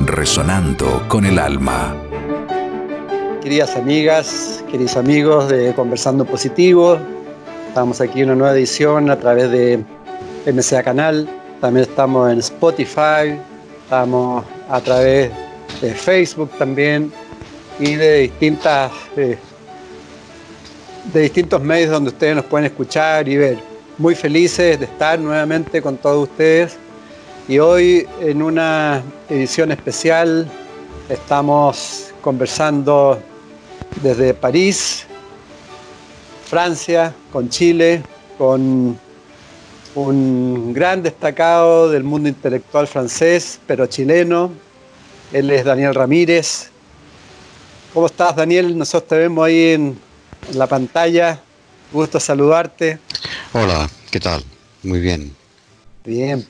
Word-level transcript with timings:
resonando 0.00 1.04
con 1.08 1.24
el 1.24 1.38
alma. 1.38 1.94
Queridas 3.42 3.76
amigas, 3.76 4.64
queridos 4.70 4.96
amigos 4.96 5.48
de 5.48 5.74
Conversando 5.74 6.24
Positivo, 6.24 6.98
estamos 7.68 8.00
aquí 8.00 8.20
en 8.20 8.26
una 8.26 8.36
nueva 8.36 8.54
edición 8.54 9.10
a 9.10 9.18
través 9.18 9.50
de 9.50 9.82
MCA 10.46 10.82
Canal, 10.82 11.28
también 11.60 11.88
estamos 11.88 12.30
en 12.30 12.38
Spotify, 12.38 13.38
estamos 13.84 14.44
a 14.68 14.80
través 14.80 15.30
de 15.80 15.94
Facebook 15.94 16.50
también 16.58 17.12
y 17.78 17.94
de 17.94 18.20
distintas 18.20 18.92
de, 19.16 19.38
de 21.12 21.20
distintos 21.20 21.62
medios 21.62 21.90
donde 21.90 22.10
ustedes 22.10 22.36
nos 22.36 22.44
pueden 22.44 22.66
escuchar 22.66 23.28
y 23.28 23.36
ver. 23.36 23.58
Muy 23.96 24.14
felices 24.14 24.78
de 24.78 24.84
estar 24.84 25.18
nuevamente 25.18 25.82
con 25.82 25.96
todos 25.96 26.28
ustedes 26.28 26.76
y 27.48 27.58
hoy 27.58 28.06
en 28.20 28.42
una 28.42 29.02
edición 29.30 29.72
especial 29.72 30.46
estamos 31.08 32.12
conversando 32.20 33.20
desde 34.02 34.34
París, 34.34 35.06
Francia, 36.46 37.14
con 37.32 37.48
Chile, 37.48 38.02
con 38.36 38.98
un 39.94 40.72
gran 40.74 41.02
destacado 41.02 41.90
del 41.90 42.04
mundo 42.04 42.28
intelectual 42.28 42.86
francés, 42.86 43.58
pero 43.66 43.86
chileno. 43.86 44.52
Él 45.32 45.50
es 45.50 45.64
Daniel 45.64 45.94
Ramírez. 45.94 46.68
¿Cómo 47.94 48.06
estás, 48.06 48.36
Daniel? 48.36 48.76
Nosotros 48.76 49.08
te 49.08 49.16
vemos 49.16 49.46
ahí 49.46 49.72
en, 49.72 49.98
la 50.52 50.66
pantalla. 50.66 51.40
Gusto 51.92 52.20
saludarte. 52.20 52.98
Hola, 53.52 53.88
¿qué 54.10 54.20
tal? 54.20 54.44
Muy 54.82 55.00
bien. 55.00 55.34
Bien. 56.04 56.46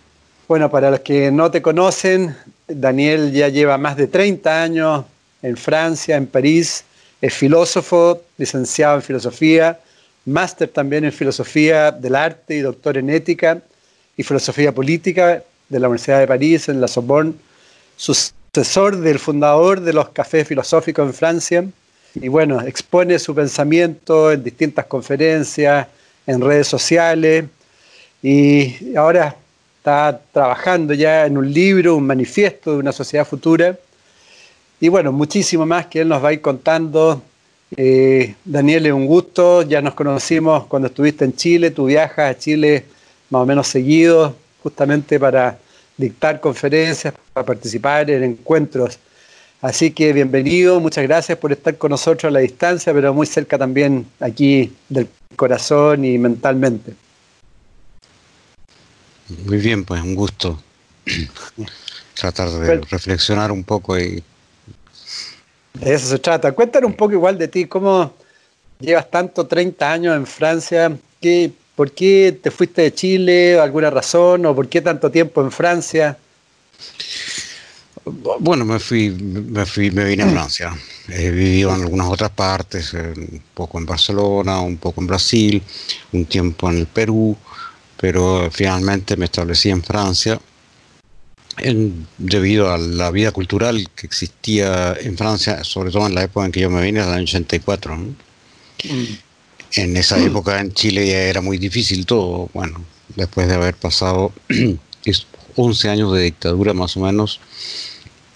Bueno, 0.49 0.71
para 0.71 0.91
los 0.91 1.01
que 1.01 1.31
no 1.31 1.51
te 1.51 1.61
conocen, 1.61 2.35
Daniel 2.67 3.33
ya 3.33 3.49
lleva 3.49 3.77
más 3.77 3.99
de 3.99 4.07
30 4.07 4.63
años 4.63 5.05
en 5.43 5.59
Francia, 5.59 6.17
en 6.17 6.27
París. 6.27 6.85
Es 7.21 7.35
filósofo, 7.35 8.23
licenciado 8.39 8.97
en 8.97 9.03
filosofía, 9.03 9.79
máster 10.25 10.71
también 10.71 11.05
en 11.05 11.13
filosofía 11.13 11.91
del 11.91 12.15
arte 12.15 12.57
y 12.57 12.61
doctor 12.61 12.97
en 12.97 13.11
ética 13.11 13.61
y 14.17 14.23
filosofía 14.23 14.73
política 14.73 15.43
de 15.69 15.81
la 15.81 15.87
Universidad 15.89 16.21
de 16.21 16.27
París, 16.27 16.71
en 16.71 16.81
la 16.81 16.89
Sorbonne. 16.89 17.35
Sucesor 17.99 18.97
del 18.97 19.19
fundador 19.19 19.83
de 19.83 19.93
los 19.93 20.09
cafés 20.09 20.49
filosóficos 20.49 21.07
en 21.09 21.13
Francia. 21.13 21.65
Y 22.15 22.29
bueno, 22.29 22.63
expone 22.63 23.19
su 23.19 23.35
pensamiento 23.35 24.33
en 24.33 24.43
distintas 24.43 24.87
conferencias, 24.87 25.89
en 26.27 26.41
redes 26.41 26.69
sociales. 26.69 27.45
Y 28.23 28.97
ahora 28.97 29.37
está 29.89 30.21
trabajando 30.33 30.93
ya 30.93 31.25
en 31.25 31.39
un 31.39 31.51
libro, 31.51 31.97
un 31.97 32.07
manifiesto 32.07 32.73
de 32.73 32.79
una 32.79 32.93
sociedad 32.93 33.27
futura. 33.27 33.77
Y 34.81 34.89
bueno, 34.89 35.13
muchísimo 35.13 35.65
más 35.65 35.87
que 35.87 36.03
él 36.03 36.09
nos 36.09 36.23
va 36.23 36.29
a 36.29 36.33
ir 36.35 36.43
contando. 36.43 37.23
Eh, 37.75 38.35
Daniel, 38.45 38.87
es 38.87 38.93
un 38.93 39.07
gusto, 39.07 39.63
ya 39.63 39.81
nos 39.81 39.95
conocimos 39.95 40.67
cuando 40.67 40.89
estuviste 40.89 41.25
en 41.25 41.35
Chile, 41.35 41.71
tú 41.71 41.87
viajas 41.87 42.31
a 42.31 42.39
Chile 42.39 42.85
más 43.31 43.43
o 43.43 43.47
menos 43.47 43.67
seguido, 43.67 44.35
justamente 44.63 45.19
para 45.19 45.59
dictar 45.97 46.41
conferencias, 46.41 47.15
para 47.33 47.47
participar 47.47 48.11
en 48.11 48.23
encuentros. 48.25 48.99
Así 49.61 49.91
que 49.91 50.13
bienvenido, 50.13 50.81
muchas 50.81 51.05
gracias 51.05 51.39
por 51.39 51.51
estar 51.51 51.77
con 51.79 51.91
nosotros 51.91 52.31
a 52.31 52.33
la 52.33 52.41
distancia, 52.41 52.93
pero 52.93 53.13
muy 53.13 53.27
cerca 53.27 53.59
también 53.59 54.07
aquí 54.21 54.73
del 54.89 55.09
corazón 55.35 56.05
y 56.05 56.19
mentalmente. 56.19 57.08
Muy 59.45 59.59
bien, 59.59 59.85
pues 59.85 60.03
un 60.03 60.15
gusto 60.15 60.61
tratar 62.15 62.51
de 62.51 62.67
bueno, 62.67 62.83
reflexionar 62.91 63.53
un 63.53 63.65
poco 63.65 63.99
y... 63.99 64.23
De 65.75 65.95
eso 65.95 66.09
se 66.09 66.19
trata. 66.19 66.53
Cuéntanos 66.53 66.91
un 66.91 66.97
poco 66.97 67.13
igual 67.13 67.39
de 67.39 67.49
ti, 67.49 67.67
cómo 67.67 68.13
llevas 68.81 69.11
tanto 69.11 69.47
30 69.47 69.93
años 69.93 70.17
en 70.17 70.27
Francia, 70.27 70.97
¿Qué, 71.21 71.51
¿por 71.75 71.91
qué 71.93 72.39
te 72.41 72.51
fuiste 72.51 72.83
de 72.83 72.95
Chile? 72.95 73.59
¿Alguna 73.59 73.91
razón? 73.91 74.47
¿O 74.47 74.55
por 74.55 74.69
qué 74.69 74.81
tanto 74.81 75.11
tiempo 75.11 75.43
en 75.43 75.51
Francia? 75.51 76.17
Bueno, 78.05 78.65
me 78.65 78.79
fui, 78.79 79.11
me 79.11 79.67
fui, 79.67 79.91
me 79.91 80.05
vine 80.05 80.23
a 80.23 80.29
Francia. 80.31 80.77
He 81.09 81.31
vivido 81.31 81.75
en 81.75 81.83
algunas 81.83 82.09
otras 82.09 82.31
partes, 82.31 82.93
un 82.95 83.43
poco 83.55 83.79
en 83.79 83.87
Barcelona, 83.87 84.61
un 84.61 84.77
poco 84.77 85.01
en 85.01 85.07
Brasil, 85.07 85.63
un 86.13 86.25
tiempo 86.27 86.71
en 86.71 86.79
el 86.79 86.87
Perú, 86.87 87.37
pero 88.01 88.49
finalmente 88.51 89.17
me 89.17 89.27
establecí 89.27 89.71
en 89.71 89.83
Francia 89.83 90.41
en, 91.59 92.07
debido 92.19 92.73
a 92.73 92.79
la 92.79 93.11
vida 93.11 93.33
cultural 93.33 93.89
que 93.95 94.07
existía 94.07 94.97
en 95.01 95.17
Francia, 95.17 95.65
sobre 95.65 95.91
todo 95.91 96.07
en 96.07 96.15
la 96.15 96.23
época 96.23 96.47
en 96.47 96.53
que 96.53 96.61
yo 96.61 96.71
me 96.71 96.83
vine, 96.83 97.01
en 97.01 97.09
el 97.09 97.15
año 97.15 97.25
84. 97.25 97.97
¿no? 97.97 98.05
Mm. 98.05 99.19
En 99.73 99.97
esa 99.97 100.19
época 100.19 100.61
en 100.61 100.73
Chile 100.73 101.07
ya 101.07 101.19
era 101.23 101.41
muy 101.41 101.59
difícil 101.59 102.07
todo, 102.07 102.49
bueno, 102.55 102.83
después 103.17 103.49
de 103.49 103.55
haber 103.55 103.75
pasado 103.75 104.33
11 105.57 105.89
años 105.89 106.13
de 106.15 106.23
dictadura 106.23 106.73
más 106.73 106.97
o 106.97 107.01
menos, 107.01 107.41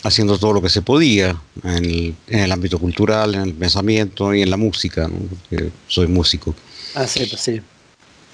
haciendo 0.02 0.36
todo 0.38 0.52
lo 0.52 0.62
que 0.62 0.68
se 0.68 0.82
podía 0.82 1.40
en 1.62 1.84
el, 1.84 2.14
en 2.26 2.40
el 2.40 2.52
ámbito 2.52 2.78
cultural, 2.78 3.34
en 3.34 3.42
el 3.42 3.54
pensamiento 3.54 4.34
y 4.34 4.42
en 4.42 4.50
la 4.50 4.56
música, 4.56 5.08
¿no? 5.08 5.18
porque 5.48 5.70
soy 5.88 6.08
músico. 6.08 6.54
Ah, 6.94 7.06
sí, 7.06 7.24
pues 7.26 7.40
sí. 7.40 7.62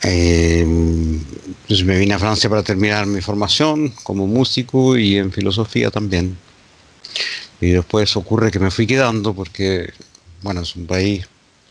Eh, 0.03 0.60
entonces 0.60 1.84
me 1.84 1.98
vine 1.98 2.14
a 2.14 2.19
Francia 2.19 2.48
para 2.48 2.62
terminar 2.62 3.06
mi 3.06 3.20
formación 3.20 3.91
como 4.03 4.26
músico 4.26 4.97
y 4.97 5.16
en 5.16 5.32
filosofía 5.32 5.91
también. 5.91 6.36
Y 7.60 7.70
después 7.70 8.16
ocurre 8.16 8.50
que 8.50 8.60
me 8.60 8.70
fui 8.70 8.87
quedando 8.87 9.34
porque, 9.34 9.92
bueno, 10.42 10.60
es 10.62 10.76
un 10.76 10.87
país 10.87 11.26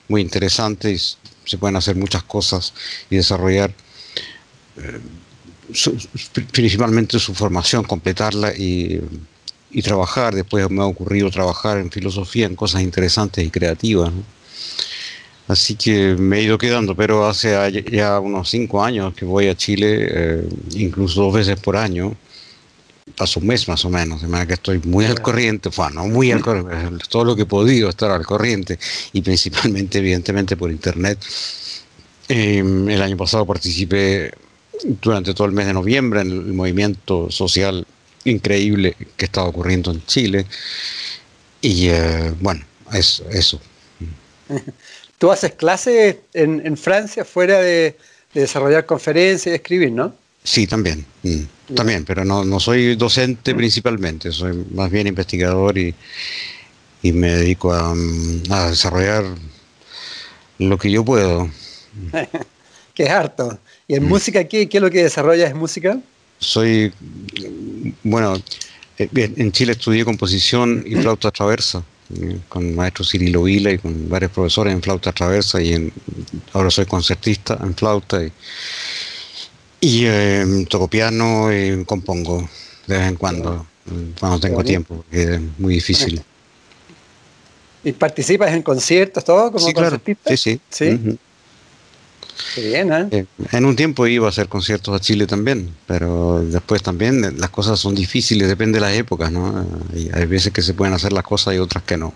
muy 0.10 0.22
interesante 0.22 0.92
y 0.92 0.98
se 0.98 1.58
pueden 1.58 1.78
hacer 1.78 1.96
muchas 1.96 2.24
cosas 2.24 2.74
y 3.10 3.16
desarrollar 3.16 3.74
eh, 4.78 5.00
su, 5.74 5.98
principalmente 6.52 7.20
su 7.20 7.34
formación, 7.34 7.84
completarla 7.84 8.54
y, 8.54 9.02
y, 9.72 9.82
trabajar. 9.82 10.36
Después 10.36 10.70
me 10.70 10.82
ha 10.82 10.86
ocurrido 10.86 11.32
trabajar 11.32 11.78
en 11.78 11.90
filosofía, 11.90 12.46
en 12.46 12.56
cosas 12.56 12.82
interesantes 12.82 13.46
y 13.46 13.50
creativas. 13.50 14.12
¿no? 14.12 14.24
Así 15.48 15.76
que 15.76 16.16
me 16.16 16.40
he 16.40 16.44
ido 16.44 16.58
quedando, 16.58 16.94
pero 16.96 17.26
hace 17.26 17.56
ya 17.90 18.20
unos 18.20 18.50
cinco 18.50 18.84
años 18.84 19.14
que 19.14 19.24
voy 19.24 19.48
a 19.48 19.56
Chile, 19.56 20.08
eh, 20.10 20.50
incluso 20.76 21.22
dos 21.22 21.34
veces 21.34 21.60
por 21.60 21.78
año. 21.78 22.16
Paso 23.16 23.40
un 23.40 23.48
mes 23.48 23.68
más 23.68 23.84
o 23.86 23.90
menos, 23.90 24.22
de 24.22 24.28
manera 24.28 24.48
que 24.48 24.54
estoy 24.56 24.80
muy 24.80 25.06
al 25.06 25.22
corriente, 25.22 25.70
bueno, 25.76 26.06
muy 26.06 26.32
al 26.32 26.42
corriente, 26.42 27.06
todo 27.10 27.24
lo 27.24 27.36
que 27.36 27.44
he 27.44 27.46
podido 27.46 27.90
estar 27.90 28.12
al 28.12 28.26
corriente 28.26 28.78
y 29.14 29.22
principalmente, 29.22 30.00
evidentemente, 30.00 30.58
por 30.58 30.70
internet. 30.70 31.18
Eh, 32.28 32.60
el 32.60 33.02
año 33.02 33.16
pasado 33.16 33.46
participé 33.46 34.32
durante 35.02 35.34
todo 35.34 35.48
el 35.48 35.54
mes 35.54 35.68
de 35.68 35.74
noviembre 35.74 36.22
en 36.22 36.32
el 36.32 36.54
movimiento 36.54 37.32
social 37.32 37.88
increíble 38.26 38.96
que 39.16 39.26
estaba 39.26 39.48
ocurriendo 39.48 39.92
en 39.92 40.06
Chile. 40.06 40.46
Y 41.62 41.88
eh, 41.88 42.34
bueno, 42.42 42.66
eso. 42.92 43.24
eso. 43.30 43.62
Tú 45.18 45.32
haces 45.32 45.54
clases 45.54 46.18
en, 46.34 46.62
en 46.66 46.78
Francia 46.78 47.26
fuera 47.26 47.60
de, 47.60 47.98
de, 48.34 48.42
desarrollar 48.42 48.86
conferencias 48.86 49.52
y 49.52 49.56
escribir, 49.56 49.92
¿no? 49.92 50.14
Sí, 50.44 50.68
también. 50.68 51.06
Mm, 51.24 51.74
también, 51.76 52.06
pero 52.06 52.24
no, 52.24 52.46
no 52.46 52.60
soy 52.60 52.96
docente 52.96 53.56
principalmente, 53.56 54.32
soy 54.32 54.66
más 54.72 54.90
bien 54.92 55.08
investigador 55.08 55.78
y, 55.78 55.94
y 57.02 57.12
me 57.12 57.36
dedico 57.36 57.74
a, 57.74 57.94
a, 58.50 58.70
desarrollar 58.70 59.26
lo 60.60 60.78
que 60.78 60.92
yo 60.92 61.04
puedo. 61.04 61.50
qué 62.94 63.10
harto. 63.10 63.60
¿Y 63.88 63.96
en 63.96 64.06
mm. 64.06 64.08
música 64.08 64.44
qué, 64.44 64.70
qué 64.70 64.78
es 64.78 64.84
lo 64.84 64.92
que 64.92 65.04
desarrollas? 65.04 65.50
¿Es 65.50 65.56
música? 65.56 66.00
Soy, 66.40 66.94
bueno, 68.04 68.36
eh, 69.00 69.10
en 69.14 69.52
Chile 69.52 69.72
estudié 69.72 70.06
composición 70.06 70.84
y 70.86 70.96
flauta 70.96 71.32
traversa 71.32 71.84
con 72.48 72.76
maestro 72.76 73.04
Cirilo 73.04 73.44
Vila 73.44 73.72
y 73.72 73.78
con 73.78 74.10
varios 74.10 74.32
profesores 74.32 74.74
en 74.74 74.82
flauta 74.82 75.12
traversa 75.12 75.62
y 75.62 75.74
en, 75.74 75.94
ahora 76.54 76.70
soy 76.72 76.86
concertista 76.86 77.58
en 77.62 77.76
flauta 77.76 78.24
y, 78.24 78.32
y 79.82 80.06
eh, 80.06 80.66
toco 80.70 80.88
piano 80.88 81.54
y 81.54 81.84
compongo 81.86 82.50
de 82.88 82.98
vez 82.98 83.08
en 83.08 83.16
cuando, 83.16 83.66
cuando 84.20 84.40
tengo 84.40 84.64
tiempo, 84.64 84.96
porque 84.96 85.36
es 85.36 85.42
muy 85.58 85.76
difícil. 85.76 86.22
¿Y 87.84 87.92
participas 87.92 88.52
en 88.54 88.64
conciertos, 88.64 89.24
todo 89.24 89.52
como 89.52 89.66
sí, 89.66 89.74
claro. 89.74 90.02
Sí, 90.26 90.38
sí. 90.38 90.62
¿Sí? 90.70 91.18
Qué 92.56 92.68
bien, 92.68 92.92
¿eh? 92.92 93.08
¿eh? 93.12 93.26
En 93.52 93.66
un 93.66 93.76
tiempo 93.76 94.06
iba 94.08 94.28
a 94.28 94.30
hacer 94.30 94.48
conciertos 94.48 94.96
a 94.96 95.00
Chile 95.00 95.28
también, 95.28 95.74
pero 95.86 96.44
después 96.44 96.84
también 96.84 97.40
las 97.40 97.50
cosas 97.50 97.80
son 97.80 97.96
difíciles, 97.96 98.48
depende 98.48 98.80
de 98.80 98.86
las 98.86 98.96
épocas, 98.96 99.32
¿no? 99.32 99.66
Y 99.96 100.10
hay 100.14 100.26
veces 100.26 100.54
que 100.54 100.62
se 100.62 100.74
pueden 100.74 100.94
hacer 100.94 101.14
las 101.14 101.24
cosas 101.24 101.56
y 101.56 101.58
otras 101.58 101.84
que 101.84 101.98
no. 101.98 102.14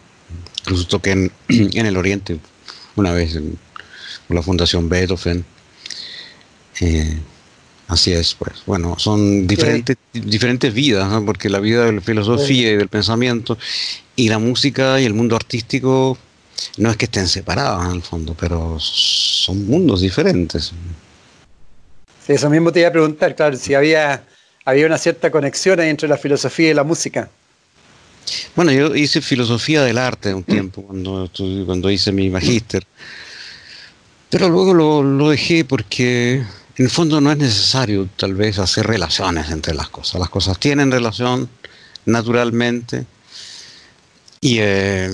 Incluso 0.61 0.87
toqué 0.87 1.11
en, 1.11 1.31
en 1.49 1.85
el 1.85 1.97
Oriente 1.97 2.39
una 2.95 3.11
vez 3.11 3.35
en, 3.35 3.57
con 4.27 4.35
la 4.35 4.43
Fundación 4.43 4.89
Beethoven. 4.89 5.43
Eh, 6.79 7.17
así 7.87 8.11
es, 8.13 8.35
pues. 8.35 8.63
Bueno, 8.65 8.95
son 8.97 9.47
diferentes, 9.47 9.97
diferentes 10.13 10.73
vidas, 10.73 11.09
¿no? 11.09 11.25
porque 11.25 11.49
la 11.49 11.59
vida 11.59 11.85
de 11.85 11.93
la 11.93 12.01
filosofía 12.01 12.71
y 12.71 12.75
del 12.75 12.89
pensamiento 12.89 13.57
y 14.15 14.29
la 14.29 14.39
música 14.39 14.99
y 14.99 15.05
el 15.05 15.13
mundo 15.13 15.35
artístico 15.35 16.17
no 16.77 16.91
es 16.91 16.97
que 16.97 17.05
estén 17.05 17.27
separados 17.27 17.85
en 17.85 17.91
el 17.91 18.01
fondo, 18.01 18.35
pero 18.39 18.77
son 18.79 19.67
mundos 19.67 20.01
diferentes. 20.01 20.71
Sí, 22.25 22.33
eso 22.33 22.49
mismo 22.49 22.71
te 22.71 22.79
iba 22.79 22.89
a 22.89 22.91
preguntar, 22.91 23.35
claro, 23.35 23.57
si 23.57 23.73
había, 23.73 24.23
había 24.65 24.85
una 24.85 24.97
cierta 24.97 25.31
conexión 25.31 25.79
entre 25.79 26.07
la 26.07 26.17
filosofía 26.17 26.71
y 26.71 26.73
la 26.73 26.83
música. 26.83 27.29
Bueno, 28.55 28.71
yo 28.71 28.95
hice 28.95 29.21
filosofía 29.21 29.83
del 29.83 29.97
arte 29.97 30.33
un 30.33 30.43
tiempo, 30.43 30.83
cuando, 30.83 31.29
cuando 31.65 31.89
hice 31.89 32.11
mi 32.11 32.29
magíster, 32.29 32.85
pero 34.29 34.47
luego 34.47 34.73
lo, 34.73 35.03
lo 35.03 35.29
dejé 35.29 35.65
porque 35.65 36.35
en 36.35 36.85
el 36.85 36.89
fondo 36.89 37.19
no 37.19 37.31
es 37.31 37.37
necesario 37.37 38.07
tal 38.15 38.35
vez 38.35 38.59
hacer 38.59 38.87
relaciones 38.87 39.49
entre 39.49 39.73
las 39.73 39.89
cosas. 39.89 40.19
Las 40.19 40.29
cosas 40.29 40.57
tienen 40.59 40.91
relación 40.91 41.49
naturalmente 42.05 43.05
eh, 44.43 45.09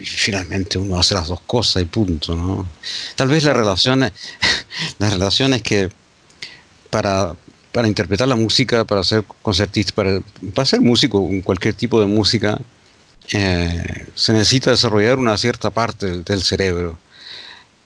y, 0.00 0.04
finalmente 0.04 0.78
uno 0.78 0.96
hace 0.98 1.14
las 1.14 1.26
dos 1.26 1.40
cosas 1.40 1.82
y 1.82 1.86
punto, 1.86 2.36
¿no? 2.36 2.68
Tal 3.16 3.28
vez 3.28 3.42
la 3.42 3.52
relación, 3.54 4.00
la 4.98 5.10
relación 5.10 5.52
es 5.54 5.62
que 5.62 5.90
para, 6.88 7.34
para 7.72 7.88
interpretar 7.88 8.28
la 8.28 8.36
música, 8.36 8.84
para 8.84 9.02
ser 9.02 9.24
concertista, 9.42 9.92
para, 9.94 10.20
para 10.54 10.66
ser 10.66 10.80
músico, 10.80 11.28
cualquier 11.42 11.74
tipo 11.74 12.00
de 12.00 12.06
música, 12.06 12.60
eh, 13.32 14.06
se 14.14 14.32
necesita 14.32 14.70
desarrollar 14.70 15.18
una 15.18 15.36
cierta 15.36 15.70
parte 15.70 16.22
del, 16.22 16.42
cerebro. 16.42 16.98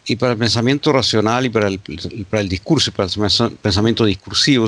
Y 0.05 0.17
para 0.17 0.33
el 0.33 0.39
pensamiento 0.39 0.93
racional 0.93 1.47
y 1.47 1.49
para 1.49 1.69
el, 1.69 1.81
para 2.29 2.43
el 2.43 2.49
discurso, 2.51 2.93
para 2.93 3.09
el 3.09 3.57
pensamiento 3.63 4.05
discursivo, 4.05 4.67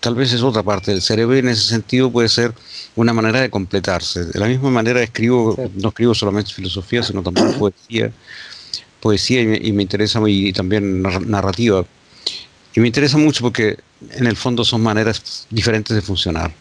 tal 0.00 0.14
vez 0.14 0.32
es 0.32 0.42
otra 0.42 0.62
parte 0.62 0.90
del 0.90 1.02
cerebro 1.02 1.36
y 1.36 1.40
en 1.40 1.48
ese 1.48 1.68
sentido 1.68 2.10
puede 2.10 2.28
ser 2.28 2.54
una 2.96 3.12
manera 3.12 3.40
de 3.40 3.50
completarse. 3.50 4.26
De 4.26 4.38
la 4.38 4.46
misma 4.46 4.70
manera 4.70 5.02
escribo, 5.02 5.56
no 5.74 5.88
escribo 5.88 6.14
solamente 6.14 6.52
filosofía, 6.52 7.02
sino 7.02 7.22
también 7.22 7.52
poesía, 7.58 8.10
poesía 9.00 9.42
y 9.42 9.72
me, 9.72 9.82
interesa 9.82 10.20
y 10.26 10.52
también 10.52 11.02
narrativa. 11.02 11.84
Y 12.74 12.80
me 12.80 12.86
interesa 12.86 13.18
mucho 13.18 13.42
porque 13.42 13.78
en 14.12 14.26
el 14.26 14.36
fondo 14.36 14.64
son 14.64 14.82
maneras 14.82 15.46
diferentes 15.50 15.94
de 15.94 16.02
funcionar. 16.02 16.52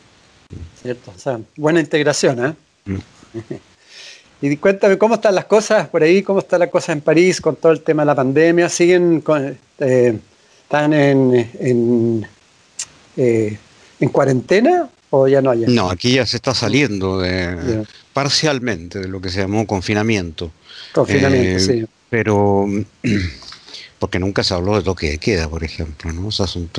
Cierto, 0.81 1.13
o 1.15 1.19
sea, 1.19 1.39
buena 1.55 1.79
integración, 1.79 2.45
¿eh? 2.45 2.53
Mm. 2.85 2.97
Y 4.41 4.55
cuéntame, 4.55 4.97
¿cómo 4.97 5.15
están 5.15 5.35
las 5.35 5.43
cosas 5.43 5.89
por 5.89 6.01
ahí? 6.01 6.23
¿Cómo 6.23 6.39
está 6.39 6.57
la 6.57 6.69
cosa 6.69 6.93
en 6.93 7.01
París 7.01 7.41
con 7.41 7.57
todo 7.57 7.73
el 7.73 7.81
tema 7.81 8.03
de 8.03 8.05
la 8.05 8.15
pandemia? 8.15 8.69
¿Siguen 8.69 9.19
con, 9.19 9.57
eh, 9.79 10.17
están 10.63 10.93
en 10.93 12.25
eh, 13.17 13.57
en 13.99 14.09
cuarentena 14.09 14.89
o 15.09 15.27
ya 15.27 15.41
no 15.41 15.51
hay? 15.51 15.65
No, 15.67 15.89
aquí 15.89 16.13
ya 16.13 16.25
se 16.25 16.38
está 16.38 16.53
saliendo 16.53 17.19
de, 17.19 17.85
parcialmente 18.13 19.00
de 19.00 19.07
lo 19.07 19.21
que 19.21 19.29
se 19.29 19.39
llamó 19.41 19.65
confinamiento. 19.65 20.51
Confinamiento, 20.94 21.57
eh, 21.57 21.59
sí. 21.59 21.85
Pero 22.09 22.67
porque 24.00 24.19
nunca 24.19 24.44
se 24.44 24.53
habló 24.53 24.75
de 24.75 24.83
toque 24.83 25.11
de 25.11 25.17
queda, 25.17 25.50
por 25.50 25.63
ejemplo, 25.63 26.11
¿no? 26.11 26.31
son, 26.31 26.69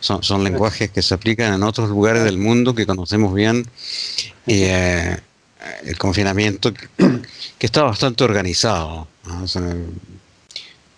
son, 0.00 0.44
lenguajes 0.44 0.90
que 0.90 1.02
se 1.02 1.14
aplican 1.14 1.54
en 1.54 1.62
otros 1.62 1.90
lugares 1.90 2.24
del 2.24 2.38
mundo 2.38 2.74
que 2.74 2.86
conocemos 2.86 3.34
bien. 3.34 3.66
Y 4.46 4.62
eh, 4.62 5.18
el 5.84 5.98
confinamiento 5.98 6.72
que 6.72 7.66
está 7.66 7.82
bastante 7.82 8.24
organizado 8.24 9.06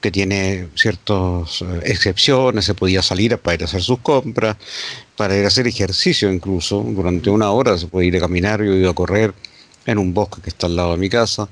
que 0.05 0.11
tiene 0.11 0.69
ciertas 0.75 1.63
eh, 1.63 1.81
excepciones, 1.85 2.67
se 2.67 2.75
podía 2.75 3.01
salir 3.01 3.39
para 3.39 3.55
ir 3.55 3.63
a 3.63 3.65
hacer 3.65 3.81
sus 3.81 4.01
compras, 4.01 4.55
para 5.17 5.35
ir 5.35 5.47
a 5.47 5.49
hacer 5.49 5.67
ejercicio 5.67 6.31
incluso, 6.31 6.83
durante 6.83 7.31
una 7.31 7.51
hora 7.51 7.79
se 7.79 7.87
puede 7.87 8.09
ir 8.09 8.17
a 8.19 8.21
caminar, 8.21 8.63
yo 8.63 8.75
he 8.75 8.81
ido 8.81 8.91
a 8.91 8.95
correr 8.95 9.33
en 9.87 9.97
un 9.97 10.13
bosque 10.13 10.43
que 10.43 10.51
está 10.51 10.67
al 10.67 10.77
lado 10.77 10.91
de 10.93 10.99
mi 10.99 11.09
casa, 11.09 11.49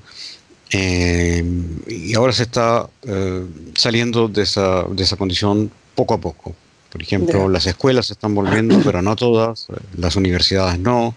eh, 0.69 1.43
y 1.87 2.13
ahora 2.13 2.31
se 2.31 2.43
está 2.43 2.87
eh, 3.01 3.43
saliendo 3.73 4.27
de 4.27 4.43
esa, 4.43 4.83
de 4.83 5.01
esa 5.01 5.15
condición 5.15 5.71
poco 5.95 6.13
a 6.13 6.21
poco. 6.21 6.55
Por 6.91 7.01
ejemplo, 7.01 7.49
las 7.49 7.65
escuelas 7.65 8.05
se 8.05 8.13
están 8.13 8.35
volviendo, 8.35 8.79
pero 8.85 9.01
no 9.01 9.15
todas, 9.15 9.65
las 9.97 10.15
universidades 10.15 10.77
no, 10.77 11.15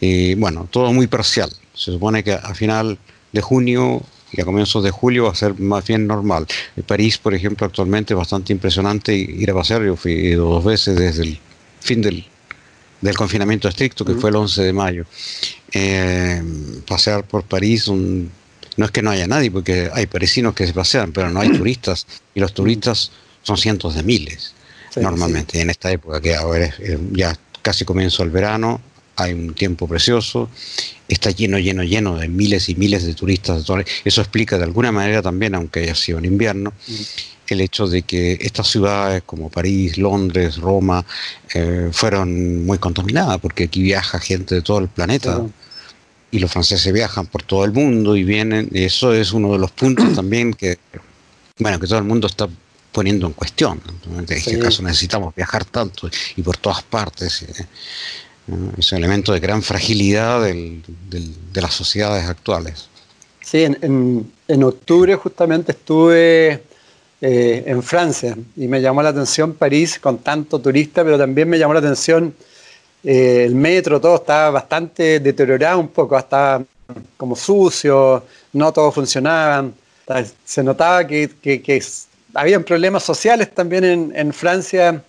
y 0.00 0.34
bueno, 0.34 0.66
todo 0.68 0.92
muy 0.92 1.06
parcial. 1.06 1.48
Se 1.74 1.92
supone 1.92 2.24
que 2.24 2.32
a 2.32 2.54
final 2.56 2.98
de 3.30 3.40
junio 3.40 4.02
y 4.32 4.40
a 4.40 4.44
comienzos 4.44 4.82
de 4.82 4.90
julio 4.90 5.24
va 5.24 5.32
a 5.32 5.34
ser 5.34 5.58
más 5.58 5.86
bien 5.86 6.06
normal. 6.06 6.46
París, 6.86 7.18
por 7.18 7.34
ejemplo, 7.34 7.66
actualmente 7.66 8.14
es 8.14 8.18
bastante 8.18 8.52
impresionante 8.52 9.14
ir 9.14 9.50
a 9.50 9.54
pasear. 9.54 9.84
Yo 9.84 9.96
fui 9.96 10.30
dos 10.32 10.64
veces 10.64 10.98
desde 10.98 11.22
el 11.24 11.38
fin 11.80 12.00
del, 12.00 12.24
del 13.00 13.16
confinamiento 13.16 13.68
estricto, 13.68 14.04
que 14.04 14.14
fue 14.14 14.30
el 14.30 14.36
11 14.36 14.62
de 14.62 14.72
mayo. 14.72 15.04
Eh, 15.72 16.42
pasear 16.86 17.24
por 17.24 17.44
París, 17.44 17.88
no 17.88 18.84
es 18.84 18.90
que 18.90 19.02
no 19.02 19.10
haya 19.10 19.26
nadie, 19.26 19.50
porque 19.50 19.90
hay 19.92 20.06
parisinos 20.06 20.54
que 20.54 20.66
se 20.66 20.72
pasean, 20.72 21.12
pero 21.12 21.30
no 21.30 21.40
hay 21.40 21.50
turistas, 21.58 22.06
y 22.34 22.40
los 22.40 22.54
turistas 22.54 23.10
son 23.42 23.58
cientos 23.58 23.94
de 23.94 24.02
miles, 24.02 24.54
normalmente, 24.96 25.60
en 25.60 25.70
esta 25.70 25.90
época, 25.90 26.20
que 26.20 26.34
ahora 26.34 26.66
es, 26.66 26.98
ya 27.12 27.36
casi 27.60 27.84
comienzo 27.84 28.22
el 28.22 28.30
verano, 28.30 28.80
hay 29.22 29.32
un 29.32 29.54
tiempo 29.54 29.86
precioso, 29.86 30.48
está 31.08 31.30
lleno, 31.30 31.58
lleno, 31.58 31.82
lleno 31.82 32.16
de 32.16 32.28
miles 32.28 32.68
y 32.68 32.74
miles 32.74 33.04
de 33.04 33.14
turistas. 33.14 33.64
Eso 34.04 34.20
explica 34.20 34.58
de 34.58 34.64
alguna 34.64 34.92
manera 34.92 35.22
también, 35.22 35.54
aunque 35.54 35.80
haya 35.80 35.94
sido 35.94 36.18
en 36.18 36.24
invierno, 36.26 36.72
el 37.46 37.60
hecho 37.60 37.86
de 37.86 38.02
que 38.02 38.38
estas 38.40 38.68
ciudades 38.68 39.22
como 39.24 39.50
París, 39.50 39.98
Londres, 39.98 40.56
Roma, 40.56 41.04
eh, 41.54 41.90
fueron 41.92 42.64
muy 42.64 42.78
contaminadas, 42.78 43.38
porque 43.40 43.64
aquí 43.64 43.82
viaja 43.82 44.18
gente 44.18 44.54
de 44.56 44.62
todo 44.62 44.78
el 44.78 44.88
planeta. 44.88 45.42
Y 46.30 46.38
los 46.38 46.50
franceses 46.50 46.90
viajan 46.94 47.26
por 47.26 47.42
todo 47.42 47.64
el 47.66 47.72
mundo 47.72 48.16
y 48.16 48.24
vienen, 48.24 48.70
y 48.72 48.84
eso 48.84 49.12
es 49.12 49.32
uno 49.32 49.52
de 49.52 49.58
los 49.58 49.70
puntos 49.70 50.12
también 50.14 50.54
que, 50.54 50.78
bueno, 51.58 51.78
que 51.78 51.86
todo 51.86 51.98
el 51.98 52.04
mundo 52.04 52.26
está 52.26 52.48
poniendo 52.90 53.26
en 53.26 53.32
cuestión. 53.34 53.80
¿En 54.16 54.24
qué 54.24 54.58
caso 54.58 54.82
necesitamos 54.82 55.34
viajar 55.34 55.64
tanto 55.64 56.08
y 56.36 56.42
por 56.42 56.56
todas 56.56 56.82
partes? 56.82 57.42
Eh, 57.42 57.66
es 58.76 58.92
un 58.92 58.98
elemento 58.98 59.32
de 59.32 59.40
gran 59.40 59.62
fragilidad 59.62 60.42
de 60.42 61.60
las 61.60 61.74
sociedades 61.74 62.28
actuales. 62.28 62.88
Sí, 63.40 63.64
en, 63.64 64.32
en, 64.48 64.64
octubre 64.64 65.14
justamente 65.16 65.72
estuve 65.72 66.62
eh, 67.20 67.64
en 67.66 67.82
Francia 67.82 68.36
y 68.56 68.66
me 68.66 68.80
llamó 68.80 69.02
la 69.02 69.10
atención 69.10 69.54
París 69.54 69.98
con 69.98 70.18
tanto 70.18 70.60
turista, 70.60 71.04
pero 71.04 71.18
también 71.18 71.48
me 71.48 71.58
llamó 71.58 71.74
la 71.74 71.80
atención 71.80 72.34
eh, 73.04 73.44
el 73.44 73.54
metro, 73.54 74.00
todo 74.00 74.16
estaba 74.16 74.50
bastante 74.50 75.20
deteriorado 75.20 75.78
un 75.80 75.88
poco, 75.88 76.16
estaba 76.16 76.62
como 77.16 77.36
sucio, 77.36 78.24
no 78.52 78.72
todo 78.72 78.92
funcionaba. 78.92 79.70
Se 80.44 80.62
notaba 80.62 81.06
que, 81.06 81.30
que, 81.40 81.62
que 81.62 81.82
habían 82.34 82.64
problemas 82.64 83.02
sociales 83.02 83.52
también 83.54 84.12
en 84.14 84.32
Francia 84.32 85.02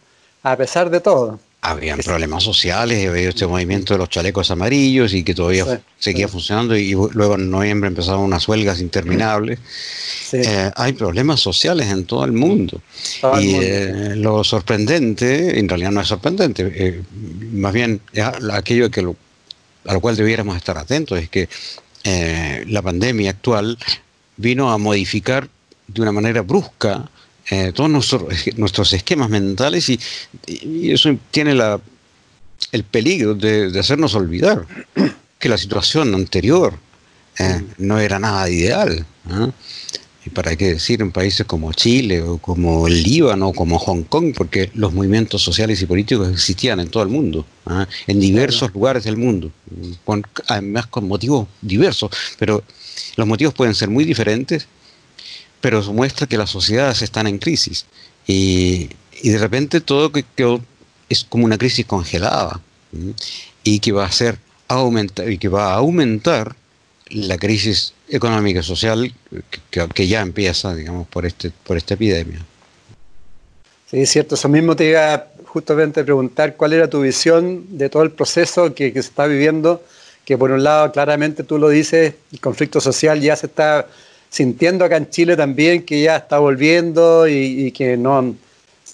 a 0.44 0.56
pesar 0.56 0.90
de 0.90 1.00
todo. 1.00 1.40
Habían 1.66 2.00
problemas 2.00 2.44
sociales, 2.44 3.08
había 3.08 3.30
este 3.30 3.48
movimiento 3.48 3.94
de 3.94 4.00
los 4.00 4.10
chalecos 4.10 4.52
amarillos 4.52 5.14
y 5.14 5.24
que 5.24 5.34
todavía 5.34 5.82
seguía 5.98 6.28
funcionando 6.28 6.76
y 6.76 6.92
luego 6.92 7.36
en 7.36 7.50
noviembre 7.50 7.88
empezaron 7.88 8.20
unas 8.20 8.46
huelgas 8.50 8.82
interminables. 8.82 9.60
Eh, 10.34 10.72
hay 10.76 10.92
problemas 10.92 11.40
sociales 11.40 11.88
en 11.88 12.04
todo 12.04 12.26
el 12.26 12.34
mundo. 12.34 12.82
y 13.40 13.56
eh, 13.56 14.14
lo 14.18 14.44
sorprendente, 14.44 15.58
en 15.58 15.70
realidad 15.70 15.92
no 15.92 16.02
es 16.02 16.08
sorprendente, 16.10 16.70
eh, 16.76 17.02
más 17.54 17.72
bien 17.72 18.02
aquello 18.52 18.92
que 18.92 19.00
a 19.00 19.94
lo 19.94 20.02
cual 20.02 20.18
debiéramos 20.18 20.58
estar 20.58 20.78
atentos 20.78 21.18
es 21.18 21.30
que 21.30 21.48
la 22.68 22.82
pandemia 22.82 23.30
actual 23.30 23.78
vino 24.36 24.70
a 24.70 24.78
modificar 24.78 25.48
de 25.88 26.02
una 26.02 26.12
manera 26.12 26.42
brusca 26.42 27.10
eh, 27.50 27.72
todos 27.74 27.90
nuestros, 28.58 28.94
esquemas 28.94 29.30
mentales 29.30 29.90
y, 29.90 30.00
eso 30.92 31.16
tiene 31.32 31.54
la, 31.54 31.80
el 32.72 32.84
peligro 32.84 33.36
de, 33.36 33.78
hacernos 33.80 34.16
olvidar 34.16 34.66
que 35.40 35.50
la 35.50 35.58
situación 35.58 36.14
anterior 36.16 36.78
eh, 37.40 37.62
no 37.78 38.00
era 38.00 38.20
nada 38.20 38.50
ideal. 38.50 39.06
y 40.26 40.30
para 40.30 40.56
qué 40.56 40.74
decir 40.76 41.02
en 41.02 41.12
países 41.12 41.46
como 41.46 41.74
Chile 41.74 42.22
o 42.22 42.38
como 42.38 42.88
el 42.88 43.04
Líbano 43.04 43.50
o 43.50 43.54
como 43.54 43.78
Hong 43.78 44.04
Kong, 44.04 44.34
porque 44.38 44.70
los 44.74 44.94
movimientos 44.94 45.42
sociales 45.42 45.82
y 45.82 45.86
políticos 45.86 46.30
existían 46.30 46.80
en 46.80 46.88
todo 46.88 47.04
el 47.04 47.10
mundo, 47.10 47.46
¿ah? 47.66 47.86
en 48.08 48.22
diversos 48.22 48.74
lugares 48.74 49.04
del 49.04 49.18
mundo, 49.18 49.52
además 50.48 50.88
con 50.88 51.08
motivos 51.10 51.48
diversos, 51.62 52.10
pero 52.40 52.64
los 53.18 53.28
motivos 53.28 53.54
pueden 53.54 53.76
ser 53.76 53.90
muy 53.90 54.06
diferentes, 54.06 54.68
pero 55.64 55.82
muestra 55.94 56.28
que 56.28 56.38
las 56.38 56.50
sociedades 56.50 57.02
están 57.02 57.26
en 57.26 57.38
crisis 57.38 57.86
y, 58.28 58.90
de 59.24 59.38
repente 59.38 59.80
todo 59.80 60.12
que, 60.12 60.26
es 61.08 61.24
como 61.24 61.46
una 61.46 61.58
crisis 61.58 61.86
congelada 61.86 62.60
y 63.64 63.80
que 63.80 63.94
va 63.94 64.04
a 64.04 64.12
ser 64.12 64.40
aumentar 64.68 65.32
y 65.32 65.38
que 65.38 65.48
va 65.48 65.72
a 65.72 65.76
aumentar 65.76 66.54
la 67.08 67.38
crisis 67.38 67.94
económica 68.10 68.60
y 68.60 68.64
social 68.64 69.14
que, 69.70 70.06
ya 70.06 70.20
empieza, 70.20 70.76
digamos, 70.76 71.08
por, 71.08 71.26
este, 71.26 71.52
por 71.64 71.78
esta 71.78 71.94
epidemia. 71.94 72.40
Sí, 73.90 74.02
es 74.02 74.10
cierto. 74.10 74.36
Eso 74.36 74.50
mismo 74.50 74.76
te 74.76 74.90
iba 74.90 75.28
justamente 75.46 76.02
a 76.02 76.04
preguntar 76.04 76.58
cuál 76.58 76.74
era 76.74 76.90
tu 76.90 77.00
visión 77.00 77.78
de 77.78 77.88
todo 77.88 78.04
el 78.04 78.12
proceso 78.12 78.76
que, 78.76 78.92
se 78.92 79.00
está 79.00 79.28
viviendo, 79.28 79.82
que 80.26 80.38
por 80.38 80.52
un 80.52 80.62
lado 80.62 80.92
claramente 80.92 81.46
tú 81.46 81.58
lo 81.58 81.70
dices, 81.70 82.16
el 82.34 82.42
conflicto 82.42 82.82
social 82.82 83.22
ya 83.22 83.38
se 83.38 83.46
está 83.46 83.88
sintiendo 84.34 84.84
acá 84.84 84.98
en 84.98 85.12
Chile 85.12 85.38
también, 85.38 85.84
que 85.84 86.02
ya 86.02 86.16
está 86.16 86.40
volviendo 86.40 87.28
y, 87.28 87.72
que 87.72 87.96
no, 87.96 88.36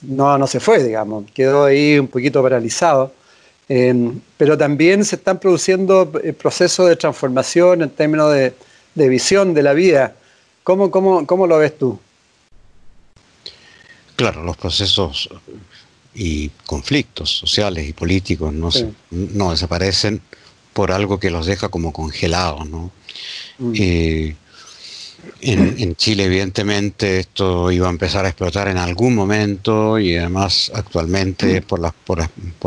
no, 0.02 0.38
no 0.38 0.48
se 0.48 0.60
fue, 0.60 0.84
digamos, 0.84 1.32
quedó 1.34 1.64
ahí 1.64 1.98
un 1.98 2.10
poquito 2.10 2.44
paralizado. 2.44 3.14
Em, 3.70 4.20
pero 4.36 4.58
también 4.58 5.06
se 5.06 5.16
están 5.16 5.40
produciendo 5.40 6.12
eh, 6.22 6.34
procesos 6.34 6.90
de 6.90 6.98
transformación 6.98 7.84
en 7.84 7.90
términos 7.90 8.34
de, 8.34 8.54
visión 9.08 9.54
de 9.54 9.64
la 9.64 9.72
vida. 9.72 10.14
¿Cómo, 10.64 10.92
cómo, 10.92 11.26
cómo 11.26 11.48
lo 11.48 11.58
ves 11.58 11.78
tú? 11.78 11.98
Claro, 14.18 14.44
los 14.44 14.58
procesos 14.58 15.30
y 16.14 16.50
conflictos 16.66 17.30
sociales 17.30 17.88
y 17.88 17.94
políticos 17.94 18.52
no, 18.52 18.72
no 19.12 19.52
desaparecen 19.52 20.22
por 20.74 20.92
algo 20.92 21.18
que 21.18 21.30
los 21.30 21.46
deja 21.46 21.70
como 21.70 21.94
congelados, 21.94 22.68
¿no? 22.68 22.92
Mm. 23.60 23.74
Eh, 23.78 24.36
en, 25.42 25.96
Chile, 25.96 26.26
evidentemente, 26.26 27.20
esto 27.20 27.72
iba 27.72 27.88
a 27.88 27.90
empezar 27.90 28.26
a 28.26 28.30
explotar 28.30 28.68
en 28.68 28.78
algún 28.78 29.16
momento 29.16 29.98
y 29.98 30.16
además 30.16 30.72
actualmente 30.74 31.62
por 31.62 31.80
las, 31.80 31.94
por 31.94 32.20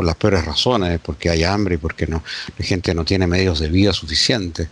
las, 0.05 0.15
peores 0.15 0.45
razones, 0.45 0.99
porque 0.99 1.29
hay 1.29 1.43
hambre 1.43 1.75
y 1.75 1.77
porque 1.77 2.07
no, 2.07 2.23
la 2.57 2.65
gente 2.65 2.93
no 2.93 3.05
tiene 3.05 3.27
medios 3.27 3.59
de 3.59 3.69
vida 3.69 3.93
suficientes, 3.93 4.69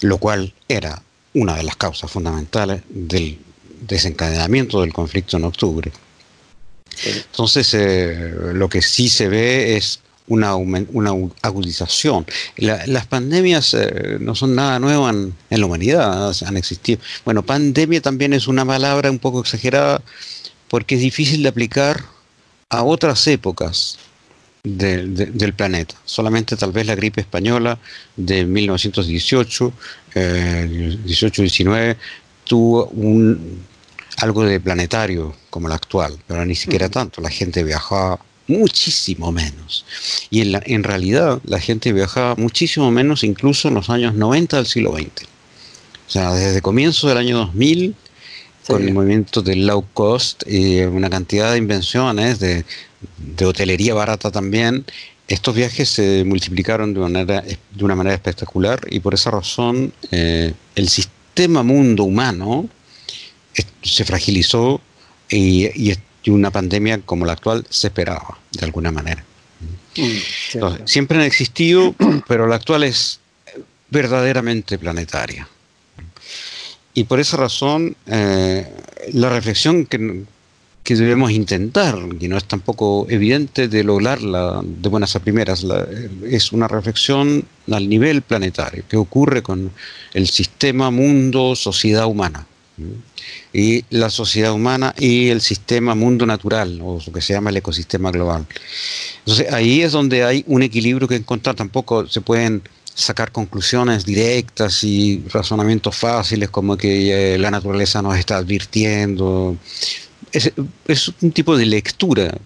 lo 0.00 0.18
cual 0.18 0.52
era 0.66 1.00
una 1.34 1.56
de 1.56 1.62
las 1.62 1.76
causas 1.76 2.10
fundamentales 2.10 2.82
del 2.88 3.38
desencadenamiento 3.80 4.80
del 4.80 4.92
conflicto 4.92 5.36
en 5.36 5.44
octubre. 5.44 5.92
Entonces, 7.04 7.72
eh, 7.74 8.32
lo 8.52 8.68
que 8.68 8.82
sí 8.82 9.08
se 9.08 9.28
ve 9.28 9.76
es 9.76 10.00
una, 10.28 10.54
una 10.56 11.12
agudización. 11.42 12.26
las 12.56 13.06
pandemias 13.06 13.74
eh, 13.74 14.18
no 14.20 14.34
son 14.34 14.54
nada 14.54 14.78
nuevo 14.78 15.08
en, 15.08 15.34
la 15.50 15.66
humanidad, 15.66 16.32
han 16.46 16.56
existido. 16.56 17.00
Bueno, 17.24 17.42
pandemia 17.42 18.00
también 18.00 18.32
es 18.32 18.48
una 18.48 18.64
palabra 18.64 19.10
un 19.10 19.18
poco 19.18 19.40
exagerada 19.40 20.02
porque 20.68 20.96
es 20.96 21.00
difícil 21.00 21.42
de 21.42 21.48
aplicar 21.48 22.04
a 22.68 22.82
otras 22.82 23.26
épocas 23.26 23.98
del 24.62 25.54
planeta. 25.54 25.94
Solamente 26.04 26.56
tal 26.56 26.72
vez 26.72 26.86
la 26.86 26.94
gripe 26.94 27.20
española 27.20 27.78
de 28.16 28.44
1918, 28.44 29.72
18-19, 30.14 31.76
eh, 31.76 31.96
tuvo 32.44 32.86
un, 32.86 33.64
algo 34.18 34.44
de 34.44 34.60
planetario 34.60 35.34
como 35.50 35.68
la 35.68 35.76
actual, 35.76 36.18
pero 36.26 36.44
ni 36.44 36.54
siquiera 36.54 36.88
tanto. 36.88 37.20
La 37.20 37.30
gente 37.30 37.62
viajaba 37.62 38.18
muchísimo 38.48 39.30
menos. 39.30 39.84
Y 40.30 40.40
en, 40.40 40.52
la, 40.52 40.62
en 40.64 40.82
realidad 40.82 41.40
la 41.44 41.60
gente 41.60 41.92
viajaba 41.92 42.34
muchísimo 42.34 42.90
menos 42.90 43.22
incluso 43.22 43.68
en 43.68 43.74
los 43.74 43.90
años 43.90 44.14
90 44.14 44.56
del 44.56 44.66
siglo 44.66 44.94
XX. 44.94 45.28
O 46.08 46.10
sea, 46.10 46.32
desde 46.32 46.62
comienzo 46.62 47.08
del 47.08 47.18
año 47.18 47.36
2000, 47.36 47.94
con 48.66 48.82
el 48.86 48.92
movimiento 48.92 49.40
del 49.40 49.66
low 49.66 49.84
cost 49.94 50.42
y 50.46 50.80
una 50.80 51.08
cantidad 51.08 51.52
de 51.52 51.58
invenciones, 51.58 52.38
de, 52.38 52.64
hotelería 53.44 53.94
barata 53.94 54.30
también, 54.30 54.84
estos 55.26 55.54
viajes 55.54 55.88
se 55.88 56.24
multiplicaron 56.24 56.92
de 56.94 57.00
una 57.00 57.08
manera, 57.08 57.42
de 57.42 57.84
una 57.84 57.94
manera 57.94 58.14
espectacular 58.14 58.80
y 58.90 59.00
por 59.00 59.14
esa 59.14 59.30
razón 59.30 59.92
eh, 60.10 60.52
el 60.74 60.88
sistema 60.88 61.62
mundo 61.62 62.04
humano 62.04 62.68
se 63.82 64.04
fragilizó 64.04 64.80
y, 65.30 65.66
y, 65.74 65.94
y 66.22 66.30
una 66.30 66.50
pandemia 66.50 67.00
como 67.00 67.24
la 67.24 67.32
actual 67.32 67.66
se 67.70 67.88
esperaba, 67.88 68.38
de 68.52 68.64
alguna 68.64 68.90
manera. 68.90 69.24
Mm, 69.96 70.84
siempre 70.84 71.18
han 71.18 71.24
existido, 71.24 71.94
pero 72.28 72.46
la 72.46 72.56
actual 72.56 72.84
es 72.84 73.20
verdaderamente 73.90 74.78
planetaria. 74.78 75.48
Y 76.94 77.04
por 77.04 77.20
esa 77.20 77.36
razón, 77.36 77.96
eh, 78.06 78.66
la 79.12 79.30
reflexión 79.30 79.86
que, 79.86 80.24
que, 80.82 80.96
debemos 80.96 81.30
intentar, 81.30 81.96
y 82.18 82.28
no 82.28 82.36
es 82.36 82.44
tampoco 82.44 83.06
evidente 83.08 83.68
de 83.68 83.84
lograrla 83.84 84.60
de 84.64 84.88
buenas 84.88 85.14
a 85.14 85.20
primeras, 85.20 85.64
es 86.24 86.52
una 86.52 86.66
reflexión 86.66 87.44
al 87.70 87.88
nivel 87.88 88.22
planetario, 88.22 88.82
que 88.88 88.96
ocurre 88.96 89.42
con 89.42 89.70
el 90.12 90.28
sistema, 90.28 90.90
mundo, 90.90 91.54
sociedad 91.54 92.06
humana 92.06 92.46
y 93.52 93.84
la 93.90 94.10
sociedad 94.10 94.52
humana 94.52 94.94
y 94.98 95.28
el 95.28 95.40
sistema 95.40 95.94
mundo 95.94 96.26
natural, 96.26 96.80
o 96.82 97.00
lo 97.04 97.12
que 97.12 97.20
se 97.20 97.32
llama 97.32 97.50
el 97.50 97.56
ecosistema 97.56 98.10
global. 98.10 98.46
Entonces 99.20 99.52
ahí 99.52 99.82
es 99.82 99.92
donde 99.92 100.24
hay 100.24 100.44
un 100.46 100.62
equilibrio 100.62 101.08
que 101.08 101.16
encontrar, 101.16 101.56
tampoco 101.56 102.06
se 102.06 102.20
pueden 102.20 102.62
sacar 102.94 103.30
conclusiones 103.30 104.04
directas 104.04 104.82
y 104.82 105.22
razonamientos 105.28 105.96
fáciles 105.96 106.50
como 106.50 106.76
que 106.76 107.34
eh, 107.34 107.38
la 107.38 107.50
naturaleza 107.50 108.02
nos 108.02 108.18
está 108.18 108.38
advirtiendo. 108.38 109.56
Es, 110.32 110.52
es, 110.86 111.12
un 111.22 111.30
tipo 111.32 111.56
de 111.56 111.64
lectura 111.64 112.36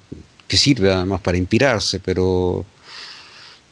que 0.47 0.57
sirve 0.59 0.93
además 0.93 1.23
para 1.23 1.39
inspirarse, 1.39 2.01
pero, 2.01 2.67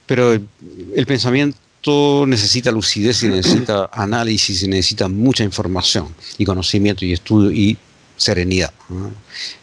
pero 0.07 0.33
el 0.33 1.07
pensamiento 1.07 1.59
necesita 1.87 2.71
lucidez 2.71 3.23
y 3.23 3.29
necesita 3.29 3.89
análisis 3.93 4.63
y 4.63 4.69
necesita 4.69 5.09
mucha 5.09 5.45
información 5.45 6.15
y 6.37 6.45
conocimiento 6.45 7.05
y 7.05 7.13
estudio 7.13 7.51
y 7.51 7.79
serenidad. 8.17 8.73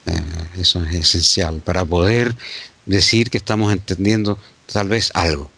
Eh, 0.06 0.12
eso 0.60 0.84
es 0.84 0.96
esencial 0.96 1.62
para 1.64 1.86
poder 1.86 2.36
decir 2.86 3.30
que 3.30 3.38
estamos 3.38 3.72
entendiendo 3.72 4.40
tal 4.72 4.90
vez 4.90 5.12
algo. 5.14 5.52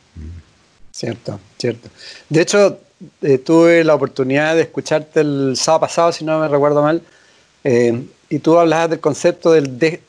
Cierto, 0.91 1.39
cierto. 1.57 1.89
De 2.27 2.41
hecho, 2.41 2.79
eh, 3.21 3.37
tuve 3.37 3.85
la 3.85 3.95
oportunidad 3.95 4.55
de 4.55 4.63
escucharte 4.63 5.21
el 5.21 5.53
sábado 5.55 5.81
pasado, 5.81 6.11
si 6.11 6.25
no 6.25 6.39
me 6.39 6.49
recuerdo 6.49 6.81
mal, 6.81 7.01
eh, 7.63 8.03
y 8.29 8.39
tú 8.39 8.57
hablabas 8.57 8.89
del 8.89 8.99
concepto 8.99 9.53
del 9.53 10.01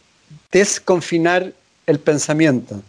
desconfinar 0.50 1.52
el 1.86 2.00
pensamiento. 2.00 2.82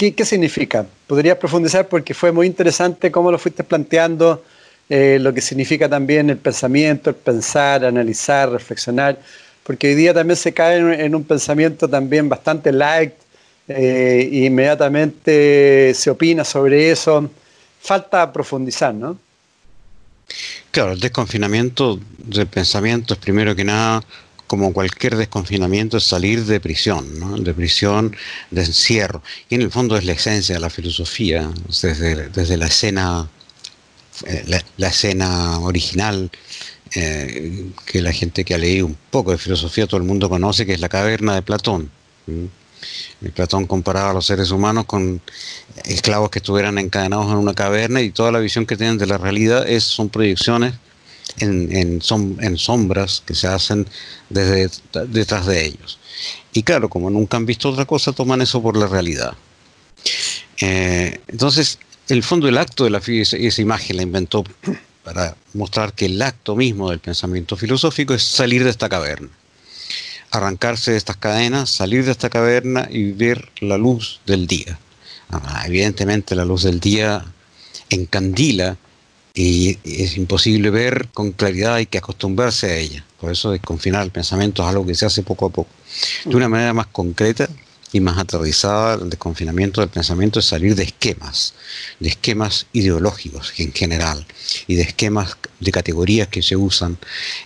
¿Qué, 0.00 0.24
significa? 0.24 0.86
¿Podrías 1.10 1.38
profundizar? 1.38 1.88
Porque 1.88 2.14
fue 2.14 2.30
muy 2.30 2.46
interesante 2.46 3.10
cómo 3.10 3.32
lo 3.32 3.38
fuiste 3.40 3.64
planteando, 3.64 4.44
eh, 4.88 5.18
lo 5.20 5.34
que 5.34 5.40
significa 5.40 5.88
también 5.88 6.30
el 6.30 6.36
pensamiento, 6.36 7.10
el 7.10 7.16
pensar, 7.16 7.84
analizar, 7.84 8.48
reflexionar, 8.48 9.18
porque 9.64 9.88
hoy 9.88 9.96
día 9.96 10.14
también 10.14 10.36
se 10.36 10.54
cae 10.54 11.04
en, 11.04 11.12
un 11.16 11.24
pensamiento 11.24 11.88
también 11.88 12.28
bastante 12.28 12.70
light 12.70 13.14
e 13.66 14.28
inmediatamente 14.30 15.94
se 15.96 16.10
opina 16.10 16.44
sobre 16.44 16.92
eso. 16.92 17.28
Falta 17.80 18.32
profundizar, 18.32 18.94
¿no? 18.94 19.18
Claro, 20.70 20.92
el 20.92 21.00
desconfinamiento 21.00 21.98
del 22.18 22.46
pensamiento 22.46 23.14
es 23.14 23.18
primero 23.18 23.56
que 23.56 23.64
nada 23.64 24.04
como 24.50 24.72
cualquier 24.72 25.16
desconfinamiento, 25.16 25.96
es 25.96 26.02
salir 26.02 26.44
de 26.44 26.58
prisión, 26.58 27.44
de 27.44 27.54
prisión, 27.54 28.16
de 28.50 28.64
encierro. 28.64 29.22
Y 29.48 29.54
en 29.54 29.62
el 29.62 29.70
fondo 29.70 29.96
es 29.96 30.04
la 30.04 30.10
esencia 30.10 30.56
de 30.56 30.60
la 30.60 30.70
filosofía, 30.70 31.48
desde, 31.68 32.30
desde 32.30 32.56
la 32.56 32.66
escena, 32.66 33.30
eh, 34.26 34.60
la, 34.76 34.88
escena 34.88 35.60
original, 35.60 36.32
eh, 36.96 37.70
que 37.86 38.02
la 38.02 38.12
gente 38.12 38.44
que 38.44 38.54
ha 38.54 38.58
leído 38.58 38.86
un 38.86 38.96
poco 39.12 39.30
de 39.30 39.38
filosofía, 39.38 39.86
todo 39.86 39.98
el 39.98 40.06
mundo 40.06 40.28
conoce, 40.28 40.66
que 40.66 40.74
es 40.74 40.80
la 40.80 40.88
caverna 40.88 41.36
de 41.36 41.42
Platón. 41.42 41.88
Platón 43.36 43.68
comparaba 43.68 44.10
a 44.10 44.14
los 44.14 44.26
seres 44.26 44.50
humanos 44.50 44.86
con 44.86 45.20
esclavos 45.84 46.30
que 46.30 46.40
estuvieran 46.40 46.76
encadenados 46.78 47.30
en 47.30 47.36
una 47.36 47.54
caverna 47.54 48.02
y 48.02 48.10
toda 48.10 48.32
la 48.32 48.40
visión 48.40 48.66
que 48.66 48.76
tienen 48.76 48.98
de 48.98 49.06
la 49.06 49.16
realidad 49.16 49.68
es, 49.68 49.84
son 49.84 50.08
proyecciones 50.08 50.74
en, 51.38 52.00
sombras 52.02 53.22
que 53.24 53.34
se 53.34 53.46
hacen 53.46 53.86
desde 54.28 54.70
detrás 55.08 55.46
de 55.46 55.66
ellos. 55.66 55.98
Y 56.52 56.62
claro, 56.62 56.88
como 56.88 57.10
nunca 57.10 57.36
han 57.36 57.46
visto 57.46 57.70
otra 57.70 57.84
cosa, 57.84 58.12
toman 58.12 58.42
eso 58.42 58.62
por 58.62 58.76
la 58.76 58.86
realidad. 58.86 59.34
Eh, 60.60 61.20
entonces, 61.28 61.78
el 62.08 62.22
fondo 62.22 62.46
del 62.46 62.58
acto 62.58 62.84
de 62.84 62.90
la 62.90 62.98
esa, 62.98 63.36
esa 63.36 63.62
imagen 63.62 63.96
la 63.96 64.02
inventó 64.02 64.44
para 65.04 65.36
mostrar 65.54 65.92
que 65.94 66.06
el 66.06 66.20
acto 66.20 66.56
mismo 66.56 66.90
del 66.90 66.98
pensamiento 66.98 67.56
filosófico 67.56 68.14
es 68.14 68.22
salir 68.22 68.64
de 68.64 68.70
esta 68.70 68.88
caverna, 68.88 69.28
arrancarse 70.30 70.92
de 70.92 70.96
estas 70.96 71.16
cadenas, 71.16 71.70
salir 71.70 72.04
de 72.04 72.12
esta 72.12 72.30
caverna 72.30 72.86
y 72.90 73.12
ver 73.12 73.50
la 73.60 73.78
luz 73.78 74.20
del 74.26 74.46
día. 74.46 74.78
Ah, 75.30 75.62
evidentemente 75.66 76.34
la 76.34 76.44
luz 76.44 76.64
del 76.64 76.80
día 76.80 77.24
encandila 77.88 78.76
y 79.34 79.78
es 79.84 80.16
imposible 80.16 80.70
ver 80.70 81.08
con 81.12 81.32
claridad, 81.32 81.74
hay 81.74 81.86
que 81.86 81.98
acostumbrarse 81.98 82.66
a 82.66 82.76
ella. 82.76 83.04
Por 83.20 83.30
eso 83.30 83.50
desconfinar 83.50 84.02
el 84.02 84.10
pensamiento 84.10 84.62
es 84.62 84.68
algo 84.68 84.86
que 84.86 84.94
se 84.94 85.06
hace 85.06 85.22
poco 85.22 85.46
a 85.46 85.50
poco. 85.50 85.70
De 86.24 86.36
una 86.36 86.48
manera 86.48 86.72
más 86.72 86.86
concreta 86.86 87.48
y 87.92 88.00
más 88.00 88.18
aterrizada, 88.18 88.94
el 88.94 89.10
desconfinamiento 89.10 89.80
del 89.80 89.90
pensamiento 89.90 90.38
es 90.38 90.46
salir 90.46 90.74
de 90.74 90.84
esquemas, 90.84 91.54
de 91.98 92.08
esquemas 92.08 92.66
ideológicos 92.72 93.52
en 93.58 93.72
general, 93.72 94.26
y 94.66 94.76
de 94.76 94.82
esquemas 94.82 95.36
de 95.58 95.72
categorías 95.72 96.28
que 96.28 96.42
se 96.42 96.56
usan 96.56 96.98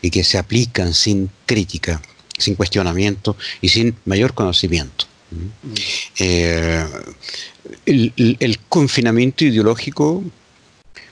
y 0.02 0.10
que 0.10 0.24
se 0.24 0.38
aplican 0.38 0.94
sin 0.94 1.30
crítica, 1.46 2.00
sin 2.38 2.54
cuestionamiento 2.54 3.36
y 3.60 3.68
sin 3.68 3.96
mayor 4.04 4.34
conocimiento. 4.34 5.06
Mm. 5.30 5.74
Eh, 6.18 6.86
el, 7.86 8.58
confinamiento 8.68 9.44
ideológico, 9.44 10.22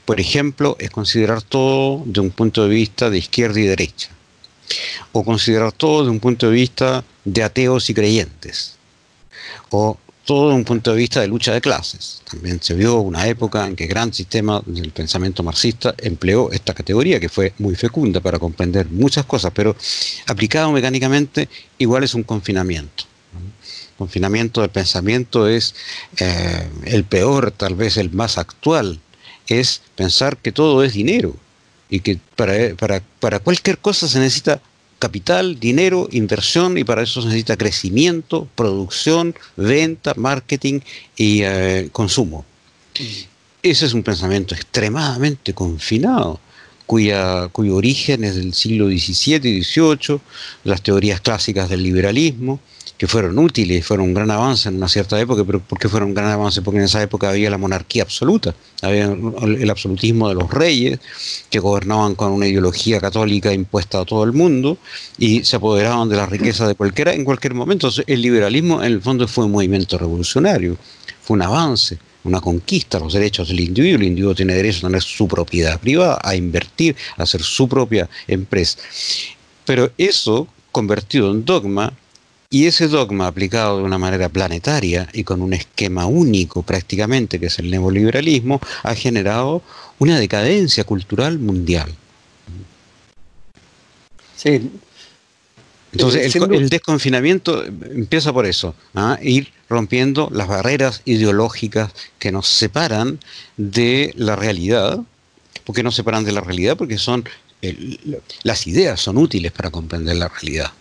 por 0.05 0.21
ejemplo, 0.21 0.77
es 0.79 0.91
considerar 0.91 1.43
todo 1.43 2.03
de 2.05 2.21
un 2.21 2.31
punto 2.31 2.65
de 2.65 2.75
vista 2.75 3.11
de 3.11 3.19
izquierda 3.19 3.61
y 3.61 3.65
derecha, 3.65 4.11
o 5.13 5.25
considerar 5.25 5.73
todo 5.73 6.05
de 6.05 6.11
un 6.11 6.21
punto 6.21 6.47
de 6.49 6.53
vista 6.53 7.05
de 7.25 7.43
ateos 7.43 7.89
y 7.91 7.95
creyentes, 7.95 8.77
o 9.71 9.99
todo 10.25 10.51
de 10.51 10.55
un 10.55 10.65
punto 10.65 10.93
de 10.93 10.97
vista 10.97 11.21
de 11.21 11.29
lucha 11.29 11.53
de 11.53 11.61
clases. 11.61 12.23
También 12.31 12.63
se 12.63 12.75
vio 12.75 13.01
una 13.01 13.27
época 13.27 13.67
en 13.67 13.77
que 13.77 13.87
gran 13.87 14.13
sistema 14.13 14.63
del 14.67 14.91
pensamiento 14.91 15.43
marxista 15.43 15.95
empleó 15.99 16.51
esta 16.53 16.75
categoría, 16.75 17.21
que 17.21 17.29
fue 17.29 17.53
muy 17.59 17.75
fecunda 17.75 18.21
para 18.21 18.39
comprender 18.39 18.89
muchas 18.89 19.25
cosas, 19.27 19.53
pero 19.55 19.77
aplicado 20.27 20.71
mecánicamente 20.73 21.49
igual 21.79 22.05
es 22.05 22.15
un 22.15 22.23
confinamiento 22.23 23.05
confinamiento 23.99 24.63
del 24.63 24.71
pensamiento 24.71 25.47
es 25.47 25.77
eh, 26.19 26.69
el 26.87 27.05
peor, 27.05 27.53
tal 27.53 27.77
vez 27.77 27.97
el 27.97 28.11
más 28.11 28.37
actual, 28.37 28.99
es 29.61 29.83
pensar 29.97 30.37
que 30.37 30.53
todo 30.53 30.83
es 30.83 30.93
dinero 30.95 31.35
y 31.89 32.01
que 32.01 32.19
para, 32.37 32.75
para, 32.77 33.03
para 33.21 33.39
cualquier 33.39 33.79
cosa 33.79 34.09
se 34.09 34.19
necesita 34.19 34.61
capital, 34.99 35.59
dinero, 35.59 36.09
inversión 36.13 36.79
y 36.79 36.85
para 36.85 37.03
eso 37.03 37.23
se 37.23 37.27
necesita 37.27 37.57
crecimiento, 37.57 38.47
producción, 38.55 39.35
venta, 39.57 40.15
marketing 40.17 40.79
y 41.17 41.43
eh, 41.43 41.89
consumo. 41.91 42.45
Mm. 43.01 43.05
Ese 43.65 43.87
es 43.87 43.95
un 43.95 44.03
pensamiento 44.03 44.55
extremadamente 44.55 45.55
confinado, 45.55 46.41
cuya, 46.87 47.49
cuyo 47.49 47.77
origen 47.77 48.25
es 48.25 48.37
del 48.37 48.55
siglo 48.55 48.87
XVII 48.87 49.49
y 49.49 49.63
XVIII, 49.63 50.21
las 50.65 50.83
teorías 50.83 51.21
clásicas 51.21 51.69
del 51.69 51.83
liberalismo, 51.83 52.61
que 53.03 53.09
fueron 53.09 53.37
útiles 53.37 53.85
fueron 53.85 54.07
un 54.07 54.15
gran 54.15 54.31
avance 54.31 54.69
en 54.69 54.77
una 54.77 54.87
cierta 54.87 55.21
época, 55.21 55.43
pero 55.45 55.59
¿por 55.59 55.77
qué 55.77 55.89
fueron 55.89 56.11
un 56.11 56.15
gran 56.15 56.31
avance? 56.31 56.63
Porque 56.63 56.79
en 56.79 56.85
esa 56.85 57.03
época 57.03 57.31
había 57.31 57.51
la 57.51 57.59
monarquía 57.59 58.05
absoluta, 58.05 58.55
había 58.81 59.07
el 59.07 59.71
absolutismo 59.71 60.29
de 60.29 60.37
los 60.37 60.49
reyes, 60.49 61.01
que 61.51 61.59
gobernaban 61.59 62.15
con 62.15 62.31
una 62.31 62.47
ideología 62.47 63.01
católica 63.01 63.53
impuesta 63.53 63.99
a 63.99 64.05
todo 64.05 64.23
el 64.23 64.33
mundo 64.33 64.79
y 65.19 65.43
se 65.43 65.57
apoderaban 65.57 66.09
de 66.11 66.17
la 66.17 66.27
riqueza 66.27 66.69
de 66.69 66.77
cualquiera 66.77 67.13
en 67.13 67.25
cualquier 67.25 67.55
momento. 67.55 67.91
el 68.07 68.23
liberalismo 68.23 68.81
en 68.81 68.93
el 68.93 69.03
fondo 69.03 69.27
fue 69.27 69.47
un 69.47 69.51
movimiento 69.51 69.99
revolucionario, 69.99 70.77
fue 71.23 71.35
un 71.35 71.43
avance 71.43 71.99
una 72.23 72.41
conquista 72.41 73.01
los 73.01 73.15
derechos 73.15 73.49
del 73.49 73.59
individuo. 73.59 73.97
El 73.97 74.07
individuo 74.07 74.33
tiene 74.33 74.55
derecho 74.55 74.87
a 74.87 74.91
tener 74.91 75.03
su 75.03 75.27
propiedad 75.27 75.81
privada, 75.81 76.21
a 76.23 76.37
invertir, 76.37 76.95
a 77.17 77.25
hacer 77.25 77.43
su 77.43 77.69
propia 77.69 78.09
empresa. 78.29 78.79
Pero 79.65 79.91
eso, 79.99 80.47
convertido 80.71 81.33
en 81.33 81.45
dogma, 81.45 81.93
y 82.53 82.67
ese 82.67 82.87
dogma 82.87 83.29
aplicado 83.29 83.79
de 83.79 83.85
una 83.85 83.97
manera 83.97 84.29
planetaria 84.29 85.09
y 85.15 85.25
con 85.25 85.41
un 85.41 85.55
esquema 85.55 86.05
único 86.05 86.63
prácticamente, 86.63 87.41
que 87.41 87.47
es 87.47 87.59
el 87.59 87.71
neoliberalismo, 87.71 88.61
ha 88.83 88.95
generado 88.95 89.63
una 89.99 90.21
decadencia 90.21 90.85
cultural 90.85 91.39
mundial. 91.39 91.95
Sí. 94.37 94.71
Entonces 95.93 96.37
el, 96.37 96.69
desconfinamiento 96.69 97.65
empieza 97.65 98.35
por 98.35 98.45
eso, 98.45 98.75
¿ah? 98.95 99.19
ir 99.23 99.51
rompiendo 99.71 100.29
las 100.31 100.47
barreras 100.47 101.01
ideológicas 101.07 101.93
que 102.19 102.33
nos 102.33 102.49
separan 102.49 103.19
de 103.57 104.13
la 104.15 104.37
realidad. 104.37 105.01
¿Por 105.65 105.75
qué 105.75 105.83
nos 105.83 105.95
separan 105.95 106.25
de 106.25 106.33
la 106.33 106.43
realidad? 106.43 106.77
Porque 106.77 106.99
son 106.99 107.25
las 108.43 108.67
ideas 108.67 109.01
son 109.01 109.17
útiles 109.17 109.53
para 109.53 109.71
comprender 109.71 110.17
la 110.17 110.29
realidad 110.29 110.73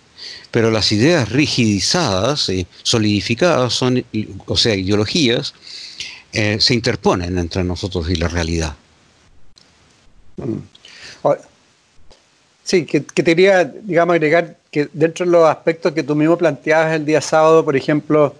pero 0.51 0.69
las 0.69 0.91
ideas 0.91 1.29
rigidizadas, 1.29 2.49
y 2.49 2.67
solidificadas, 2.83 3.73
son, 3.73 4.03
o 4.45 4.57
sea, 4.57 4.75
ideologías, 4.75 5.53
eh, 6.33 6.57
se 6.59 6.73
interponen 6.73 7.37
entre 7.37 7.63
nosotros 7.63 8.09
y 8.09 8.15
la 8.15 8.27
realidad. 8.27 8.75
Mm. 10.37 10.57
Sí, 12.63 12.85
que, 12.85 13.03
que, 13.03 13.23
te 13.23 13.31
quería, 13.31 13.65
digamos, 13.65 14.13
agregar 14.15 14.57
que 14.69 14.87
dentro 14.93 15.25
de 15.25 15.31
los 15.31 15.49
aspectos 15.49 15.93
que 15.93 16.03
tú 16.03 16.15
mismo 16.15 16.37
planteabas 16.37 16.93
el 16.93 17.05
día 17.05 17.19
sábado, 17.19 17.65
por 17.65 17.75
ejemplo, 17.75 18.35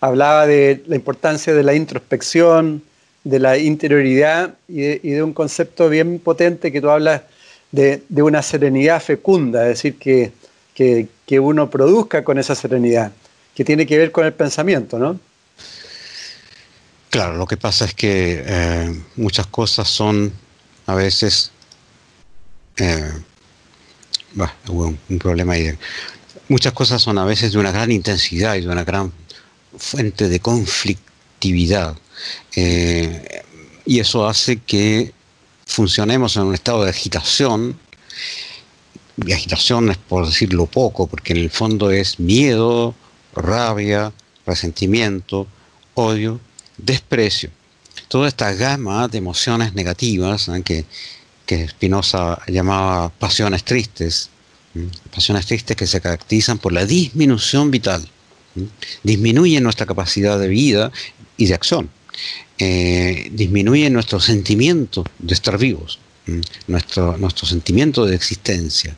hablaba 0.00 0.46
de 0.46 0.82
la 0.86 0.96
importancia 0.96 1.54
de 1.54 1.62
la 1.62 1.74
introspección, 1.74 2.82
de 3.24 3.38
la 3.38 3.58
interioridad 3.58 4.54
y 4.68 4.80
de, 4.80 5.22
un 5.22 5.32
concepto 5.32 5.88
bien 5.88 6.18
potente 6.18 6.72
que 6.72 6.80
tú 6.80 6.90
hablas 6.90 7.22
de, 7.70 8.02
de, 8.08 8.22
una 8.22 8.42
serenidad 8.42 9.00
fecunda, 9.00 9.62
es 9.62 9.68
decir, 9.68 9.98
que, 9.98 10.32
que, 11.26 11.40
uno 11.40 11.68
produzca 11.68 12.24
con 12.24 12.38
esa 12.38 12.54
serenidad, 12.54 13.12
que 13.54 13.64
tiene 13.64 13.86
que 13.86 13.98
ver 13.98 14.12
con 14.12 14.24
el 14.24 14.32
pensamiento, 14.32 14.98
¿no? 14.98 15.20
Claro, 17.10 17.36
lo 17.36 17.46
que 17.46 17.56
pasa 17.56 17.84
es 17.84 17.94
que 17.94 18.42
eh, 18.46 19.02
muchas 19.16 19.46
cosas 19.46 19.88
son 19.88 20.32
a 20.86 20.94
veces... 20.94 21.50
Eh, 22.78 23.12
un, 24.68 24.98
problema 25.18 25.54
ahí. 25.54 25.76
Muchas 26.48 26.72
cosas 26.72 27.02
son 27.02 27.18
a 27.18 27.24
veces 27.24 27.52
de 27.52 27.58
una 27.58 27.72
gran 27.72 27.90
intensidad 27.90 28.54
y 28.54 28.62
de 28.62 28.68
una 28.68 28.84
gran 28.84 29.12
fuente 29.76 30.28
de 30.28 30.40
conflictividad. 30.40 31.96
Eh, 32.54 33.42
y 33.84 33.98
eso 33.98 34.26
hace 34.26 34.58
que 34.58 35.12
funcionemos 35.66 36.36
en 36.36 36.44
un 36.44 36.54
estado 36.54 36.84
de 36.84 36.90
agitación 36.90 37.76
y 39.16 39.32
agitación 39.32 39.90
es 39.90 39.96
por 39.96 40.26
decirlo 40.26 40.66
poco, 40.66 41.06
porque 41.06 41.32
en 41.32 41.38
el 41.40 41.50
fondo 41.50 41.90
es 41.90 42.18
miedo, 42.18 42.94
rabia, 43.34 44.12
resentimiento, 44.46 45.46
odio, 45.94 46.40
desprecio. 46.76 47.50
Toda 48.08 48.28
esta 48.28 48.52
gama 48.52 49.08
de 49.08 49.18
emociones 49.18 49.74
negativas 49.74 50.50
que, 50.64 50.84
que 51.46 51.68
Spinoza 51.68 52.40
llamaba 52.48 53.08
pasiones 53.10 53.64
tristes, 53.64 54.30
pasiones 55.12 55.46
tristes 55.46 55.76
que 55.76 55.86
se 55.86 56.00
caracterizan 56.00 56.58
por 56.58 56.72
la 56.72 56.84
disminución 56.86 57.70
vital, 57.70 58.08
disminuyen 59.02 59.62
nuestra 59.62 59.86
capacidad 59.86 60.38
de 60.38 60.48
vida 60.48 60.92
y 61.36 61.46
de 61.46 61.54
acción, 61.54 61.90
eh, 62.58 63.28
disminuyen 63.32 63.92
nuestro 63.92 64.20
sentimiento 64.20 65.04
de 65.18 65.34
estar 65.34 65.56
vivos, 65.58 65.98
nuestro, 66.66 67.16
nuestro 67.16 67.46
sentimiento 67.46 68.06
de 68.06 68.14
existencia. 68.14 68.96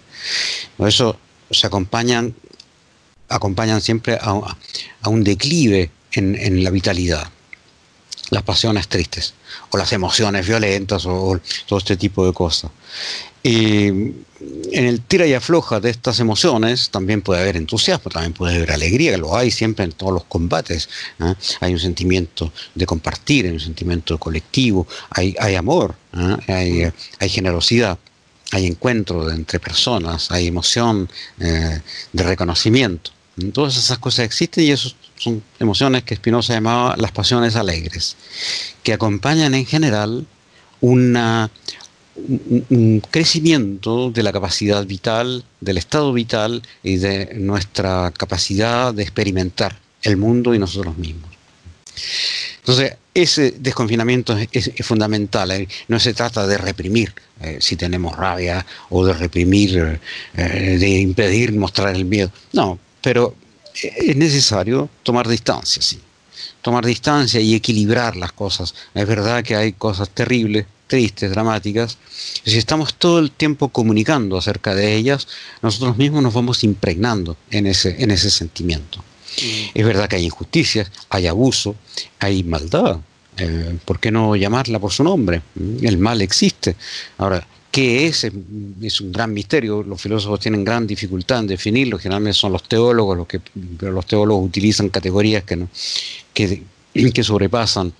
Por 0.76 0.88
eso 0.88 1.18
se 1.50 1.66
acompañan, 1.66 2.34
acompañan 3.28 3.80
siempre 3.80 4.18
a, 4.20 4.56
un 5.08 5.24
declive 5.24 5.90
en, 6.12 6.62
la 6.64 6.70
vitalidad 6.70 7.30
las 8.30 8.42
pasiones 8.44 8.88
tristes 8.88 9.34
o 9.70 9.76
las 9.76 9.92
emociones 9.92 10.46
violentas 10.46 11.04
o, 11.06 11.38
todo 11.66 11.78
este 11.78 11.96
tipo 11.96 12.24
de 12.24 12.32
cosas. 12.32 12.70
Y 13.42 13.86
en 13.86 14.24
el 14.72 15.00
tira 15.00 15.26
y 15.26 15.34
afloja 15.34 15.80
de 15.80 15.90
estas 15.90 16.20
emociones 16.20 16.90
también 16.90 17.22
puede 17.22 17.40
haber 17.42 17.56
entusiasmo, 17.56 18.10
también 18.10 18.32
puede 18.32 18.56
haber 18.56 18.72
alegría, 18.72 19.12
que 19.12 19.18
lo 19.18 19.36
hay 19.36 19.50
siempre 19.50 19.84
en 19.84 19.92
todos 19.92 20.12
los 20.12 20.24
combates. 20.24 20.88
¿eh? 21.20 21.34
Hay 21.60 21.72
un 21.72 21.80
sentimiento 21.80 22.52
de 22.74 22.86
compartir, 22.86 23.46
hay 23.46 23.52
un 23.52 23.60
sentimiento 23.60 24.18
colectivo, 24.18 24.86
hay, 25.10 25.34
hay 25.38 25.56
amor, 25.56 25.94
¿eh? 26.16 26.36
hay, 26.52 26.92
hay 27.18 27.28
generosidad 27.28 27.98
hay 28.52 28.66
encuentro 28.66 29.30
entre 29.30 29.58
personas, 29.58 30.30
hay 30.30 30.46
emoción 30.46 31.08
eh, 31.40 31.80
de 32.12 32.22
reconocimiento. 32.22 33.10
Todas 33.54 33.78
esas 33.78 33.98
cosas 33.98 34.26
existen 34.26 34.64
y 34.64 34.70
esas 34.70 34.94
son 35.16 35.42
emociones 35.58 36.02
que 36.02 36.16
Spinoza 36.16 36.52
llamaba 36.52 36.94
las 36.98 37.12
pasiones 37.12 37.56
alegres, 37.56 38.14
que 38.82 38.92
acompañan 38.92 39.54
en 39.54 39.64
general 39.64 40.26
una, 40.82 41.50
un, 41.80 41.81
crecimiento 43.10 44.10
de 44.10 44.22
la 44.22 44.32
capacidad 44.32 44.84
vital, 44.86 45.44
del 45.60 45.78
estado 45.78 46.12
vital 46.12 46.62
y 46.82 46.96
de 46.96 47.34
nuestra 47.34 48.12
capacidad 48.16 48.92
de 48.92 49.02
experimentar 49.02 49.78
el 50.02 50.16
mundo 50.16 50.54
y 50.54 50.58
nosotros 50.58 50.96
mismos. 50.98 51.30
Entonces, 52.58 52.96
ese 53.14 53.52
desconfinamiento 53.58 54.36
es, 54.52 54.70
fundamental. 54.82 55.50
¿eh? 55.50 55.68
No 55.88 55.98
se 55.98 56.14
trata 56.14 56.46
de 56.46 56.58
reprimir 56.58 57.12
eh, 57.40 57.58
si 57.60 57.76
tenemos 57.76 58.16
rabia 58.16 58.64
o 58.90 59.04
de 59.04 59.12
reprimir, 59.12 60.00
eh, 60.36 60.76
de 60.78 60.88
impedir 61.00 61.52
mostrar 61.52 61.94
el 61.94 62.04
miedo. 62.04 62.30
No, 62.52 62.78
pero 63.00 63.34
es 63.74 64.16
necesario 64.16 64.88
tomar 65.02 65.28
distancia, 65.28 65.82
sí. 65.82 66.00
Tomar 66.62 66.86
distancia 66.86 67.40
y 67.40 67.54
equilibrar 67.54 68.16
las 68.16 68.32
cosas. 68.32 68.74
Es 68.94 69.06
verdad 69.06 69.44
que 69.44 69.56
hay 69.56 69.72
cosas 69.72 70.08
terribles, 70.10 70.66
tristes, 70.86 71.30
dramáticas. 71.30 71.98
Si 72.44 72.56
estamos 72.56 72.94
todo 72.94 73.18
el 73.18 73.30
tiempo 73.30 73.68
comunicando 73.68 74.36
acerca 74.36 74.74
de 74.74 74.94
ellas, 74.94 75.26
nosotros 75.60 75.96
mismos 75.96 76.22
nos 76.22 76.34
vamos 76.34 76.64
impregnando 76.64 77.36
en 77.50 77.66
ese, 77.66 78.02
en 78.02 78.10
ese 78.10 78.30
sentimiento. 78.30 78.98
Mm. 78.98 79.70
Es 79.74 79.86
verdad 79.86 80.08
que 80.08 80.16
hay 80.16 80.24
injusticias, 80.24 80.90
hay 81.08 81.26
abuso, 81.26 81.74
hay 82.18 82.44
maldad. 82.44 82.98
Eh, 83.38 83.78
¿Por 83.84 83.98
qué 83.98 84.10
no 84.10 84.36
llamarla 84.36 84.78
por 84.78 84.92
su 84.92 85.02
nombre? 85.02 85.42
Mm, 85.54 85.86
el 85.86 85.98
mal 85.98 86.20
existe. 86.20 86.76
Ahora, 87.18 87.46
¿qué 87.72 88.06
es? 88.06 88.24
Es 88.82 89.00
un 89.00 89.10
gran 89.10 89.32
misterio. 89.32 89.82
Los 89.82 90.00
filósofos 90.00 90.38
tienen 90.38 90.62
gran 90.62 90.86
dificultad 90.86 91.40
en 91.40 91.48
definirlo. 91.48 91.98
Generalmente 91.98 92.38
son 92.38 92.52
los 92.52 92.68
teólogos 92.68 93.16
los 93.16 93.26
que, 93.26 93.40
pero 93.78 93.90
los 93.90 94.06
teólogos 94.06 94.46
utilizan 94.46 94.90
categorías 94.90 95.42
que, 95.42 95.56
no, 95.56 95.68
que, 96.32 96.62
que 97.14 97.24
sobrepasan 97.24 97.92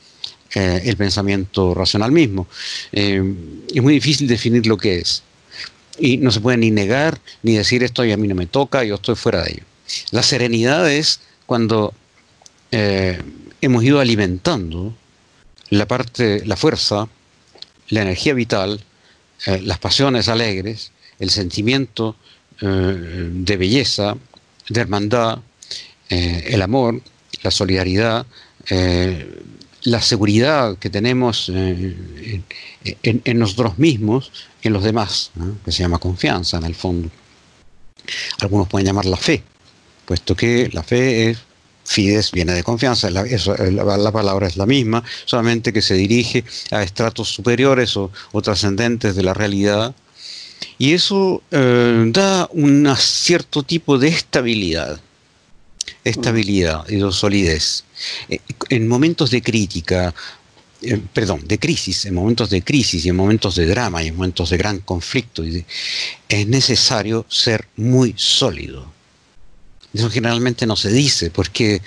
eh, 0.54 0.82
el 0.84 0.96
pensamiento 0.96 1.74
racional 1.74 2.12
mismo. 2.12 2.46
Eh, 2.92 3.22
es 3.74 3.82
muy 3.82 3.94
difícil 3.94 4.28
definir 4.28 4.66
lo 4.66 4.76
que 4.76 4.98
es. 4.98 5.22
Y 5.98 6.18
no 6.18 6.30
se 6.30 6.40
puede 6.40 6.58
ni 6.58 6.70
negar 6.70 7.18
ni 7.42 7.54
decir 7.56 7.82
esto 7.82 8.04
y 8.04 8.12
a 8.12 8.16
mí 8.16 8.28
no 8.28 8.34
me 8.34 8.46
toca, 8.46 8.84
yo 8.84 8.96
estoy 8.96 9.14
fuera 9.14 9.42
de 9.42 9.52
ello. 9.52 9.64
La 10.10 10.22
serenidad 10.22 10.90
es 10.90 11.20
cuando 11.46 11.94
eh, 12.70 13.18
hemos 13.60 13.84
ido 13.84 14.00
alimentando 14.00 14.94
la 15.70 15.86
parte, 15.86 16.44
la 16.44 16.56
fuerza, 16.56 17.08
la 17.88 18.02
energía 18.02 18.34
vital, 18.34 18.82
eh, 19.46 19.60
las 19.62 19.78
pasiones 19.78 20.28
alegres, 20.28 20.92
el 21.18 21.30
sentimiento 21.30 22.16
eh, 22.60 23.28
de 23.32 23.56
belleza, 23.56 24.16
de 24.68 24.80
hermandad, 24.80 25.38
el 26.08 26.60
amor, 26.60 27.00
la 27.42 27.50
solidaridad, 27.50 28.26
la 29.84 30.02
seguridad 30.02 30.76
que 30.76 30.90
tenemos 30.90 31.48
en, 31.48 32.44
nosotros 33.38 33.78
mismos, 33.78 34.30
en 34.62 34.74
los 34.74 34.84
demás, 34.84 35.30
que 35.64 35.72
se 35.72 35.82
llama 35.82 35.96
confianza 35.96 36.58
en 36.58 36.64
el 36.64 36.74
fondo. 36.74 37.08
Algunos 38.40 38.68
pueden 38.68 38.86
llamar 38.86 39.06
la 39.06 39.16
fe, 39.16 39.42
puesto 40.04 40.36
que 40.36 40.68
la 40.70 40.82
fe 40.82 41.30
es 41.30 41.38
Fides 41.84 42.30
viene 42.30 42.52
de 42.52 42.62
confianza, 42.62 43.10
la, 43.10 43.24
la, 43.24 44.12
palabra 44.12 44.46
es 44.46 44.56
la 44.56 44.66
misma, 44.66 45.02
solamente 45.24 45.72
que 45.72 45.82
se 45.82 45.94
dirige 45.94 46.44
a 46.70 46.82
estratos 46.82 47.28
superiores 47.28 47.96
o, 47.96 48.10
trascendentes 48.42 49.16
de 49.16 49.22
la 49.22 49.34
realidad. 49.34 49.94
Y 50.78 50.92
eso 50.92 51.42
eh, 51.50 52.04
da 52.06 52.48
un 52.52 52.94
cierto 52.96 53.62
tipo 53.62 53.98
de 53.98 54.08
estabilidad, 54.08 55.00
estabilidad 56.04 56.88
y 56.88 56.96
de 56.96 57.12
solidez. 57.12 57.84
Eh, 58.28 58.38
en 58.68 58.86
momentos 58.86 59.30
de 59.30 59.42
crítica, 59.42 60.14
eh, 60.80 61.00
perdón, 61.12 61.46
de 61.46 61.58
crisis, 61.58 62.06
en 62.06 62.14
momentos 62.14 62.48
de 62.50 62.62
crisis 62.62 63.04
y 63.04 63.08
en 63.08 63.16
momentos 63.16 63.56
de 63.56 63.66
drama 63.66 64.02
y 64.02 64.08
en 64.08 64.16
momentos 64.16 64.50
de 64.50 64.56
gran 64.56 64.78
conflicto, 64.78 65.42
es 66.28 66.46
necesario 66.46 67.26
ser 67.28 67.66
muy 67.76 68.14
sólido 68.16 69.01
eso 69.94 70.10
generalmente 70.10 70.66
no 70.66 70.76
se 70.76 70.90
dice 70.90 71.30
porque, 71.30 71.82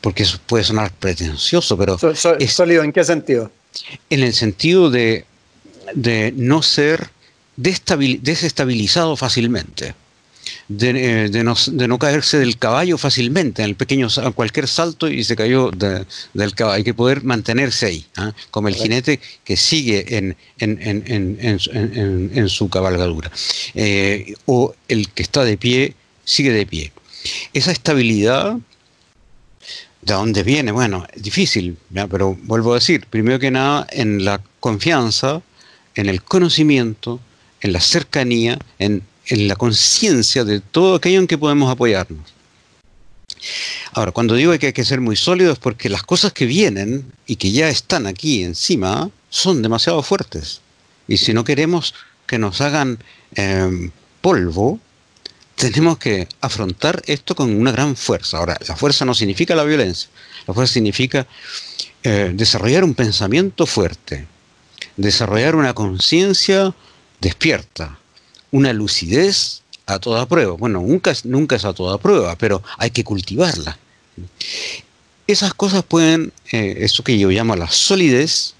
porque 0.00 0.24
eso 0.24 0.38
puede 0.46 0.64
sonar 0.64 0.92
pretencioso, 0.92 1.76
pero... 1.76 1.98
¿Sólido 2.48 2.82
en 2.82 2.92
qué 2.92 3.04
sentido? 3.04 3.50
En 4.10 4.22
el 4.22 4.34
sentido 4.34 4.90
de, 4.90 5.24
de 5.94 6.32
no 6.36 6.62
ser 6.62 7.10
desestabilizado 7.56 9.16
fácilmente. 9.16 9.94
De, 10.68 11.24
eh, 11.24 11.42
no, 11.42 11.54
de, 11.66 11.88
no, 11.88 11.98
caerse 11.98 12.38
del 12.38 12.58
caballo 12.58 12.98
fácilmente, 12.98 13.62
en 13.62 13.70
el 13.70 13.76
pequeño 13.76 14.08
cualquier 14.34 14.68
salto 14.68 15.08
y 15.08 15.24
se 15.24 15.36
cayó 15.36 15.70
del 15.70 16.54
caballo. 16.54 16.76
Hay 16.76 16.84
que 16.84 16.94
poder 16.94 17.24
mantenerse 17.24 17.86
ahí, 17.86 18.06
¿ah? 18.16 18.32
como 18.50 18.68
el 18.68 18.74
jinete 18.74 19.20
que 19.44 19.56
sigue 19.56 20.16
en, 20.18 20.36
en, 20.58 22.30
en 22.34 22.48
su 22.48 22.68
cabalgadura. 22.68 23.30
Eh, 23.74 24.34
o 24.46 24.74
el 24.88 25.08
que 25.10 25.22
está 25.22 25.44
de 25.44 25.56
pie, 25.56 25.94
sigue 26.24 26.52
de 26.52 26.66
pie. 26.66 26.92
Esa 27.52 27.72
estabilidad, 27.72 28.58
¿de 30.02 30.14
dónde 30.14 30.42
viene? 30.42 30.72
Bueno, 30.72 31.06
es 31.12 31.22
difícil, 31.22 31.78
pero 32.10 32.36
vuelvo 32.42 32.72
a 32.72 32.76
decir, 32.76 33.06
primero 33.08 33.38
que 33.38 33.50
nada, 33.50 33.86
en 33.90 34.24
la 34.24 34.40
confianza, 34.60 35.42
en 35.94 36.08
el 36.08 36.22
conocimiento, 36.22 37.20
en 37.60 37.72
la 37.72 37.80
cercanía, 37.80 38.58
en, 38.78 39.02
la 39.30 39.56
conciencia 39.56 40.44
de 40.44 40.60
todo 40.60 40.96
aquello 40.96 41.18
en 41.18 41.26
que 41.26 41.38
podemos 41.38 41.70
apoyarnos. 41.70 42.34
Ahora, 43.92 44.12
cuando 44.12 44.34
digo 44.34 44.56
que 44.58 44.66
hay 44.66 44.72
que 44.74 44.84
ser 44.84 45.00
muy 45.00 45.16
sólidos 45.16 45.54
es 45.54 45.58
porque 45.58 45.88
las 45.88 46.02
cosas 46.02 46.34
que 46.34 46.44
vienen 46.44 47.10
y 47.26 47.36
que 47.36 47.50
ya 47.50 47.70
están 47.70 48.06
aquí 48.06 48.42
encima 48.42 49.10
son 49.30 49.62
demasiado 49.62 50.02
fuertes. 50.02 50.60
Y 51.08 51.16
si 51.16 51.32
no 51.32 51.42
queremos 51.44 51.94
que 52.26 52.38
nos 52.38 52.60
hagan 52.60 52.98
eh, 53.34 53.90
polvo, 54.20 54.78
tenemos 55.54 55.98
que 55.98 56.28
afrontar 56.40 57.02
esto 57.06 57.34
con 57.34 57.54
una 57.54 57.72
gran 57.72 57.96
fuerza. 57.96 58.38
Ahora, 58.38 58.58
la 58.66 58.76
fuerza 58.76 59.04
no 59.04 59.14
significa 59.14 59.54
la 59.54 59.64
violencia, 59.64 60.08
la 60.46 60.54
fuerza 60.54 60.74
significa 60.74 61.26
eh, 62.02 62.32
desarrollar 62.34 62.84
un 62.84 62.94
pensamiento 62.94 63.66
fuerte, 63.66 64.26
desarrollar 64.96 65.56
una 65.56 65.74
conciencia 65.74 66.74
despierta, 67.20 67.98
una 68.50 68.72
lucidez 68.72 69.62
a 69.86 69.98
toda 69.98 70.26
prueba. 70.26 70.52
Bueno, 70.52 70.80
nunca, 70.80 71.10
es 71.10 71.64
a 71.64 71.72
toda 71.72 71.98
prueba, 71.98 72.36
pero 72.36 72.62
hay 72.78 72.90
que 72.90 73.04
cultivarla. 73.04 73.78
Esas 75.26 75.54
cosas 75.54 75.82
pueden, 75.82 76.32
eh, 76.52 76.78
eso 76.80 77.02
que 77.02 77.18
yo 77.18 77.30
llamo 77.30 77.56
la 77.56 77.70
solidez, 77.70 78.54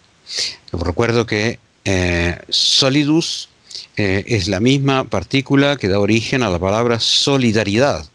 recuerdo 0.72 1.26
que 1.26 1.58
eh, 1.84 2.38
solidus 2.48 3.50
eh, 3.96 4.24
es 4.26 4.48
la 4.48 4.60
misma 4.60 5.04
partícula 5.04 5.76
que 5.76 5.88
da 5.88 6.00
origen 6.00 6.42
a 6.42 6.50
la 6.50 6.58
palabra 6.58 6.98
solidaridad. 7.00 8.06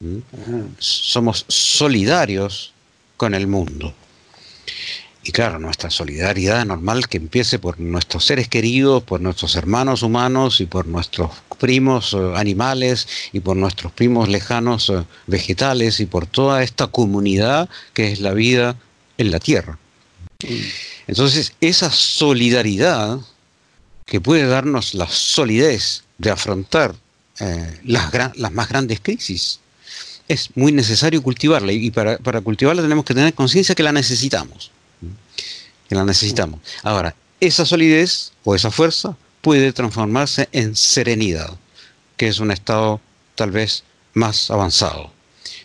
¿Mm? 0.00 0.18
Somos 0.78 1.44
solidarios 1.48 2.72
con 3.16 3.34
el 3.34 3.46
mundo. 3.46 3.94
Y 5.22 5.32
claro, 5.32 5.58
nuestra 5.58 5.90
solidaridad 5.90 6.60
es 6.60 6.66
normal 6.66 7.08
que 7.08 7.16
empiece 7.16 7.58
por 7.58 7.80
nuestros 7.80 8.24
seres 8.24 8.46
queridos, 8.46 9.02
por 9.02 9.20
nuestros 9.20 9.56
hermanos 9.56 10.02
humanos 10.04 10.60
y 10.60 10.66
por 10.66 10.86
nuestros 10.86 11.30
primos 11.58 12.12
eh, 12.12 12.32
animales 12.36 13.08
y 13.32 13.40
por 13.40 13.56
nuestros 13.56 13.90
primos 13.92 14.28
lejanos 14.28 14.88
eh, 14.90 15.02
vegetales 15.26 15.98
y 15.98 16.06
por 16.06 16.26
toda 16.26 16.62
esta 16.62 16.86
comunidad 16.86 17.68
que 17.92 18.12
es 18.12 18.20
la 18.20 18.34
vida 18.34 18.76
en 19.18 19.32
la 19.32 19.40
tierra. 19.40 19.78
Entonces, 21.08 21.54
esa 21.60 21.90
solidaridad 21.90 23.18
que 24.06 24.20
puede 24.20 24.46
darnos 24.46 24.94
la 24.94 25.08
solidez 25.08 26.04
de 26.16 26.30
afrontar 26.30 26.94
eh, 27.40 27.80
las, 27.84 28.10
las, 28.36 28.52
más 28.52 28.68
grandes 28.68 29.00
crisis. 29.00 29.60
Es 30.28 30.50
muy 30.54 30.72
necesario 30.72 31.22
cultivarla 31.22 31.72
y 31.72 31.90
para, 31.90 32.16
para 32.18 32.40
cultivarla 32.40 32.82
tenemos 32.82 33.04
que 33.04 33.14
tener 33.14 33.34
conciencia 33.34 33.74
que 33.74 33.82
la 33.82 33.92
necesitamos. 33.92 34.70
Que 35.88 35.94
la 35.94 36.04
necesitamos. 36.04 36.60
Ahora, 36.82 37.14
esa 37.40 37.66
solidez 37.66 38.32
o 38.44 38.54
esa 38.54 38.70
fuerza 38.70 39.16
puede 39.40 39.72
transformarse 39.72 40.48
en 40.52 40.74
serenidad, 40.74 41.56
que 42.16 42.28
es 42.28 42.40
un 42.40 42.50
estado 42.50 43.00
tal 43.34 43.50
vez 43.50 43.84
más 44.14 44.50
avanzado. 44.50 45.12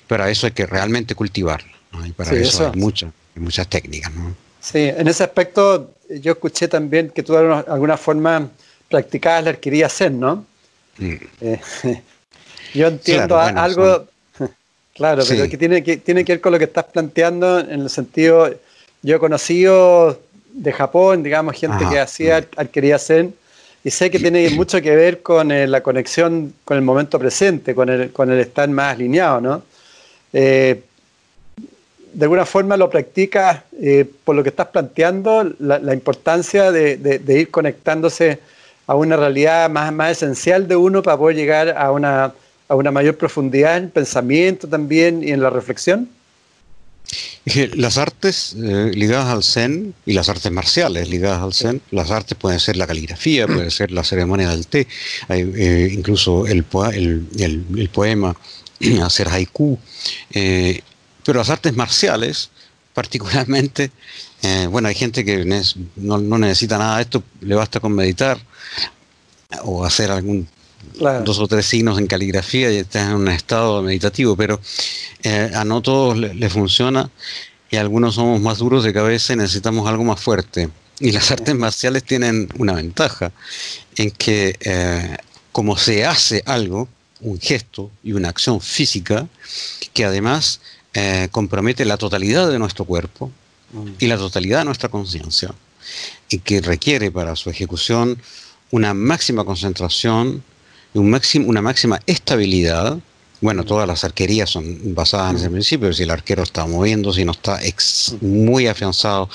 Pero 0.08 0.24
a 0.24 0.30
eso 0.30 0.46
hay 0.46 0.52
que 0.52 0.66
realmente 0.66 1.16
cultivarla. 1.16 1.72
Y 2.06 2.12
para 2.12 2.34
eso, 2.34 2.72
hay 2.72 2.80
muchas, 2.80 3.12
muchas 3.36 3.68
técnicas. 3.68 4.12
Sí, 4.62 4.80
en 4.80 5.08
ese 5.08 5.24
aspecto 5.24 5.92
yo 6.10 6.34
escuché 6.34 6.68
también 6.68 7.10
que 7.10 7.24
tú 7.24 7.34
de 7.34 7.64
alguna 7.68 7.98
forma 7.98 8.50
practicabas 8.90 9.44
la 9.46 9.50
arquería 9.52 9.90
Zen, 9.90 10.20
¿no? 10.20 10.46
Mm. 10.98 11.16
Eh, 11.42 11.62
yo 12.74 12.88
entiendo 12.88 13.40
algo, 13.40 14.06
claro, 14.94 15.24
pero 15.28 15.50
que 15.50 15.58
tiene, 15.58 15.84
que 15.84 15.98
tiene 15.98 16.24
que 16.24 16.34
ver 16.34 16.42
con 16.42 16.52
lo 16.52 16.60
que 16.60 16.66
estás 16.66 16.86
planteando 16.86 17.60
en 17.60 17.82
el 17.82 17.90
sentido, 17.90 18.54
yo 19.02 19.16
he 19.16 19.20
conocido 19.20 20.22
de 20.54 20.72
Japón, 20.72 21.24
digamos, 21.24 21.56
gente 21.56 21.84
que 21.90 22.00
hacía 22.00 22.42
mm. 22.42 22.46
arquería 22.58 23.00
Zen, 23.00 23.34
y 23.84 23.90
sé 23.90 24.12
que 24.12 24.20
tiene 24.20 24.48
mucho 24.52 24.80
que 24.82 24.96
ver 24.96 25.24
con 25.24 25.52
eh, 25.52 25.66
la 25.66 25.82
conexión 25.82 26.54
con 26.66 26.78
el 26.78 26.84
momento 26.84 27.18
presente, 27.18 27.74
con 27.74 27.90
el, 27.90 28.12
con 28.12 28.32
el 28.32 28.40
estar 28.40 28.70
más 28.70 28.94
alineado, 28.94 29.42
¿no? 29.42 29.64
Eh, 30.34 30.84
de 32.14 32.26
alguna 32.26 32.46
forma 32.46 32.78
lo 32.78 32.90
practicas 32.90 33.62
eh, 33.82 34.06
por 34.24 34.36
lo 34.36 34.44
que 34.44 34.50
estás 34.50 34.68
planteando, 34.68 35.54
la, 35.60 35.94
importancia 35.94 36.72
de, 36.72 37.22
ir 37.28 37.50
conectándose 37.50 38.40
a 38.88 38.96
una 38.96 39.16
realidad 39.16 39.70
más, 39.70 39.92
más 39.94 40.12
esencial 40.12 40.68
de 40.68 40.76
uno 40.76 41.02
para 41.02 41.18
poder 41.18 41.36
llegar 41.36 41.70
a 41.78 41.92
una, 41.92 42.34
a 42.68 42.76
una 42.76 42.92
mayor 42.92 43.18
profundidad 43.18 43.78
en 43.78 43.90
pensamiento 43.90 44.68
también 44.68 45.24
y 45.24 45.32
en 45.32 45.42
la 45.42 45.50
reflexión? 45.50 46.10
Las 47.46 47.98
artes 47.98 48.56
eh, 48.62 48.92
ligadas 48.94 49.28
al 49.28 49.44
Zen 49.44 49.96
y 50.06 50.14
las 50.14 50.30
artes 50.30 50.52
marciales 50.52 51.10
ligadas 51.10 51.42
al 51.42 51.54
Zen, 51.54 51.82
las 51.90 52.12
artes 52.12 52.38
pueden 52.38 52.60
ser 52.60 52.78
la 52.78 52.86
caligrafía, 52.86 53.48
puede 53.48 53.72
ser 53.72 53.92
la 53.92 54.04
ceremonia 54.04 54.50
del 54.52 54.68
té, 54.68 54.88
eh, 55.30 55.90
incluso 55.92 56.46
el, 56.46 56.64
el, 57.40 57.90
poema, 57.92 58.36
hacer 59.04 59.28
haiku, 59.28 59.80
pero 61.24 61.40
las 61.40 61.50
artes 61.50 61.76
marciales, 61.76 62.50
particularmente, 62.94 63.92
bueno, 64.70 64.88
hay 64.88 64.96
gente 64.96 65.24
que 65.24 65.46
no, 65.96 66.18
no 66.18 66.38
necesita 66.38 66.78
nada 66.78 66.98
de 66.98 67.04
esto, 67.04 67.24
le 67.42 67.56
basta 67.56 67.80
con 67.80 67.94
meditar 67.94 68.40
o 69.64 69.86
hacer 69.86 70.12
algún 70.12 70.48
dos 71.24 71.40
o 71.40 71.48
tres 71.48 71.66
signos 71.66 71.98
en 71.98 72.08
caligrafía 72.08 72.72
y 72.72 72.78
estás 72.78 73.10
en 73.10 73.16
un 73.16 73.28
estado 73.28 73.82
meditativo, 73.82 74.36
pero 74.36 74.60
eh, 75.24 75.52
a 75.54 75.64
no 75.64 75.82
todos 75.82 76.18
le, 76.18 76.50
funciona 76.50 77.10
y 77.70 77.78
algunos 77.78 78.16
somos 78.16 78.42
más 78.42 78.58
duros 78.58 78.84
de 78.84 78.94
cabeza 78.94 79.34
y 79.34 79.38
necesitamos 79.38 79.88
algo 79.88 80.04
más 80.04 80.20
fuerte. 80.20 80.70
Y 81.00 81.12
las 81.12 81.32
artes 81.32 81.56
marciales 81.56 82.04
tienen 82.04 82.50
una 82.58 82.74
ventaja 82.74 83.32
en 83.96 84.12
que 84.12 84.56
eh, 84.60 85.18
como 85.52 85.78
se 85.78 86.06
hace 86.06 86.44
algo, 86.46 86.88
un 87.22 87.40
gesto 87.40 87.92
y 88.04 88.14
una 88.14 88.30
acción 88.30 88.60
física, 88.62 89.28
que 89.94 90.06
además 90.06 90.60
eh, 90.94 91.28
compromete 91.32 91.86
la 91.86 91.98
totalidad 91.98 92.50
de 92.50 92.60
nuestro 92.60 92.86
cuerpo 92.86 93.32
y 94.00 94.08
la 94.08 94.18
totalidad 94.18 94.60
de 94.60 94.66
nuestra 94.66 94.90
conciencia, 94.90 95.54
y 96.30 96.40
que 96.40 96.60
requiere 96.62 97.12
para 97.12 97.36
su 97.36 97.50
ejecución 97.50 98.22
una 98.72 98.94
máxima 98.94 99.46
concentración, 99.46 100.44
un 100.94 101.10
máximo, 101.10 101.48
una 101.48 101.62
máxima 101.62 102.00
estabilidad. 102.06 103.00
Bueno, 103.40 103.64
todas 103.64 103.88
las 103.88 104.04
arquerías 104.04 104.50
son 104.50 104.94
basadas 104.94 105.32
en 105.32 105.38
ese 105.38 105.50
principio, 105.50 105.94
si 105.94 106.04
el 106.04 106.12
arquero 106.12 106.44
está 106.44 106.66
moviendo, 106.66 107.12
si 107.14 107.26
no 107.26 107.32
está 107.32 107.60
muy 108.22 108.68
afianzado 108.68 109.30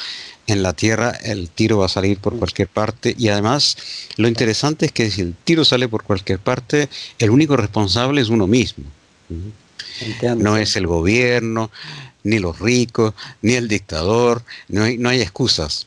en 0.46 0.62
la 0.62 0.74
tierra, 0.74 1.10
el 1.10 1.50
tiro 1.50 1.78
va 1.78 1.86
a 1.86 1.88
salir 1.88 2.18
por 2.18 2.38
cualquier 2.38 2.68
parte. 2.68 3.14
Y 3.18 3.28
además, 3.28 3.76
lo 4.16 4.28
interesante 4.28 4.86
es 4.86 4.92
que 4.92 5.10
si 5.10 5.22
el 5.22 5.34
tiro 5.34 5.64
sale 5.64 5.88
por 5.88 6.04
cualquier 6.04 6.38
parte, 6.38 6.88
el 7.18 7.30
único 7.30 7.56
responsable 7.56 8.20
es 8.20 8.28
uno 8.28 8.46
mismo. 8.46 8.84
No 10.36 10.56
es 10.56 10.76
el 10.76 10.86
gobierno, 10.86 11.70
ni 12.24 12.38
los 12.38 12.58
ricos, 12.58 13.14
ni 13.42 13.54
el 13.54 13.68
dictador, 13.68 14.42
no 14.68 14.84
hay, 14.84 14.98
no 14.98 15.08
hay 15.08 15.22
excusas. 15.22 15.86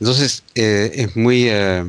Entonces, 0.00 0.42
eh, 0.54 0.90
es 0.94 1.16
muy 1.16 1.46
eh, 1.48 1.84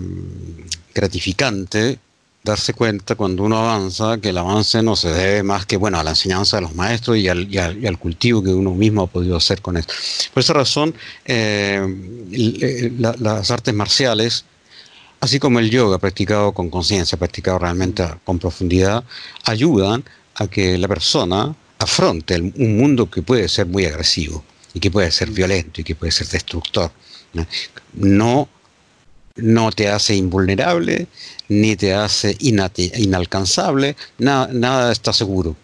gratificante 0.94 2.00
darse 2.46 2.74
cuenta 2.74 3.16
cuando 3.16 3.44
uno 3.44 3.58
avanza 3.58 4.20
que 4.20 4.30
el 4.30 4.38
avance 4.38 4.82
no 4.84 4.96
se 4.96 5.10
debe 5.10 5.42
más 5.42 5.66
que 5.66 5.78
bueno 5.78 6.00
a 6.00 6.04
la 6.04 6.12
enseñanza 6.12 6.58
de 6.58 6.62
los 6.62 6.76
maestros 6.76 7.18
y 7.18 7.28
al, 7.28 7.52
y 7.52 7.58
al, 7.58 7.98
cultivo 7.98 8.44
que 8.44 8.54
uno 8.54 8.76
mismo 8.76 9.02
ha 9.02 9.08
podido 9.08 9.36
hacer 9.36 9.62
con 9.62 9.78
esto. 9.78 9.94
Por 10.32 10.42
esa 10.42 10.54
razón, 10.54 10.94
eh, 11.26 12.92
las 13.00 13.50
artes 13.50 13.74
marciales, 13.74 14.46
así 15.22 15.40
como 15.40 15.60
el 15.60 15.72
yoga 15.72 15.98
practicado 15.98 16.52
con 16.52 16.70
conciencia, 16.70 17.18
practicado 17.18 17.58
realmente 17.58 18.06
con 18.24 18.38
profundidad, 18.38 19.04
ayudan 19.44 20.04
a 20.36 20.48
que 20.48 20.78
la 20.78 20.88
persona 20.88 21.56
afronte 21.80 22.40
un 22.40 22.78
mundo 22.78 23.10
que 23.10 23.22
puede 23.22 23.48
ser 23.48 23.68
muy 23.68 23.86
agresivo 23.86 24.44
y 24.74 24.80
que 24.80 24.92
puede 24.92 25.12
ser 25.12 25.32
violento 25.32 25.82
y 25.82 25.84
que 25.84 25.96
puede 25.96 26.12
ser 26.12 26.28
destructor. 26.28 26.92
No 27.94 28.50
no 29.36 29.72
te 29.72 29.90
hace 29.90 30.16
invulnerable, 30.16 31.08
ni 31.50 31.76
te 31.76 31.94
hace 31.94 32.36
inalcanzable, 32.40 33.96
nada, 34.18 34.50
nada 34.52 34.92
está 34.92 35.12
seguro. 35.14 35.56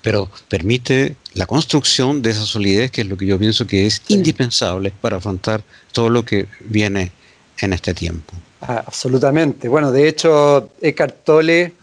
Pero 0.00 0.30
permite 0.48 1.16
la 1.34 1.46
construcción 1.46 2.22
de 2.22 2.30
esa 2.30 2.46
solidez, 2.46 2.90
que 2.90 3.02
es 3.02 3.06
lo 3.06 3.16
que 3.16 3.26
yo 3.26 3.38
pienso 3.38 3.66
que 3.66 3.86
es 3.86 4.02
indispensable 4.08 4.92
para 5.00 5.18
afrontar 5.18 5.62
todo 5.92 6.08
lo 6.08 6.24
que 6.24 6.46
viene 6.60 7.12
en 7.60 7.72
este 7.72 7.92
tiempo. 7.92 8.32
Ah, 8.60 8.84
absolutamente. 8.86 9.68
Bueno, 9.68 9.92
de 9.92 10.08
hecho, 10.08 10.70
Eckhart 10.80 11.24
Tolle, 11.24 11.74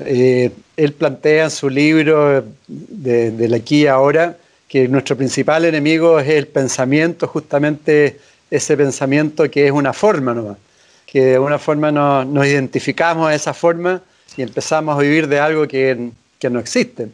eh, 0.00 0.50
él 0.78 0.92
plantea 0.92 1.44
en 1.44 1.50
su 1.50 1.68
libro 1.68 2.44
de, 2.68 3.48
la 3.48 3.56
aquí 3.56 3.82
y 3.82 3.86
ahora 3.88 4.36
que 4.68 4.86
nuestro 4.86 5.16
principal 5.16 5.64
enemigo 5.64 6.20
es 6.20 6.28
el 6.28 6.46
pensamiento 6.46 7.26
justamente 7.26 8.20
ese 8.48 8.76
pensamiento 8.76 9.50
que 9.50 9.66
es 9.66 9.72
una 9.72 9.92
forma 9.92 10.34
nomás, 10.34 10.56
que 11.04 11.24
de 11.24 11.38
una 11.38 11.58
forma 11.58 11.90
nos, 11.90 12.46
identificamos 12.46 13.28
a 13.28 13.34
esa 13.34 13.52
forma 13.52 14.00
y 14.36 14.42
empezamos 14.42 14.96
a 14.96 15.00
vivir 15.00 15.26
de 15.26 15.40
algo 15.40 15.66
que, 15.66 16.10
no 16.48 16.60
existe. 16.60 17.08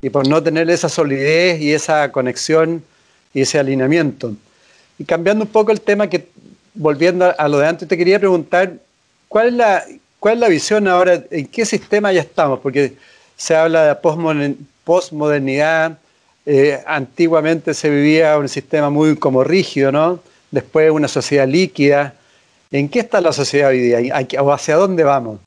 Y 0.00 0.08
por 0.08 0.28
no 0.28 0.40
tener 0.40 0.70
esa 0.70 0.88
solidez 0.88 1.60
y 1.60 1.74
esa 1.74 2.12
conexión 2.12 2.82
y 3.34 3.40
ese 3.40 3.58
alineamiento. 3.58 4.34
Y 4.98 5.04
cambiando 5.04 5.44
un 5.44 5.50
poco 5.50 5.72
el 5.72 5.80
tema, 5.80 6.08
que 6.08 6.28
volviendo 6.74 7.34
a 7.36 7.48
lo 7.48 7.58
de 7.58 7.66
antes, 7.66 7.88
te 7.88 7.98
quería 7.98 8.20
preguntar, 8.20 8.74
¿cuál 9.28 9.48
es 9.48 9.54
la, 9.54 9.84
cuál 10.20 10.34
es 10.34 10.40
la 10.40 10.48
visión 10.48 10.86
ahora? 10.86 11.24
¿En 11.30 11.46
qué 11.46 11.66
sistema 11.66 12.12
ya 12.12 12.20
estamos? 12.20 12.60
Porque 12.60 12.94
se 13.36 13.56
habla 13.56 13.86
de 13.86 13.96
posmodernidad, 14.84 15.98
eh, 16.46 16.80
antiguamente 16.86 17.74
se 17.74 17.90
vivía 17.90 18.38
un 18.38 18.48
sistema 18.48 18.90
muy 18.90 19.16
como 19.16 19.42
rígido, 19.42 19.90
¿no? 19.90 20.20
después 20.50 20.90
una 20.90 21.08
sociedad 21.08 21.48
líquida. 21.48 22.14
¿En 22.70 22.88
qué 22.88 23.00
está 23.00 23.20
la 23.20 23.32
sociedad 23.32 23.70
hoy 23.70 23.80
día? 23.80 23.98
¿O 24.40 24.52
hacia 24.52 24.76
dónde 24.76 25.04
vamos? 25.04 25.40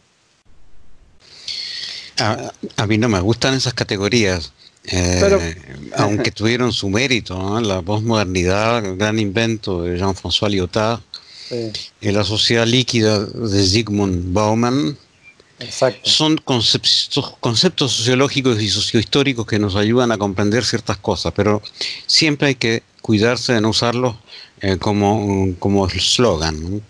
A, 2.17 2.88
mí 2.88 2.97
no 2.97 3.09
me 3.09 3.19
gustan 3.19 3.53
esas 3.53 3.73
categorías. 3.73 4.53
Eh, 4.86 5.55
aunque 5.95 6.31
tuvieron 6.31 6.73
su 6.73 6.89
mérito, 6.89 7.59
la 7.62 7.81
postmodernidad, 7.81 8.86
el 8.86 8.97
gran 8.97 9.19
invento 9.19 9.83
de 9.83 9.97
Jean-François 9.97 10.49
Lyotard, 10.49 10.99
y 12.01 12.12
la 12.12 12.23
sociedad 12.23 12.65
líquida 12.65 13.19
de 13.19 13.65
Zygmunt 13.65 14.34
Bauman, 14.34 14.97
son 16.03 16.38
conceptos, 16.38 17.36
conceptos 17.39 17.93
sociológicos 17.93 18.62
y 18.62 18.69
sociohistóricos 18.69 19.45
que 19.45 19.60
nos 19.60 19.75
ayudan 19.75 20.12
a 20.12 20.17
comprender 20.17 20.65
ciertas 20.65 20.97
cosas, 20.97 21.34
pero 21.36 21.62
siempre 22.06 22.49
hay 22.49 22.56
que 22.56 22.84
cuidarse 23.01 23.53
de 23.53 23.62
no 23.62 23.69
usarlos 23.69 24.15
eh, 24.62 24.77
como, 24.77 25.56
como 25.60 25.88
slogan. 25.89 26.82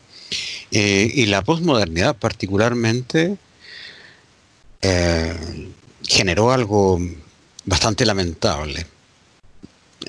Eh, 0.72 1.12
y 1.14 1.26
la 1.28 1.44
posmodernidad 1.44 2.16
particularmente 2.16 3.38
eh, 4.82 5.70
generó 6.08 6.52
algo 6.52 7.00
bastante 7.66 8.06
lamentable. 8.06 8.88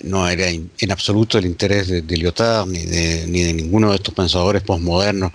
No 0.02 0.28
era 0.28 0.48
en 0.48 0.90
absoluto 0.90 1.38
el 1.38 1.46
interés 1.46 1.88
de, 1.88 2.16
Lyotard 2.16 2.66
ni 2.66 2.84
de, 2.84 3.26
ni 3.28 3.42
de 3.42 3.54
ninguno 3.54 3.90
de 3.90 3.96
estos 3.96 4.14
pensadores 4.14 4.62
posmodernos 4.62 5.32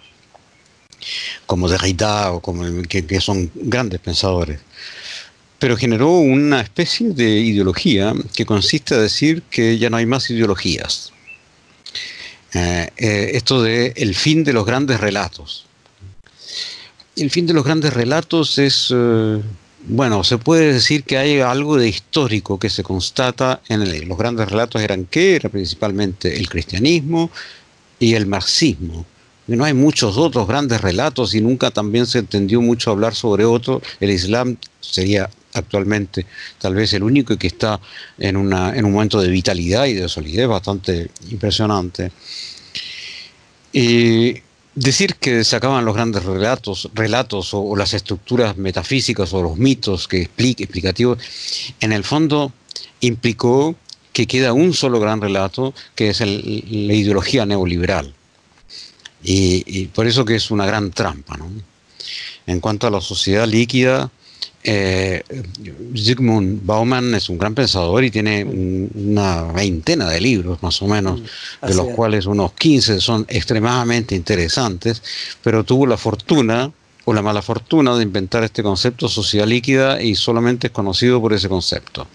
como 1.45 1.69
Derrida 1.69 2.33
o 2.33 2.41
como 2.41 2.83
que, 2.83 3.05
que 3.05 3.21
son 3.21 3.49
grandes 3.55 4.01
pensadores 4.01 4.59
pero 5.59 5.75
generó 5.75 6.11
una 6.11 6.61
especie 6.61 7.09
de 7.09 7.29
ideología 7.29 8.13
que 8.33 8.45
consiste 8.45 8.95
en 8.95 9.01
decir 9.01 9.43
que 9.43 9.77
ya 9.77 9.89
no 9.89 9.97
hay 9.97 10.05
más 10.05 10.29
ideologías. 10.29 11.11
Eh, 12.53 12.89
eh, 12.97 13.31
esto 13.33 13.61
de 13.61 13.93
el 13.97 14.15
fin 14.15 14.43
de 14.43 14.53
los 14.53 14.65
grandes 14.65 14.99
relatos. 14.99 15.65
El 17.17 17.29
fin 17.29 17.45
de 17.45 17.53
los 17.53 17.65
grandes 17.65 17.93
relatos 17.93 18.57
es, 18.57 18.87
eh, 18.95 19.41
bueno, 19.87 20.23
se 20.23 20.37
puede 20.37 20.73
decir 20.73 21.03
que 21.03 21.17
hay 21.17 21.39
algo 21.39 21.77
de 21.77 21.87
histórico 21.87 22.59
que 22.59 22.69
se 22.69 22.83
constata 22.83 23.61
en 23.69 23.81
el, 23.81 24.07
los 24.07 24.17
grandes 24.17 24.49
relatos 24.49 24.81
eran 24.81 25.05
qué, 25.05 25.35
era 25.35 25.49
principalmente 25.49 26.37
el 26.37 26.49
cristianismo 26.49 27.31
y 27.99 28.13
el 28.13 28.25
marxismo. 28.25 29.05
no 29.47 29.63
hay 29.63 29.73
muchos 29.73 30.17
otros 30.17 30.47
grandes 30.47 30.81
relatos 30.81 31.33
y 31.33 31.41
nunca 31.41 31.71
también 31.71 32.05
se 32.05 32.19
entendió 32.19 32.61
mucho 32.61 32.91
hablar 32.91 33.15
sobre 33.15 33.45
otro. 33.45 33.81
El 33.99 34.11
Islam 34.11 34.57
sería 34.79 35.29
actualmente 35.53 36.25
tal 36.59 36.75
vez 36.75 36.93
el 36.93 37.03
único 37.03 37.35
que 37.37 37.47
está 37.47 37.79
en, 38.17 38.37
una, 38.37 38.75
en 38.75 38.85
un 38.85 38.91
momento 38.91 39.19
de 39.19 39.29
vitalidad 39.29 39.85
y 39.85 39.93
de 39.93 40.07
solidez 40.07 40.47
bastante 40.47 41.09
impresionante. 41.31 42.11
Y 43.71 44.35
decir 44.79 45.15
que 45.15 45.43
se 45.43 45.55
acaban 45.55 45.85
los 45.85 45.95
grandes 45.95 46.23
relatos, 46.23 46.89
relatos 46.93 47.53
o, 47.53 47.75
las 47.75 47.93
estructuras 47.93 48.57
metafísicas 48.57 49.33
o 49.33 49.43
los 49.43 49.57
mitos 49.57 50.07
que 50.07 50.21
explique, 50.21 50.63
explicativos, 50.63 51.19
en 51.79 51.91
el 51.91 52.03
fondo 52.03 52.53
implicó 53.01 53.75
que 54.13 54.25
queda 54.25 54.53
un 54.53 54.73
solo 54.73 54.99
gran 54.99 55.21
relato, 55.21 55.73
que 55.95 56.09
es 56.09 56.21
la 56.21 56.93
ideología 56.93 57.45
neoliberal. 57.45 58.13
Y, 59.21 59.63
y, 59.65 59.87
por 59.87 60.07
eso 60.07 60.23
que 60.23 60.35
es 60.35 60.49
una 60.49 60.65
gran 60.65 60.91
trampa. 60.91 61.35
¿no? 61.37 61.49
En 62.47 62.59
cuanto 62.59 62.87
a 62.87 62.91
la 62.91 63.01
sociedad 63.01 63.47
líquida, 63.47 64.11
eh, 64.63 65.23
Zygmunt 65.95 66.65
Bauman 66.65 67.15
es 67.15 67.29
un 67.29 67.37
gran 67.37 67.55
pensador 67.55 68.03
y 68.03 68.11
tiene 68.11 68.43
una 68.43 69.43
veintena 69.43 70.09
de 70.09 70.19
libros 70.19 70.61
más 70.61 70.81
o 70.81 70.87
menos, 70.87 71.21
mm, 71.21 71.67
de 71.67 71.75
los 71.75 71.87
cuales 71.89 72.25
unos 72.25 72.53
15 72.53 72.99
son 72.99 73.25
extremadamente 73.29 74.15
interesantes, 74.15 75.01
pero 75.41 75.63
tuvo 75.63 75.87
la 75.87 75.97
fortuna 75.97 76.71
o 77.05 77.13
la 77.13 77.21
mala 77.21 77.41
fortuna 77.41 77.95
de 77.95 78.03
inventar 78.03 78.43
este 78.43 78.61
concepto 78.61 79.07
sociedad 79.07 79.47
líquida 79.47 80.01
y 80.01 80.15
solamente 80.15 80.67
es 80.67 80.73
conocido 80.73 81.21
por 81.21 81.33
ese 81.33 81.49
concepto. 81.49 82.05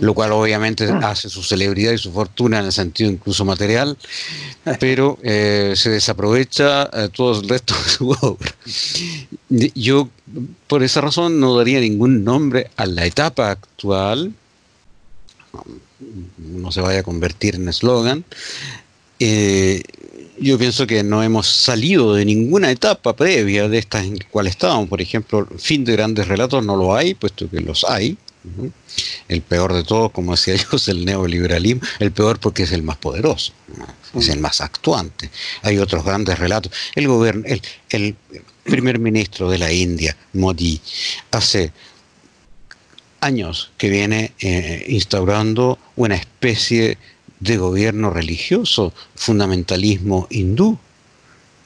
Lo 0.00 0.14
cual 0.14 0.32
obviamente 0.32 0.88
hace 1.02 1.28
su 1.28 1.42
celebridad 1.42 1.92
y 1.92 1.98
su 1.98 2.12
fortuna 2.12 2.58
en 2.58 2.66
el 2.66 2.72
sentido 2.72 3.10
incluso 3.10 3.44
material, 3.44 3.96
pero 4.80 5.18
eh, 5.22 5.74
se 5.76 5.90
desaprovecha 5.90 6.90
eh, 6.92 7.08
todo 7.12 7.40
el 7.40 7.48
resto 7.48 7.74
de 7.74 7.90
su 7.90 8.10
obra. 8.20 8.54
Yo, 9.74 10.08
por 10.66 10.82
esa 10.82 11.00
razón, 11.00 11.40
no 11.40 11.56
daría 11.56 11.80
ningún 11.80 12.24
nombre 12.24 12.70
a 12.76 12.86
la 12.86 13.04
etapa 13.06 13.50
actual, 13.50 14.32
no 16.38 16.72
se 16.72 16.80
vaya 16.80 17.00
a 17.00 17.02
convertir 17.02 17.56
en 17.56 17.68
eslogan. 17.68 18.24
Eh, 19.20 19.82
yo 20.38 20.58
pienso 20.58 20.86
que 20.86 21.02
no 21.04 21.22
hemos 21.22 21.46
salido 21.46 22.14
de 22.14 22.24
ninguna 22.24 22.70
etapa 22.70 23.14
previa 23.14 23.68
de 23.68 23.78
estas 23.78 24.04
en 24.04 24.18
la 24.18 24.24
cual 24.30 24.46
estábamos. 24.48 24.88
Por 24.88 25.00
ejemplo, 25.00 25.46
fin 25.58 25.84
de 25.84 25.92
grandes 25.92 26.26
relatos 26.26 26.64
no 26.64 26.76
lo 26.76 26.94
hay, 26.94 27.14
puesto 27.14 27.48
que 27.48 27.60
los 27.60 27.84
hay. 27.84 28.16
El 29.28 29.42
peor 29.42 29.72
de 29.72 29.84
todos, 29.84 30.12
como 30.12 30.32
decía 30.32 30.54
yo, 30.70 30.76
es 30.76 30.88
el 30.88 31.04
neoliberalismo. 31.04 31.82
El 31.98 32.12
peor 32.12 32.38
porque 32.38 32.64
es 32.64 32.72
el 32.72 32.82
más 32.82 32.96
poderoso, 32.96 33.52
es 34.14 34.28
el 34.28 34.40
más 34.40 34.60
actuante. 34.60 35.30
Hay 35.62 35.78
otros 35.78 36.04
grandes 36.04 36.38
relatos. 36.38 36.72
El, 36.94 37.08
gobierno, 37.08 37.44
el, 37.90 38.16
primer 38.64 38.98
ministro 38.98 39.50
de 39.50 39.58
la 39.58 39.72
India, 39.72 40.16
Modi, 40.32 40.80
hace 41.30 41.72
años 43.20 43.72
que 43.76 43.88
viene 43.88 44.32
eh, 44.40 44.84
instaurando 44.88 45.78
una 45.96 46.14
especie 46.14 46.98
de 47.40 47.56
gobierno 47.56 48.10
religioso, 48.10 48.92
fundamentalismo 49.14 50.26
hindú. 50.30 50.78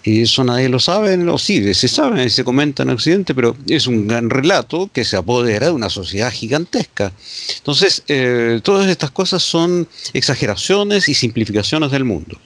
Y 0.09 0.23
eso 0.23 0.42
nadie 0.42 0.71
lo 0.71 0.81
sabe, 0.81 1.18
lo 1.18 1.37
sí, 1.37 1.75
se 1.75 1.87
sabe, 1.87 2.31
se 2.31 2.42
comenta 2.42 2.83
en 2.83 2.88
Occidente, 2.88 3.35
pero 3.35 3.55
es 3.68 3.87
un 3.87 4.09
gran 4.09 4.31
relato 4.31 4.88
que 4.90 5.05
se 5.05 5.18
apodera 5.18 5.66
de 5.66 5.73
una 5.73 5.90
sociedad 5.90 6.33
gigantesca. 6.33 7.12
Entonces, 7.59 8.05
eh, 8.09 8.61
todas 8.62 8.88
estas 8.88 9.11
cosas 9.11 9.42
son 9.42 9.87
exageraciones 10.14 11.11
y 11.11 11.14
simplificaciones 11.14 11.90
del 11.90 12.05
mundo. 12.05 12.40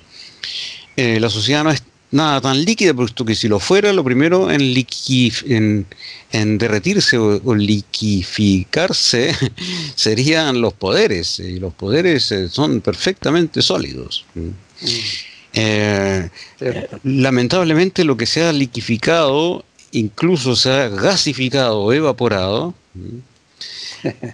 Eh, 0.97 1.21
la 1.21 1.31
sociedad 1.31 1.63
no 1.63 1.71
es 1.71 1.85
nada 2.11 2.41
tan 2.41 2.65
líquida, 2.65 2.95
puesto 2.95 3.25
que 3.25 3.37
si 3.37 3.47
lo 3.47 3.61
fuera, 3.61 3.93
lo 3.93 4.03
primero 4.03 4.51
en, 4.51 5.87
en, 6.33 6.59
derretirse 6.59 7.17
o, 7.17 7.55
liquificarse 7.55 9.37
serían 9.95 10.61
los 10.61 10.73
poderes, 10.73 11.39
y 11.39 11.61
los 11.61 11.73
poderes 11.75 12.33
eh, 12.33 12.49
son 12.49 12.81
perfectamente 12.81 13.63
sólidos. 13.63 14.25
Mm. 14.35 14.49
Eh, 15.55 16.31
lamentablemente 17.05 18.05
lo 18.05 18.17
que 18.17 18.27
se 18.27 18.45
ha 18.45 18.53
liquificado, 18.53 19.65
incluso 19.91 20.57
se 20.57 20.71
ha 20.71 20.89
gasificado 20.89 21.81
o 21.81 21.93
evaporado, 21.93 22.75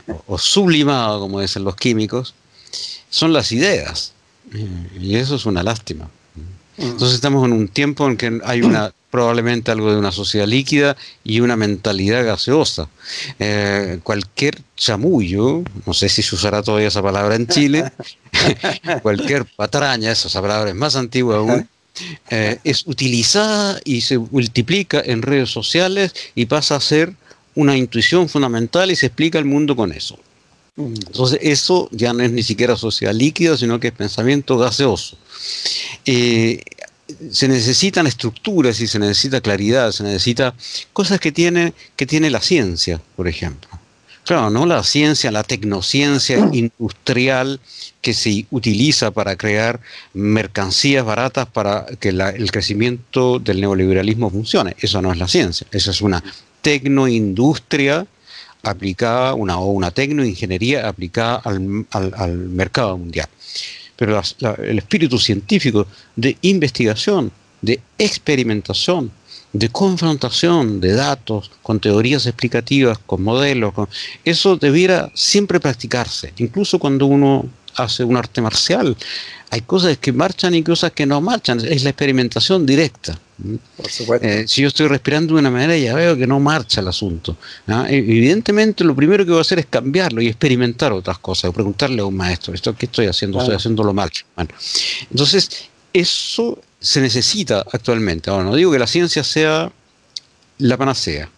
o, 0.07 0.23
o 0.27 0.39
sublimado, 0.39 1.21
como 1.21 1.41
dicen 1.41 1.65
los 1.65 1.77
químicos, 1.77 2.35
son 3.11 3.33
las 3.33 3.53
ideas. 3.53 4.13
Y 4.99 5.17
eso 5.17 5.37
es 5.37 5.47
una 5.47 5.63
lástima. 5.63 6.09
Entonces 6.79 7.15
estamos 7.15 7.45
en 7.45 7.53
un 7.53 7.69
tiempo 7.69 8.07
en 8.07 8.17
que 8.17 8.41
hay 8.45 8.63
una 8.63 8.93
probablemente 9.11 9.71
algo 9.71 9.91
de 9.91 9.99
una 9.99 10.13
sociedad 10.13 10.47
líquida 10.47 10.97
y 11.25 11.41
una 11.41 11.57
mentalidad 11.57 12.25
gaseosa. 12.25 12.89
Eh, 13.39 14.01
cualquier 14.03 14.59
chamullo, 14.77 15.63
no 15.87 15.95
sé 15.95 16.09
si 16.09 16.23
se 16.23 16.35
usará 16.35 16.63
todavía 16.63 16.89
esa 16.89 17.03
palabra 17.03 17.35
en 17.35 17.47
Chile, 17.47 17.91
cualquier 19.03 19.45
patraña, 19.45 20.13
esa 20.13 20.41
palabra 20.41 20.71
es 20.71 20.77
más 20.77 20.97
antigua 20.97 21.39
aún, 21.39 21.69
eh, 22.31 22.59
es 22.65 22.87
utilizada 22.87 23.81
y 23.85 24.03
se 24.03 24.19
multiplica 24.19 25.03
en 25.05 25.23
redes 25.23 25.51
sociales 25.51 26.15
y 26.35 26.47
pasa 26.47 26.77
a 26.77 26.81
ser 26.81 27.15
una 27.55 27.77
intuición 27.77 28.29
fundamental 28.29 28.91
y 28.91 28.97
se 28.97 29.07
explica 29.07 29.39
el 29.39 29.45
mundo 29.45 29.75
con 29.75 29.93
eso. 29.93 30.19
Entonces 30.77 31.41
eso 31.43 31.89
ya 31.91 32.13
no 32.13 32.23
es 32.23 32.31
ni 32.31 32.45
siquiera 32.45 32.77
sociedad 32.77 33.13
líquida, 33.13 33.57
sino 33.57 33.81
que 33.81 33.89
es 33.89 33.93
pensamiento 33.93 34.57
gaseoso. 34.57 35.19
Eh, 36.07 36.61
se 37.31 37.49
necesitan 37.49 38.07
estructuras 38.07 38.81
y 38.81 38.87
se 38.87 38.99
necesita 38.99 39.41
claridad, 39.41 39.93
se 39.93 40.03
necesita 40.03 40.55
cosas 40.93 41.21
que 41.21 41.33
tiene, 41.33 41.73
que 41.97 42.07
tiene 42.07 42.31
la 42.31 42.41
ciencia, 42.41 43.01
por 43.17 43.29
ejemplo. 43.29 43.69
Claro, 44.25 44.51
no 44.51 44.67
la 44.67 44.83
ciencia, 44.83 45.31
la 45.31 45.43
tecnociencia 45.43 46.37
industrial 46.53 47.61
que 48.03 48.13
se 48.13 48.45
utiliza 48.51 49.11
para 49.11 49.37
crear 49.37 49.81
mercancías 50.13 51.03
baratas 51.03 51.47
para 51.47 51.87
que 51.99 52.11
el 52.11 52.51
crecimiento 52.51 53.39
del 53.39 53.63
neoliberalismo 53.63 54.31
funcione. 54.31 54.77
Eso 54.81 55.01
no 55.01 55.13
es 55.13 55.19
la 55.19 55.29
ciencia, 55.29 55.67
eso 55.73 55.91
es 55.91 56.03
una 56.03 56.23
tecnoindustria 56.61 58.07
aplicada, 58.63 59.33
una, 59.33 59.59
o 59.59 59.71
una 59.71 59.93
tecnoingeniería 59.93 60.87
aplicada 60.87 61.37
al, 61.37 61.87
al 61.91 62.37
mercado 62.37 62.99
mundial 62.99 63.29
pero 63.99 64.23
el 64.63 64.79
espíritu 64.79 65.19
científico 65.19 65.89
de 66.15 66.39
investigación, 66.43 67.33
de 67.61 67.81
experimentación, 67.99 69.11
de 69.53 69.69
confrontación 69.71 70.81
de 70.81 70.93
datos 70.93 71.51
con 71.63 71.81
teorías 71.81 72.25
explicativas, 72.27 72.99
con 72.99 73.25
modelos, 73.25 73.75
eso 74.25 74.57
debiera 74.57 75.11
siempre 75.15 75.59
practicarse, 75.59 76.33
incluso 76.39 76.79
cuando 76.79 77.07
uno 77.07 77.47
hace 77.77 78.05
un 78.05 78.17
arte 78.17 78.41
marcial. 78.41 78.97
Hay 79.51 79.63
cosas 79.63 79.97
que 79.99 80.13
marchan 80.13 80.55
y 80.55 80.63
cosas 80.63 80.93
que 80.93 81.07
no 81.07 81.21
marchan, 81.21 81.61
es 81.65 81.83
la 81.83 81.91
experimentación 81.91 82.67
directa. 82.67 83.19
Eh, 84.21 84.45
si 84.47 84.63
yo 84.63 84.69
estoy 84.69 84.89
respirando 84.89 85.35
de 85.35 85.41
una 85.41 85.51
manera, 85.51 85.77
ya 85.77 85.95
veo 85.95 86.17
que 86.17 86.27
no 86.27 86.39
marcha 86.41 86.81
el 86.81 86.89
asunto. 86.89 87.37
E, 87.67 87.97
evidentemente, 87.97 88.85
lo 88.85 88.95
primero 88.95 89.25
que 89.25 89.31
voy 89.31 89.39
a 89.39 89.43
hacer 89.43 89.61
es 89.61 89.67
cambiarlo 89.67 90.21
y 90.21 90.27
experimentar 90.27 90.93
otras 90.93 91.19
cosas, 91.19 91.53
preguntarle 91.53 92.03
a 92.03 92.05
un 92.05 92.17
maestro, 92.17 92.53
¿esto 92.53 92.75
qué 92.77 92.87
estoy 92.87 93.07
haciendo? 93.07 93.41
Estoy 93.41 93.55
haciéndolo 93.55 93.95
mal. 93.95 94.11
entonces, 95.11 95.69
eso 95.93 96.61
se 96.81 97.01
necesita 97.01 97.65
actualmente. 97.73 98.31
Ahora, 98.31 98.45
no 98.45 98.55
digo 98.55 98.71
que 98.71 98.79
la 98.79 98.87
ciencia 98.87 99.25
sea 99.25 99.73
la 100.59 100.77
panacea. 100.77 101.31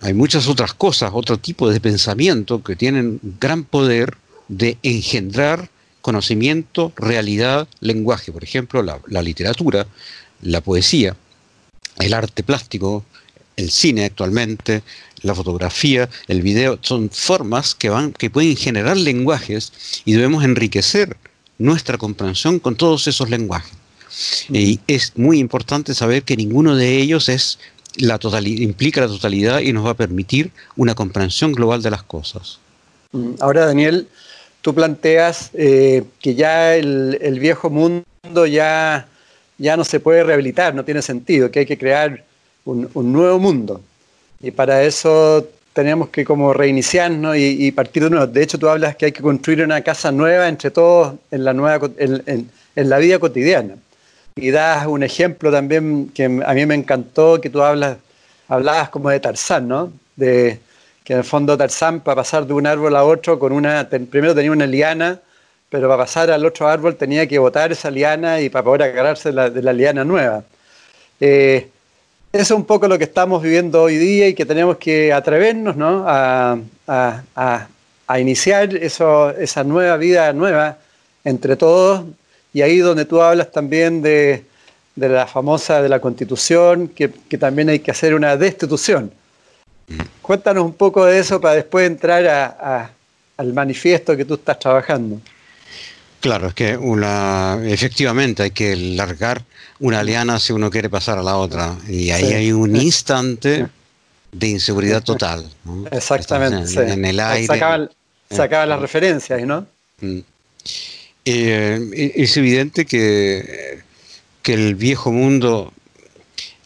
Hay 0.00 0.14
muchas 0.14 0.48
otras 0.48 0.72
cosas, 0.74 1.10
otro 1.12 1.38
tipo 1.38 1.68
de 1.68 1.80
pensamiento 1.80 2.62
que 2.62 2.76
tienen 2.76 3.20
gran 3.40 3.64
poder 3.64 4.16
de 4.48 4.78
engendrar 4.82 5.70
conocimiento, 6.00 6.92
realidad, 6.96 7.66
lenguaje. 7.80 8.32
Por 8.32 8.44
ejemplo, 8.44 8.82
la 8.82 9.22
literatura 9.22 9.86
la 10.42 10.60
poesía, 10.60 11.16
el 11.98 12.14
arte 12.14 12.42
plástico, 12.42 13.04
el 13.56 13.70
cine 13.70 14.04
actualmente, 14.04 14.82
la 15.22 15.34
fotografía, 15.34 16.08
el 16.28 16.42
video, 16.42 16.78
son 16.82 17.10
formas 17.10 17.74
que 17.74 17.88
van, 17.88 18.12
que 18.12 18.30
pueden 18.30 18.56
generar 18.56 18.96
lenguajes 18.96 19.72
y 20.04 20.12
debemos 20.12 20.44
enriquecer 20.44 21.16
nuestra 21.58 21.96
comprensión 21.96 22.58
con 22.58 22.76
todos 22.76 23.06
esos 23.06 23.30
lenguajes. 23.30 23.72
Y 24.50 24.80
es 24.86 25.12
muy 25.16 25.38
importante 25.38 25.94
saber 25.94 26.22
que 26.22 26.36
ninguno 26.36 26.76
de 26.76 26.98
ellos 26.98 27.28
es 27.28 27.58
la 27.96 28.18
implica 28.44 29.00
la 29.00 29.08
totalidad 29.08 29.60
y 29.60 29.72
nos 29.72 29.86
va 29.86 29.90
a 29.90 29.96
permitir 29.96 30.52
una 30.76 30.94
comprensión 30.94 31.52
global 31.52 31.82
de 31.82 31.90
las 31.90 32.02
cosas. 32.02 32.58
Mm, 33.12 33.32
ahora, 33.40 33.66
Daniel, 33.66 34.06
tú 34.66 34.74
planteas 34.74 35.50
eh, 35.54 36.02
que 36.20 36.34
ya 36.34 36.74
el, 36.74 37.38
viejo 37.38 37.70
mundo 37.70 38.46
ya 38.48 39.06
ya 39.58 39.76
no 39.76 39.84
se 39.84 40.00
puede 40.00 40.24
rehabilitar, 40.24 40.74
no 40.74 40.84
tiene 40.84 41.02
sentido, 41.02 41.52
que 41.52 41.60
hay 41.60 41.66
que 41.66 41.78
crear 41.78 42.24
un, 42.64 42.90
nuevo 43.12 43.38
mundo. 43.38 43.80
Y 44.40 44.50
para 44.50 44.82
eso 44.82 45.46
tenemos 45.72 46.08
que 46.08 46.24
como 46.24 46.52
reiniciarnos 46.52 47.36
y, 47.36 47.70
partir 47.70 48.02
de 48.02 48.10
nuevo. 48.10 48.26
De 48.26 48.42
hecho, 48.42 48.58
tú 48.58 48.68
hablas 48.68 48.96
que 48.96 49.04
hay 49.06 49.12
que 49.12 49.22
construir 49.22 49.62
una 49.62 49.82
casa 49.82 50.10
nueva 50.10 50.48
entre 50.48 50.72
todos 50.72 51.14
en 51.30 51.44
la, 51.44 51.52
nueva, 51.52 51.88
en, 51.96 52.50
la 52.74 52.98
vida 52.98 53.20
cotidiana. 53.20 53.76
Y 54.34 54.50
das 54.50 54.84
un 54.88 55.04
ejemplo 55.04 55.52
también 55.52 56.10
que 56.12 56.24
a 56.24 56.54
mí 56.54 56.66
me 56.66 56.74
encantó, 56.74 57.40
que 57.40 57.50
tú 57.50 57.62
hablas, 57.62 57.98
hablabas 58.48 58.88
como 58.88 59.10
de 59.10 59.20
Tarzán, 59.20 59.68
¿no? 59.68 59.92
De 60.16 60.58
que 61.06 61.14
en 61.14 61.20
el 61.20 61.24
fondo 61.24 61.56
Tarzán 61.56 62.00
para 62.00 62.16
pasar 62.16 62.46
de 62.46 62.52
un 62.52 62.66
árbol 62.66 62.94
a 62.96 63.04
otro 63.04 63.38
con 63.38 63.52
una, 63.52 63.88
primero 63.88 64.34
tenía 64.34 64.52
una 64.52 64.66
liana 64.66 65.20
pero 65.68 65.88
para 65.88 66.04
pasar 66.04 66.30
al 66.30 66.44
otro 66.44 66.68
árbol 66.68 66.96
tenía 66.96 67.26
que 67.26 67.38
botar 67.38 67.72
esa 67.72 67.90
liana 67.90 68.40
y 68.40 68.48
para 68.48 68.64
poder 68.64 68.82
agarrarse 68.84 69.32
de 69.32 69.62
la, 69.62 69.72
liana 69.72 70.04
nueva. 70.04 70.44
Eh, 71.20 71.68
eso 72.32 72.54
es 72.54 72.58
un 72.58 72.64
poco 72.64 72.86
lo 72.86 72.98
que 72.98 73.04
estamos 73.04 73.42
viviendo 73.42 73.82
hoy 73.82 73.96
día 73.96 74.28
y 74.28 74.34
que 74.34 74.44
tenemos 74.44 74.76
que 74.76 75.12
atrevernos 75.12 75.76
¿no? 75.76 76.04
a, 76.06 76.58
iniciar 78.18 78.74
eso, 78.76 79.30
esa 79.30 79.64
nueva 79.64 79.96
vida 79.96 80.32
nueva 80.32 80.78
entre 81.24 81.56
todos. 81.56 82.04
Y 82.52 82.62
ahí 82.62 82.78
donde 82.78 83.04
tú 83.04 83.20
hablas 83.20 83.50
también 83.50 84.02
de, 84.02 84.44
la 84.94 85.26
famosa 85.26 85.82
de 85.82 85.88
la 85.88 86.00
constitución, 86.00 86.88
que, 86.88 87.08
también 87.38 87.68
hay 87.68 87.80
que 87.80 87.90
hacer 87.90 88.14
una 88.14 88.36
destitución. 88.36 89.10
Cuéntanos 90.22 90.64
un 90.64 90.74
poco 90.74 91.04
de 91.04 91.18
eso 91.18 91.40
para 91.40 91.54
después 91.54 91.86
entrar 91.86 92.92
al 93.36 93.52
manifiesto 93.52 94.16
que 94.16 94.24
tú 94.24 94.34
estás 94.34 94.58
trabajando. 94.58 95.20
Claro, 96.20 96.48
es 96.48 96.54
que 96.54 96.76
una, 96.76 97.60
efectivamente 97.64 98.42
hay 98.42 98.50
que 98.50 98.74
largar 98.74 99.44
una 99.78 100.02
liana 100.02 100.40
si 100.40 100.52
uno 100.52 100.70
quiere 100.70 100.90
pasar 100.90 101.18
a 101.18 101.22
la 101.22 101.36
otra. 101.36 101.76
Y 101.88 102.10
ahí 102.10 102.32
hay 102.32 102.52
un 102.52 102.74
instante 102.74 103.68
de 104.32 104.48
inseguridad 104.48 105.02
total. 105.04 105.48
Exactamente. 105.92 106.92
En, 106.92 107.04
el 107.04 107.20
aire. 107.20 107.46
sacaba 108.28 108.66
las 108.66 108.80
referencias, 108.80 109.40
¿no? 109.42 109.66
Mm. 110.00 110.18
Eh, 111.24 112.12
es 112.16 112.36
evidente 112.36 112.86
que, 112.86 113.82
que 114.42 114.54
el 114.54 114.74
viejo 114.74 115.12
mundo 115.12 115.72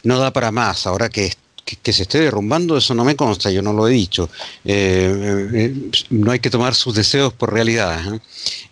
no 0.03 0.19
da 0.19 0.31
para 0.31 0.51
más, 0.51 0.87
ahora 0.87 1.09
que, 1.09 1.33
que, 1.81 1.93
se 1.93 2.03
esté 2.03 2.19
derrumbando, 2.19 2.77
eso 2.77 2.93
no 2.93 3.03
me 3.03 3.15
consta, 3.15 3.51
yo 3.51 3.61
no 3.61 3.73
lo 3.73 3.87
he 3.87 3.91
dicho. 3.91 4.29
Eh, 4.65 5.49
eh, 5.53 5.91
no 6.09 6.31
hay 6.31 6.39
que 6.39 6.49
tomar 6.49 6.75
sus 6.75 6.95
deseos 6.95 7.33
por 7.33 7.53
realidad, 7.53 8.19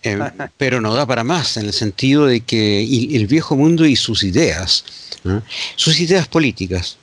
pero 0.58 0.82
no 0.82 0.94
da 0.94 1.06
para 1.06 1.24
más, 1.24 1.58
en 1.58 1.66
el 1.66 1.74
sentido 1.74 2.26
de 2.26 2.42
que 2.42 2.82
el 2.82 3.28
viejo 3.28 3.56
mundo 3.56 3.86
y 3.86 3.96
sus 3.96 4.24
ideas, 4.24 4.86
sus 5.76 6.00
ideas 6.00 6.28
políticas, 6.28 6.98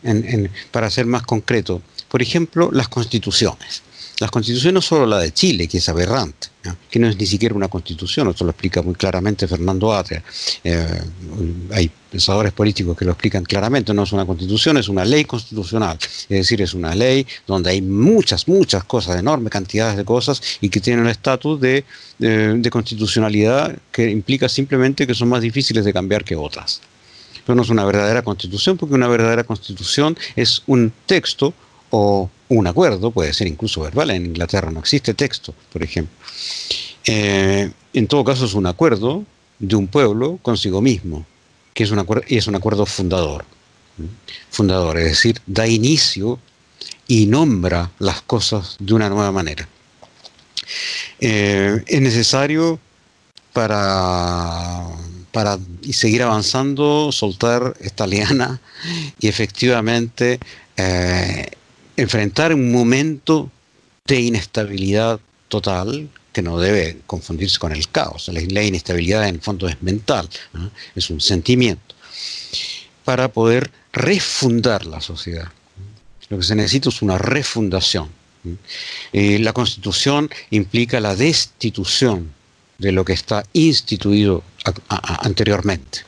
para 0.70 0.90
ser 0.90 1.06
más 1.06 1.22
concreto, 1.22 1.82
por 2.08 2.22
ejemplo, 2.22 2.70
las 2.72 2.88
constituciones. 2.88 3.82
Las 4.18 4.30
constituciones 4.30 4.74
no 4.74 4.80
solo 4.80 5.04
la 5.04 5.18
de 5.18 5.32
Chile, 5.32 5.68
que 5.68 5.78
es 5.78 5.88
aberrante, 5.90 6.48
que 6.90 6.98
no 6.98 7.08
es 7.08 7.16
ni 7.18 7.26
siquiera 7.26 7.54
una 7.54 7.68
constitución, 7.68 8.30
esto 8.30 8.44
lo 8.44 8.50
explica 8.50 8.80
muy 8.80 8.94
claramente 8.94 9.46
Fernando 9.46 9.92
Atria. 9.92 10.22
Eh, 10.64 11.00
hay 11.72 11.90
pensadores 12.16 12.52
políticos 12.52 12.96
que 12.96 13.04
lo 13.04 13.12
explican 13.12 13.44
claramente, 13.44 13.92
no 13.92 14.04
es 14.04 14.12
una 14.12 14.24
constitución, 14.24 14.78
es 14.78 14.88
una 14.88 15.04
ley 15.04 15.24
constitucional, 15.26 15.98
es 16.00 16.28
decir, 16.42 16.62
es 16.62 16.72
una 16.72 16.94
ley 16.94 17.26
donde 17.46 17.70
hay 17.70 17.82
muchas, 17.82 18.48
muchas 18.48 18.84
cosas, 18.84 19.18
enormes 19.18 19.52
cantidades 19.52 19.98
de 19.98 20.04
cosas 20.04 20.40
y 20.62 20.70
que 20.70 20.80
tienen 20.80 21.04
el 21.04 21.10
estatus 21.10 21.60
de, 21.60 21.84
de 22.18 22.70
constitucionalidad 22.70 23.76
que 23.92 24.10
implica 24.10 24.48
simplemente 24.48 25.06
que 25.06 25.14
son 25.14 25.28
más 25.28 25.42
difíciles 25.42 25.84
de 25.84 25.92
cambiar 25.92 26.24
que 26.24 26.36
otras. 26.36 26.80
Pero 27.44 27.54
no 27.54 27.62
es 27.62 27.68
una 27.68 27.84
verdadera 27.84 28.22
constitución 28.22 28.78
porque 28.78 28.94
una 28.94 29.08
verdadera 29.08 29.44
constitución 29.44 30.16
es 30.36 30.62
un 30.66 30.92
texto 31.04 31.52
o 31.90 32.30
un 32.48 32.66
acuerdo, 32.66 33.10
puede 33.10 33.34
ser 33.34 33.46
incluso 33.46 33.82
verbal, 33.82 34.10
en 34.10 34.24
Inglaterra 34.24 34.70
no 34.70 34.80
existe 34.80 35.12
texto, 35.12 35.54
por 35.70 35.82
ejemplo. 35.82 36.16
Eh, 37.04 37.70
en 37.92 38.06
todo 38.06 38.24
caso 38.24 38.46
es 38.46 38.54
un 38.54 38.66
acuerdo 38.66 39.24
de 39.58 39.76
un 39.76 39.86
pueblo 39.86 40.38
consigo 40.40 40.80
mismo, 40.80 41.26
que 41.76 41.84
es 41.84 41.90
un 41.90 41.98
acuerdo, 41.98 42.24
es 42.26 42.46
un 42.46 42.54
acuerdo 42.54 42.86
fundador. 42.86 43.44
Fundador, 44.50 44.96
es 44.96 45.10
decir, 45.10 45.42
da 45.46 45.66
inicio 45.66 46.38
y 47.06 47.26
nombra 47.26 47.90
las 47.98 48.22
cosas 48.22 48.76
de 48.80 48.94
una 48.94 49.10
nueva 49.10 49.30
manera. 49.30 49.68
Eh, 51.20 51.84
es 51.86 52.00
necesario 52.00 52.80
para, 53.52 54.86
para 55.32 55.58
seguir 55.92 56.22
avanzando, 56.22 57.12
soltar 57.12 57.76
esta 57.80 58.06
liana 58.06 58.58
y 59.20 59.28
efectivamente 59.28 60.40
eh, 60.78 61.50
enfrentar 61.98 62.54
un 62.54 62.72
momento 62.72 63.50
de 64.06 64.22
inestabilidad 64.22 65.20
total 65.48 66.08
que 66.36 66.42
no 66.42 66.58
debe 66.58 66.98
confundirse 67.06 67.58
con 67.58 67.72
el 67.72 67.88
caos. 67.88 68.28
La, 68.28 68.62
inestabilidad 68.62 69.26
en 69.26 69.40
fondo 69.40 69.66
es 69.68 69.82
mental, 69.82 70.28
es 70.94 71.08
un 71.08 71.18
sentimiento, 71.18 71.94
para 73.06 73.32
poder 73.32 73.70
refundar 73.90 74.84
la 74.84 75.00
sociedad. 75.00 75.48
Lo 76.28 76.36
que 76.36 76.44
se 76.44 76.54
necesita 76.54 76.90
es 76.90 77.00
una 77.00 77.16
refundación. 77.16 78.10
Eh, 79.14 79.38
la 79.38 79.54
constitución 79.54 80.28
implica 80.50 81.00
la 81.00 81.16
destitución 81.16 82.34
de 82.76 82.92
lo 82.92 83.02
que 83.06 83.14
está 83.14 83.42
instituido 83.54 84.44
anteriormente. 85.22 86.00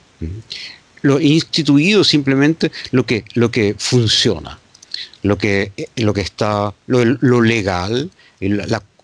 Lo 1.00 1.20
instituido 1.20 2.04
simplemente 2.04 2.70
lo 2.90 3.06
que, 3.06 3.24
lo 3.32 3.50
que 3.50 3.76
funciona 3.78 4.58
lo 5.22 5.38
que, 5.38 5.72
lo 5.96 6.12
que 6.12 6.20
está, 6.20 6.74
lo, 6.86 7.40
legal, 7.40 8.10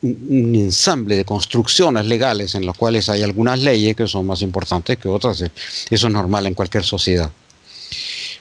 un 0.04 0.54
ensamble 0.54 1.16
de 1.16 1.24
construcciones 1.24 2.04
legales 2.04 2.54
en 2.54 2.66
las 2.66 2.76
cuales 2.76 3.08
hay 3.08 3.22
algunas 3.22 3.58
leyes 3.60 3.96
que 3.96 4.06
son 4.06 4.26
más 4.26 4.42
importantes 4.42 4.98
que 4.98 5.08
otras. 5.08 5.40
Eso 5.40 6.06
es 6.06 6.12
normal 6.12 6.46
en 6.46 6.54
cualquier 6.54 6.84
sociedad. 6.84 7.30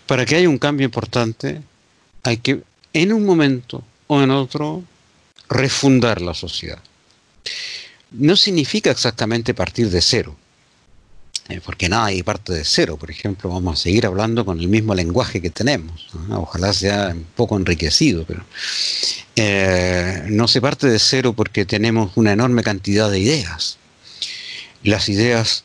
Para 0.06 0.26
que 0.26 0.36
haya 0.36 0.50
un 0.50 0.58
cambio 0.58 0.86
importante, 0.86 1.62
hay 2.24 2.38
que, 2.38 2.62
en 2.92 3.14
un 3.14 3.26
momento 3.26 3.82
o 4.08 4.22
en 4.22 4.32
otro, 4.32 4.84
refundar 5.50 6.22
la 6.22 6.34
sociedad. 6.34 6.80
No 8.12 8.36
significa 8.36 8.92
exactamente 8.92 9.54
partir 9.54 9.90
de 9.90 10.02
cero. 10.02 10.36
Eh, 11.50 11.60
porque 11.64 11.90
hay 11.92 12.24
parte 12.24 12.54
de 12.54 12.64
cero, 12.64 12.96
por 12.98 13.12
ejemplo, 13.12 13.50
vamos 13.50 13.80
a 13.80 13.84
seguir 13.84 14.06
hablando 14.06 14.46
con 14.46 14.60
el 14.60 14.70
mismo 14.70 14.96
lenguaje 14.96 15.42
que 15.42 15.50
tenemos, 15.50 16.08
ojalá 16.30 16.72
sea 16.72 17.10
un 17.14 17.26
poco 17.36 17.58
enriquecido, 17.58 18.24
pero 18.26 18.46
eh, 19.36 20.24
no 20.30 20.48
se 20.48 20.62
parte 20.62 20.88
de 20.88 21.00
cero 21.00 21.34
porque 21.34 21.66
tenemos 21.66 22.12
una 22.16 22.34
enorme 22.34 22.64
cantidad 22.64 23.10
de 23.10 23.20
ideas. 23.20 23.78
Las 24.84 25.10
ideas 25.10 25.64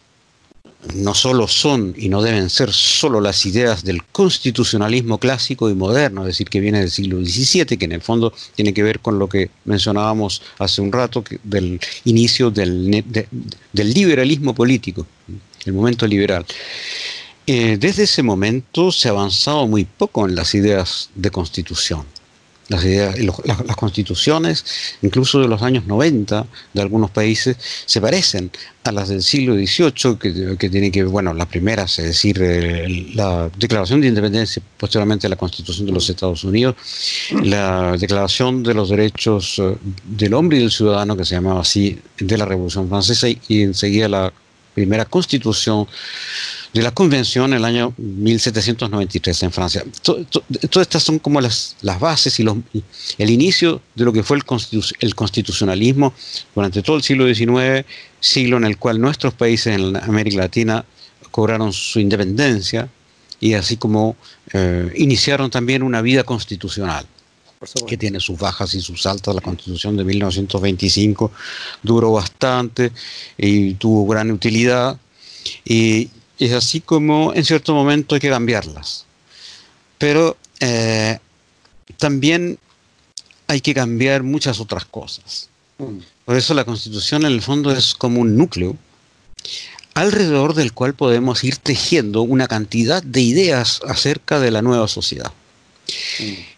no 0.94 1.12
solo 1.12 1.48
son 1.48 1.94
y 1.96 2.08
no 2.08 2.22
deben 2.22 2.48
ser 2.50 2.72
solo 2.72 3.20
las 3.20 3.44
ideas 3.46 3.84
del 3.84 4.04
constitucionalismo 4.04 5.18
clásico 5.18 5.68
y 5.68 5.74
moderno, 5.74 6.22
es 6.22 6.28
decir, 6.28 6.48
que 6.48 6.60
viene 6.60 6.80
del 6.80 6.90
siglo 6.90 7.18
XVII, 7.18 7.76
que 7.76 7.84
en 7.84 7.92
el 7.92 8.00
fondo 8.00 8.32
tiene 8.54 8.72
que 8.72 8.84
ver 8.84 9.00
con 9.00 9.18
lo 9.18 9.28
que 9.28 9.50
mencionábamos 9.64 10.40
hace 10.58 10.80
un 10.80 10.92
rato, 10.92 11.24
del 11.42 11.80
inicio 12.04 12.50
del, 12.50 13.04
del 13.72 13.92
liberalismo 13.92 14.54
político 14.54 15.06
el 15.68 15.72
momento 15.74 16.06
liberal. 16.06 16.44
Eh, 17.46 17.76
desde 17.78 18.02
ese 18.04 18.22
momento 18.22 18.92
se 18.92 19.08
ha 19.08 19.12
avanzado 19.12 19.66
muy 19.66 19.84
poco 19.84 20.26
en 20.26 20.34
las 20.34 20.54
ideas 20.54 21.10
de 21.14 21.30
constitución. 21.30 22.04
Las, 22.68 22.84
ideas, 22.84 23.16
las, 23.18 23.76
constituciones, 23.76 24.64
incluso 25.00 25.40
de 25.40 25.48
los 25.48 25.62
años 25.62 25.86
90 25.86 26.46
de 26.74 26.82
algunos 26.82 27.10
países, 27.10 27.56
se 27.86 28.00
parecen 28.00 28.50
a 28.84 28.92
las 28.92 29.08
del 29.08 29.22
siglo 29.22 29.54
XVIII, 29.54 30.56
que, 30.58 30.68
tienen 30.68 30.92
que 30.92 31.02
ver, 31.02 31.10
bueno, 31.10 31.32
las 31.32 31.46
primeras, 31.46 31.98
es 31.98 32.06
decir, 32.06 32.38
la 33.14 33.50
Declaración 33.58 34.02
de 34.02 34.08
Independencia, 34.08 34.62
posteriormente 34.76 35.28
la 35.28 35.36
Constitución 35.36 35.86
de 35.86 35.92
los 35.92 36.08
Estados 36.10 36.44
Unidos, 36.44 36.76
la 37.42 37.96
Declaración 37.96 38.62
de 38.62 38.74
los 38.74 38.90
Derechos 38.90 39.58
eh, 39.58 39.76
del 40.04 40.34
Hombre 40.34 40.58
y 40.58 40.60
del 40.60 40.70
Ciudadano, 40.70 41.16
que 41.16 41.24
se 41.24 41.36
llamaba 41.36 41.60
así, 41.60 41.98
de 42.18 42.36
la 42.36 42.44
Revolución 42.44 42.88
Francesa, 42.88 43.28
y 43.28 43.62
enseguida 43.62 44.08
la 44.08 44.32
primera 44.74 45.04
constitución 45.06 45.88
de 46.72 46.82
la 46.82 46.90
convención 46.90 47.52
en 47.52 47.58
el 47.58 47.64
año 47.64 47.94
1793 47.96 49.42
en 49.42 49.52
Francia. 49.52 49.84
Todas 50.02 50.82
estas 50.82 51.02
son 51.02 51.18
como 51.18 51.40
las, 51.40 51.76
las 51.80 51.98
bases 51.98 52.38
y 52.40 52.42
los, 52.42 52.56
el 53.16 53.30
inicio 53.30 53.80
de 53.94 54.04
lo 54.04 54.12
que 54.12 54.22
fue 54.22 54.36
el, 54.36 54.44
el, 55.00 55.14
constitucionalismo 55.14 56.12
durante 56.54 56.82
todo 56.82 56.96
el 56.96 57.02
siglo 57.02 57.32
XIX, 57.32 57.86
siglo 58.20 58.56
en 58.58 58.64
el 58.64 58.76
cual 58.76 59.00
nuestros 59.00 59.34
países 59.34 59.78
en 59.78 59.96
América 59.96 60.38
Latina 60.38 60.84
cobraron 61.30 61.72
su 61.72 62.00
independencia 62.00 62.88
y 63.40 63.54
así 63.54 63.76
como 63.76 64.16
eh, 64.52 64.92
iniciaron 64.96 65.50
también 65.50 65.82
una 65.82 66.02
vida 66.02 66.24
constitucional 66.24 67.06
que 67.86 67.96
tiene 67.96 68.20
sus 68.20 68.38
bajas 68.38 68.74
y 68.74 68.80
sus 68.80 69.06
altas. 69.06 69.34
La 69.34 69.40
constitución 69.40 69.96
de 69.96 70.04
1925 70.04 71.32
duró 71.82 72.12
bastante 72.12 72.92
y 73.36 73.74
tuvo 73.74 74.06
gran 74.06 74.30
utilidad. 74.30 74.98
Y 75.64 76.08
es 76.38 76.52
así 76.52 76.80
como 76.80 77.34
en 77.34 77.44
cierto 77.44 77.74
momento 77.74 78.14
hay 78.14 78.20
que 78.20 78.30
cambiarlas. 78.30 79.04
Pero 79.98 80.36
eh, 80.60 81.18
también 81.96 82.58
hay 83.46 83.60
que 83.60 83.74
cambiar 83.74 84.22
muchas 84.22 84.60
otras 84.60 84.84
cosas. 84.84 85.48
Mm. 85.78 85.98
Por 86.24 86.36
eso 86.36 86.54
la 86.54 86.64
constitución 86.64 87.24
en 87.24 87.32
el 87.32 87.42
fondo 87.42 87.72
es 87.72 87.94
como 87.94 88.20
un 88.20 88.36
núcleo 88.36 88.76
alrededor 89.94 90.54
del 90.54 90.72
cual 90.72 90.94
podemos 90.94 91.42
ir 91.42 91.56
tejiendo 91.56 92.22
una 92.22 92.46
cantidad 92.46 93.02
de 93.02 93.20
ideas 93.20 93.80
acerca 93.88 94.38
de 94.38 94.50
la 94.52 94.62
nueva 94.62 94.86
sociedad. 94.86 95.32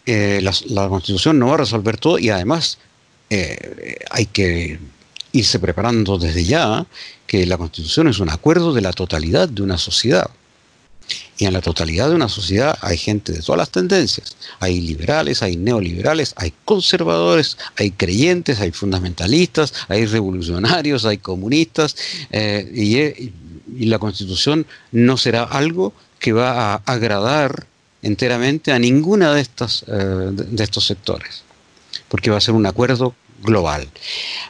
Eh, 0.06 0.40
la, 0.42 0.88
constitución 0.88 1.38
no 1.38 1.46
va 1.46 1.54
a 1.54 1.58
resolver 1.58 1.96
todo 1.96 2.18
y 2.18 2.30
además 2.30 2.78
eh, 3.30 3.96
hay 4.10 4.26
que 4.26 4.78
irse 5.32 5.58
preparando 5.58 6.18
desde 6.18 6.44
ya 6.44 6.86
que 7.26 7.46
la 7.46 7.56
constitución 7.56 8.08
es 8.08 8.18
un 8.18 8.30
acuerdo 8.30 8.72
de 8.72 8.80
la 8.80 8.92
totalidad 8.92 9.48
de 9.48 9.62
una 9.62 9.78
sociedad. 9.78 10.28
Y 11.38 11.46
en 11.46 11.52
la 11.54 11.60
totalidad 11.60 12.08
de 12.08 12.14
una 12.14 12.28
sociedad 12.28 12.78
hay 12.82 12.98
gente 12.98 13.32
de 13.32 13.40
todas 13.40 13.58
las 13.58 13.70
tendencias. 13.70 14.36
Hay 14.60 14.80
liberales, 14.80 15.42
hay 15.42 15.56
neoliberales, 15.56 16.34
hay 16.36 16.52
conservadores, 16.64 17.56
hay 17.76 17.90
creyentes, 17.92 18.60
hay 18.60 18.72
fundamentalistas, 18.72 19.72
hay 19.88 20.06
revolucionarios, 20.06 21.04
hay 21.04 21.18
comunistas. 21.18 21.96
Eh, 22.30 22.70
y, 22.74 23.32
la 23.86 23.98
constitución 23.98 24.66
no 24.90 25.16
será 25.16 25.44
algo 25.44 25.94
que 26.18 26.32
va 26.32 26.74
a 26.74 26.82
agradar 26.84 27.66
enteramente 28.02 28.72
a 28.72 28.78
ninguna 28.78 29.32
de, 29.32 29.40
estas, 29.40 29.84
eh, 29.86 30.30
de 30.32 30.64
estos 30.64 30.84
sectores, 30.86 31.44
porque 32.08 32.30
va 32.30 32.38
a 32.38 32.40
ser 32.40 32.54
un 32.54 32.66
acuerdo 32.66 33.14
global. 33.42 33.88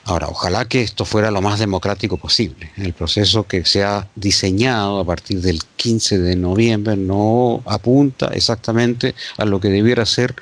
Ahora, 0.05 0.29
ojalá 0.29 0.65
que 0.67 0.83
esto 0.83 1.05
fuera 1.05 1.31
lo 1.31 1.41
más 1.41 1.59
democrático 1.59 2.17
posible. 2.17 2.71
El 2.77 2.93
proceso 2.93 3.45
que 3.45 3.65
se 3.65 3.85
ha 3.85 4.09
diseñado 4.15 5.01
a 5.01 5.05
partir 5.05 5.41
del 5.41 5.61
15 5.77 6.19
de 6.19 6.37
noviembre 6.37 6.97
no 6.97 7.63
apunta 7.67 8.29
exactamente 8.29 9.15
a 9.37 9.45
lo 9.45 9.61
que 9.61 9.69
debiera 9.69 10.05
ser 10.07 10.35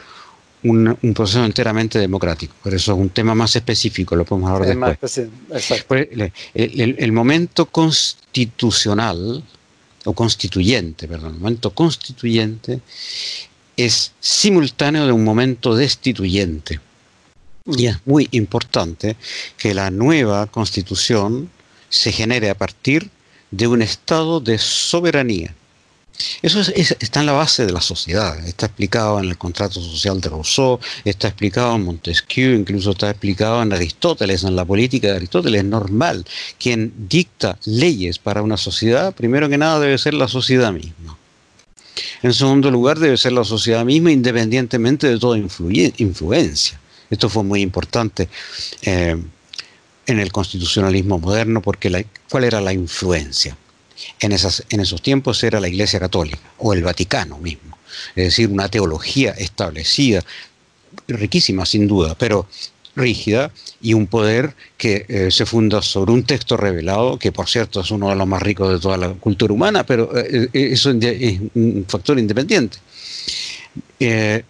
un, 0.65 1.15
proceso 1.15 1.45
enteramente 1.45 1.99
democrático. 1.99 2.55
Pero 2.63 2.77
eso 2.77 2.93
es 2.93 2.99
un 2.99 3.11
tema 3.11 3.35
más 3.35 3.55
específico, 3.57 4.17
lo 4.17 4.25
podemos 4.25 4.51
hablar 4.51 4.97
después. 4.99 5.85
Pues, 5.87 6.09
el, 6.55 7.13
momento 7.13 7.67
constitucional, 7.67 9.45
o 10.05 10.13
constituyente, 10.13 11.07
perdón, 11.07 11.35
el 11.35 11.41
momento 11.41 11.71
constituyente 11.71 12.81
es 13.77 14.13
simultáneo 14.21 15.07
de 15.07 15.13
un 15.13 15.23
momento 15.23 15.75
destituyente. 15.75 16.81
Y 17.77 17.87
es 17.87 17.99
muy 18.07 18.29
importante 18.31 19.17
que 19.59 19.75
la 19.75 19.91
nueva 19.91 20.47
constitución 20.47 21.51
se 21.91 22.13
genere 22.13 22.49
a 22.49 22.57
partir 22.57 23.11
de 23.51 23.67
un 23.67 23.83
estado 23.83 24.41
de 24.41 24.59
soberanía. 24.59 25.55
Eso 26.43 26.61
está 26.61 27.21
en 27.21 27.27
la 27.27 27.33
base 27.33 27.65
de 27.65 27.73
la 27.73 27.81
sociedad, 27.81 28.45
está 28.45 28.67
explicado 28.67 29.21
en 29.21 29.27
el 29.27 29.39
contrato 29.39 29.81
social 29.81 30.21
de 30.21 30.31
Rousseau, 30.31 30.81
está 31.05 31.29
explicado 31.29 31.77
en 31.77 31.85
Montesquieu, 31.85 32.55
incluso 32.57 32.91
está 32.91 33.11
explicado 33.11 33.63
en 33.63 33.73
Aristóteles, 33.73 34.43
en 34.43 34.57
la 34.57 34.65
política 34.65 35.09
de 35.09 35.17
Aristóteles. 35.17 35.65
Normal, 35.65 36.25
quien 36.59 36.93
dicta 37.09 37.57
leyes 37.67 38.19
para 38.19 38.43
una 38.43 38.57
sociedad, 38.57 39.15
primero 39.15 39.49
que 39.49 39.59
nada 39.59 39.79
debe 39.79 39.97
ser 39.97 40.15
la 40.15 40.27
sociedad 40.27 40.73
misma. 40.73 41.17
En 42.23 42.35
segundo 42.35 42.71
lugar, 42.71 42.99
debe 42.99 43.17
ser 43.17 43.33
la 43.33 43.45
sociedad 43.45 43.85
misma 43.85 44.11
independientemente 44.11 45.07
de 45.07 45.19
toda 45.19 45.39
influencia. 45.39 46.81
Esto 47.11 47.29
fue 47.29 47.43
muy 47.43 47.63
importante 47.63 48.29
eh, 48.83 49.17
en 50.07 50.19
el 50.19 50.33
constitucionalismo 50.33 51.19
moderno 51.19 51.63
porque 51.63 52.07
¿cuál 52.31 52.45
era 52.45 52.61
la 52.61 52.73
influencia? 52.73 53.57
En, 54.21 54.33
esas, 54.33 54.65
en 54.71 54.81
esos 54.81 55.03
tiempos 55.03 55.43
era 55.43 55.59
la 55.59 55.69
Iglesia 55.69 55.99
Católica 55.99 56.39
o 56.59 56.73
el 56.73 56.83
Vaticano 56.83 57.39
mismo. 57.39 57.77
Es 58.15 58.27
decir, 58.27 58.49
una 58.49 58.69
teología 58.69 59.33
establecida, 59.33 60.23
riquísima 61.09 61.67
sin 61.67 61.89
duda, 61.89 62.15
pero 62.17 62.47
rígida 62.95 63.51
y 63.81 63.95
un 63.95 64.07
poder 64.07 64.55
que 64.77 65.07
eh, 65.09 65.31
se 65.31 65.47
funda 65.47 65.83
sobre 65.83 66.13
un 66.13 66.25
texto 66.25 66.57
revelado, 66.57 67.19
que 67.19 67.33
por 67.33 67.49
cierto 67.49 67.81
es 67.81 67.91
uno 67.91 68.09
de 68.11 68.17
los 68.17 68.27
más 68.27 68.43
ricos 68.43 68.73
de 68.73 68.81
toda 68.81 68.97
la 68.97 69.11
cultura 69.15 69.53
humana, 69.53 69.85
pero 69.85 70.11
eh, 70.17 70.49
eso 70.53 70.91
es 70.91 71.41
un 71.55 71.85
factor 71.89 72.19
independiente. 72.19 72.79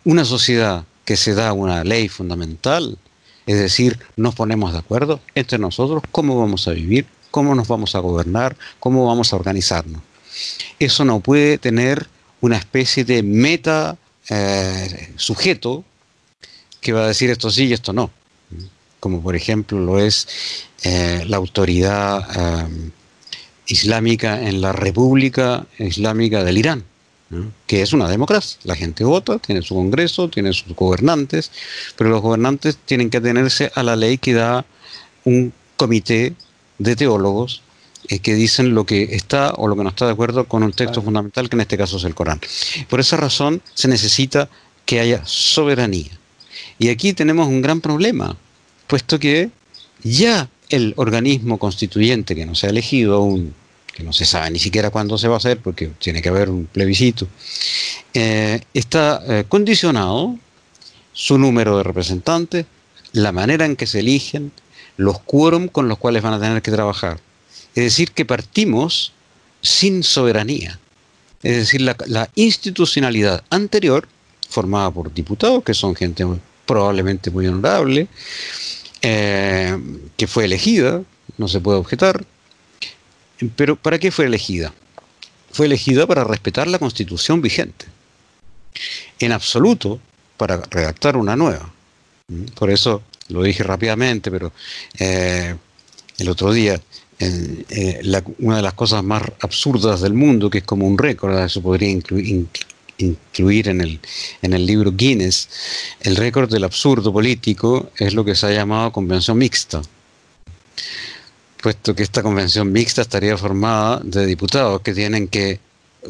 una 0.04 0.24
sociedad 0.24 0.84
que 1.08 1.16
se 1.16 1.32
da 1.32 1.54
una 1.54 1.84
ley 1.84 2.06
fundamental, 2.10 2.98
es 3.46 3.58
decir, 3.58 3.98
nos 4.16 4.34
ponemos 4.34 4.74
de 4.74 4.80
acuerdo 4.80 5.20
entre 5.34 5.58
nosotros 5.58 6.02
cómo 6.12 6.38
vamos 6.38 6.68
a 6.68 6.72
vivir, 6.72 7.06
cómo 7.30 7.54
nos 7.54 7.66
vamos 7.66 7.94
a 7.94 8.00
gobernar, 8.00 8.58
cómo 8.78 9.06
vamos 9.06 9.32
a 9.32 9.36
organizarnos. 9.36 10.02
Eso 10.78 11.06
no 11.06 11.20
puede 11.20 11.56
tener 11.56 12.06
una 12.42 12.58
especie 12.58 13.06
de 13.06 13.22
meta 13.22 13.96
sujeto 15.16 15.82
que 16.82 16.92
va 16.92 17.04
a 17.04 17.08
decir 17.08 17.30
esto 17.30 17.50
sí 17.50 17.64
y 17.64 17.72
esto 17.72 17.94
no 17.94 18.10
como 19.00 19.22
por 19.22 19.34
ejemplo 19.34 19.78
lo 19.78 19.98
es 19.98 20.28
eh, 20.82 21.24
la 21.26 21.38
autoridad 21.38 22.28
eh, 22.36 22.90
islámica 23.66 24.46
en 24.46 24.60
la 24.60 24.72
República 24.72 25.66
Islámica 25.78 26.44
del 26.44 26.58
Irán, 26.58 26.84
que 27.66 27.82
es 27.82 27.92
una 27.92 28.08
democracia. 28.08 28.58
La 28.64 28.74
gente 28.74 29.04
vota, 29.04 29.38
tiene 29.38 29.62
su 29.62 29.74
Congreso, 29.74 30.28
tiene 30.28 30.52
sus 30.52 30.74
gobernantes, 30.74 31.50
pero 31.96 32.10
los 32.10 32.22
gobernantes 32.22 32.78
tienen 32.84 33.10
que 33.10 33.18
atenerse 33.18 33.70
a 33.74 33.82
la 33.82 33.96
ley 33.96 34.18
que 34.18 34.34
da 34.34 34.64
un 35.24 35.52
comité 35.76 36.34
de 36.78 36.96
teólogos 36.96 37.62
eh, 38.08 38.20
que 38.20 38.34
dicen 38.34 38.74
lo 38.74 38.86
que 38.86 39.02
está 39.14 39.52
o 39.56 39.68
lo 39.68 39.76
que 39.76 39.82
no 39.82 39.90
está 39.90 40.06
de 40.06 40.12
acuerdo 40.12 40.46
con 40.46 40.62
un 40.62 40.72
texto 40.72 41.02
fundamental, 41.02 41.48
que 41.48 41.56
en 41.56 41.60
este 41.60 41.76
caso 41.76 41.98
es 41.98 42.04
el 42.04 42.14
Corán. 42.14 42.40
Por 42.88 43.00
esa 43.00 43.16
razón 43.16 43.62
se 43.74 43.88
necesita 43.88 44.48
que 44.86 45.00
haya 45.00 45.22
soberanía. 45.26 46.18
Y 46.78 46.88
aquí 46.88 47.12
tenemos 47.12 47.48
un 47.48 47.60
gran 47.60 47.80
problema, 47.80 48.36
puesto 48.86 49.18
que 49.18 49.50
ya 50.02 50.48
el 50.70 50.94
organismo 50.96 51.58
constituyente 51.58 52.34
que 52.34 52.46
no 52.46 52.54
se 52.54 52.66
ha 52.66 52.70
elegido 52.70 53.16
aún, 53.16 53.54
que 53.98 54.04
no 54.04 54.12
se 54.12 54.24
sabe 54.24 54.52
ni 54.52 54.60
siquiera 54.60 54.90
cuándo 54.90 55.18
se 55.18 55.26
va 55.26 55.34
a 55.34 55.38
hacer, 55.38 55.58
porque 55.58 55.88
tiene 55.98 56.22
que 56.22 56.28
haber 56.28 56.48
un 56.50 56.66
plebiscito, 56.66 57.26
eh, 58.14 58.60
está 58.72 59.20
eh, 59.26 59.44
condicionado 59.48 60.38
su 61.12 61.36
número 61.36 61.76
de 61.78 61.82
representantes, 61.82 62.64
la 63.10 63.32
manera 63.32 63.64
en 63.64 63.74
que 63.74 63.88
se 63.88 63.98
eligen, 63.98 64.52
los 64.96 65.18
quórum 65.18 65.66
con 65.66 65.88
los 65.88 65.98
cuales 65.98 66.22
van 66.22 66.34
a 66.34 66.38
tener 66.38 66.62
que 66.62 66.70
trabajar. 66.70 67.18
Es 67.74 67.82
decir, 67.82 68.12
que 68.12 68.24
partimos 68.24 69.12
sin 69.62 70.04
soberanía. 70.04 70.78
Es 71.42 71.56
decir, 71.56 71.80
la, 71.80 71.96
la 72.06 72.30
institucionalidad 72.36 73.42
anterior, 73.50 74.06
formada 74.48 74.92
por 74.92 75.12
diputados, 75.12 75.64
que 75.64 75.74
son 75.74 75.96
gente 75.96 76.24
probablemente 76.66 77.32
muy 77.32 77.48
honorable, 77.48 78.06
eh, 79.02 79.76
que 80.16 80.28
fue 80.28 80.44
elegida, 80.44 81.02
no 81.36 81.48
se 81.48 81.58
puede 81.58 81.78
objetar, 81.78 82.24
pero 83.56 83.76
¿para 83.76 83.98
qué 83.98 84.10
fue 84.10 84.26
elegida? 84.26 84.72
Fue 85.50 85.66
elegida 85.66 86.06
para 86.06 86.24
respetar 86.24 86.68
la 86.68 86.78
constitución 86.78 87.40
vigente, 87.40 87.86
en 89.18 89.32
absoluto 89.32 90.00
para 90.36 90.58
redactar 90.70 91.16
una 91.16 91.36
nueva. 91.36 91.72
Por 92.54 92.70
eso 92.70 93.02
lo 93.28 93.42
dije 93.42 93.62
rápidamente, 93.62 94.30
pero 94.30 94.52
eh, 94.98 95.54
el 96.18 96.28
otro 96.28 96.52
día, 96.52 96.80
eh, 97.18 98.04
una 98.38 98.56
de 98.56 98.62
las 98.62 98.74
cosas 98.74 99.02
más 99.02 99.22
absurdas 99.40 100.00
del 100.00 100.14
mundo, 100.14 100.50
que 100.50 100.58
es 100.58 100.64
como 100.64 100.86
un 100.86 100.98
récord, 100.98 101.38
eso 101.38 101.62
podría 101.62 101.88
incluir, 101.88 102.46
incluir 102.98 103.68
en 103.68 103.80
el, 103.80 104.00
en 104.42 104.52
el 104.52 104.66
libro 104.66 104.92
Guinness, 104.92 105.48
el 106.00 106.16
récord 106.16 106.50
del 106.50 106.64
absurdo 106.64 107.12
político 107.12 107.90
es 107.96 108.14
lo 108.14 108.24
que 108.24 108.34
se 108.34 108.46
ha 108.46 108.52
llamado 108.52 108.92
convención 108.92 109.38
mixta, 109.38 109.82
puesto 111.62 111.94
que 111.94 112.02
esta 112.02 112.22
convención 112.22 112.70
mixta 112.72 113.02
estaría 113.02 113.36
formada 113.36 114.00
de 114.02 114.26
diputados 114.26 114.80
que 114.82 114.94
tienen 114.94 115.28
que, 115.28 115.60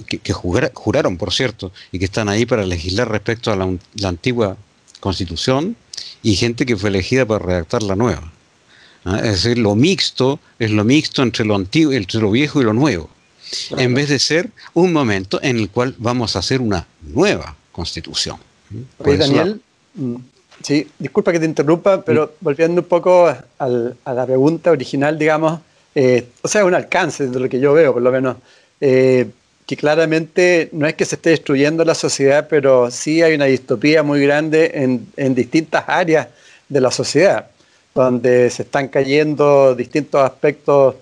que, 0.06 0.32
juraron, 0.32 1.16
por 1.16 1.32
cierto, 1.32 1.72
y 1.92 1.98
que 1.98 2.04
están 2.04 2.28
ahí 2.28 2.46
para 2.46 2.64
legislar 2.66 3.10
respecto 3.10 3.50
a 3.50 3.56
la, 3.56 3.76
la 3.94 4.08
antigua 4.08 4.56
constitución 5.00 5.76
y 6.22 6.36
gente 6.36 6.66
que 6.66 6.76
fue 6.76 6.90
elegida 6.90 7.24
para 7.26 7.44
redactar 7.44 7.82
la 7.82 7.96
nueva. 7.96 8.32
¿ah? 9.04 9.18
Es 9.18 9.42
decir, 9.42 9.58
lo 9.58 9.74
mixto 9.74 10.40
es 10.58 10.70
lo 10.70 10.84
mixto 10.84 11.22
entre 11.22 11.44
lo 11.44 11.54
antiguo, 11.54 11.92
entre 11.92 12.20
lo 12.20 12.30
viejo 12.30 12.60
y 12.60 12.64
lo 12.64 12.72
nuevo 12.72 13.10
en 13.76 13.94
vez 13.94 14.08
de 14.08 14.18
ser 14.18 14.50
un 14.74 14.92
momento 14.92 15.40
en 15.42 15.58
el 15.58 15.70
cual 15.70 15.94
vamos 15.98 16.36
a 16.36 16.40
hacer 16.40 16.60
una 16.60 16.86
nueva 17.02 17.56
constitución. 17.72 18.38
Oye, 18.98 19.16
Daniel, 19.16 19.60
sí, 20.62 20.86
disculpa 20.98 21.32
que 21.32 21.40
te 21.40 21.46
interrumpa, 21.46 22.02
pero 22.02 22.26
mm. 22.26 22.30
volviendo 22.40 22.80
un 22.80 22.86
poco 22.88 23.28
a 23.28 23.68
la 23.68 24.26
pregunta 24.26 24.70
original, 24.70 25.18
digamos, 25.18 25.60
eh, 25.94 26.28
o 26.42 26.48
sea, 26.48 26.64
un 26.64 26.74
alcance 26.74 27.26
de 27.26 27.40
lo 27.40 27.48
que 27.48 27.58
yo 27.58 27.72
veo, 27.72 27.92
por 27.92 28.02
lo 28.02 28.12
menos, 28.12 28.36
eh, 28.80 29.28
que 29.66 29.76
claramente 29.76 30.68
no 30.72 30.86
es 30.86 30.94
que 30.94 31.04
se 31.04 31.16
esté 31.16 31.30
destruyendo 31.30 31.84
la 31.84 31.94
sociedad, 31.94 32.46
pero 32.48 32.90
sí 32.90 33.22
hay 33.22 33.34
una 33.34 33.46
distopía 33.46 34.02
muy 34.02 34.22
grande 34.22 34.70
en, 34.74 35.06
en 35.16 35.34
distintas 35.34 35.84
áreas 35.88 36.28
de 36.68 36.80
la 36.80 36.90
sociedad, 36.90 37.48
donde 37.94 38.48
se 38.50 38.62
están 38.62 38.88
cayendo 38.88 39.74
distintos 39.74 40.22
aspectos 40.22 40.94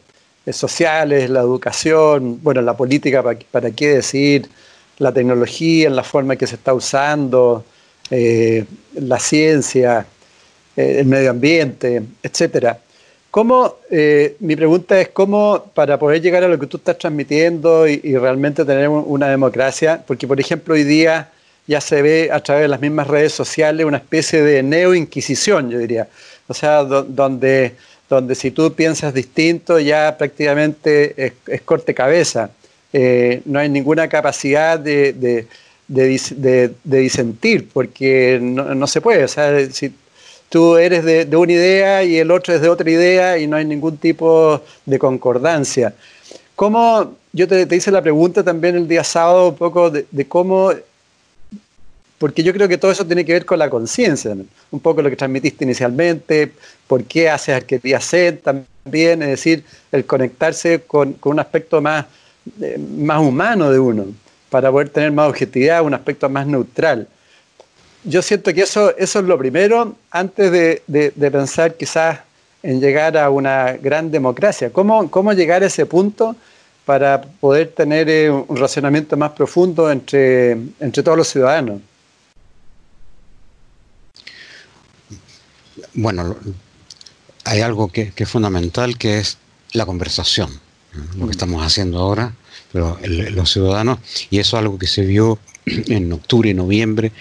eh, 0.46 0.52
sociales, 0.52 1.28
la 1.28 1.40
educación, 1.40 2.40
bueno, 2.42 2.62
la 2.62 2.76
política, 2.76 3.22
para, 3.50 3.70
qué 3.72 3.88
decir, 3.88 4.48
la 4.98 5.12
tecnología, 5.12 5.88
en 5.88 5.96
la 5.96 6.04
forma 6.04 6.36
que 6.36 6.46
se 6.46 6.54
está 6.54 6.72
usando, 6.72 7.64
eh, 8.10 8.64
la 8.94 9.18
ciencia, 9.18 10.06
eh, 10.76 10.96
el 11.00 11.06
medio 11.06 11.30
ambiente, 11.30 12.02
etcétera. 12.22 12.78
¿Cómo, 13.30 13.76
mi 14.40 14.56
pregunta 14.56 14.98
es 14.98 15.08
cómo 15.08 15.70
para 15.74 15.98
poder 15.98 16.22
llegar 16.22 16.42
a 16.42 16.48
lo 16.48 16.58
que 16.58 16.66
tú 16.66 16.78
estás 16.78 16.96
transmitiendo 16.96 17.86
y, 17.86 18.16
realmente 18.16 18.64
tener 18.64 18.88
una 18.88 19.28
democracia, 19.28 20.02
porque 20.06 20.26
por 20.26 20.40
ejemplo 20.40 20.72
hoy 20.72 20.84
día 20.84 21.30
ya 21.66 21.82
se 21.82 22.00
ve 22.00 22.30
a 22.32 22.40
través 22.40 22.62
de 22.62 22.68
las 22.68 22.80
mismas 22.80 23.06
redes 23.08 23.32
sociales 23.34 23.84
una 23.84 23.98
especie 23.98 24.40
de 24.40 24.62
neo-inquisición, 24.62 25.68
yo 25.68 25.78
diría, 25.78 26.08
o 26.48 26.54
sea, 26.54 26.82
donde 26.84 27.74
donde 28.08 28.34
si 28.34 28.50
tú 28.50 28.72
piensas 28.72 29.12
distinto 29.14 29.78
ya 29.78 30.16
prácticamente 30.16 31.34
es, 31.46 31.60
corte 31.62 31.94
cabeza. 31.94 32.50
Eh, 32.92 33.42
no 33.44 33.58
hay 33.58 33.68
ninguna 33.68 34.08
capacidad 34.08 34.78
de, 34.78 35.46
disentir, 35.88 37.68
porque 37.72 38.38
no, 38.40 38.86
se 38.86 39.00
puede. 39.00 39.24
O 39.24 39.28
sea, 39.28 39.70
si 39.70 39.92
tú 40.48 40.76
eres 40.76 41.04
de, 41.04 41.36
una 41.36 41.52
idea 41.52 42.04
y 42.04 42.16
el 42.16 42.30
otro 42.30 42.54
es 42.54 42.60
de 42.60 42.68
otra 42.68 42.90
idea 42.90 43.38
y 43.38 43.46
no 43.46 43.56
hay 43.56 43.64
ningún 43.64 43.96
tipo 43.96 44.62
de 44.84 44.98
concordancia. 44.98 45.94
¿Cómo, 46.54 47.14
yo 47.32 47.46
te, 47.46 47.74
hice 47.74 47.90
la 47.90 48.02
pregunta 48.02 48.42
también 48.42 48.76
el 48.76 48.88
día 48.88 49.04
sábado 49.04 49.50
un 49.50 49.56
poco 49.56 49.90
de, 49.90 50.06
cómo 50.26 50.72
porque 52.18 52.42
yo 52.42 52.54
creo 52.54 52.66
que 52.66 52.78
todo 52.78 52.90
eso 52.90 53.04
tiene 53.04 53.26
que 53.26 53.34
ver 53.34 53.44
con 53.44 53.58
la 53.58 53.68
conciencia, 53.68 54.34
un 54.70 54.80
poco 54.80 55.02
lo 55.02 55.10
que 55.10 55.16
transmitiste 55.16 55.64
inicialmente, 55.64 56.50
por 56.86 57.04
qué 57.04 57.28
haces 57.28 57.54
arquetipía 57.54 58.00
ser 58.00 58.38
también, 58.38 59.22
es 59.22 59.28
decir, 59.28 59.64
el 59.92 60.06
conectarse 60.06 60.80
con, 60.86 61.14
un 61.22 61.38
aspecto 61.38 61.82
más, 61.82 62.06
eh, 62.58 62.78
más 62.78 63.20
humano 63.20 63.70
de 63.70 63.78
uno, 63.78 64.06
para 64.50 64.70
poder 64.70 64.88
tener 64.88 65.12
más 65.12 65.28
objetividad, 65.28 65.82
un 65.82 65.94
aspecto 65.94 66.28
más 66.28 66.46
neutral. 66.46 67.08
yo 68.04 68.22
siento 68.22 68.54
que 68.54 68.62
eso, 68.62 68.96
es 68.96 69.14
lo 69.14 69.36
primero 69.38 69.96
antes 70.10 70.52
de, 70.52 71.12
pensar 71.30 71.76
quizás 71.76 72.20
en 72.62 72.80
llegar 72.80 73.16
a 73.16 73.30
una 73.30 73.72
gran 73.72 74.10
democracia. 74.10 74.70
¿Cómo, 74.70 75.10
¿Cómo 75.10 75.32
llegar 75.32 75.62
a 75.62 75.66
ese 75.66 75.86
punto 75.86 76.36
para 76.84 77.20
poder 77.20 77.72
tener 77.72 78.08
eh, 78.08 78.30
un 78.30 78.56
racionamiento 78.56 79.16
más 79.16 79.32
profundo 79.32 79.90
entre, 79.90 80.52
entre 80.80 81.02
todos 81.02 81.18
los 81.18 81.28
ciudadanos? 81.28 81.80
Bueno, 85.94 86.36
hay 87.44 87.60
algo 87.60 87.88
que, 87.88 88.12
es 88.14 88.28
fundamental 88.28 88.98
que 88.98 89.18
es 89.18 89.38
la 89.72 89.86
conversación, 89.86 90.60
lo 91.16 91.26
que 91.26 91.32
estamos 91.32 91.64
haciendo 91.64 91.98
ahora, 91.98 92.34
pero 92.72 92.98
los 93.02 93.52
ciudadanos, 93.52 93.98
y 94.30 94.38
eso 94.38 94.56
es 94.56 94.60
algo 94.60 94.78
que 94.78 94.86
se 94.86 95.02
vio 95.02 95.38
en 95.66 96.12
octubre 96.12 96.50
y 96.50 96.54
noviembre 96.54 97.12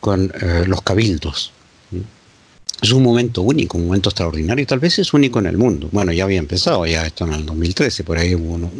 con 0.00 0.32
eh, 0.40 0.64
los 0.66 0.82
cabildos. 0.82 1.52
Es 2.82 2.92
un 2.92 3.02
momento 3.02 3.40
único, 3.42 3.78
un 3.78 3.86
momento 3.86 4.10
extraordinario, 4.10 4.62
y 4.62 4.66
tal 4.66 4.78
vez 4.78 4.98
es 4.98 5.14
único 5.14 5.38
en 5.38 5.46
el 5.46 5.56
mundo. 5.56 5.88
Bueno, 5.90 6.12
ya 6.12 6.24
había 6.24 6.38
empezado 6.38 6.84
ya 6.84 7.06
esto 7.06 7.24
en 7.24 7.32
el 7.32 7.46
2013, 7.46 8.04
por 8.04 8.18
ahí 8.18 8.34
hubo 8.34 8.54
uno, 8.54 8.70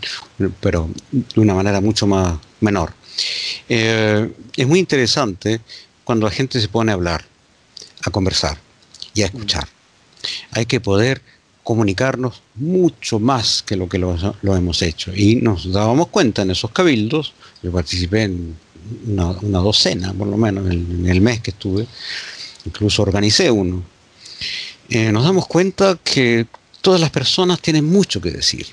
pero 0.60 0.90
de 1.10 1.40
una 1.40 1.54
manera 1.54 1.80
mucho 1.80 2.06
más 2.06 2.38
menor. 2.60 2.92
Eh, 3.68 4.30
es 4.56 4.66
muy 4.66 4.80
interesante 4.80 5.60
cuando 6.02 6.26
la 6.26 6.32
gente 6.32 6.60
se 6.60 6.68
pone 6.68 6.92
a 6.92 6.94
hablar, 6.94 7.24
a 8.02 8.10
conversar 8.10 8.58
y 9.14 9.22
a 9.22 9.26
escuchar. 9.26 9.66
Hay 10.50 10.66
que 10.66 10.80
poder 10.80 11.22
comunicarnos 11.64 12.42
mucho 12.54 13.18
más 13.18 13.62
que 13.62 13.74
lo 13.74 13.88
que 13.88 13.98
lo, 13.98 14.16
hemos 14.56 14.82
hecho. 14.82 15.12
Y 15.16 15.36
nos 15.36 15.72
dábamos 15.72 16.08
cuenta 16.08 16.42
en 16.42 16.50
esos 16.50 16.70
cabildos, 16.70 17.32
yo 17.62 17.72
participé 17.72 18.24
en 18.24 18.54
una, 19.06 19.58
docena, 19.58 20.12
por 20.12 20.28
lo 20.28 20.36
menos, 20.36 20.70
en, 20.70 21.06
el 21.08 21.20
mes 21.22 21.40
que 21.40 21.50
estuve, 21.50 21.86
incluso 22.66 23.02
organicé 23.02 23.50
uno. 23.50 23.82
Eh, 24.90 25.10
nos 25.10 25.24
damos 25.24 25.46
cuenta 25.46 25.98
que 26.04 26.46
todas 26.82 27.00
las 27.00 27.10
personas 27.10 27.60
tienen 27.60 27.86
mucho 27.86 28.20
que 28.20 28.30
decir 28.30 28.66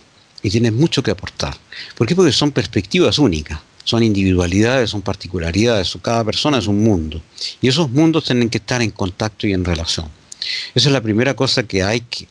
y 0.43 0.49
tienen 0.49 0.75
mucho 0.75 1.01
que 1.01 1.11
aportar. 1.11 1.55
¿Por 1.95 2.05
qué? 2.05 2.15
Porque 2.15 2.33
son 2.33 2.51
perspectivas 2.51 3.17
únicas, 3.19 3.61
son 3.85 4.03
individualidades, 4.03 4.89
son 4.89 5.01
particularidades, 5.01 5.97
cada 6.01 6.25
persona 6.25 6.57
es 6.57 6.67
un 6.67 6.83
mundo. 6.83 7.21
Y 7.61 7.69
esos 7.69 7.89
mundos 7.89 8.25
tienen 8.25 8.49
que 8.49 8.57
estar 8.57 8.81
en 8.81 8.91
contacto 8.91 9.47
y 9.47 9.53
en 9.53 9.63
relación. 9.63 10.07
Esa 10.75 10.89
es 10.89 10.93
la 10.93 11.01
primera 11.01 11.35
cosa 11.35 11.63
que 11.63 11.83
hay 11.83 12.01
que, 12.01 12.27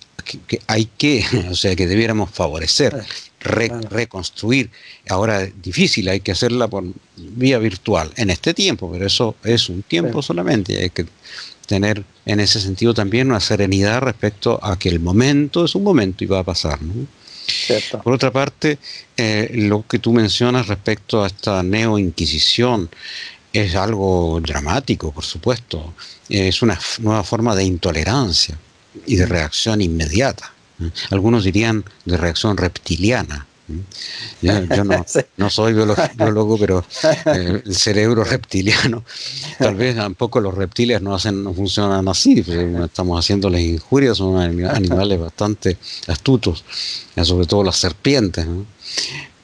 que, 0.46 0.60
hay 0.66 0.86
que, 0.86 1.24
o 1.50 1.54
sea, 1.54 1.74
que 1.76 1.86
debiéramos 1.86 2.30
favorecer, 2.30 3.04
reconstruir. 3.40 4.70
Ahora 5.08 5.42
es 5.44 5.62
difícil, 5.62 6.08
hay 6.08 6.20
que 6.20 6.32
hacerla 6.32 6.68
por 6.68 6.84
vía 7.16 7.58
virtual 7.58 8.10
en 8.16 8.30
este 8.30 8.54
tiempo, 8.54 8.90
pero 8.90 9.06
eso 9.06 9.36
es 9.44 9.68
un 9.68 9.82
tiempo 9.82 10.22
solamente. 10.22 10.80
Hay 10.82 10.90
que 10.90 11.06
tener 11.66 12.04
en 12.26 12.40
ese 12.40 12.60
sentido 12.60 12.92
también 12.94 13.28
una 13.28 13.40
serenidad 13.40 14.00
respecto 14.00 14.58
a 14.62 14.78
que 14.78 14.88
el 14.88 15.00
momento 15.00 15.64
es 15.64 15.74
un 15.74 15.84
momento 15.84 16.24
y 16.24 16.26
va 16.26 16.40
a 16.40 16.44
pasar. 16.44 16.78
Por 18.02 18.12
otra 18.12 18.30
parte, 18.30 18.78
eh, 19.16 19.50
lo 19.54 19.86
que 19.86 19.98
tú 19.98 20.12
mencionas 20.12 20.68
respecto 20.68 21.22
a 21.22 21.26
esta 21.26 21.62
neo-inquisición 21.62 22.90
es 23.52 23.74
algo 23.74 24.40
dramático, 24.40 25.12
por 25.12 25.24
supuesto. 25.24 25.94
Es 26.28 26.62
una 26.62 26.78
nueva 26.98 27.24
forma 27.24 27.54
de 27.54 27.64
intolerancia 27.64 28.56
y 29.06 29.16
de 29.16 29.26
reacción 29.26 29.80
inmediata. 29.80 30.52
Algunos 31.10 31.44
dirían 31.44 31.84
de 32.04 32.16
reacción 32.16 32.56
reptiliana. 32.56 33.46
Yo, 34.42 34.84
no, 35.36 35.50
soy 35.50 35.72
biólogo, 35.72 36.58
pero 36.58 36.84
eh, 37.26 37.62
el 37.64 37.76
cerebro 37.76 38.24
reptiliano, 38.24 39.04
tal 39.58 39.76
vez 39.76 39.94
tampoco 39.94 40.40
los 40.40 40.54
reptiles 40.54 41.00
no, 41.00 41.14
hacen, 41.14 41.44
no 41.44 41.54
funcionan 41.54 42.08
así, 42.08 42.44
estamos 42.84 43.24
haciéndoles 43.24 43.60
injurias, 43.60 44.16
son 44.16 44.40
animales 44.40 45.20
bastante 45.20 45.76
astutos, 46.08 46.64
sobre 47.22 47.46
todo 47.46 47.62
las 47.62 47.76
serpientes 47.76 48.44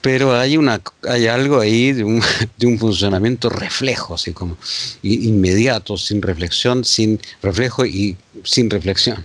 pero 0.00 0.34
hay 0.36 0.56
una 0.56 0.80
hay 1.08 1.26
algo 1.26 1.60
ahí 1.60 1.92
de 1.92 2.04
un, 2.04 2.22
de 2.56 2.66
un 2.66 2.78
funcionamiento 2.78 3.48
reflejo, 3.48 4.14
así 4.14 4.32
como 4.32 4.56
inmediato, 5.02 5.96
sin 5.96 6.22
reflexión, 6.22 6.84
sin 6.84 7.20
reflejo 7.42 7.84
y 7.84 8.16
sin 8.44 8.70
reflexión. 8.70 9.24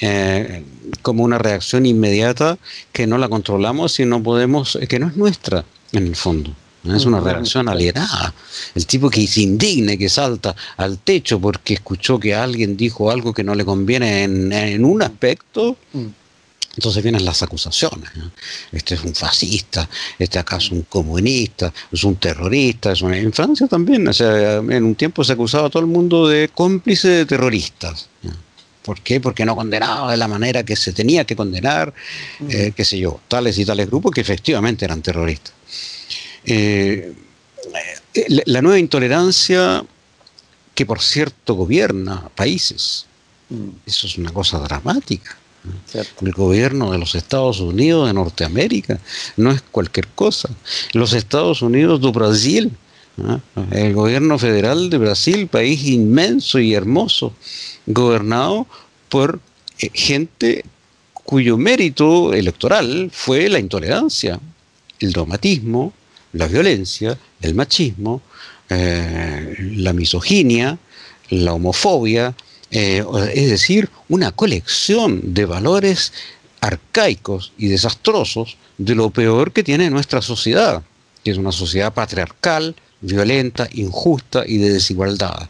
Eh, 0.00 0.64
como 1.02 1.24
una 1.24 1.38
reacción 1.38 1.86
inmediata 1.86 2.58
que 2.92 3.06
no 3.06 3.18
la 3.18 3.28
controlamos 3.28 4.00
y 4.00 4.04
no 4.04 4.22
podemos, 4.22 4.78
que 4.88 4.98
no 4.98 5.08
es 5.08 5.16
nuestra 5.16 5.64
en 5.92 6.06
el 6.06 6.16
fondo. 6.16 6.54
Es 6.82 7.04
una 7.04 7.20
reacción 7.20 7.68
alienada. 7.68 8.32
El 8.74 8.86
tipo 8.86 9.10
que 9.10 9.26
se 9.26 9.42
indigne, 9.42 9.98
que 9.98 10.08
salta 10.08 10.56
al 10.78 10.98
techo 10.98 11.38
porque 11.38 11.74
escuchó 11.74 12.18
que 12.18 12.34
alguien 12.34 12.74
dijo 12.76 13.10
algo 13.10 13.34
que 13.34 13.44
no 13.44 13.54
le 13.54 13.66
conviene 13.66 14.24
en, 14.24 14.50
en 14.50 14.84
un 14.84 15.02
aspecto, 15.02 15.76
mm. 15.92 16.06
Entonces 16.76 17.02
vienen 17.02 17.24
las 17.24 17.42
acusaciones. 17.42 18.10
Este 18.70 18.94
es 18.94 19.02
un 19.02 19.14
fascista, 19.14 19.88
este 20.18 20.38
acaso 20.38 20.66
es 20.66 20.72
un 20.72 20.82
comunista, 20.82 21.72
es 21.90 22.04
un 22.04 22.16
terrorista. 22.16 22.92
Es 22.92 23.02
En 23.02 23.32
Francia 23.32 23.66
también, 23.66 24.06
o 24.06 24.12
sea, 24.12 24.58
en 24.58 24.84
un 24.84 24.94
tiempo 24.94 25.24
se 25.24 25.32
acusaba 25.32 25.66
a 25.66 25.70
todo 25.70 25.80
el 25.80 25.88
mundo 25.88 26.28
de 26.28 26.48
cómplice 26.48 27.08
de 27.08 27.26
terroristas. 27.26 28.08
¿Por 28.82 29.00
qué? 29.00 29.20
Porque 29.20 29.44
no 29.44 29.56
condenaba 29.56 30.10
de 30.10 30.16
la 30.16 30.28
manera 30.28 30.64
que 30.64 30.74
se 30.76 30.92
tenía 30.92 31.24
que 31.24 31.36
condenar, 31.36 31.92
eh, 32.48 32.72
qué 32.74 32.84
sé 32.84 32.98
yo, 32.98 33.20
tales 33.28 33.58
y 33.58 33.64
tales 33.64 33.88
grupos 33.88 34.12
que 34.12 34.20
efectivamente 34.20 34.84
eran 34.84 35.02
terroristas. 35.02 35.52
Eh, 36.44 37.12
la 38.46 38.62
nueva 38.62 38.78
intolerancia 38.78 39.84
que 40.74 40.86
por 40.86 41.02
cierto 41.02 41.54
gobierna 41.54 42.30
países, 42.34 43.06
eso 43.84 44.06
es 44.06 44.16
una 44.16 44.32
cosa 44.32 44.58
dramática. 44.58 45.36
El 46.22 46.32
gobierno 46.32 46.92
de 46.92 46.98
los 46.98 47.14
Estados 47.14 47.60
Unidos 47.60 48.06
de 48.06 48.14
Norteamérica 48.14 48.98
no 49.36 49.50
es 49.50 49.60
cualquier 49.62 50.08
cosa. 50.08 50.48
Los 50.92 51.12
Estados 51.12 51.62
Unidos 51.62 52.00
de 52.00 52.10
Brasil, 52.10 52.72
el 53.70 53.94
gobierno 53.94 54.38
federal 54.38 54.88
de 54.88 54.98
Brasil, 54.98 55.48
país 55.48 55.84
inmenso 55.84 56.58
y 56.58 56.74
hermoso, 56.74 57.34
gobernado 57.86 58.66
por 59.08 59.40
eh, 59.78 59.90
gente 59.92 60.64
cuyo 61.12 61.56
mérito 61.56 62.32
electoral 62.32 63.10
fue 63.12 63.48
la 63.48 63.58
intolerancia, 63.58 64.40
el 64.98 65.12
dogmatismo, 65.12 65.92
la 66.32 66.46
violencia, 66.46 67.18
el 67.40 67.54
machismo, 67.54 68.22
eh, 68.68 69.56
la 69.76 69.92
misoginia, 69.92 70.78
la 71.30 71.52
homofobia, 71.52 72.34
eh, 72.70 73.04
es 73.34 73.50
decir, 73.50 73.90
una 74.08 74.32
colección 74.32 75.34
de 75.34 75.44
valores 75.44 76.12
arcaicos 76.60 77.52
y 77.58 77.68
desastrosos 77.68 78.56
de 78.78 78.94
lo 78.94 79.10
peor 79.10 79.52
que 79.52 79.62
tiene 79.62 79.90
nuestra 79.90 80.22
sociedad, 80.22 80.82
que 81.24 81.30
es 81.30 81.38
una 81.38 81.52
sociedad 81.52 81.92
patriarcal, 81.92 82.76
violenta, 83.00 83.68
injusta 83.72 84.44
y 84.46 84.58
de 84.58 84.72
desigualdad. 84.72 85.48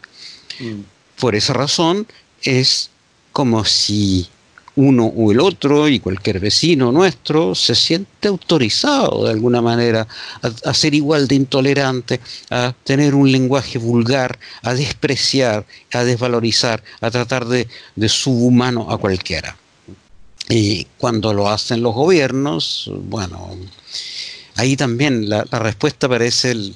Mm. 0.59 0.81
Por 1.19 1.35
esa 1.35 1.53
razón 1.53 2.07
es 2.41 2.89
como 3.31 3.65
si 3.65 4.27
uno 4.75 5.05
o 5.05 5.31
el 5.31 5.39
otro 5.39 5.87
y 5.87 5.99
cualquier 5.99 6.39
vecino 6.39 6.91
nuestro 6.91 7.55
se 7.55 7.75
siente 7.75 8.27
autorizado 8.27 9.25
de 9.25 9.31
alguna 9.31 9.61
manera 9.61 10.07
a, 10.41 10.73
ser 10.73 10.93
igual 10.93 11.27
de 11.27 11.35
intolerante, 11.35 12.19
a 12.49 12.73
tener 12.83 13.13
un 13.13 13.31
lenguaje 13.31 13.77
vulgar, 13.77 14.39
a 14.63 14.73
despreciar, 14.73 15.65
a 15.93 16.03
desvalorizar, 16.03 16.83
a 17.01 17.11
tratar 17.11 17.45
de, 17.45 17.67
subhumano 18.07 18.91
a 18.91 18.97
cualquiera. 18.97 19.57
Y 20.49 20.85
cuando 20.97 21.33
lo 21.33 21.49
hacen 21.49 21.81
los 21.81 21.93
gobiernos, 21.93 22.91
bueno, 23.03 23.57
ahí 24.55 24.75
también 24.75 25.29
la, 25.29 25.45
la 25.49 25.59
respuesta 25.59 26.09
parece 26.09 26.73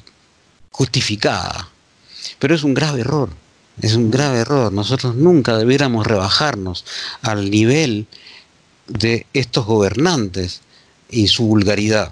justificada, 0.71 1.69
pero 2.39 2.55
es 2.55 2.63
un 2.63 2.73
grave 2.73 3.01
error 3.01 3.44
es 3.81 3.95
un 3.95 4.11
grave 4.11 4.39
error. 4.39 4.71
Nosotros 4.71 5.15
nunca 5.15 5.57
debiéramos 5.57 6.05
rebajarnos 6.07 6.85
al 7.21 7.49
nivel 7.49 8.07
de 8.87 9.25
estos 9.33 9.65
gobernantes 9.65 10.61
y 11.09 11.27
su 11.27 11.45
vulgaridad 11.45 12.11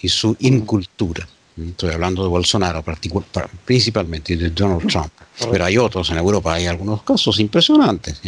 y 0.00 0.08
su 0.08 0.36
incultura. 0.40 1.28
Estoy 1.56 1.90
hablando 1.92 2.22
de 2.22 2.28
Bolsonaro 2.28 2.82
principalmente 3.64 4.32
y 4.32 4.36
de 4.36 4.50
Donald 4.50 4.86
Trump. 4.86 5.12
Pero 5.50 5.64
hay 5.64 5.78
otros 5.78 6.10
en 6.10 6.18
Europa, 6.18 6.54
hay 6.54 6.66
algunos 6.66 7.02
casos 7.02 7.38
impresionantes 7.40 8.20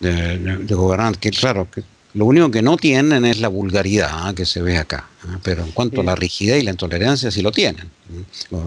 de, 0.00 0.38
de, 0.38 0.74
gobernantes 0.74 1.20
que, 1.20 1.30
claro, 1.30 1.70
que 1.70 1.82
lo 2.14 2.26
único 2.26 2.50
que 2.50 2.60
no 2.60 2.76
tienen 2.76 3.24
es 3.24 3.40
la 3.40 3.48
vulgaridad 3.48 4.34
que 4.34 4.44
se 4.44 4.60
ve 4.60 4.76
acá, 4.76 5.08
¿ah? 5.24 5.38
pero 5.42 5.64
en 5.64 5.72
cuanto 5.72 6.02
a 6.02 6.04
la 6.04 6.14
rigidez 6.14 6.62
y 6.62 6.64
la 6.64 6.72
intolerancia 6.72 7.30
sí 7.30 7.40
lo 7.40 7.50
tienen. 7.50 7.90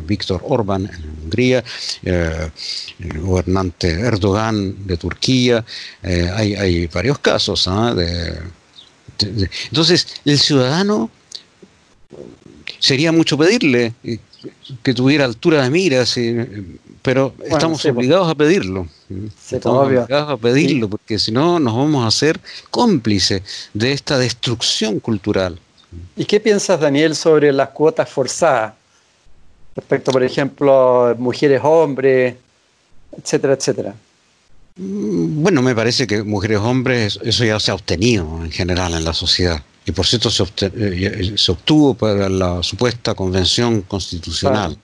Víctor 0.07 0.41
Orbán 0.43 0.89
en 0.91 1.23
Hungría, 1.23 1.63
eh, 2.03 2.49
el 2.99 3.19
gobernante 3.19 3.91
Erdogan 3.91 4.87
de 4.87 4.97
Turquía, 4.97 5.63
eh, 6.01 6.31
hay, 6.33 6.87
varios 6.87 7.19
casos. 7.19 7.67
¿ah? 7.67 7.95
entonces, 9.19 10.07
el 10.25 10.39
ciudadano 10.39 11.11
sería 12.79 13.11
mucho 13.11 13.37
pedirle 13.37 13.93
que 14.83 14.93
tuviera 14.93 15.25
altura 15.25 15.63
de 15.63 15.69
miras 15.69 16.17
pero 17.01 17.33
estamos 17.43 17.81
sí, 17.81 17.89
pues. 17.89 17.97
obligados 17.97 18.29
a 18.29 18.35
pedirlo. 18.35 18.87
Sí, 19.07 19.55
estamos 19.55 19.85
obvio. 19.87 20.01
obligados 20.01 20.31
a 20.31 20.37
pedirlo, 20.37 20.89
porque 20.89 21.19
si 21.19 21.31
no 21.31 21.59
nos 21.59 21.75
vamos 21.75 22.03
a 22.03 22.07
hacer 22.07 22.39
cómplices 22.71 23.43
de 23.73 23.91
esta 23.91 24.17
destrucción 24.17 24.99
cultural. 24.99 25.59
¿Y 26.17 26.25
qué 26.25 26.39
piensas, 26.39 26.79
Daniel, 26.79 27.15
sobre 27.15 27.53
las 27.53 27.69
cuotas 27.69 28.09
forzadas? 28.09 28.73
Respecto, 29.75 30.11
por 30.11 30.23
ejemplo, 30.23 31.15
mujeres-hombres, 31.19 32.35
etcétera, 33.17 33.53
etcétera. 33.53 33.95
Mm, 34.78 35.41
Bueno, 35.43 35.61
me 35.61 35.73
parece 35.76 36.07
que 36.07 36.23
mujeres-hombres, 36.23 37.19
eso 37.23 37.45
ya 37.45 37.59
se 37.59 37.71
ha 37.71 37.76
obtenido 37.76 38.43
en 38.43 38.51
general 38.51 38.93
en 38.93 39.03
la 39.05 39.13
sociedad. 39.13 39.63
Y 39.86 39.91
por 39.91 40.05
cierto, 40.05 40.30
se, 40.32 40.43
obte- 40.43 40.71
eh, 40.76 41.34
se 41.38 41.51
obtuvo 41.51 41.93
para 41.93 42.28
la 42.28 42.63
supuesta 42.63 43.13
convención 43.13 43.82
constitucional. 43.84 44.78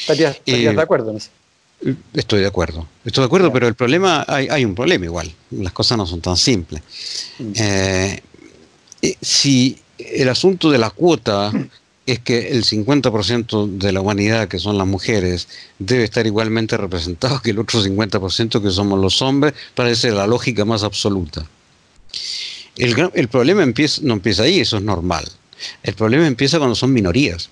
¿Estarías, 0.00 0.36
estarías 0.36 0.72
Eh, 0.72 0.76
de 0.76 0.82
acuerdo 0.82 1.10
en 1.10 1.16
eso? 1.18 1.28
Estoy 2.14 2.40
de 2.40 2.46
acuerdo. 2.46 2.86
Estoy 3.04 3.22
de 3.22 3.26
acuerdo, 3.26 3.52
pero 3.52 3.68
el 3.68 3.74
problema, 3.74 4.24
hay, 4.26 4.48
hay 4.48 4.64
un 4.64 4.74
problema 4.74 5.04
igual. 5.04 5.30
Las 5.50 5.72
cosas 5.74 5.98
no 5.98 6.06
son 6.06 6.22
tan 6.22 6.36
simples. 6.36 6.82
Mm. 7.38 7.52
Eh, 7.54 8.22
eh, 9.02 9.14
si 9.20 9.78
el 9.98 10.28
asunto 10.30 10.70
de 10.70 10.78
la 10.78 10.88
cuota 10.90 11.52
es 12.06 12.20
que 12.20 12.52
el 12.52 12.64
50% 12.64 13.78
de 13.78 13.92
la 13.92 14.00
humanidad, 14.00 14.46
que 14.46 14.60
son 14.60 14.78
las 14.78 14.86
mujeres, 14.86 15.48
debe 15.80 16.04
estar 16.04 16.24
igualmente 16.24 16.76
representado 16.76 17.42
que 17.42 17.50
el 17.50 17.58
otro 17.58 17.82
50% 17.82 18.62
que 18.62 18.70
somos 18.70 19.00
los 19.00 19.20
hombres, 19.22 19.54
parece 19.74 20.12
la 20.12 20.26
lógica 20.28 20.64
más 20.64 20.84
absoluta. 20.84 21.44
El, 22.76 23.10
el 23.14 23.28
problema 23.28 23.64
empieza, 23.64 24.02
no 24.04 24.14
empieza 24.14 24.44
ahí, 24.44 24.60
eso 24.60 24.76
es 24.76 24.84
normal. 24.84 25.24
El 25.82 25.94
problema 25.94 26.26
empieza 26.26 26.58
cuando 26.58 26.76
son 26.76 26.92
minorías. 26.92 27.50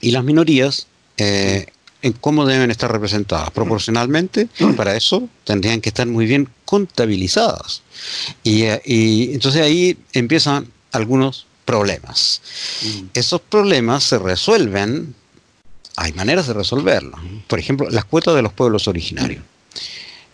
Y 0.00 0.10
las 0.10 0.24
minorías, 0.24 0.86
eh, 1.16 1.66
¿en 2.02 2.12
¿cómo 2.12 2.44
deben 2.44 2.70
estar 2.70 2.92
representadas? 2.92 3.50
Proporcionalmente, 3.50 4.48
para 4.76 4.94
eso 4.94 5.26
tendrían 5.44 5.80
que 5.80 5.88
estar 5.88 6.06
muy 6.06 6.26
bien 6.26 6.50
contabilizadas. 6.66 7.82
Y, 8.44 8.64
eh, 8.64 8.82
y 8.84 9.32
entonces 9.32 9.62
ahí 9.62 9.96
empiezan 10.12 10.70
algunos 10.92 11.47
problemas. 11.68 12.40
Esos 13.12 13.42
problemas 13.42 14.02
se 14.02 14.18
resuelven, 14.18 15.14
hay 15.96 16.14
maneras 16.14 16.46
de 16.46 16.54
resolverlos. 16.54 17.20
Por 17.46 17.58
ejemplo, 17.58 17.90
las 17.90 18.06
cuotas 18.06 18.34
de 18.34 18.40
los 18.40 18.54
pueblos 18.54 18.88
originarios. 18.88 19.42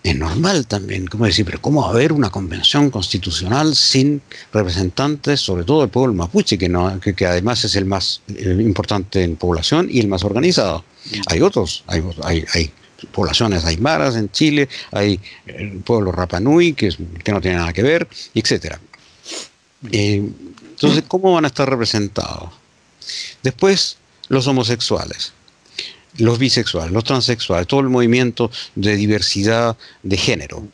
Es 0.05 0.16
normal 0.16 0.68
también, 0.68 1.09
como 1.09 1.24
decir, 1.26 1.45
pero 1.45 1.61
¿cómo 1.61 1.80
va 1.80 1.89
a 1.89 1.91
haber 1.91 2.12
una 2.12 2.30
convención 2.30 2.89
constitucional 2.89 3.74
sin 3.74 4.22
representantes, 4.53 5.41
sobre 5.41 5.64
todo 5.64 5.82
el 5.82 5.89
pueblo 5.89 6.14
mapuche, 6.14 6.57
que, 6.57 6.68
no, 6.68 7.01
que, 7.01 7.14
que 7.14 7.26
además 7.26 7.64
es 7.64 7.74
el 7.74 7.87
más 7.87 8.20
eh, 8.28 8.57
importante 8.61 9.24
en 9.24 9.35
población 9.35 9.89
y 9.91 9.99
el 9.99 10.07
más 10.07 10.22
organizado? 10.22 10.85
Hay 11.26 11.41
otros, 11.41 11.82
hay, 11.89 12.01
hay, 12.22 12.45
hay 12.53 12.70
poblaciones 13.11 13.64
aymaras 13.64 14.14
en 14.14 14.30
Chile, 14.30 14.68
hay 14.93 15.18
el 15.47 15.78
pueblo 15.78 16.12
Rapanui, 16.12 16.74
que, 16.74 16.87
es, 16.89 16.99
que 17.24 17.32
no 17.32 17.41
tiene 17.41 17.57
nada 17.57 17.72
que 17.72 17.82
ver, 17.82 18.07
etcétera. 18.35 18.78
Eh, 19.93 20.28
entonces, 20.70 21.05
¿cómo 21.07 21.32
van 21.32 21.45
a 21.45 21.49
estar 21.49 21.68
representados? 21.68 22.51
Después, 23.43 23.97
los 24.28 24.47
homosexuales, 24.47 25.32
los 26.18 26.39
bisexuales, 26.39 26.93
los 26.93 27.05
transexuales, 27.05 27.66
todo 27.66 27.80
el 27.80 27.89
movimiento 27.89 28.51
de 28.74 28.97
diversidad 28.97 29.76
de 30.03 30.16
género. 30.16 30.66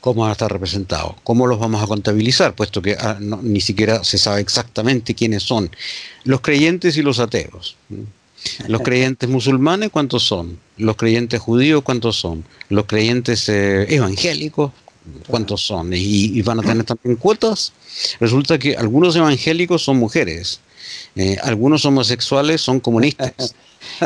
¿Cómo 0.00 0.22
van 0.22 0.30
a 0.30 0.32
estar 0.32 0.50
representados? 0.50 1.14
¿Cómo 1.22 1.46
los 1.46 1.58
vamos 1.58 1.82
a 1.82 1.86
contabilizar? 1.86 2.54
Puesto 2.54 2.80
que 2.80 2.96
ah, 2.98 3.18
no- 3.20 3.40
ni 3.42 3.60
siquiera 3.60 4.02
se 4.02 4.16
sabe 4.16 4.40
exactamente 4.40 5.14
quiénes 5.14 5.42
son. 5.42 5.70
Los 6.24 6.40
creyentes 6.40 6.96
y 6.96 7.02
los 7.02 7.18
ateos. 7.18 7.76
Los 8.68 8.80
creyentes 8.80 9.28
musulmanes, 9.28 9.90
¿cuántos 9.90 10.22
son? 10.22 10.58
Los 10.78 10.96
creyentes 10.96 11.38
judíos, 11.40 11.82
¿cuántos 11.82 12.16
son? 12.18 12.42
Los 12.70 12.86
creyentes 12.86 13.46
eh, 13.50 13.84
evangélicos, 13.94 14.72
¿cuántos 15.26 15.64
son? 15.64 15.92
¿Y, 15.92 16.38
y 16.38 16.42
van 16.42 16.60
a 16.60 16.62
tener 16.62 16.84
también 16.84 17.16
cuotas? 17.16 17.72
Resulta 18.20 18.58
que 18.58 18.76
algunos 18.76 19.16
evangélicos 19.16 19.82
son 19.82 19.98
mujeres, 19.98 20.60
eh, 21.16 21.36
algunos 21.42 21.84
homosexuales 21.84 22.60
son 22.60 22.80
comunistas 22.80 23.54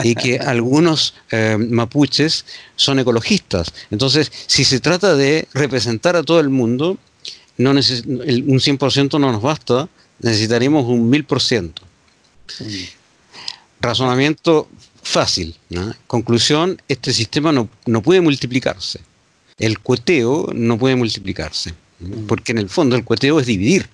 y 0.02 0.14
que 0.14 0.38
algunos 0.54 1.14
eh, 1.30 1.56
mapuches 1.58 2.44
son 2.76 2.98
ecologistas. 2.98 3.72
Entonces, 3.90 4.30
si 4.46 4.64
se 4.64 4.80
trata 4.80 5.14
de 5.14 5.48
representar 5.52 6.16
a 6.16 6.22
todo 6.22 6.40
el 6.40 6.48
mundo, 6.48 6.98
no 7.56 7.70
un 7.70 7.76
100% 7.76 9.20
no 9.20 9.32
nos 9.32 9.42
basta, 9.42 9.88
necesitaríamos 10.20 10.86
un 10.86 11.10
1000%. 11.10 11.72
Razonamiento 13.80 14.68
fácil. 15.02 15.56
¿no? 15.70 15.94
Conclusión, 16.06 16.80
este 16.88 17.12
sistema 17.12 17.52
no, 17.52 17.68
no 17.86 18.02
puede 18.02 18.20
multiplicarse. 18.20 19.00
El 19.58 19.78
cueteo 19.78 20.50
no 20.54 20.78
puede 20.78 20.96
multiplicarse. 20.96 21.74
¿no? 22.00 22.26
Porque 22.26 22.52
en 22.52 22.58
el 22.58 22.68
fondo 22.68 22.96
el 22.96 23.04
cueteo 23.04 23.38
es 23.40 23.46
dividir. 23.46 23.88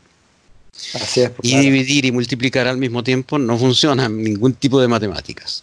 Así 0.95 1.21
es. 1.23 1.31
pues, 1.31 1.41
Y 1.43 1.51
claro. 1.51 1.65
dividir 1.65 2.05
y 2.07 2.13
multiplicar 2.13 2.67
al 2.67 2.79
mismo 2.79 3.03
tiempo 3.05 3.39
no 3.39 3.59
funciona 3.59 4.07
en 4.07 4.23
ningún 4.23 4.55
tipo 4.55 4.81
de 4.81 4.89
matemáticas. 4.89 5.63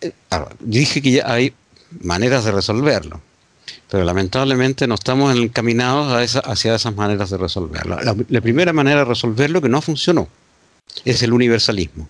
Eh, 0.00 0.12
ahora, 0.30 0.54
dije 0.60 1.00
que 1.00 1.12
ya 1.12 1.30
hay 1.32 1.52
maneras 2.00 2.44
de 2.44 2.50
resolverlo, 2.52 3.20
pero 3.88 4.02
lamentablemente 4.04 4.86
no 4.88 4.96
estamos 4.96 5.36
encaminados 5.36 6.12
a 6.12 6.24
esa- 6.24 6.40
hacia 6.40 6.74
esas 6.74 6.94
maneras 6.96 7.30
de 7.30 7.36
resolverlo. 7.38 8.00
La, 8.02 8.16
la 8.28 8.40
primera 8.40 8.72
manera 8.72 8.98
de 9.00 9.04
resolverlo 9.04 9.62
que 9.62 9.68
no 9.68 9.80
funcionó 9.80 10.28
es 11.04 11.22
el 11.22 11.32
universalismo. 11.32 12.08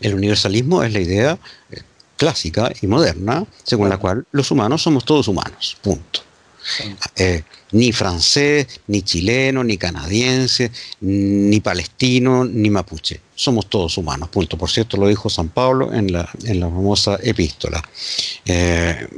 El 0.00 0.14
universalismo 0.14 0.82
es 0.82 0.92
la 0.92 1.00
idea 1.00 1.38
eh, 1.70 1.80
clásica 2.24 2.70
y 2.82 2.86
moderna 2.86 3.46
según 3.64 3.88
la 3.88 3.96
cual 3.96 4.26
los 4.32 4.50
humanos 4.50 4.82
somos 4.82 5.06
todos 5.06 5.26
humanos, 5.26 5.76
punto. 5.80 6.20
Eh, 7.16 7.42
ni 7.72 7.90
francés, 7.92 8.66
ni 8.88 9.00
chileno, 9.00 9.64
ni 9.64 9.78
canadiense, 9.78 10.70
ni 11.00 11.58
palestino, 11.60 12.44
ni 12.44 12.68
mapuche. 12.68 13.20
Somos 13.34 13.70
todos 13.70 13.96
humanos, 13.96 14.28
punto. 14.28 14.58
Por 14.58 14.68
cierto, 14.70 14.98
lo 14.98 15.08
dijo 15.08 15.30
San 15.30 15.48
Pablo 15.48 15.92
en 15.94 16.12
la, 16.12 16.28
en 16.44 16.60
la 16.60 16.66
famosa 16.66 17.18
epístola. 17.22 17.82
Eh, 18.44 19.08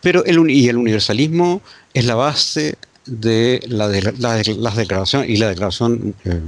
pero 0.00 0.24
el, 0.24 0.48
y 0.48 0.68
el 0.68 0.76
universalismo 0.76 1.60
es 1.92 2.04
la 2.04 2.14
base 2.14 2.76
de 3.06 3.60
la, 3.66 3.88
de, 3.88 4.12
la, 4.18 4.34
de- 4.36 4.54
las 4.54 4.76
declaraciones 4.76 5.28
y 5.30 5.36
la 5.38 5.48
Declaración 5.48 6.14
eh, 6.24 6.40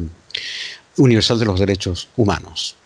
Universal 0.99 1.39
de 1.41 1.45
los 1.47 1.59
Derechos 1.59 2.09
Humanos. 2.17 2.77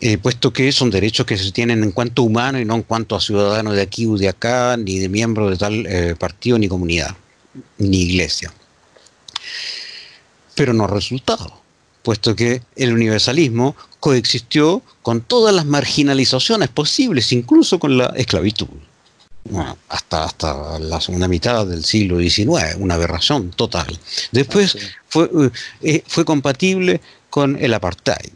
Eh, 0.00 0.18
puesto 0.18 0.52
que 0.52 0.70
son 0.72 0.90
derechos 0.90 1.24
que 1.24 1.38
se 1.38 1.52
tienen 1.52 1.82
en 1.82 1.90
cuanto 1.90 2.22
humano 2.22 2.60
y 2.60 2.64
no 2.66 2.74
en 2.74 2.82
cuanto 2.82 3.16
a 3.16 3.20
ciudadano 3.20 3.72
de 3.72 3.80
aquí 3.80 4.04
o 4.06 4.16
de 4.16 4.28
acá, 4.28 4.76
ni 4.76 4.98
de 4.98 5.08
miembro 5.08 5.48
de 5.48 5.56
tal 5.56 5.86
eh, 5.86 6.14
partido 6.18 6.58
ni 6.58 6.68
comunidad, 6.68 7.16
ni 7.78 8.02
iglesia. 8.02 8.52
Pero 10.54 10.74
no 10.74 10.86
resultado, 10.86 11.60
puesto 12.02 12.36
que 12.36 12.62
el 12.76 12.92
universalismo 12.92 13.74
coexistió 13.98 14.82
con 15.02 15.22
todas 15.22 15.54
las 15.54 15.64
marginalizaciones 15.64 16.68
posibles, 16.68 17.32
incluso 17.32 17.78
con 17.78 17.96
la 17.96 18.06
esclavitud. 18.16 18.68
Bueno, 19.48 19.78
hasta, 19.88 20.24
hasta 20.24 20.78
la 20.78 21.00
segunda 21.00 21.28
mitad 21.28 21.66
del 21.66 21.84
siglo 21.84 22.18
XIX, 22.18 22.76
una 22.78 22.94
aberración 22.94 23.50
total. 23.50 23.98
Después 24.32 24.76
Ah, 24.76 24.78
fue, 25.08 25.30
eh, 25.82 26.02
fue 26.06 26.24
compatible 26.24 27.00
con 27.30 27.56
el 27.62 27.72
apartheid. 27.72 28.32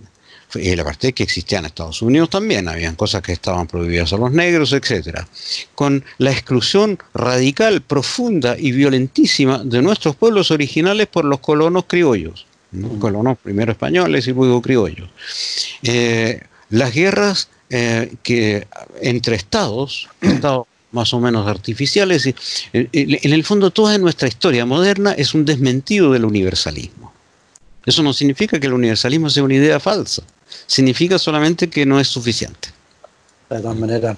El 0.54 0.80
apartheid 0.80 1.14
que 1.14 1.22
existía 1.22 1.58
en 1.58 1.66
Estados 1.66 2.02
Unidos 2.02 2.30
también, 2.30 2.68
habían 2.68 2.96
cosas 2.96 3.22
que 3.22 3.32
estaban 3.32 3.66
prohibidas 3.66 4.12
a 4.12 4.16
los 4.16 4.32
negros, 4.32 4.72
etcétera. 4.72 5.26
Con 5.74 6.04
la 6.18 6.32
exclusión 6.32 6.98
radical, 7.14 7.82
profunda 7.82 8.56
y 8.58 8.72
violentísima 8.72 9.62
de 9.64 9.82
nuestros 9.82 10.16
pueblos 10.16 10.50
originales 10.50 11.06
por 11.06 11.24
los 11.24 11.40
colonos 11.40 11.84
criollos. 11.86 12.46
¿no? 12.72 12.88
Colonos 12.98 13.38
primero 13.38 13.72
españoles 13.72 14.26
y 14.26 14.32
luego 14.32 14.62
criollos. 14.62 15.08
Eh, 15.82 16.40
las 16.70 16.94
guerras 16.94 17.48
eh, 17.68 18.14
que 18.22 18.66
entre 19.00 19.36
estados, 19.36 20.08
estados 20.20 20.66
más 20.92 21.14
o 21.14 21.20
menos 21.20 21.46
artificiales, 21.46 22.26
y, 22.26 22.34
eh, 22.72 22.88
en 22.92 23.32
el 23.32 23.44
fondo 23.44 23.70
toda 23.70 23.96
nuestra 23.98 24.28
historia 24.28 24.66
moderna 24.66 25.12
es 25.12 25.34
un 25.34 25.44
desmentido 25.44 26.12
del 26.12 26.24
universalismo. 26.24 27.12
Eso 27.86 28.02
no 28.02 28.12
significa 28.12 28.58
que 28.58 28.66
el 28.66 28.72
universalismo 28.72 29.30
sea 29.30 29.44
una 29.44 29.54
idea 29.54 29.80
falsa, 29.80 30.22
significa 30.66 31.18
solamente 31.18 31.68
que 31.68 31.86
no 31.86 32.00
es 32.00 32.08
suficiente. 32.08 32.68
De 33.48 33.60
todas 33.60 33.76
maneras. 33.76 34.16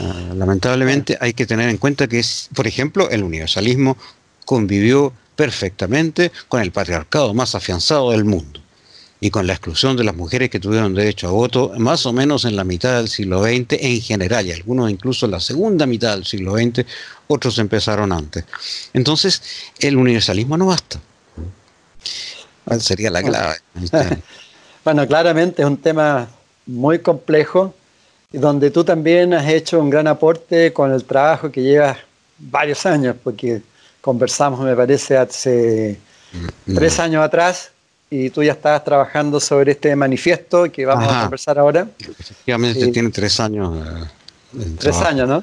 Ah, 0.00 0.34
lamentablemente 0.34 1.16
hay 1.20 1.32
que 1.32 1.46
tener 1.46 1.68
en 1.68 1.78
cuenta 1.78 2.06
que, 2.06 2.18
es, 2.18 2.48
por 2.54 2.66
ejemplo, 2.66 3.08
el 3.10 3.22
universalismo 3.22 3.96
convivió 4.44 5.12
perfectamente 5.36 6.32
con 6.48 6.60
el 6.60 6.72
patriarcado 6.72 7.32
más 7.34 7.54
afianzado 7.54 8.10
del 8.10 8.24
mundo 8.24 8.60
y 9.20 9.30
con 9.30 9.46
la 9.46 9.54
exclusión 9.54 9.96
de 9.96 10.04
las 10.04 10.14
mujeres 10.14 10.50
que 10.50 10.60
tuvieron 10.60 10.94
derecho 10.94 11.28
a 11.28 11.30
voto 11.30 11.72
más 11.78 12.04
o 12.04 12.12
menos 12.12 12.44
en 12.44 12.56
la 12.56 12.64
mitad 12.64 12.98
del 12.98 13.08
siglo 13.08 13.42
XX 13.42 13.72
en 13.80 14.00
general, 14.00 14.46
y 14.46 14.52
algunos 14.52 14.90
incluso 14.90 15.26
en 15.26 15.32
la 15.32 15.40
segunda 15.40 15.86
mitad 15.86 16.14
del 16.14 16.26
siglo 16.26 16.54
XX, 16.56 16.84
otros 17.26 17.58
empezaron 17.58 18.12
antes. 18.12 18.44
Entonces, 18.92 19.42
el 19.78 19.96
universalismo 19.96 20.58
no 20.58 20.66
basta. 20.66 21.00
¿Cuál 22.64 22.82
sería 22.82 23.10
la 23.10 23.22
clave? 23.22 23.56
Bueno, 24.86 25.04
claramente 25.04 25.62
es 25.62 25.66
un 25.66 25.78
tema 25.78 26.28
muy 26.64 27.00
complejo 27.00 27.74
y 28.32 28.38
donde 28.38 28.70
tú 28.70 28.84
también 28.84 29.34
has 29.34 29.48
hecho 29.48 29.80
un 29.80 29.90
gran 29.90 30.06
aporte 30.06 30.72
con 30.72 30.92
el 30.92 31.02
trabajo 31.02 31.50
que 31.50 31.60
llevas 31.60 31.98
varios 32.38 32.86
años, 32.86 33.16
porque 33.20 33.62
conversamos, 34.00 34.60
me 34.60 34.76
parece, 34.76 35.16
hace 35.16 35.98
mm, 36.66 36.76
tres 36.76 37.00
años 37.00 37.24
atrás 37.24 37.72
y 38.08 38.30
tú 38.30 38.44
ya 38.44 38.52
estabas 38.52 38.84
trabajando 38.84 39.40
sobre 39.40 39.72
este 39.72 39.96
manifiesto 39.96 40.70
que 40.70 40.86
vamos 40.86 41.12
a 41.12 41.22
conversar 41.22 41.58
ahora. 41.58 41.88
Efectivamente, 41.98 42.86
tiene 42.92 43.10
tres 43.10 43.40
años. 43.40 43.76
Eh, 44.56 44.66
tres 44.78 44.98
años, 44.98 45.28
¿no? 45.28 45.42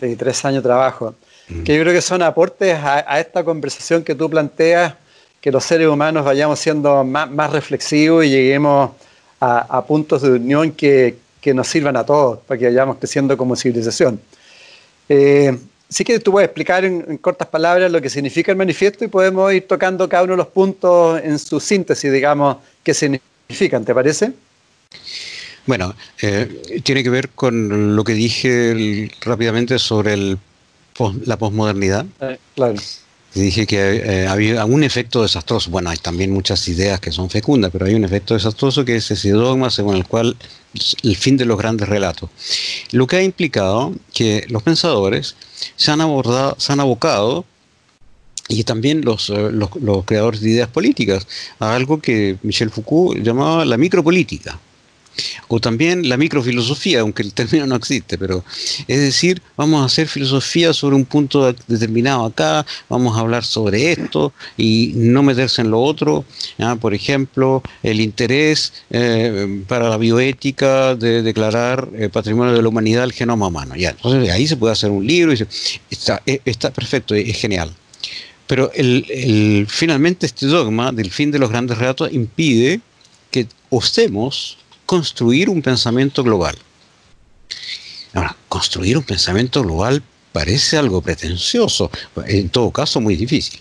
Sí, 0.00 0.16
tres 0.16 0.42
años 0.46 0.62
de 0.62 0.66
trabajo. 0.66 1.14
Mm. 1.50 1.62
Que 1.62 1.76
yo 1.76 1.82
creo 1.82 1.92
que 1.92 2.00
son 2.00 2.22
aportes 2.22 2.74
a, 2.82 3.20
esta 3.20 3.44
conversación 3.44 4.02
que 4.02 4.14
tú 4.14 4.30
planteas, 4.30 4.94
que 5.40 5.52
los 5.52 5.64
seres 5.64 5.88
humanos 5.88 6.24
vayamos 6.24 6.58
siendo 6.58 7.04
más, 7.04 7.52
reflexivos 7.52 8.24
y 8.24 8.30
lleguemos 8.30 8.90
a, 9.40 9.84
puntos 9.86 10.22
de 10.22 10.30
unión 10.30 10.72
que, 10.72 11.16
nos 11.54 11.66
sirvan 11.66 11.96
a 11.96 12.04
todos, 12.04 12.40
para 12.40 12.58
que 12.58 12.66
vayamos 12.66 12.98
creciendo 12.98 13.34
como 13.36 13.56
civilización. 13.56 14.20
Eh, 15.08 15.56
sí 15.88 16.04
que 16.04 16.20
tú 16.20 16.32
puedes 16.32 16.46
explicar 16.48 16.84
en, 16.84 17.16
cortas 17.18 17.48
palabras 17.48 17.90
lo 17.90 18.02
que 18.02 18.10
significa 18.10 18.52
el 18.52 18.58
manifiesto 18.58 19.04
y 19.04 19.08
podemos 19.08 19.50
ir 19.54 19.66
tocando 19.66 20.06
cada 20.08 20.24
uno 20.24 20.34
de 20.34 20.36
los 20.36 20.48
puntos 20.48 21.20
en 21.22 21.38
su 21.38 21.58
síntesis, 21.58 22.12
digamos, 22.12 22.58
qué 22.82 22.92
significan, 22.92 23.84
¿te 23.84 23.94
parece? 23.94 24.32
Bueno, 25.64 25.94
eh, 26.22 26.80
tiene 26.82 27.02
que 27.02 27.10
ver 27.10 27.30
con 27.30 27.94
lo 27.94 28.04
que 28.04 28.14
dije 28.14 29.10
rápidamente 29.20 29.78
sobre 29.78 30.14
el, 30.14 30.38
la 31.24 31.36
posmodernidad. 31.36 32.06
Eh, 32.20 32.38
claro. 32.54 32.74
Dije 33.34 33.66
que 33.66 33.96
eh, 33.96 34.26
había 34.26 34.64
un 34.64 34.82
efecto 34.82 35.22
desastroso. 35.22 35.70
Bueno, 35.70 35.90
hay 35.90 35.98
también 35.98 36.32
muchas 36.32 36.66
ideas 36.68 36.98
que 36.98 37.12
son 37.12 37.30
fecundas, 37.30 37.70
pero 37.70 37.86
hay 37.86 37.94
un 37.94 38.04
efecto 38.04 38.34
desastroso 38.34 38.84
que 38.84 38.96
es 38.96 39.10
ese 39.10 39.30
dogma 39.30 39.70
según 39.70 39.96
el 39.96 40.06
cual 40.06 40.36
el 41.02 41.16
fin 41.16 41.36
de 41.36 41.44
los 41.44 41.58
grandes 41.58 41.88
relatos. 41.88 42.30
Lo 42.92 43.06
que 43.06 43.16
ha 43.16 43.22
implicado 43.22 43.94
que 44.14 44.46
los 44.48 44.62
pensadores 44.62 45.36
se 45.76 45.90
han, 45.90 46.00
abordado, 46.00 46.56
se 46.58 46.72
han 46.72 46.80
abocado 46.80 47.44
y 48.48 48.64
también 48.64 49.04
los, 49.04 49.28
los, 49.28 49.70
los, 49.76 50.04
creadores 50.04 50.40
de 50.40 50.50
ideas 50.50 50.68
políticas, 50.68 51.26
a 51.58 51.74
algo 51.74 52.00
que 52.00 52.38
Michel 52.42 52.70
Foucault 52.70 53.22
llamaba 53.22 53.66
la 53.66 53.76
micropolítica 53.76 54.58
o 55.48 55.60
también 55.60 56.08
la 56.08 56.16
microfilosofía, 56.16 57.00
aunque 57.00 57.22
el 57.22 57.32
término 57.32 57.66
no 57.66 57.76
existe, 57.76 58.18
pero 58.18 58.44
es 58.86 59.00
decir, 59.00 59.42
vamos 59.56 59.82
a 59.82 59.86
hacer 59.86 60.08
filosofía 60.08 60.72
sobre 60.72 60.96
un 60.96 61.04
punto 61.04 61.52
determinado 61.66 62.24
acá, 62.24 62.64
vamos 62.88 63.16
a 63.16 63.20
hablar 63.20 63.44
sobre 63.44 63.92
esto 63.92 64.32
y 64.56 64.92
no 64.94 65.22
meterse 65.22 65.62
en 65.62 65.70
lo 65.70 65.80
otro. 65.80 66.24
Por 66.80 66.94
ejemplo, 66.94 67.62
el 67.82 68.00
interés 68.00 68.72
eh, 68.90 69.62
para 69.66 69.88
la 69.88 69.96
bioética 69.96 70.94
de 70.94 71.22
declarar 71.22 71.88
eh, 71.94 72.08
patrimonio 72.08 72.54
de 72.54 72.62
la 72.62 72.68
humanidad 72.68 73.04
el 73.04 73.12
genoma 73.12 73.48
humano. 73.48 73.74
Ya, 73.76 73.90
entonces 73.90 74.30
ahí 74.30 74.46
se 74.46 74.56
puede 74.56 74.72
hacer 74.72 74.90
un 74.90 75.06
libro 75.06 75.32
está, 75.90 76.22
eh, 76.26 76.40
está 76.44 76.70
perfecto, 76.70 77.14
es 77.14 77.36
genial. 77.36 77.70
Pero 78.46 78.70
el, 78.74 79.66
finalmente 79.68 80.26
este 80.26 80.46
dogma 80.46 80.90
del 80.90 81.10
fin 81.10 81.30
de 81.30 81.38
los 81.38 81.50
grandes 81.50 81.76
relatos 81.76 82.10
impide 82.12 82.80
que 83.30 83.46
osemos 83.68 84.56
construir 84.88 85.50
un 85.50 85.60
pensamiento 85.60 86.24
global. 86.24 86.56
Ahora, 88.14 88.34
construir 88.48 88.96
un 88.96 89.04
pensamiento 89.04 89.62
global 89.62 90.02
parece 90.32 90.78
algo 90.78 91.02
pretencioso, 91.02 91.90
en 92.24 92.48
todo 92.48 92.70
caso 92.70 92.98
muy 92.98 93.14
difícil. 93.14 93.60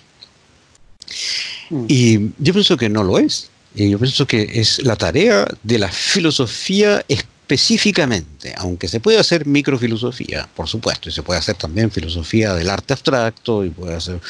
Mm. 1.70 1.86
Y 1.90 2.32
yo 2.38 2.54
pienso 2.54 2.78
que 2.78 2.88
no 2.88 3.04
lo 3.04 3.20
es. 3.20 3.50
Y 3.76 3.90
yo 3.90 4.00
pienso 4.00 4.26
que 4.26 4.50
es 4.54 4.82
la 4.84 4.96
tarea 4.96 5.46
de 5.64 5.78
la 5.78 5.92
filosofía 5.92 7.04
específicamente, 7.10 8.54
aunque 8.56 8.88
se 8.88 9.02
puede 9.02 9.20
hacer 9.20 9.46
microfilosofía, 9.46 10.48
por 10.56 10.70
supuesto, 10.70 11.10
y 11.10 11.12
se 11.12 11.24
puede 11.24 11.40
hacer 11.42 11.56
también 11.56 11.92
filosofía 11.92 12.54
del 12.54 12.70
arte 12.70 12.94
abstracto, 12.94 13.66
y 13.66 13.70
puede 13.70 13.96
hacer, 13.96 14.22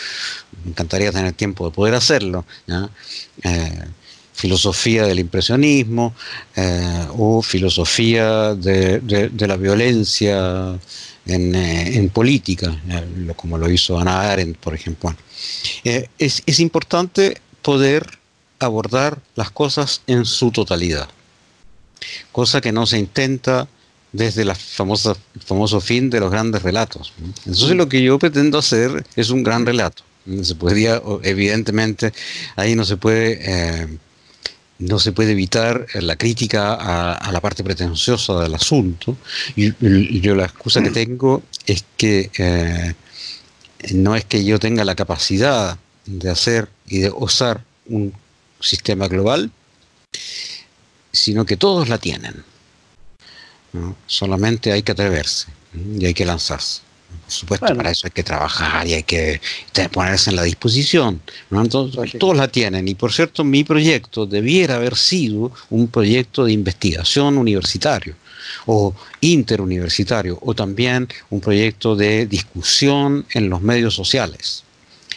me 0.63 0.71
encantaría 0.71 1.11
tener 1.11 1.33
tiempo 1.33 1.69
de 1.69 1.75
poder 1.75 1.93
hacerlo, 1.93 2.43
eh, 3.43 3.85
filosofía 4.37 5.03
del 5.07 5.19
impresionismo 5.19 6.13
eh, 6.55 7.07
o 7.17 7.41
filosofía 7.41 8.53
de, 8.53 9.31
la 9.47 9.57
violencia 9.57 10.77
en, 11.25 11.55
eh, 11.55 12.09
política, 12.13 12.79
eh, 12.87 13.33
como 13.35 13.57
lo 13.57 13.69
hizo 13.69 13.97
Ana 13.97 14.31
Arendt, 14.31 14.57
por 14.57 14.75
ejemplo. 14.75 15.15
Es, 15.83 16.43
es, 16.45 16.59
importante 16.59 17.41
poder 17.63 18.05
abordar 18.59 19.19
las 19.35 19.49
cosas 19.49 20.01
en 20.05 20.23
su 20.23 20.51
totalidad, 20.51 21.09
cosa 22.31 22.61
que 22.61 22.71
no 22.71 22.85
se 22.85 22.99
intenta 22.99 23.67
desde 24.11 24.43
el 24.43 24.55
famoso 24.55 25.81
fin 25.81 26.11
de 26.11 26.19
los 26.19 26.29
grandes 26.29 26.61
relatos. 26.61 27.11
Entonces 27.39 27.75
lo 27.75 27.89
que 27.89 28.03
yo 28.03 28.19
pretendo 28.19 28.59
hacer 28.59 29.03
es 29.15 29.31
un 29.31 29.41
gran 29.41 29.65
relato. 29.65 30.03
Se 30.43 30.55
podría, 30.55 31.01
evidentemente, 31.23 32.13
ahí 32.55 32.75
no 32.75 32.83
se 32.83 32.97
puede 32.97 33.99
no 34.79 34.99
se 34.99 35.11
puede 35.11 35.31
evitar 35.31 35.87
la 35.95 36.15
crítica 36.15 36.73
a, 36.73 37.31
la 37.31 37.41
parte 37.41 37.63
pretenciosa 37.63 38.39
del 38.39 38.53
asunto. 38.53 39.17
Y, 39.55 40.19
yo 40.21 40.35
la 40.35 40.45
excusa 40.45 40.81
que 40.81 40.91
tengo 40.91 41.43
es 41.65 41.83
que 41.97 42.29
eh, 42.37 42.93
no 43.93 44.15
es 44.15 44.25
que 44.25 44.43
yo 44.43 44.59
tenga 44.59 44.85
la 44.85 44.95
capacidad 44.95 45.77
de 46.05 46.29
hacer 46.29 46.69
y 46.87 46.99
de 46.99 47.09
osar 47.09 47.63
un 47.87 48.13
sistema 48.59 49.07
global, 49.07 49.51
sino 51.11 51.45
que 51.45 51.57
todos 51.57 51.89
la 51.89 51.97
tienen. 51.97 52.43
Solamente 54.07 54.71
hay 54.71 54.81
que 54.81 54.93
atreverse 54.93 55.47
y 55.99 56.05
hay 56.05 56.13
que 56.13 56.25
lanzarse. 56.25 56.86
Por 57.27 57.33
supuesto, 57.33 57.75
para 57.75 57.91
eso 57.91 58.07
hay 58.07 58.11
que 58.11 58.23
trabajar 58.23 58.87
y 58.87 58.93
hay 58.93 59.03
que 59.03 59.41
ponerse 59.91 60.29
en 60.29 60.37
la 60.37 60.43
disposición. 60.43 61.21
todos 61.69 62.37
la 62.37 62.47
tienen. 62.47 62.87
Y 62.87 62.95
por 62.95 63.11
cierto, 63.11 63.43
mi 63.43 63.65
proyecto 63.65 64.25
debiera 64.25 64.75
haber 64.75 64.95
sido 64.95 65.51
un 65.69 65.89
proyecto 65.89 66.45
de 66.45 66.53
investigación 66.53 67.37
universitario 67.37 68.15
o 68.65 68.95
interuniversitario 69.19 70.39
o 70.41 70.53
también 70.53 71.09
un 71.29 71.41
proyecto 71.41 71.97
de 71.97 72.27
discusión 72.27 73.25
en 73.33 73.49
los 73.49 73.61
medios 73.61 73.93
sociales, 73.93 74.63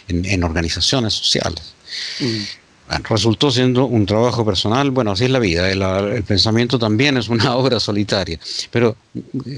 en, 0.08 0.42
organizaciones 0.42 1.14
sociales. 1.14 1.74
Mm 2.18 2.59
resultó 2.98 3.50
siendo 3.50 3.86
un 3.86 4.04
trabajo 4.04 4.44
personal, 4.44 4.90
bueno, 4.90 5.12
así 5.12 5.24
es 5.24 5.30
la 5.30 5.38
vida, 5.38 5.70
el, 5.70 6.22
pensamiento 6.24 6.78
también 6.78 7.16
es 7.16 7.28
una 7.28 7.54
obra 7.56 7.78
solitaria, 7.78 8.38
pero 8.70 8.96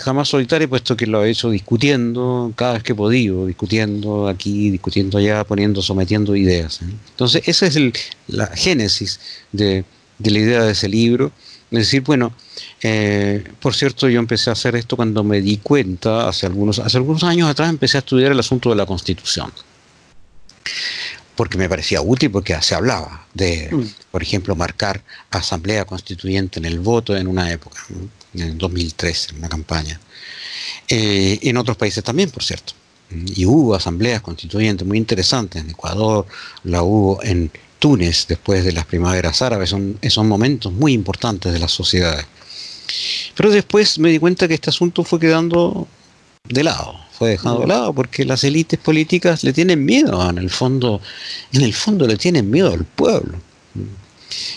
jamás 0.00 0.28
solitaria 0.28 0.68
puesto 0.68 0.96
que 0.96 1.06
lo 1.06 1.24
he 1.24 1.30
hecho 1.30 1.50
discutiendo 1.50 2.52
cada 2.56 2.74
vez 2.74 2.82
que 2.82 2.92
he 2.92 2.94
podido, 2.94 3.46
discutiendo 3.46 4.28
aquí, 4.28 4.70
discutiendo 4.70 5.18
allá, 5.18 5.44
poniendo, 5.44 5.80
sometiendo 5.80 6.36
ideas. 6.36 6.82
¿eh? 6.82 6.86
Entonces, 7.10 7.42
esa 7.46 7.66
es 7.66 7.78
la 8.28 8.48
génesis 8.48 9.18
de, 9.50 9.84
la 10.18 10.38
idea 10.38 10.62
de 10.64 10.72
ese 10.72 10.88
libro, 10.88 11.32
es 11.70 11.78
decir, 11.78 12.02
bueno, 12.02 12.34
eh, 12.82 13.42
por 13.60 13.74
cierto, 13.74 14.08
yo 14.10 14.18
empecé 14.18 14.50
a 14.50 14.52
hacer 14.52 14.76
esto 14.76 14.96
cuando 14.96 15.24
me 15.24 15.40
di 15.40 15.56
cuenta, 15.56 16.28
hace 16.28 16.44
algunos, 16.44 16.78
hace 16.78 16.98
algunos 16.98 17.24
años 17.24 17.48
atrás 17.48 17.70
empecé 17.70 17.96
a 17.96 18.00
estudiar 18.00 18.32
el 18.32 18.40
asunto 18.40 18.68
de 18.68 18.76
la 18.76 18.84
Constitución 18.84 19.50
porque 21.36 21.58
me 21.58 21.68
parecía 21.68 22.00
útil, 22.00 22.30
porque 22.30 22.56
se 22.60 22.74
hablaba 22.74 23.26
de, 23.34 23.68
mm. 23.72 24.10
por 24.10 24.22
ejemplo, 24.22 24.54
marcar 24.54 25.02
asamblea 25.30 25.84
constituyente 25.84 26.58
en 26.58 26.66
el 26.66 26.80
voto 26.80 27.16
en 27.16 27.26
una 27.26 27.50
época, 27.50 27.80
en 28.34 28.40
el 28.40 28.58
2003, 28.58 29.28
en 29.30 29.38
una 29.38 29.48
campaña. 29.48 30.00
Eh, 30.88 31.38
en 31.42 31.56
otros 31.56 31.76
países 31.76 32.04
también, 32.04 32.30
por 32.30 32.42
cierto. 32.42 32.74
Y 33.10 33.44
hubo 33.44 33.74
asambleas 33.74 34.22
constituyentes 34.22 34.86
muy 34.86 34.98
interesantes 34.98 35.62
en 35.62 35.70
Ecuador, 35.70 36.26
la 36.64 36.82
hubo 36.82 37.22
en 37.22 37.50
Túnez 37.78 38.26
después 38.26 38.64
de 38.64 38.72
las 38.72 38.86
primaveras 38.86 39.42
árabes, 39.42 39.70
son, 39.70 39.98
son 40.08 40.28
momentos 40.28 40.72
muy 40.72 40.92
importantes 40.92 41.52
de 41.52 41.58
las 41.58 41.72
sociedades. 41.72 42.26
Pero 43.34 43.50
después 43.50 43.98
me 43.98 44.10
di 44.10 44.18
cuenta 44.18 44.48
que 44.48 44.54
este 44.54 44.70
asunto 44.70 45.04
fue 45.04 45.18
quedando 45.18 45.88
de 46.48 46.64
lado 46.64 46.98
fue 47.22 47.30
dejado 47.30 47.60
de 47.60 47.68
lado 47.68 47.92
porque 47.92 48.24
las 48.24 48.42
élites 48.42 48.80
políticas 48.80 49.44
le 49.44 49.52
tienen 49.52 49.84
miedo, 49.84 50.28
en 50.28 50.38
el 50.38 50.50
fondo, 50.50 51.00
en 51.52 51.62
el 51.62 51.72
fondo 51.72 52.04
le 52.08 52.16
tienen 52.16 52.50
miedo 52.50 52.72
al 52.72 52.84
pueblo. 52.84 53.38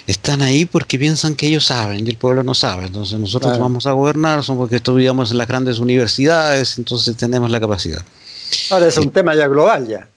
Están 0.07 0.41
ahí 0.41 0.65
porque 0.65 0.97
piensan 0.97 1.35
que 1.35 1.45
ellos 1.45 1.65
saben 1.65 2.07
y 2.07 2.09
el 2.09 2.17
pueblo 2.17 2.41
no 2.41 2.55
sabe. 2.55 2.87
Entonces 2.87 3.19
nosotros 3.19 3.59
vamos 3.59 3.85
a 3.85 3.91
gobernar, 3.91 4.43
son 4.43 4.57
porque 4.57 4.77
estudiamos 4.77 5.29
en 5.29 5.37
las 5.37 5.47
grandes 5.47 5.77
universidades, 5.77 6.79
entonces 6.79 7.15
tenemos 7.15 7.51
la 7.51 7.59
capacidad. 7.59 8.03
Ahora 8.71 8.87
es 8.87 8.97
un 8.97 9.11
tema 9.11 9.35
ya 9.35 9.47
global 9.47 9.87
ya. 9.87 10.07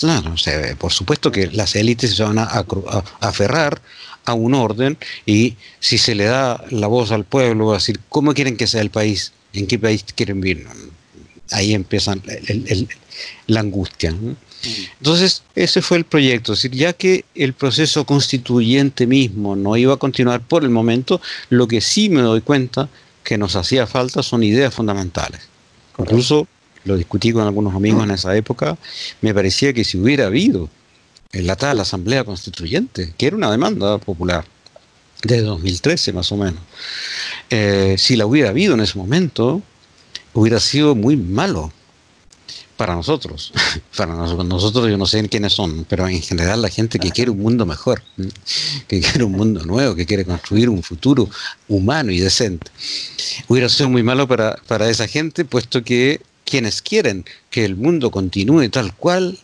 Claro, 0.00 0.34
por 0.78 0.92
supuesto 0.92 1.30
que 1.30 1.46
las 1.52 1.76
élites 1.76 2.16
se 2.16 2.24
van 2.24 2.40
a, 2.40 2.64
aferrar 3.20 3.80
a 4.24 4.34
un 4.34 4.54
orden 4.54 4.98
y 5.24 5.54
si 5.78 5.98
se 5.98 6.16
le 6.16 6.24
da 6.24 6.64
la 6.70 6.88
voz 6.88 7.12
al 7.12 7.22
pueblo, 7.22 7.70
a 7.70 7.74
decir, 7.74 8.00
¿cómo 8.08 8.34
quieren 8.34 8.56
que 8.56 8.66
sea 8.66 8.80
el 8.80 8.90
país? 8.90 9.32
¿En 9.52 9.68
qué 9.68 9.78
país 9.78 10.04
quieren 10.16 10.40
vivir? 10.40 10.66
Ahí 11.50 11.74
empieza 11.74 12.14
la 13.46 13.60
angustia. 13.60 14.14
Entonces, 14.98 15.42
ese 15.54 15.82
fue 15.82 15.98
el 15.98 16.04
proyecto. 16.04 16.52
Es 16.52 16.62
decir, 16.62 16.78
ya 16.78 16.92
que 16.92 17.24
el 17.34 17.52
proceso 17.52 18.04
constituyente 18.04 19.06
mismo 19.06 19.56
no 19.56 19.76
iba 19.76 19.94
a 19.94 19.98
continuar 19.98 20.40
por 20.40 20.64
el 20.64 20.70
momento, 20.70 21.20
lo 21.50 21.68
que 21.68 21.80
sí 21.80 22.08
me 22.08 22.22
doy 22.22 22.40
cuenta 22.40 22.88
que 23.22 23.38
nos 23.38 23.56
hacía 23.56 23.86
falta 23.86 24.22
son 24.22 24.42
ideas 24.42 24.74
fundamentales. 24.74 25.40
Incluso 25.98 26.46
lo 26.84 26.96
discutí 26.96 27.32
con 27.32 27.42
algunos 27.42 27.74
amigos 27.74 28.04
en 28.04 28.12
esa 28.12 28.36
época, 28.36 28.78
me 29.20 29.34
parecía 29.34 29.72
que 29.72 29.84
si 29.84 29.98
hubiera 29.98 30.26
habido 30.26 30.70
en 31.32 31.46
la 31.46 31.56
tal 31.56 31.80
Asamblea 31.80 32.24
Constituyente, 32.24 33.12
que 33.18 33.26
era 33.26 33.36
una 33.36 33.50
demanda 33.50 33.98
popular, 33.98 34.44
desde 35.22 35.42
2013 35.42 36.12
más 36.12 36.30
o 36.30 36.36
menos, 36.36 36.60
eh, 37.50 37.96
si 37.98 38.16
la 38.16 38.26
hubiera 38.26 38.50
habido 38.50 38.74
en 38.74 38.80
ese 38.80 38.96
momento, 38.96 39.62
hubiera 40.36 40.60
sido 40.60 40.94
muy 40.94 41.16
malo 41.16 41.72
para 42.76 42.94
nosotros. 42.94 43.52
Para 43.96 44.14
nosotros 44.14 44.90
yo 44.90 44.98
no 44.98 45.06
sé 45.06 45.26
quiénes 45.30 45.54
son, 45.54 45.86
pero 45.88 46.06
en 46.06 46.20
general 46.20 46.60
la 46.60 46.68
gente 46.68 46.98
que 46.98 47.10
quiere 47.10 47.30
un 47.30 47.38
mundo 47.38 47.64
mejor, 47.64 48.02
que 48.86 49.00
quiere 49.00 49.24
un 49.24 49.32
mundo 49.32 49.64
nuevo, 49.64 49.94
que 49.94 50.04
quiere 50.04 50.26
construir 50.26 50.68
un 50.68 50.82
futuro 50.82 51.30
humano 51.68 52.12
y 52.12 52.20
decente. 52.20 52.70
Hubiera 53.48 53.70
sido 53.70 53.88
muy 53.88 54.02
malo 54.02 54.28
para, 54.28 54.56
para 54.66 54.90
esa 54.90 55.08
gente, 55.08 55.46
puesto 55.46 55.82
que 55.82 56.20
quienes 56.44 56.82
quieren 56.82 57.24
que 57.48 57.64
el 57.64 57.76
mundo 57.76 58.10
continúe 58.10 58.68
tal 58.68 58.94
cual, 58.94 59.38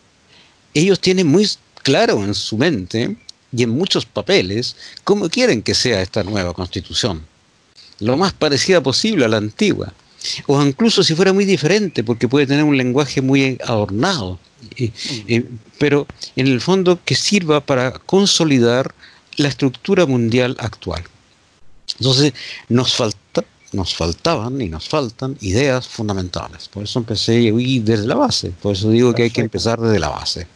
ellos 0.75 0.99
tienen 0.99 1.25
muy 1.25 1.49
claro 1.81 2.23
en 2.23 2.35
su 2.35 2.57
mente 2.57 3.17
y 3.51 3.63
en 3.63 3.71
muchos 3.71 4.05
papeles 4.05 4.75
cómo 5.03 5.27
quieren 5.29 5.63
que 5.63 5.73
sea 5.73 6.03
esta 6.03 6.23
nueva 6.23 6.53
constitución. 6.53 7.25
Lo 7.99 8.15
más 8.15 8.33
parecida 8.33 8.81
posible 8.81 9.25
a 9.25 9.29
la 9.29 9.37
antigua 9.37 9.91
o 10.47 10.61
incluso 10.61 11.03
si 11.03 11.15
fuera 11.15 11.33
muy 11.33 11.45
diferente, 11.45 12.03
porque 12.03 12.27
puede 12.27 12.47
tener 12.47 12.63
un 12.63 12.77
lenguaje 12.77 13.21
muy 13.21 13.57
adornado, 13.65 14.39
pero 15.79 16.07
en 16.35 16.47
el 16.47 16.61
fondo 16.61 16.99
que 17.03 17.15
sirva 17.15 17.61
para 17.61 17.91
consolidar 17.91 18.93
la 19.37 19.47
estructura 19.47 20.05
mundial 20.05 20.55
actual. 20.59 21.03
Entonces, 21.99 22.33
nos 22.69 22.93
falta 22.93 23.23
nos 23.73 23.95
faltaban 23.95 24.61
y 24.61 24.69
nos 24.69 24.87
faltan 24.87 25.35
ideas 25.41 25.87
fundamentales. 25.87 26.67
Por 26.69 26.83
eso 26.83 26.99
empecé 26.99 27.39
y 27.41 27.79
desde 27.79 28.05
la 28.05 28.15
base. 28.15 28.51
Por 28.51 28.73
eso 28.73 28.89
digo 28.91 29.13
que 29.13 29.23
hay 29.23 29.31
que 29.31 29.41
empezar 29.41 29.79
desde 29.79 29.99
la 29.99 30.09
base. 30.09 30.47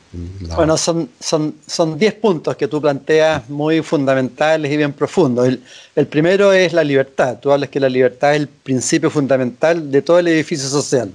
Bueno, 0.56 0.78
son, 0.78 1.10
son, 1.20 1.56
son 1.66 1.98
diez 1.98 2.14
puntos 2.14 2.56
que 2.56 2.68
tú 2.68 2.82
planteas 2.82 3.50
muy 3.50 3.82
fundamentales 3.82 4.72
y 4.72 4.78
bien 4.78 4.94
profundos. 4.94 5.48
El, 5.48 5.64
el, 5.96 6.08
primero 6.08 6.54
es 6.54 6.74
la 6.74 6.84
libertad. 6.84 7.40
Tú 7.40 7.52
hablas 7.52 7.70
que 7.70 7.80
la 7.80 7.90
libertad 7.90 8.34
es 8.34 8.42
el 8.42 8.48
principio 8.48 9.10
fundamental 9.10 9.92
de 9.92 10.02
todo 10.02 10.20
el 10.20 10.28
edificio 10.28 10.68
social. 10.70 11.14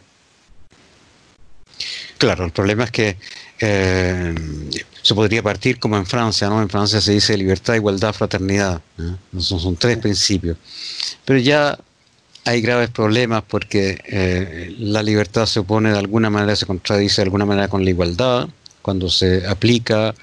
Claro, 2.19 2.45
el 2.45 2.53
problema 2.53 2.85
es 2.85 2.91
que 2.93 3.17
eh, 3.59 4.35
se 5.03 5.15
podría 5.15 5.43
partir 5.43 5.79
como 5.79 5.97
en 5.97 6.07
Francia, 6.07 6.49
¿no? 6.49 6.63
En 6.63 6.69
Francia 6.69 7.01
se 7.01 7.13
dice 7.13 7.37
libertad, 7.37 7.75
igualdad, 7.75 8.13
fraternidad. 8.13 8.81
Son, 9.39 9.59
son 9.59 9.77
tres 9.77 9.99
principios. 9.99 10.57
Pero 11.25 11.39
ya 11.41 11.79
hay 12.45 12.61
graves 12.61 12.91
problemas 12.91 13.43
porque 13.47 14.01
eh, 14.05 14.75
la 14.79 15.03
libertad 15.03 15.47
se 15.47 15.61
opone 15.61 15.93
de 15.93 15.99
alguna 15.99 16.31
manera, 16.31 16.57
se 16.57 16.67
contradice 16.67 17.23
de 17.23 17.25
alguna 17.25 17.45
manera 17.45 17.69
con 17.69 17.85
la 17.85 17.91
igualdad, 17.91 18.49
cuando 18.83 19.09
se 19.09 19.47
aplica 19.47 20.15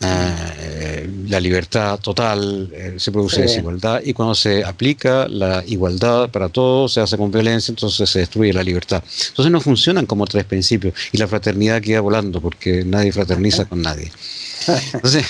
eh, 0.00 1.10
la 1.26 1.40
libertad 1.40 1.98
total 1.98 2.70
eh, 2.72 2.94
se 2.98 3.10
produce 3.10 3.42
desigualdad 3.42 4.00
y 4.04 4.12
cuando 4.12 4.32
se 4.32 4.64
aplica 4.64 5.26
la 5.26 5.64
igualdad 5.66 6.30
para 6.30 6.48
todos 6.48 6.92
se 6.92 7.00
hace 7.00 7.16
con 7.16 7.32
violencia, 7.32 7.72
entonces 7.72 8.08
se 8.08 8.20
destruye 8.20 8.52
la 8.52 8.62
libertad. 8.62 9.02
Entonces 9.28 9.50
no 9.50 9.60
funcionan 9.60 10.06
como 10.06 10.26
tres 10.26 10.44
principios 10.44 10.94
y 11.10 11.18
la 11.18 11.26
fraternidad 11.26 11.82
queda 11.82 12.00
volando 12.00 12.40
porque 12.40 12.84
nadie 12.84 13.10
fraterniza 13.10 13.64
con 13.64 13.82
nadie. 13.82 14.10
Entonces, 14.92 15.24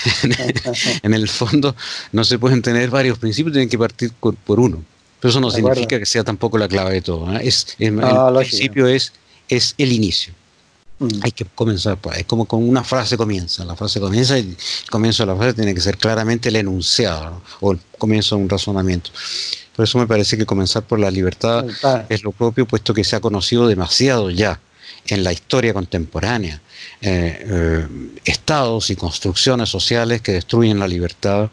en 1.01 1.13
el 1.13 1.27
fondo 1.29 1.75
no 2.11 2.23
se 2.23 2.37
pueden 2.37 2.61
tener 2.61 2.89
varios 2.89 3.17
principios, 3.17 3.53
tienen 3.53 3.69
que 3.69 3.77
partir 3.77 4.11
por 4.11 4.59
uno. 4.59 4.83
Pero 5.19 5.29
eso 5.29 5.39
no 5.39 5.51
significa 5.51 5.99
que 5.99 6.05
sea 6.05 6.23
tampoco 6.23 6.57
la 6.57 6.67
clave 6.67 6.93
de 6.93 7.01
todo. 7.01 7.33
¿eh? 7.35 7.41
Es, 7.43 7.75
el 7.79 7.99
principio 8.37 8.87
es, 8.87 9.11
es 9.49 9.75
el 9.77 9.91
inicio. 9.91 10.33
Mm. 10.99 11.07
Hay 11.21 11.31
que 11.31 11.45
comenzar 11.45 11.97
por 11.97 12.15
Es 12.15 12.25
como 12.25 12.45
con 12.45 12.67
una 12.67 12.83
frase 12.83 13.17
comienza. 13.17 13.63
La 13.65 13.75
frase 13.75 13.99
comienza 13.99 14.37
y 14.37 14.41
el 14.41 14.57
comienzo 14.89 15.23
de 15.23 15.27
la 15.27 15.37
frase 15.37 15.53
tiene 15.53 15.73
que 15.73 15.81
ser 15.81 15.97
claramente 15.97 16.49
el 16.49 16.57
enunciado 16.57 17.41
o 17.61 17.71
el 17.71 17.79
comienzo 17.97 18.35
de 18.35 18.43
un 18.43 18.49
razonamiento. 18.49 19.11
Por 19.75 19.85
eso 19.85 19.97
me 19.97 20.07
parece 20.07 20.37
que 20.37 20.45
comenzar 20.45 20.83
por 20.83 20.99
la 20.99 21.09
libertad 21.09 21.65
es 22.09 22.23
lo 22.23 22.33
propio, 22.33 22.65
puesto 22.65 22.93
que 22.93 23.05
se 23.05 23.15
ha 23.15 23.21
conocido 23.21 23.65
demasiado 23.65 24.29
ya 24.29 24.59
en 25.07 25.23
la 25.23 25.31
historia 25.31 25.73
contemporánea. 25.73 26.61
Eh, 27.01 27.45
eh, 27.45 27.87
estados 28.25 28.89
y 28.89 28.95
construcciones 28.95 29.69
sociales 29.69 30.21
que 30.21 30.33
destruyen 30.33 30.79
la 30.79 30.87
libertad 30.87 31.49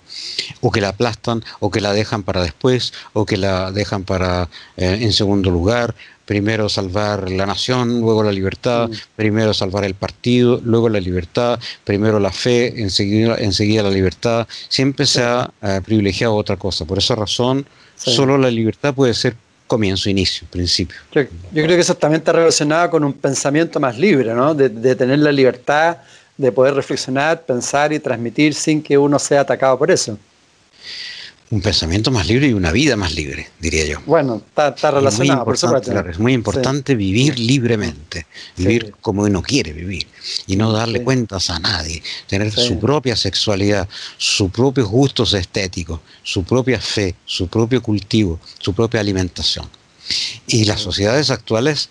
o 0.61 0.72
que 0.72 0.80
la 0.80 0.88
aplastan 0.88 1.44
o 1.61 1.70
que 1.70 1.80
la 1.80 1.92
dejan 1.92 2.24
para 2.24 2.42
después 2.42 2.92
o 3.12 3.26
que 3.26 3.36
la 3.36 3.70
dejan 3.70 4.03
para 4.03 4.49
eh, 4.76 4.99
en 5.01 5.12
segundo 5.12 5.51
lugar 5.51 5.94
primero 6.27 6.68
salvar 6.68 7.31
la 7.31 7.47
nación, 7.47 8.01
luego 8.01 8.22
la 8.22 8.33
libertad, 8.33 8.89
mm. 8.89 8.93
primero 9.16 9.55
salvar 9.55 9.85
el 9.85 9.95
partido, 9.95 10.61
luego 10.62 10.91
la 10.91 11.01
libertad, 11.01 11.59
primero 11.85 12.20
la 12.20 12.33
fe, 12.33 12.83
enseguida, 12.83 13.37
enseguida 13.39 13.83
la 13.83 13.91
libertad. 13.91 14.47
Siempre 14.68 15.07
se 15.07 15.22
ha 15.22 15.51
privilegiado 15.85 16.35
otra 16.35 16.57
cosa. 16.57 16.85
Por 16.85 16.99
esa 16.99 17.14
razón, 17.14 17.66
solo 17.97 18.37
la 18.37 18.51
libertad 18.51 18.93
puede 18.93 19.14
ser 19.14 19.37
comienzo, 19.66 20.11
inicio, 20.11 20.47
principio. 20.51 20.97
Yo, 21.12 21.24
creo 21.53 21.68
que 21.68 21.81
eso 21.81 21.95
también 21.95 22.20
está 22.20 22.33
relacionado 22.33 22.91
con 22.91 23.05
un 23.05 23.12
pensamiento 23.12 23.81
más 23.81 23.99
libre, 23.99 24.35
¿no? 24.35 24.55
De, 24.55 24.68
de, 24.68 24.95
tener 24.95 25.18
la 25.18 25.33
libertad 25.33 25.99
de 26.37 26.53
poder 26.53 26.74
reflexionar, 26.74 27.43
pensar 27.43 27.93
y 27.93 27.99
transmitir 27.99 28.55
sin 28.55 28.83
que 28.83 28.99
uno 28.99 29.18
sea 29.18 29.41
atacado 29.41 29.79
por 29.79 29.91
eso 29.91 30.18
un 31.51 31.61
pensamiento 31.61 32.11
más 32.11 32.26
libre 32.26 32.49
y 32.49 32.53
una 32.53 32.72
vida 32.72 32.97
más 32.97 33.14
libre, 33.14 33.49
diría 33.61 33.86
yo. 33.86 34.01
Bueno, 34.05 34.42
está, 34.49 34.90
relacionado, 34.90 35.44
por 35.44 35.57
supuesto. 35.57 36.09
es 36.09 36.18
muy 36.18 36.32
importante 36.32 36.97
vivir 36.97 37.38
libremente, 37.38 38.26
vivir 38.57 38.94
como 39.01 39.22
uno 39.22 39.42
quiere 39.42 39.72
vivir 39.72 40.09
y 40.47 40.57
no 40.57 40.72
darle 40.72 41.05
cuentas 41.05 41.51
a 41.51 41.61
nadie, 41.61 42.03
tener 42.26 42.51
su 42.51 42.80
propia 42.80 43.14
sexualidad, 43.14 43.88
sus 44.16 44.51
propios 44.51 44.88
gustos 44.88 45.34
estéticos, 45.34 46.01
su 46.22 46.42
propia 46.42 46.80
fe, 46.80 47.14
su 47.24 47.47
propio 47.47 47.80
cultivo, 47.80 48.40
su 48.59 48.74
propia 48.74 49.01
alimentación. 49.01 49.68
Y 50.49 50.64
las 50.64 50.80
sociedades 50.80 51.30
actuales 51.30 51.90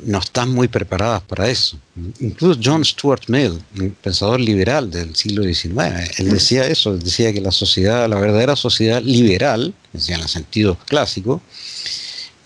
no 0.00 0.18
están 0.18 0.50
muy 0.50 0.68
preparadas 0.68 1.22
para 1.22 1.48
eso. 1.48 1.78
Incluso 2.20 2.60
John 2.62 2.84
Stuart 2.84 3.22
Mill, 3.28 3.60
un 3.78 3.90
pensador 4.02 4.40
liberal 4.40 4.90
del 4.90 5.14
siglo 5.16 5.42
XIX, 5.42 6.18
él 6.18 6.30
decía 6.30 6.66
eso, 6.66 6.96
decía 6.96 7.32
que 7.32 7.40
la 7.40 7.50
sociedad, 7.50 8.08
la 8.08 8.18
verdadera 8.18 8.56
sociedad 8.56 9.02
liberal, 9.02 9.74
decía 9.92 10.16
en 10.16 10.22
el 10.22 10.28
sentido 10.28 10.78
clásico, 10.86 11.42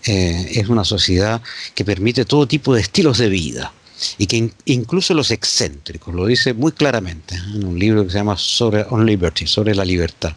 eh, 0.05 0.47
es 0.55 0.67
una 0.67 0.83
sociedad 0.83 1.41
que 1.75 1.85
permite 1.85 2.25
todo 2.25 2.47
tipo 2.47 2.73
de 2.73 2.81
estilos 2.81 3.19
de 3.19 3.29
vida 3.29 3.73
y 4.17 4.27
que 4.27 4.51
incluso 4.65 5.13
los 5.13 5.31
excéntricos, 5.31 6.13
lo 6.13 6.25
dice 6.25 6.53
muy 6.53 6.71
claramente 6.73 7.35
¿eh? 7.35 7.41
en 7.55 7.63
un 7.63 7.79
libro 7.79 8.03
que 8.03 8.11
se 8.11 8.17
llama 8.17 8.37
sobre 8.37 8.85
on 8.89 9.05
liberty, 9.05 9.47
sobre 9.47 9.73
la 9.75 9.85
libertad, 9.85 10.33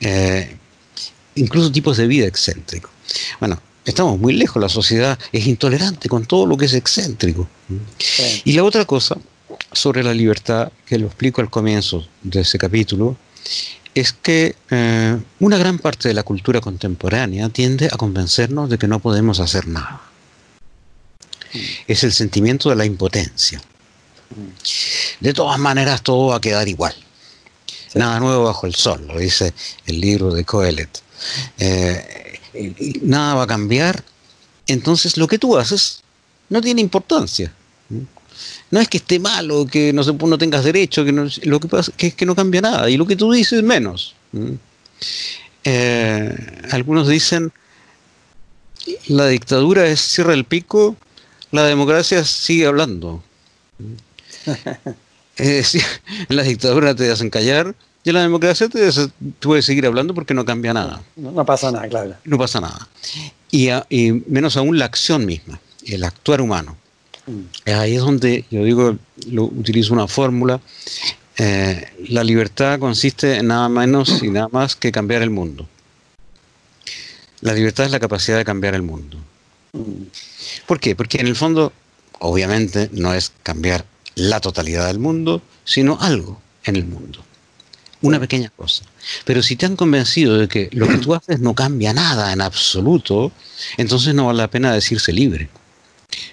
eh, 0.00 0.56
incluso 1.34 1.72
tipos 1.72 1.96
de 1.96 2.06
vida 2.06 2.26
excéntricos. 2.26 2.90
Bueno, 3.40 3.60
estamos 3.84 4.18
muy 4.18 4.32
lejos, 4.32 4.60
la 4.60 4.68
sociedad 4.68 5.18
es 5.32 5.46
intolerante 5.46 6.08
con 6.08 6.26
todo 6.26 6.46
lo 6.46 6.56
que 6.56 6.66
es 6.66 6.74
excéntrico. 6.74 7.48
Y 8.44 8.52
la 8.52 8.64
otra 8.64 8.84
cosa 8.84 9.16
sobre 9.72 10.02
la 10.02 10.14
libertad, 10.14 10.72
que 10.86 10.98
lo 10.98 11.06
explico 11.06 11.40
al 11.40 11.50
comienzo 11.50 12.06
de 12.22 12.40
ese 12.40 12.58
capítulo, 12.58 13.16
es 13.94 14.12
que 14.12 14.56
eh, 14.70 15.16
una 15.38 15.56
gran 15.56 15.78
parte 15.78 16.08
de 16.08 16.14
la 16.14 16.24
cultura 16.24 16.60
contemporánea 16.60 17.48
tiende 17.48 17.86
a 17.86 17.96
convencernos 17.96 18.68
de 18.68 18.78
que 18.78 18.88
no 18.88 18.98
podemos 18.98 19.38
hacer 19.40 19.68
nada. 19.68 20.00
Es 21.86 22.02
el 22.02 22.12
sentimiento 22.12 22.70
de 22.70 22.76
la 22.76 22.84
impotencia. 22.84 23.62
De 25.20 25.32
todas 25.32 25.58
maneras, 25.60 26.02
todo 26.02 26.28
va 26.28 26.36
a 26.36 26.40
quedar 26.40 26.66
igual. 26.68 26.94
Nada 27.94 28.18
nuevo 28.18 28.44
bajo 28.44 28.66
el 28.66 28.74
sol, 28.74 29.06
lo 29.06 29.18
dice 29.18 29.54
el 29.86 30.00
libro 30.00 30.34
de 30.34 30.44
Coelet. 30.44 31.02
Eh, 31.58 32.23
nada 33.02 33.34
va 33.34 33.42
a 33.44 33.46
cambiar, 33.46 34.04
entonces 34.66 35.16
lo 35.16 35.26
que 35.26 35.38
tú 35.38 35.56
haces 35.56 36.02
no 36.48 36.60
tiene 36.60 36.80
importancia. 36.80 37.52
No 38.70 38.80
es 38.80 38.88
que 38.88 38.96
esté 38.96 39.18
mal 39.18 39.50
o 39.50 39.66
que 39.66 39.92
no, 39.92 40.02
se, 40.02 40.12
no 40.12 40.38
tengas 40.38 40.64
derecho, 40.64 41.04
que 41.04 41.12
lo 41.12 41.60
que 41.60 41.68
pasa 41.68 41.92
es 41.98 42.14
que 42.14 42.26
no 42.26 42.34
cambia 42.34 42.60
nada 42.60 42.90
y 42.90 42.96
lo 42.96 43.06
que 43.06 43.16
tú 43.16 43.30
dices 43.30 43.62
menos. 43.62 44.14
Eh, 45.64 46.36
algunos 46.70 47.08
dicen 47.08 47.52
la 49.06 49.28
dictadura 49.28 49.86
es 49.86 50.00
cierra 50.00 50.34
el 50.34 50.44
pico, 50.44 50.96
la 51.50 51.64
democracia 51.64 52.24
sigue 52.24 52.66
hablando. 52.66 53.22
es 55.36 55.48
decir, 55.48 55.82
en 56.28 56.36
la 56.36 56.42
dictadura 56.42 56.94
te 56.94 57.10
hacen 57.10 57.30
callar, 57.30 57.74
y 58.04 58.10
en 58.10 58.14
la 58.14 58.22
democracia 58.22 58.68
te, 58.68 58.90
puedes 59.40 59.64
seguir 59.64 59.86
hablando 59.86 60.14
porque 60.14 60.34
no 60.34 60.44
cambia 60.44 60.74
nada. 60.74 61.02
No, 61.16 61.44
pasa 61.46 61.72
nada, 61.72 61.88
claro. 61.88 62.14
No 62.24 62.36
pasa 62.36 62.60
nada. 62.60 62.86
Y, 63.50 63.70
menos 64.28 64.58
aún 64.58 64.78
la 64.78 64.84
acción 64.84 65.24
misma, 65.24 65.58
el 65.86 66.04
actuar 66.04 66.42
humano. 66.42 66.76
Mm. 67.26 67.70
Ahí 67.70 67.94
es 67.94 68.02
donde 68.02 68.44
yo 68.50 68.62
digo, 68.62 68.98
lo, 69.30 69.44
utilizo 69.44 69.94
una 69.94 70.06
fórmula. 70.06 70.60
Eh, 71.38 71.88
la 72.08 72.22
libertad 72.22 72.78
consiste 72.78 73.36
en 73.36 73.46
nada 73.46 73.70
menos 73.70 74.22
y 74.22 74.28
nada 74.28 74.48
más 74.52 74.76
que 74.76 74.92
cambiar 74.92 75.22
el 75.22 75.30
mundo. 75.30 75.66
La 77.40 77.54
libertad 77.54 77.86
es 77.86 77.92
la 77.92 78.00
capacidad 78.00 78.36
de 78.36 78.44
cambiar 78.44 78.74
el 78.74 78.82
mundo. 78.82 79.16
¿Por 80.66 80.78
qué? 80.78 80.94
Porque 80.94 81.18
en 81.20 81.26
el 81.26 81.36
fondo, 81.36 81.72
obviamente, 82.18 82.90
no 82.92 83.14
es 83.14 83.32
cambiar 83.42 83.86
la 84.14 84.40
totalidad 84.40 84.88
del 84.88 84.98
mundo, 84.98 85.40
sino 85.64 85.98
algo 86.00 86.40
en 86.64 86.76
el 86.76 86.84
mundo. 86.84 87.24
Una 88.04 88.20
pequeña 88.20 88.50
cosa. 88.50 88.84
Pero 89.24 89.42
si 89.42 89.56
te 89.56 89.64
han 89.64 89.76
convencido 89.76 90.36
de 90.36 90.46
que 90.46 90.68
lo 90.72 90.86
que 90.86 90.98
tú 90.98 91.14
haces 91.14 91.40
no 91.40 91.54
cambia 91.54 91.94
nada 91.94 92.34
en 92.34 92.42
absoluto, 92.42 93.32
entonces 93.78 94.14
no 94.14 94.26
vale 94.26 94.36
la 94.36 94.50
pena 94.50 94.74
decirse 94.74 95.10
libre. 95.10 95.48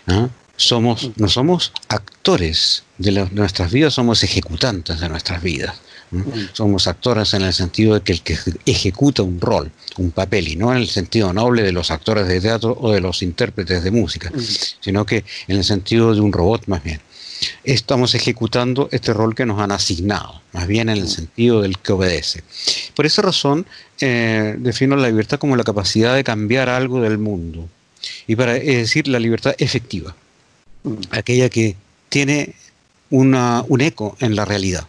¿Ah? 0.06 0.28
Somos, 0.58 1.12
no 1.16 1.30
somos 1.30 1.72
actores 1.88 2.84
de, 2.98 3.26
nuestras 3.32 3.72
vidas, 3.72 3.94
somos 3.94 4.22
ejecutantes 4.24 5.00
de 5.00 5.08
nuestras 5.08 5.42
vidas. 5.42 5.80
Somos 6.52 6.88
actores 6.88 7.34
en 7.36 7.44
el 7.44 7.54
sentido 7.54 7.94
de 7.94 8.02
que 8.02 8.12
el 8.12 8.22
que 8.22 8.38
ejecuta 8.66 9.24
un 9.24 9.40
rol, 9.40 9.72
un 9.96 10.12
papel, 10.12 10.50
y 10.50 10.58
no 10.58 10.74
en 10.74 10.80
el 10.80 10.90
sentido 10.90 11.32
noble 11.32 11.64
de 11.64 11.72
los 11.72 11.90
actores 11.90 12.28
de 12.28 12.42
teatro 12.42 12.78
o 12.82 12.92
de 12.92 13.00
los 13.00 13.24
intérpretes 13.24 13.82
de 13.82 13.92
música, 13.92 14.30
sino 14.82 15.06
que 15.06 15.24
en 15.48 15.56
el 15.56 15.64
sentido 15.64 16.14
de 16.14 16.20
un 16.20 16.34
robot 16.34 16.68
más 16.68 16.84
bien. 16.84 17.00
Estamos 17.64 18.16
ejecutando 18.16 18.90
este 18.92 19.14
rol 19.14 19.36
que 19.36 19.46
nos 19.46 19.60
han 19.60 19.72
asignado, 19.72 20.42
más 20.54 20.68
bien 20.68 20.90
en 20.90 20.98
el 20.98 21.08
sentido 21.08 21.62
del 21.62 21.78
que 21.78 21.94
obedece. 21.94 22.44
Por 22.96 23.06
esa 23.06 23.22
razón, 23.22 23.66
eh, 24.00 24.56
defino 24.60 24.96
la 24.96 25.08
libertad 25.08 25.40
como 25.40 25.56
la 25.56 25.64
capacidad 25.64 26.16
de 26.16 26.24
cambiar 26.24 26.70
algo 26.70 27.02
del 27.02 27.18
mundo, 27.18 27.68
y 28.28 28.36
para 28.36 28.58
es 28.58 28.78
decir, 28.78 29.08
la 29.08 29.20
libertad 29.20 29.56
efectiva, 29.58 30.16
aquella 31.12 31.50
que 31.50 31.76
tiene 32.10 32.56
una, 33.10 33.64
un 33.68 33.82
eco 33.82 34.18
en 34.20 34.36
la 34.36 34.46
realidad. 34.46 34.88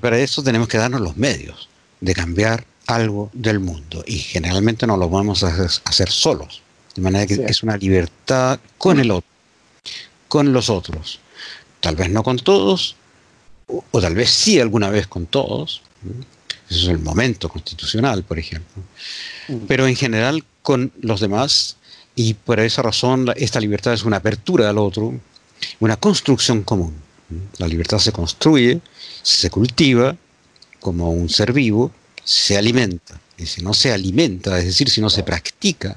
Para 0.00 0.18
eso 0.18 0.42
tenemos 0.42 0.68
que 0.68 0.78
darnos 0.78 1.00
los 1.00 1.16
medios 1.16 1.68
de 2.00 2.14
cambiar 2.14 2.64
algo 2.86 3.30
del 3.32 3.60
mundo 3.60 4.04
y 4.06 4.18
generalmente 4.18 4.86
no 4.86 4.96
lo 4.96 5.08
vamos 5.08 5.42
a 5.42 5.48
hacer, 5.84 6.08
solos. 6.08 6.62
De 6.94 7.02
manera 7.02 7.26
que 7.26 7.34
es 7.34 7.62
una 7.62 7.76
libertad 7.76 8.58
con 8.78 8.98
el 8.98 9.10
otro, 9.10 9.28
con 10.28 10.52
los 10.52 10.70
otros. 10.70 11.20
Tal 11.80 11.96
vez 11.96 12.10
no 12.10 12.22
con 12.22 12.38
todos, 12.38 12.96
o, 13.66 14.00
tal 14.00 14.14
vez 14.14 14.30
sí 14.30 14.60
alguna 14.60 14.90
vez 14.90 15.06
con 15.06 15.26
todos. 15.26 15.82
Eso 16.68 16.80
es 16.82 16.88
el 16.88 16.98
momento 16.98 17.48
constitucional, 17.48 18.22
por 18.22 18.38
ejemplo. 18.38 18.82
Mm. 19.48 19.66
Pero 19.68 19.86
en 19.86 19.96
general 19.96 20.44
con 20.62 20.92
los 21.00 21.20
demás 21.20 21.76
y 22.14 22.34
por 22.34 22.58
esa 22.60 22.82
razón 22.82 23.32
esta 23.36 23.60
libertad 23.60 23.92
es 23.92 24.04
una 24.04 24.16
apertura 24.16 24.70
al 24.70 24.78
otro, 24.78 25.14
una 25.80 25.96
construcción 25.96 26.62
común. 26.62 26.94
La 27.58 27.68
libertad 27.68 27.98
se 27.98 28.12
construye 28.12 28.80
se 29.26 29.50
cultiva 29.50 30.16
como 30.78 31.10
un 31.10 31.28
ser 31.28 31.52
vivo, 31.52 31.90
se 32.22 32.56
alimenta. 32.56 33.20
Y 33.36 33.46
si 33.46 33.60
no 33.60 33.74
se 33.74 33.92
alimenta, 33.92 34.56
es 34.58 34.66
decir, 34.66 34.88
si 34.88 35.00
no 35.00 35.10
se 35.10 35.24
practica, 35.24 35.96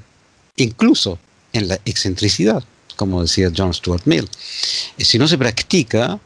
incluso 0.55 1.19
en 1.53 1.67
la 1.67 1.75
excentricidad, 1.86 2.63
como 3.00 3.22
decía 3.22 3.50
John 3.56 3.74
Stuart 3.74 4.04
Mill, 4.06 4.30
si 4.97 5.18
no 5.18 5.28
se 5.28 5.38
practica, 5.38 6.20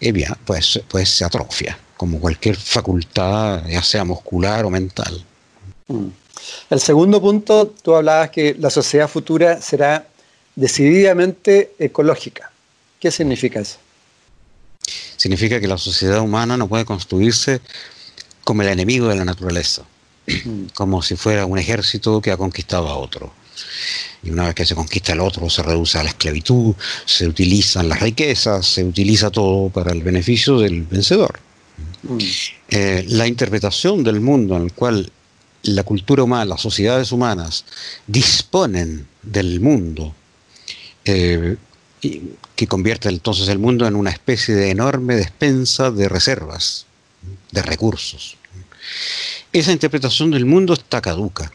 eh 0.00 0.12
bien, 0.12 0.32
pues, 0.44 0.80
pues 0.88 1.08
se 1.10 1.24
atrofia, 1.24 1.76
como 1.96 2.20
cualquier 2.20 2.56
facultad, 2.56 3.66
ya 3.66 3.82
sea 3.82 4.04
muscular 4.04 4.64
o 4.64 4.70
mental. 4.70 5.24
Mm. 5.88 6.06
El 6.70 6.80
segundo 6.80 7.20
punto, 7.20 7.74
tú 7.82 7.94
hablabas 7.94 8.30
que 8.30 8.54
la 8.58 8.70
sociedad 8.70 9.08
futura 9.08 9.60
será 9.60 10.06
decididamente 10.54 11.74
ecológica. 11.78 12.52
¿Qué 13.00 13.10
significa 13.10 13.60
eso? 13.60 13.78
significa 15.20 15.60
que 15.60 15.68
la 15.68 15.76
sociedad 15.76 16.20
humana 16.20 16.56
no 16.56 16.66
puede 16.66 16.86
construirse 16.86 17.60
como 18.42 18.62
el 18.62 18.68
enemigo 18.68 19.08
de 19.08 19.16
la 19.16 19.24
naturaleza, 19.26 19.82
mm. 20.26 20.68
como 20.74 21.02
si 21.02 21.14
fuera 21.14 21.44
un 21.44 21.58
ejército 21.58 22.22
que 22.22 22.30
ha 22.30 22.38
conquistado 22.38 22.88
a 22.88 22.96
otro. 22.96 23.30
Y 24.22 24.30
una 24.30 24.46
vez 24.46 24.54
que 24.54 24.66
se 24.66 24.74
conquista 24.74 25.12
el 25.12 25.20
otro, 25.20 25.48
se 25.48 25.62
reduce 25.62 25.98
a 25.98 26.02
la 26.02 26.10
esclavitud, 26.10 26.74
se 27.04 27.26
utilizan 27.26 27.88
las 27.88 28.00
riquezas, 28.00 28.66
se 28.66 28.84
utiliza 28.84 29.30
todo 29.30 29.70
para 29.70 29.92
el 29.92 30.02
beneficio 30.02 30.58
del 30.58 30.82
vencedor. 30.82 31.40
Mm. 32.02 32.18
Eh, 32.70 33.04
la 33.08 33.26
interpretación 33.26 34.04
del 34.04 34.20
mundo 34.20 34.56
en 34.56 34.64
el 34.64 34.72
cual 34.72 35.10
la 35.62 35.82
cultura 35.82 36.22
humana, 36.22 36.44
las 36.44 36.60
sociedades 36.60 37.12
humanas 37.12 37.64
disponen 38.06 39.06
del 39.22 39.60
mundo, 39.60 40.14
eh, 41.04 41.56
que 42.56 42.66
convierte 42.66 43.08
entonces 43.08 43.48
el 43.48 43.58
mundo 43.58 43.86
en 43.86 43.94
una 43.94 44.10
especie 44.10 44.54
de 44.54 44.70
enorme 44.70 45.16
despensa 45.16 45.90
de 45.90 46.08
reservas, 46.08 46.86
de 47.50 47.62
recursos. 47.62 48.36
Esa 49.52 49.72
interpretación 49.72 50.30
del 50.30 50.46
mundo 50.46 50.74
está 50.74 51.00
caduca. 51.00 51.52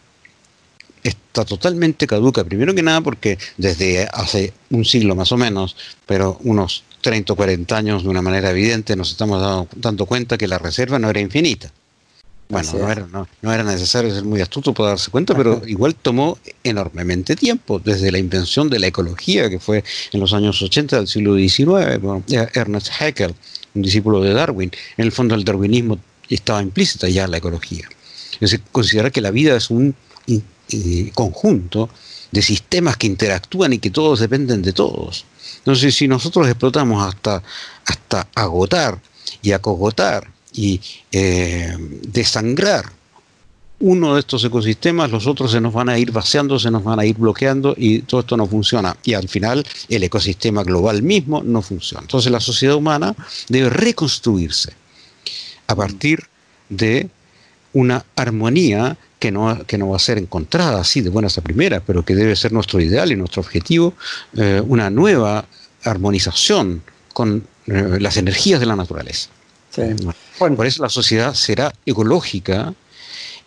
Está 1.06 1.46
totalmente 1.46 2.08
caduca, 2.08 2.44
primero 2.44 2.74
que 2.74 2.82
nada 2.82 3.00
porque 3.02 3.38
desde 3.58 4.08
hace 4.12 4.54
un 4.72 4.84
siglo 4.86 5.16
más 5.16 5.32
o 5.32 5.38
menos, 5.38 5.76
pero 6.08 6.40
unos 6.44 6.84
30 7.02 7.32
o 7.32 7.36
40 7.36 7.78
años 7.78 8.02
de 8.02 8.10
una 8.10 8.24
manera 8.24 8.50
evidente 8.50 8.96
nos 8.96 9.12
estamos 9.12 9.68
dando 9.76 10.08
cuenta 10.08 10.36
que 10.36 10.48
la 10.48 10.58
reserva 10.58 10.98
no 10.98 11.08
era 11.12 11.20
infinita. 11.20 11.72
Bueno, 12.50 13.28
no 13.44 13.54
era, 13.54 13.64
necesario 13.64 14.14
ser 14.14 14.24
muy 14.24 14.42
astuto 14.42 14.74
para 14.74 14.90
darse 14.90 15.12
cuenta, 15.12 15.36
pero 15.36 15.62
igual 15.68 15.94
tomó 15.94 16.40
enormemente 16.64 17.36
tiempo, 17.36 17.80
desde 17.80 18.12
la 18.12 18.18
invención 18.18 18.68
de 18.72 18.80
la 18.80 18.88
ecología, 18.88 19.48
que 19.48 19.60
fue 19.60 19.84
en 20.12 20.20
los 20.20 20.34
años 20.34 20.60
80 20.60 20.98
del 20.98 21.08
siglo 21.08 21.36
XIX, 21.36 22.02
Ernest 22.56 22.90
Haeckel, 23.00 23.36
un 23.76 23.82
discípulo 23.84 24.22
de 24.22 24.34
Darwin. 24.34 24.72
En 24.98 25.06
el 25.06 25.12
fondo 25.12 25.36
el 25.36 25.44
darwinismo 25.44 26.00
estaba 26.30 26.64
implícita 26.64 27.08
ya 27.10 27.26
en 27.26 27.32
la 27.32 27.38
ecología. 27.38 27.88
Es 28.34 28.40
decir, 28.40 28.62
considerar 28.72 29.12
que 29.12 29.22
la 29.22 29.32
vida 29.32 29.56
es 29.56 29.70
un 29.70 29.96
conjunto 31.14 31.90
de 32.32 32.42
sistemas 32.42 32.98
que 32.98 33.08
interactúan 33.08 33.74
y 33.74 33.80
que 33.80 33.92
todos 33.92 34.20
dependen 34.20 34.62
de 34.62 34.74
todos. 34.74 35.26
Entonces, 35.58 35.96
si 35.96 36.08
nosotros 36.08 36.48
explotamos 36.48 37.06
hasta, 37.08 37.42
hasta 37.86 38.28
agotar 38.36 39.00
y 39.42 39.52
acogotar 39.52 40.28
y 40.54 40.80
eh, 41.12 41.76
desangrar 42.02 42.86
uno 43.80 44.14
de 44.14 44.22
estos 44.22 44.44
ecosistemas, 44.44 45.12
los 45.12 45.28
otros 45.28 45.52
se 45.52 45.60
nos 45.60 45.74
van 45.74 45.90
a 45.90 45.98
ir 45.98 46.12
vaciando, 46.12 46.58
se 46.58 46.72
nos 46.72 46.84
van 46.84 47.00
a 47.00 47.06
ir 47.06 47.18
bloqueando 47.18 47.76
y 47.78 48.00
todo 48.00 48.22
esto 48.22 48.38
no 48.38 48.48
funciona. 48.48 48.96
Y 49.04 49.14
al 49.14 49.28
final 49.28 49.66
el 49.90 50.04
ecosistema 50.04 50.64
global 50.64 51.04
mismo 51.04 51.44
no 51.44 51.62
funciona. 51.62 52.02
Entonces 52.02 52.32
la 52.32 52.40
sociedad 52.40 52.76
humana 52.76 53.16
debe 53.50 53.70
reconstruirse 53.70 54.74
a 55.68 55.76
partir 55.76 56.24
de 56.70 57.10
una 57.74 58.06
armonía 58.16 58.98
que 59.20 59.32
no, 59.32 59.66
que 59.66 59.78
no 59.78 59.90
va 59.90 59.96
a 59.96 60.00
ser 60.00 60.18
encontrada 60.18 60.82
así 60.82 61.02
de 61.02 61.10
buenas 61.10 61.38
a 61.38 61.42
primeras, 61.42 61.82
pero 61.86 62.04
que 62.04 62.16
debe 62.16 62.36
ser 62.36 62.52
nuestro 62.52 62.80
ideal 62.82 63.12
y 63.12 63.16
nuestro 63.16 63.42
objetivo, 63.42 63.94
eh, 64.36 64.62
una 64.66 64.90
nueva 64.90 65.46
armonización 65.84 66.84
con 67.14 67.48
eh, 67.68 67.98
las 68.00 68.18
energías 68.18 68.60
de 68.60 68.66
la 68.66 68.76
naturaleza. 68.76 69.30
Bueno. 70.40 70.56
Por 70.56 70.66
eso 70.66 70.84
la 70.84 70.90
sociedad 70.90 71.34
será 71.34 71.74
ecológica 71.86 72.74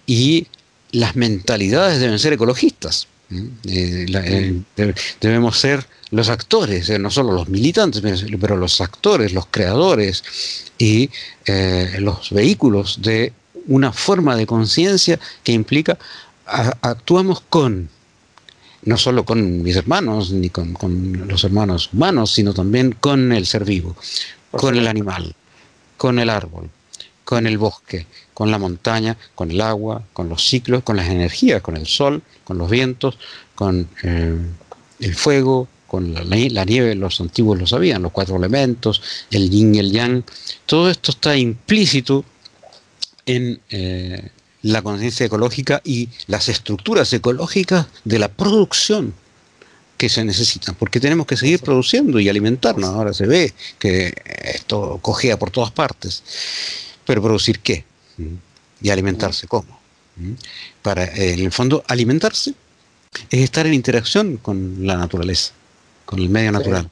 y 0.07 0.47
las 0.93 1.17
mentalidades 1.17 2.01
deben 2.01 2.19
ser 2.19 2.33
ecologistas. 2.33 3.09
Eh, 3.31 4.07
eh, 4.09 4.95
debemos 5.21 5.59
ser 5.59 5.87
los 6.11 6.31
actores, 6.31 6.89
eh, 6.89 6.99
no 6.99 7.11
solo 7.11 7.33
los 7.33 7.49
militantes, 7.49 8.03
pero 8.41 8.57
los 8.57 8.81
actores, 8.81 9.35
los 9.35 9.47
creadores 9.51 10.25
y 10.79 11.11
los 11.99 12.31
vehículos 12.31 13.01
de 13.03 13.33
una 13.67 13.93
forma 13.93 14.37
de 14.37 14.47
conciencia 14.47 15.19
que 15.43 15.53
implica 15.53 15.99
actuamos 16.47 17.43
con 17.49 17.89
no 18.83 18.97
solo 18.97 19.25
con 19.25 19.63
mis 19.63 19.77
hermanos 19.77 20.31
ni 20.31 20.51
con, 20.51 20.73
con, 20.73 21.29
los 21.29 21.45
hermanos 21.45 21.91
humanos, 21.93 22.33
sino 22.33 22.55
también 22.55 22.93
con 22.99 23.33
el 23.33 23.45
ser 23.45 23.65
vivo, 23.65 23.97
con 24.51 24.77
el 24.77 24.87
animal, 24.87 25.35
con 25.97 26.19
el 26.19 26.31
árbol, 26.31 26.71
con 27.25 27.47
el 27.47 27.59
bosque, 27.59 28.07
con 28.33 28.51
la 28.51 28.59
montaña, 28.59 29.17
con 29.35 29.51
el 29.51 29.61
agua, 29.61 30.03
con 30.13 30.29
los 30.29 30.49
ciclos, 30.49 30.85
con 30.85 30.97
las 30.97 31.09
energías, 31.09 31.61
con 31.61 31.77
el 31.77 31.87
sol, 31.87 32.23
con 32.45 32.57
los 32.57 32.71
vientos, 32.71 33.19
con 33.55 33.89
eh, 34.03 34.37
el 35.01 35.15
fuego, 35.15 35.69
con 35.89 36.15
la, 36.15 36.65
nieve, 36.65 36.95
los 36.95 37.21
antiguos 37.21 37.59
lo 37.59 37.67
sabían, 37.67 38.03
los 38.03 38.13
cuatro 38.13 38.37
elementos, 38.37 39.03
el 39.31 39.51
yin 39.51 39.75
y 39.75 39.79
el 39.79 39.91
yang. 39.91 40.23
Todo 40.67 40.91
esto 40.91 41.11
está 41.11 41.37
implícito 41.37 42.25
en 43.29 43.61
eh, 43.71 44.31
la 44.63 44.83
conciencia 44.83 45.27
ecológica 45.27 45.81
y 45.85 46.09
las 46.27 46.49
estructuras 46.49 47.13
ecológicas 47.13 47.87
de 48.05 48.19
la 48.19 48.29
producción 48.29 49.15
que 49.99 50.09
se 50.09 50.25
necesitan, 50.25 50.75
porque 50.77 51.01
tenemos 51.01 51.27
que 51.27 51.37
seguir 51.37 51.61
produciendo 51.61 52.19
y 52.21 52.29
alimentarnos. 52.29 52.89
Ahora 52.91 53.13
se 53.13 53.27
ve 53.27 53.53
que 53.79 54.15
esto 54.43 54.99
cogea 55.03 55.39
por 55.39 55.51
todas 55.51 55.73
partes. 55.73 56.23
Pero 57.05 57.21
producir 57.21 57.61
qué? 57.61 57.85
Y 58.81 58.91
alimentarse 58.91 59.47
cómo. 59.47 59.79
Para, 60.83 61.05
en 61.05 61.41
el 61.41 61.53
fondo, 61.53 61.85
alimentarse 61.87 62.55
es 63.31 63.41
estar 63.41 63.67
en 63.67 63.75
interacción 63.75 64.37
con 64.37 64.87
la 64.87 64.97
naturaleza, 64.97 65.53
con 66.05 66.21
el 66.21 66.29
medio 66.29 66.53
natural. 66.53 66.89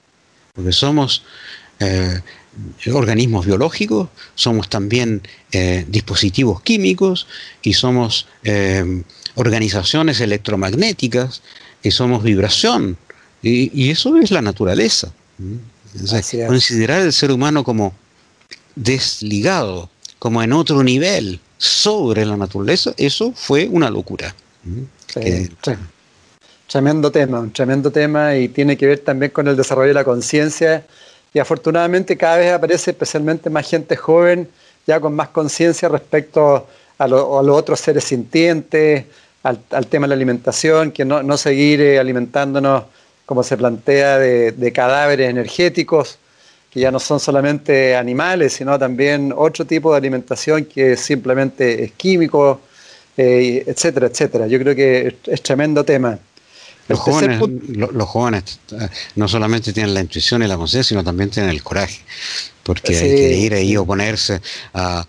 Porque 0.52 0.72
somos 0.72 1.22
eh, 1.78 2.20
organismos 2.92 3.46
biológicos, 3.46 4.08
somos 4.34 4.68
también 4.68 5.22
eh, 5.52 5.84
dispositivos 5.88 6.62
químicos 6.62 7.26
y 7.62 7.74
somos 7.74 8.26
eh, 8.44 9.02
organizaciones 9.34 10.20
electromagnéticas, 10.20 11.42
y 11.82 11.90
somos 11.92 12.22
vibración, 12.24 12.96
y, 13.42 13.90
eso 13.90 14.16
es 14.16 14.32
la 14.32 14.42
naturaleza. 14.42 15.12
considerar 16.48 17.02
el 17.02 17.12
ser 17.12 17.30
humano 17.30 17.62
como 17.62 17.94
desligado, 18.74 19.88
como 20.18 20.42
en 20.42 20.52
otro 20.52 20.82
nivel, 20.82 21.38
sobre 21.58 22.24
la 22.24 22.36
naturaleza, 22.36 22.92
eso 22.96 23.32
fue 23.36 23.68
una 23.68 23.88
locura. 23.88 24.34
Tremendo 26.66 27.12
tema, 27.12 27.38
un 27.38 27.52
tremendo 27.52 27.92
tema 27.92 28.36
y 28.36 28.48
tiene 28.48 28.76
que 28.76 28.86
ver 28.86 28.98
también 28.98 29.30
con 29.30 29.46
el 29.46 29.56
desarrollo 29.56 29.88
de 29.88 29.94
la 29.94 30.04
conciencia 30.04 30.84
y 31.36 31.38
afortunadamente 31.38 32.16
cada 32.16 32.38
vez 32.38 32.50
aparece 32.50 32.92
especialmente 32.92 33.50
más 33.50 33.68
gente 33.68 33.94
joven 33.94 34.48
ya 34.86 34.98
con 35.00 35.14
más 35.14 35.28
conciencia 35.28 35.86
respecto 35.86 36.66
a, 36.96 37.06
los 37.06 37.20
otros 37.22 37.78
seres 37.78 38.04
sintientes, 38.04 39.04
al, 39.42 39.86
tema 39.86 40.06
de 40.06 40.08
la 40.08 40.14
alimentación, 40.14 40.92
que 40.92 41.04
no, 41.04 41.36
seguir 41.36 41.82
eh, 41.82 41.98
alimentándonos 41.98 42.84
como 43.26 43.42
se 43.42 43.54
plantea 43.54 44.16
de, 44.16 44.72
cadáveres 44.72 45.28
energéticos, 45.28 46.16
que 46.70 46.80
ya 46.80 46.90
no 46.90 46.98
son 46.98 47.20
solamente 47.20 47.94
animales, 47.96 48.54
sino 48.54 48.78
también 48.78 49.30
otro 49.36 49.66
tipo 49.66 49.92
de 49.92 49.98
alimentación 49.98 50.64
que 50.64 50.96
simplemente 50.96 51.84
es 51.84 51.92
químico, 51.92 52.62
eh, 53.14 53.62
etcétera, 53.66 54.06
etcétera. 54.06 54.46
Yo 54.46 54.58
creo 54.58 54.74
que 54.74 55.14
es 55.26 55.42
tremendo 55.42 55.84
tema. 55.84 56.18
Los 56.88 57.00
jóvenes, 57.00 57.40
los 57.68 58.08
jóvenes 58.08 58.60
eh, 58.72 58.88
no 59.16 59.26
solamente 59.26 59.72
tienen 59.72 59.94
la 59.94 60.00
intuición 60.00 60.42
y 60.42 60.46
la 60.46 60.56
conciencia, 60.56 60.90
sino 60.90 61.02
también 61.02 61.30
tienen 61.30 61.50
el 61.50 61.62
coraje, 61.62 62.00
porque 62.62 62.96
hay 62.96 63.14
que 63.16 63.36
ir 63.38 63.54
ahí 63.54 63.74
a 63.74 63.80
oponerse 63.80 64.40
a, 64.74 65.06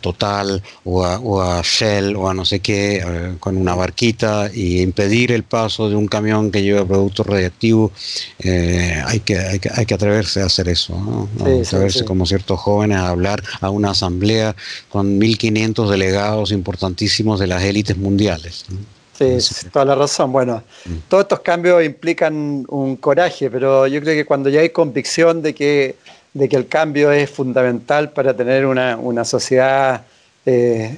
Total 0.00 0.62
o 0.84 1.42
a, 1.42 1.60
Shell 1.62 2.16
o 2.16 2.30
a 2.30 2.34
no 2.34 2.46
sé 2.46 2.60
qué 2.60 3.02
eh, 3.04 3.34
con 3.38 3.58
una 3.58 3.74
barquita 3.74 4.50
y 4.52 4.80
impedir 4.80 5.32
el 5.32 5.42
paso 5.42 5.90
de 5.90 5.96
un 5.96 6.08
camión 6.08 6.50
que 6.50 6.62
lleva 6.62 6.86
productos 6.86 7.26
radiactivos. 7.26 7.92
Eh, 8.38 9.02
hay, 9.04 9.20
que, 9.20 9.36
hay, 9.38 9.58
que, 9.58 9.94
atreverse 9.94 10.40
a 10.40 10.46
hacer 10.46 10.70
eso, 10.70 10.98
¿no? 10.98 11.28
atreverse 11.60 12.06
como 12.06 12.24
ciertos 12.24 12.58
jóvenes 12.58 12.96
a 12.96 13.10
hablar 13.10 13.42
a 13.60 13.68
una 13.68 13.90
asamblea 13.90 14.56
con 14.88 15.20
1.500 15.20 15.90
delegados 15.90 16.50
importantísimos 16.50 17.38
de 17.38 17.48
las 17.48 17.62
élites 17.62 17.98
mundiales. 17.98 18.64
Sí, 19.12 19.38
toda 19.72 19.84
la 19.84 19.94
razón. 19.94 20.32
Bueno, 20.32 20.62
mm. 20.84 20.94
todos 21.08 21.24
estos 21.24 21.40
cambios 21.40 21.84
implican 21.84 22.64
un 22.68 22.96
coraje, 22.96 23.50
pero 23.50 23.86
yo 23.86 24.00
creo 24.00 24.14
que 24.14 24.24
cuando 24.24 24.48
ya 24.48 24.60
hay 24.60 24.70
convicción 24.70 25.42
de 25.42 25.54
que, 25.54 25.96
de 26.32 26.48
que 26.48 26.56
el 26.56 26.66
cambio 26.66 27.12
es 27.12 27.30
fundamental 27.30 28.10
para 28.10 28.34
tener 28.34 28.64
una, 28.66 29.24
sociedad 29.24 30.04
eh, 30.46 30.96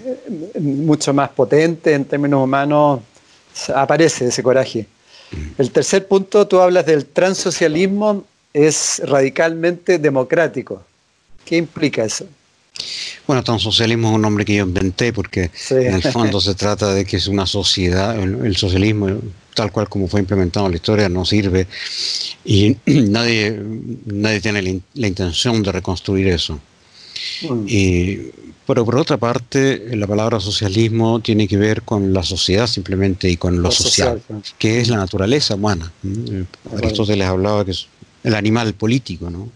mucho 0.60 1.12
más 1.12 1.30
potente 1.30 1.92
en 1.92 2.04
términos 2.04 2.42
humanos, 2.42 3.00
aparece 3.74 4.26
ese 4.26 4.42
coraje. 4.42 4.86
Mm. 5.30 5.60
El 5.60 5.70
tercer 5.70 6.06
punto, 6.06 6.46
tú 6.46 6.60
hablas 6.60 6.86
del 6.86 7.06
transocialismo, 7.06 8.24
es 8.52 9.02
radicalmente 9.04 9.98
democrático. 9.98 10.82
¿Qué 11.44 11.56
implica 11.56 12.04
eso? 12.04 12.26
Bueno, 13.26 13.42
tan 13.42 13.58
socialismo 13.58 14.08
es 14.08 14.14
un 14.16 14.22
nombre 14.22 14.44
que 14.44 14.56
yo 14.56 14.64
inventé 14.64 15.12
porque 15.12 15.50
en 15.70 15.94
el 15.94 16.02
fondo 16.02 16.40
se 16.40 16.54
trata 16.54 16.92
de 16.92 17.06
que 17.06 17.16
es 17.16 17.26
una 17.26 17.46
sociedad, 17.46 18.18
el, 18.22 18.56
socialismo 18.56 19.08
tal 19.54 19.72
cual 19.72 19.88
como 19.88 20.08
fue 20.08 20.20
implementado 20.20 20.66
en 20.66 20.72
la 20.72 20.76
historia 20.76 21.08
no 21.08 21.24
sirve 21.24 21.66
y 22.44 22.76
nadie, 22.86 23.58
nadie 24.06 24.40
tiene 24.40 24.62
la, 24.94 25.06
intención 25.06 25.62
de 25.62 25.72
reconstruir 25.72 26.28
eso. 26.28 26.60
Mm. 27.42 27.66
pero 28.66 28.84
por 28.84 28.96
otra 28.96 29.16
parte, 29.16 29.96
la 29.96 30.06
palabra 30.06 30.40
socialismo 30.40 31.20
tiene 31.20 31.48
que 31.48 31.56
ver 31.56 31.82
con 31.82 32.12
la 32.12 32.22
sociedad 32.22 32.66
simplemente 32.66 33.30
y 33.30 33.36
con 33.36 33.62
lo, 33.62 33.70
social, 33.70 34.20
que 34.58 34.80
es 34.80 34.88
la 34.88 34.98
naturaleza 34.98 35.54
humana. 35.54 35.90
Aristóteles 36.76 37.26
hablaba 37.26 37.64
que 37.64 37.70
es 37.70 37.86
el 38.24 38.34
animal 38.34 38.74
político, 38.74 39.30
¿no? 39.30 39.48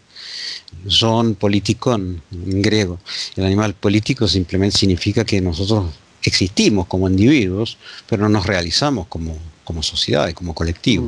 Son 0.87 1.35
politikon 1.35 2.23
en 2.33 2.63
griego. 2.63 2.99
El 3.37 3.45
animal 3.45 3.75
político 3.75 4.29
simplemente 4.29 4.79
significa 4.79 5.25
que 5.25 5.41
nosotros 5.41 5.87
existimos 6.23 6.87
como 6.87 7.09
individuos, 7.09 7.79
pero 8.09 8.23
no 8.23 8.29
nos 8.29 8.47
realizamos 8.47 9.07
como, 9.07 9.37
como 9.65 9.83
sociedad 9.83 10.29
y 10.29 10.35
como 10.35 10.55
colectivo. 10.55 11.07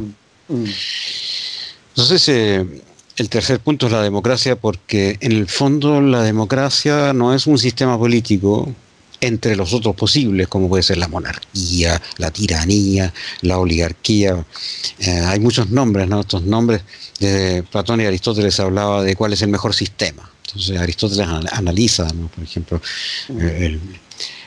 Mm, 0.48 0.54
mm. 0.54 0.66
Entonces, 1.90 2.28
eh, 2.28 2.66
el 3.16 3.28
tercer 3.28 3.60
punto 3.60 3.86
es 3.86 3.92
la 3.92 4.02
democracia, 4.02 4.56
porque 4.56 5.18
en 5.20 5.32
el 5.32 5.46
fondo 5.46 6.00
la 6.00 6.22
democracia 6.22 7.12
no 7.12 7.34
es 7.34 7.46
un 7.46 7.58
sistema 7.58 7.98
político 7.98 8.72
entre 9.20 9.56
los 9.56 9.74
otros 9.74 9.94
posibles, 9.94 10.48
como 10.48 10.68
puede 10.68 10.82
ser 10.82 10.98
la 10.98 11.08
monarquía, 11.08 12.00
la 12.16 12.30
tiranía, 12.30 13.12
la 13.42 13.58
oligarquía. 13.58 14.44
Eh, 14.98 15.10
hay 15.10 15.40
muchos 15.40 15.70
nombres, 15.70 16.08
¿no? 16.08 16.20
Estos 16.20 16.42
nombres 16.42 16.82
de 17.18 17.62
Platón 17.70 18.00
y 18.00 18.06
Aristóteles 18.06 18.58
hablaba 18.60 19.02
de 19.02 19.14
cuál 19.14 19.32
es 19.32 19.42
el 19.42 19.48
mejor 19.48 19.74
sistema. 19.74 20.30
Entonces 20.46 20.78
Aristóteles 20.78 21.28
analiza, 21.52 22.08
por 22.34 22.44
ejemplo, 22.44 22.80
eh, 23.38 23.78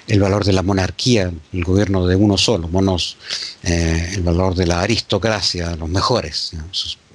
el, 0.07 0.19
valor 0.19 0.43
de 0.43 0.53
la 0.53 0.63
monarquía, 0.63 1.31
el 1.53 1.63
gobierno 1.63 2.05
de 2.07 2.15
uno 2.15 2.37
solo, 2.37 2.67
monos, 2.67 3.17
eh, 3.63 4.11
el 4.13 4.23
valor 4.23 4.55
de 4.55 4.67
la 4.67 4.81
aristocracia, 4.81 5.75
los 5.75 5.87
mejores. 5.87 6.51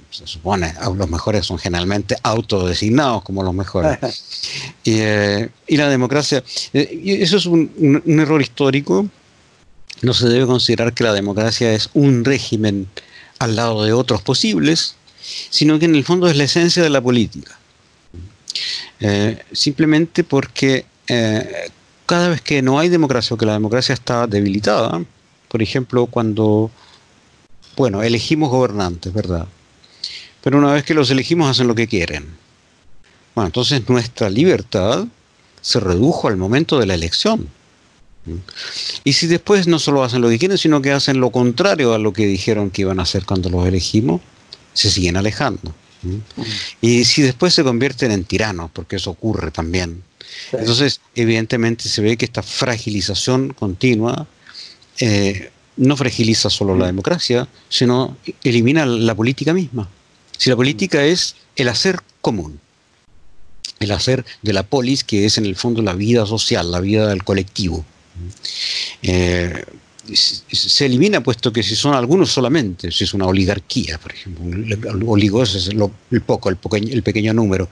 Se 0.09 0.25
supone, 0.27 0.73
los 0.95 1.09
mejores 1.09 1.45
son 1.45 1.57
generalmente 1.59 2.15
autodesignados 2.23 3.23
como 3.23 3.43
los 3.43 3.53
mejores. 3.53 3.97
Eh, 4.85 5.49
y, 5.67 5.77
la 5.77 5.87
democracia, 5.89 6.43
eso 6.73 7.37
es 7.37 7.45
un 7.45 8.19
error 8.19 8.41
histórico. 8.41 9.07
No 10.01 10.13
se 10.13 10.27
debe 10.27 10.47
considerar 10.47 10.93
que 10.93 11.03
la 11.03 11.13
democracia 11.13 11.71
es 11.73 11.89
un 11.93 12.25
régimen 12.25 12.87
al 13.37 13.55
lado 13.55 13.83
de 13.83 13.93
otros 13.93 14.23
posibles, 14.23 14.95
sino 15.49 15.77
que 15.77 15.85
en 15.85 15.95
el 15.95 16.03
fondo 16.03 16.27
es 16.27 16.35
la 16.35 16.45
esencia 16.45 16.81
de 16.81 16.89
la 16.89 17.01
política. 17.01 17.59
Eh, 18.99 19.41
simplemente 19.51 20.23
porque 20.23 20.85
eh, 21.07 21.69
cada 22.05 22.29
vez 22.29 22.41
que 22.41 22.61
no 22.61 22.79
hay 22.79 22.89
democracia 22.89 23.33
o 23.33 23.37
que 23.37 23.45
la 23.45 23.53
democracia 23.53 23.93
está 23.93 24.27
debilitada, 24.27 25.03
por 25.47 25.61
ejemplo, 25.61 26.07
cuando, 26.07 26.69
bueno, 27.77 28.03
elegimos 28.03 28.49
gobernantes, 28.49 29.13
¿verdad? 29.13 29.47
Pero 30.41 30.57
una 30.57 30.73
vez 30.73 30.83
que 30.83 30.93
los 30.93 31.09
elegimos 31.11 31.49
hacen 31.49 31.67
lo 31.67 31.75
que 31.75 31.87
quieren. 31.87 32.25
Bueno, 33.35 33.47
entonces 33.47 33.87
nuestra 33.89 34.29
libertad 34.29 35.05
se 35.61 35.79
redujo 35.79 36.27
al 36.27 36.37
momento 36.37 36.79
de 36.79 36.85
la 36.85 36.95
elección. 36.95 37.49
Y 39.03 39.13
si 39.13 39.27
después 39.27 39.67
no 39.67 39.79
solo 39.79 40.03
hacen 40.03 40.21
lo 40.21 40.29
que 40.29 40.37
quieren, 40.37 40.57
sino 40.57 40.81
que 40.81 40.91
hacen 40.91 41.19
lo 41.19 41.31
contrario 41.31 41.93
a 41.93 41.97
lo 41.97 42.13
que 42.13 42.27
dijeron 42.27 42.69
que 42.69 42.83
iban 42.83 42.99
a 42.99 43.03
hacer 43.03 43.25
cuando 43.25 43.49
los 43.49 43.65
elegimos, 43.65 44.21
se 44.73 44.89
siguen 44.89 45.17
alejando. 45.17 45.73
Y 46.81 47.05
si 47.05 47.21
después 47.21 47.53
se 47.53 47.63
convierten 47.63 48.11
en 48.11 48.23
tiranos, 48.23 48.69
porque 48.71 48.97
eso 48.97 49.11
ocurre 49.11 49.51
también. 49.51 50.03
Entonces, 50.51 51.01
evidentemente 51.15 51.89
se 51.89 52.01
ve 52.01 52.17
que 52.17 52.25
esta 52.25 52.43
fragilización 52.43 53.53
continua 53.53 54.27
eh, 54.99 55.51
no 55.77 55.97
fragiliza 55.97 56.49
solo 56.49 56.75
la 56.75 56.85
democracia, 56.85 57.47
sino 57.67 58.17
elimina 58.43 58.85
la 58.85 59.15
política 59.15 59.53
misma. 59.53 59.89
Si 60.39 60.49
la 60.49 60.55
política 60.55 61.03
es 61.03 61.35
el 61.57 61.67
hacer 61.67 61.99
común, 62.21 62.61
el 63.81 63.91
hacer 63.91 64.25
de 64.41 64.53
la 64.53 64.63
polis, 64.63 65.03
que 65.03 65.25
es 65.25 65.37
en 65.37 65.45
el 65.45 65.57
fondo 65.57 65.81
la 65.81 65.93
vida 65.93 66.25
social, 66.25 66.71
la 66.71 66.79
vida 66.79 67.07
del 67.07 67.25
colectivo. 67.25 67.83
Eh, 69.01 69.65
se 70.13 70.85
elimina 70.85 71.21
puesto 71.21 71.51
que 71.51 71.61
si 71.61 71.75
son 71.75 71.93
algunos 71.93 72.31
solamente, 72.31 72.89
si 72.89 73.03
es 73.03 73.13
una 73.13 73.27
oligarquía, 73.27 73.97
por 73.97 74.13
ejemplo, 74.13 74.45
el 74.55 75.03
oligo 75.05 75.43
es 75.43 75.67
el 75.67 76.21
poco, 76.21 76.49
el, 76.49 76.57
el 76.89 77.03
pequeño 77.03 77.33
número, 77.33 77.69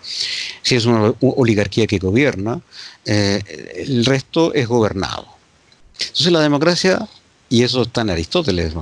si 0.62 0.76
es 0.76 0.86
una 0.86 1.14
oligarquía 1.22 1.88
que 1.88 2.00
gobierna, 2.00 2.60
eh, 3.06 3.42
el 3.78 4.04
resto 4.04 4.54
es 4.54 4.68
gobernado. 4.68 5.26
Entonces 6.00 6.32
la 6.34 6.42
democracia, 6.42 7.08
y 7.50 7.64
eso 7.64 7.84
está 7.84 8.02
en 8.02 8.10
Aristóteles, 8.10 8.74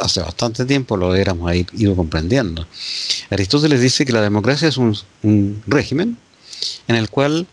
hace 0.00 0.20
bastante 0.20 0.64
tiempo 0.64 0.96
lo 0.96 1.14
éramos 1.14 1.52
ido 1.54 1.94
comprendiendo, 1.94 2.66
Aristóteles 3.30 3.80
dice 3.80 4.06
que 4.06 4.12
la 4.12 4.22
democracia 4.22 4.68
es 4.68 4.76
un, 4.76 4.96
un 5.22 5.62
régimen 5.66 6.16
en 6.88 6.96
el 6.96 7.10
cual 7.10 7.46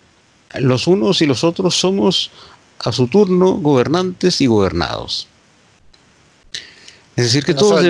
los 0.60 0.88
unos 0.88 1.22
y 1.22 1.26
los 1.26 1.44
otros 1.44 1.76
somos 1.76 2.32
a 2.80 2.92
su 2.92 3.08
turno 3.08 3.54
gobernantes 3.54 4.42
y 4.42 4.48
gobernados. 4.48 5.28
Es 7.16 7.26
decir, 7.26 7.44
que 7.44 7.54
todos 7.54 7.84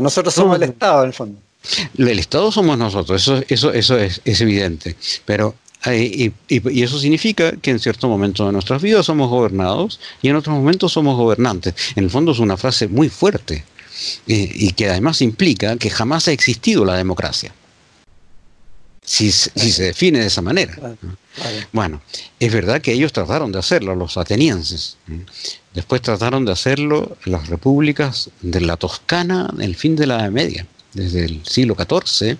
Nosotros 0.00 0.34
somos 0.34 0.56
el 0.56 0.64
Estado, 0.64 1.02
en 1.02 1.08
el 1.08 1.14
fondo. 1.14 1.38
El 1.96 2.18
Estado 2.18 2.50
somos 2.50 2.76
nosotros, 2.76 3.22
eso, 3.22 3.42
eso, 3.48 3.72
eso 3.72 3.96
es, 3.96 4.40
evidente. 4.40 4.96
Pero 5.24 5.54
y, 5.92 6.32
eso 6.48 6.98
significa 6.98 7.52
que 7.52 7.70
en 7.70 7.78
cierto 7.78 8.08
momento 8.08 8.46
de 8.46 8.52
nuestras 8.52 8.80
vidas 8.80 9.06
somos 9.06 9.28
gobernados 9.28 10.00
y 10.22 10.28
en 10.28 10.36
otros 10.36 10.56
momentos 10.56 10.92
somos 10.92 11.16
gobernantes. 11.16 11.74
En 11.96 12.04
el 12.04 12.10
fondo 12.10 12.32
es 12.32 12.38
una 12.38 12.56
frase 12.56 12.88
muy 12.88 13.08
fuerte 13.08 13.64
y 14.26 14.72
que 14.72 14.88
además 14.88 15.20
implica 15.20 15.76
que 15.76 15.90
jamás 15.90 16.28
ha 16.28 16.32
existido 16.32 16.84
la 16.84 16.96
democracia. 16.96 17.54
si, 19.04 19.30
se 19.30 19.82
define 19.82 20.20
de 20.20 20.26
esa 20.26 20.40
manera. 20.40 20.96
Bueno, 21.72 22.00
es 22.40 22.52
verdad 22.52 22.80
que 22.80 22.92
ellos 22.92 23.12
trataron 23.12 23.52
de 23.52 23.58
hacerlo, 23.58 23.94
los 23.94 24.16
atenienses. 24.16 24.96
Después 25.74 26.00
trataron 26.00 26.44
de 26.44 26.52
hacerlo 26.52 27.16
las 27.24 27.48
repúblicas 27.48 28.30
de 28.40 28.60
la 28.60 28.76
Toscana 28.76 29.50
en 29.52 29.60
el 29.60 29.76
fin 29.76 29.96
de 29.96 30.06
la 30.06 30.20
Edad 30.20 30.30
Media. 30.30 30.66
Desde 30.94 31.24
el 31.24 31.44
siglo 31.44 31.76
XIV 31.76 32.38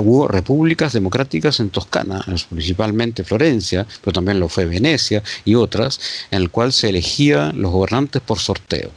hubo 0.00 0.26
repúblicas 0.26 0.92
democráticas 0.92 1.60
en 1.60 1.70
Toscana, 1.70 2.24
principalmente 2.50 3.22
Florencia, 3.22 3.86
pero 4.02 4.12
también 4.12 4.40
lo 4.40 4.48
fue 4.48 4.66
Venecia 4.66 5.22
y 5.44 5.54
otras, 5.54 6.00
en 6.32 6.42
el 6.42 6.50
cual 6.50 6.72
se 6.72 6.88
elegían 6.88 7.60
los 7.62 7.70
gobernantes 7.70 8.20
por 8.22 8.40
sorteo. 8.40 8.90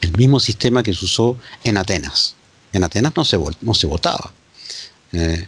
El 0.00 0.16
mismo 0.16 0.40
sistema 0.40 0.82
que 0.82 0.94
se 0.94 1.04
usó 1.04 1.36
en 1.64 1.76
Atenas. 1.76 2.34
En 2.72 2.82
Atenas 2.82 3.12
no 3.14 3.24
se, 3.24 3.38
no 3.60 3.74
se 3.74 3.86
votaba. 3.86 4.32
Eh, 5.12 5.46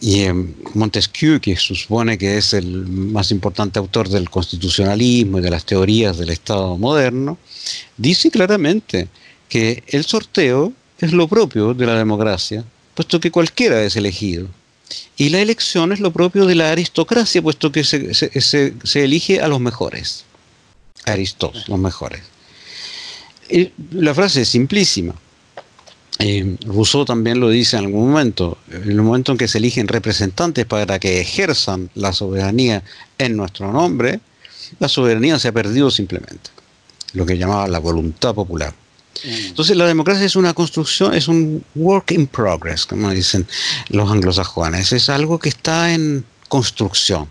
y 0.00 0.26
Montesquieu, 0.74 1.40
que 1.40 1.56
se 1.56 1.74
supone 1.74 2.18
que 2.18 2.36
es 2.36 2.52
el 2.52 2.86
más 2.86 3.30
importante 3.30 3.78
autor 3.78 4.08
del 4.08 4.28
constitucionalismo 4.28 5.38
y 5.38 5.42
de 5.42 5.50
las 5.50 5.64
teorías 5.64 6.18
del 6.18 6.30
Estado 6.30 6.76
moderno, 6.76 7.38
dice 7.96 8.30
claramente 8.30 9.08
que 9.48 9.82
el 9.88 10.04
sorteo 10.04 10.72
es 10.98 11.12
lo 11.12 11.28
propio 11.28 11.74
de 11.74 11.86
la 11.86 11.94
democracia, 11.96 12.64
puesto 12.94 13.20
que 13.20 13.30
cualquiera 13.30 13.82
es 13.82 13.96
elegido. 13.96 14.48
Y 15.16 15.30
la 15.30 15.40
elección 15.40 15.92
es 15.92 16.00
lo 16.00 16.12
propio 16.12 16.46
de 16.46 16.54
la 16.54 16.70
aristocracia, 16.70 17.42
puesto 17.42 17.72
que 17.72 17.84
se, 17.84 18.74
elige 18.94 19.40
a 19.40 19.48
los 19.48 19.60
mejores. 19.60 20.24
Aristos, 21.04 21.68
los 21.68 21.78
mejores. 21.78 22.22
La 23.92 24.14
frase 24.14 24.42
es 24.42 24.48
simplísima. 24.48 25.14
Eh, 26.18 26.56
Rousseau 26.64 27.04
también 27.04 27.40
lo 27.40 27.50
dice 27.50 27.76
en 27.76 27.84
algún 27.84 28.08
momento, 28.08 28.56
en 28.70 28.90
el 28.90 29.02
momento 29.02 29.32
en 29.32 29.38
que 29.38 29.48
se 29.48 29.58
eligen 29.58 29.86
representantes 29.86 30.64
para 30.64 30.98
que 30.98 31.20
ejerzan 31.20 31.90
la 31.94 32.12
soberanía 32.12 32.82
en 33.18 33.36
nuestro 33.36 33.70
nombre, 33.70 34.20
la 34.78 34.88
soberanía 34.88 35.38
se 35.38 35.48
ha 35.48 35.52
perdido 35.52 35.90
simplemente, 35.90 36.50
lo 37.12 37.26
que 37.26 37.36
llamaba 37.36 37.68
la 37.68 37.78
voluntad 37.78 38.34
popular. 38.34 38.74
Mm. 39.24 39.46
Entonces 39.46 39.76
la 39.76 39.86
democracia 39.86 40.24
es 40.24 40.36
una 40.36 40.54
construcción, 40.54 41.14
es 41.14 41.28
un 41.28 41.64
work 41.74 42.12
in 42.12 42.26
progress, 42.26 42.86
como 42.86 43.10
dicen 43.10 43.46
los 43.88 44.10
anglosajones, 44.10 44.92
es 44.92 45.08
algo 45.08 45.38
que 45.38 45.48
está 45.48 45.92
en 45.92 46.24
construcción. 46.48 47.28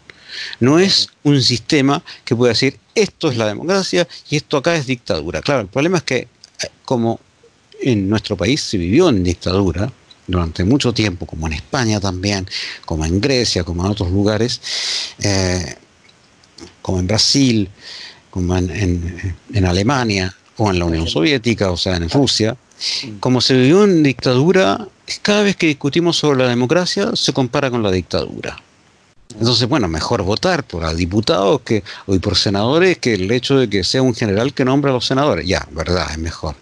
No 0.59 0.79
es 0.79 1.09
un 1.23 1.41
sistema 1.41 2.03
que 2.25 2.35
pueda 2.35 2.53
decir 2.53 2.77
esto 2.93 3.29
es 3.29 3.37
la 3.37 3.47
democracia 3.47 4.07
y 4.29 4.37
esto 4.37 4.57
acá 4.57 4.75
es 4.75 4.85
dictadura. 4.85 5.41
Claro, 5.41 5.61
el 5.61 5.67
problema 5.67 5.97
es 5.97 6.03
que 6.03 6.17
eh, 6.17 6.27
como 6.83 7.19
en 7.81 8.09
nuestro 8.09 8.37
país 8.37 8.61
se 8.61 8.77
vivió 8.77 9.09
en 9.09 9.23
dictadura 9.23 9.91
durante 10.27 10.63
mucho 10.63 10.93
tiempo, 10.93 11.25
como 11.25 11.47
en 11.47 11.53
España 11.53 11.99
también, 11.99 12.47
como 12.85 13.05
en 13.05 13.21
Grecia, 13.21 13.63
como 13.63 13.85
en 13.85 13.91
otros 13.91 14.09
lugares, 14.11 14.61
eh, 15.21 15.75
como 16.81 16.99
en 16.99 17.07
Brasil, 17.07 17.69
como 18.29 18.55
en, 18.57 19.35
Alemania 19.65 20.35
o 20.57 20.69
en 20.69 20.79
la 20.79 20.85
Unión 20.85 21.07
Soviética, 21.07 21.71
o 21.71 21.77
sea, 21.77 21.95
en 21.95 22.09
Rusia. 22.09 22.55
Como 23.19 23.41
se 23.41 23.53
vivió 23.55 23.83
en 23.83 24.03
dictadura, 24.03 24.87
cada 25.21 25.43
vez 25.43 25.55
que 25.55 25.67
discutimos 25.67 26.17
sobre 26.17 26.39
la 26.39 26.49
democracia 26.49 27.11
se 27.15 27.33
compara 27.33 27.69
con 27.71 27.83
la 27.83 27.91
dictadura. 27.91 28.61
Entonces, 29.39 29.67
bueno, 29.67 29.87
mejor 29.87 30.23
votar 30.23 30.63
por 30.63 30.93
diputados 30.95 31.61
que, 31.61 31.83
o 32.05 32.17
por 32.19 32.37
senadores 32.37 32.97
que 32.99 33.15
el 33.15 33.29
hecho 33.31 33.57
de 33.57 33.69
que 33.69 33.83
sea 33.83 34.01
un 34.01 34.15
general 34.15 34.53
que 34.53 34.63
nombra 34.63 34.91
a 34.91 34.93
los 34.93 35.05
senadores. 35.05 35.47
Ya, 35.47 35.67
verdad, 35.71 36.07
es 36.11 36.17
mejor. 36.17 36.55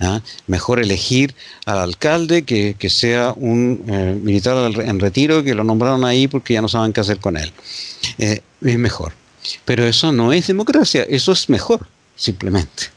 ¿ah? 0.00 0.20
Mejor 0.46 0.80
elegir 0.80 1.34
al 1.64 1.78
alcalde 1.78 2.42
que, 2.44 2.90
sea 2.90 3.32
un 3.36 3.84
eh, 3.88 4.18
militar 4.20 4.72
en 4.80 5.00
retiro 5.00 5.42
que 5.42 5.54
lo 5.54 5.64
nombraron 5.64 6.04
ahí 6.04 6.28
porque 6.28 6.54
ya 6.54 6.62
no 6.62 6.68
saben 6.68 6.92
qué 6.92 7.00
hacer 7.00 7.18
con 7.18 7.36
él. 7.36 7.52
Eh, 8.18 8.42
es 8.62 8.78
mejor. 8.78 9.12
Pero 9.64 9.86
eso 9.86 10.12
no 10.12 10.32
es 10.32 10.46
democracia, 10.46 11.04
eso 11.08 11.32
es 11.32 11.48
mejor, 11.48 11.86
simplemente. 12.16 12.93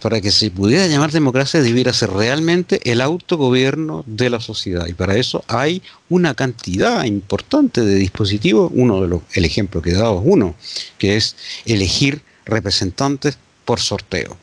Para 0.00 0.20
que 0.20 0.30
se 0.30 0.50
pudiera 0.50 0.86
llamar 0.86 1.12
democracia 1.12 1.60
debiera 1.62 1.92
ser 1.92 2.10
realmente 2.10 2.80
el 2.90 3.00
autogobierno 3.00 4.04
de 4.06 4.30
la 4.30 4.40
sociedad. 4.40 4.86
Y 4.86 4.94
para 4.94 5.16
eso 5.16 5.44
hay 5.48 5.82
una 6.08 6.34
cantidad 6.34 7.04
importante 7.04 7.82
de 7.82 7.94
dispositivos. 7.96 8.70
Uno 8.74 9.00
de 9.00 9.08
los, 9.08 9.22
el 9.34 9.44
ejemplo 9.44 9.82
que 9.82 9.90
he 9.90 9.94
dado 9.94 10.20
es 10.20 10.24
uno, 10.24 10.54
que 10.98 11.16
es 11.16 11.36
elegir 11.64 12.22
representantes 12.44 13.38
por 13.64 13.80
sorteo 13.80 14.36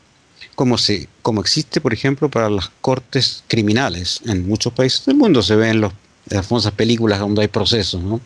como, 0.54 0.78
se, 0.78 1.08
como 1.22 1.40
existe, 1.40 1.80
por 1.80 1.92
ejemplo, 1.92 2.30
para 2.30 2.48
las 2.48 2.70
cortes 2.80 3.42
criminales. 3.48 4.20
En 4.26 4.46
muchos 4.46 4.72
países 4.72 5.04
del 5.06 5.16
mundo 5.16 5.42
se 5.42 5.56
ven 5.56 5.80
los, 5.80 5.92
las 6.26 6.46
famosas 6.46 6.72
películas 6.72 7.18
donde 7.18 7.42
hay 7.42 7.48
procesos. 7.48 8.02
¿no? 8.02 8.20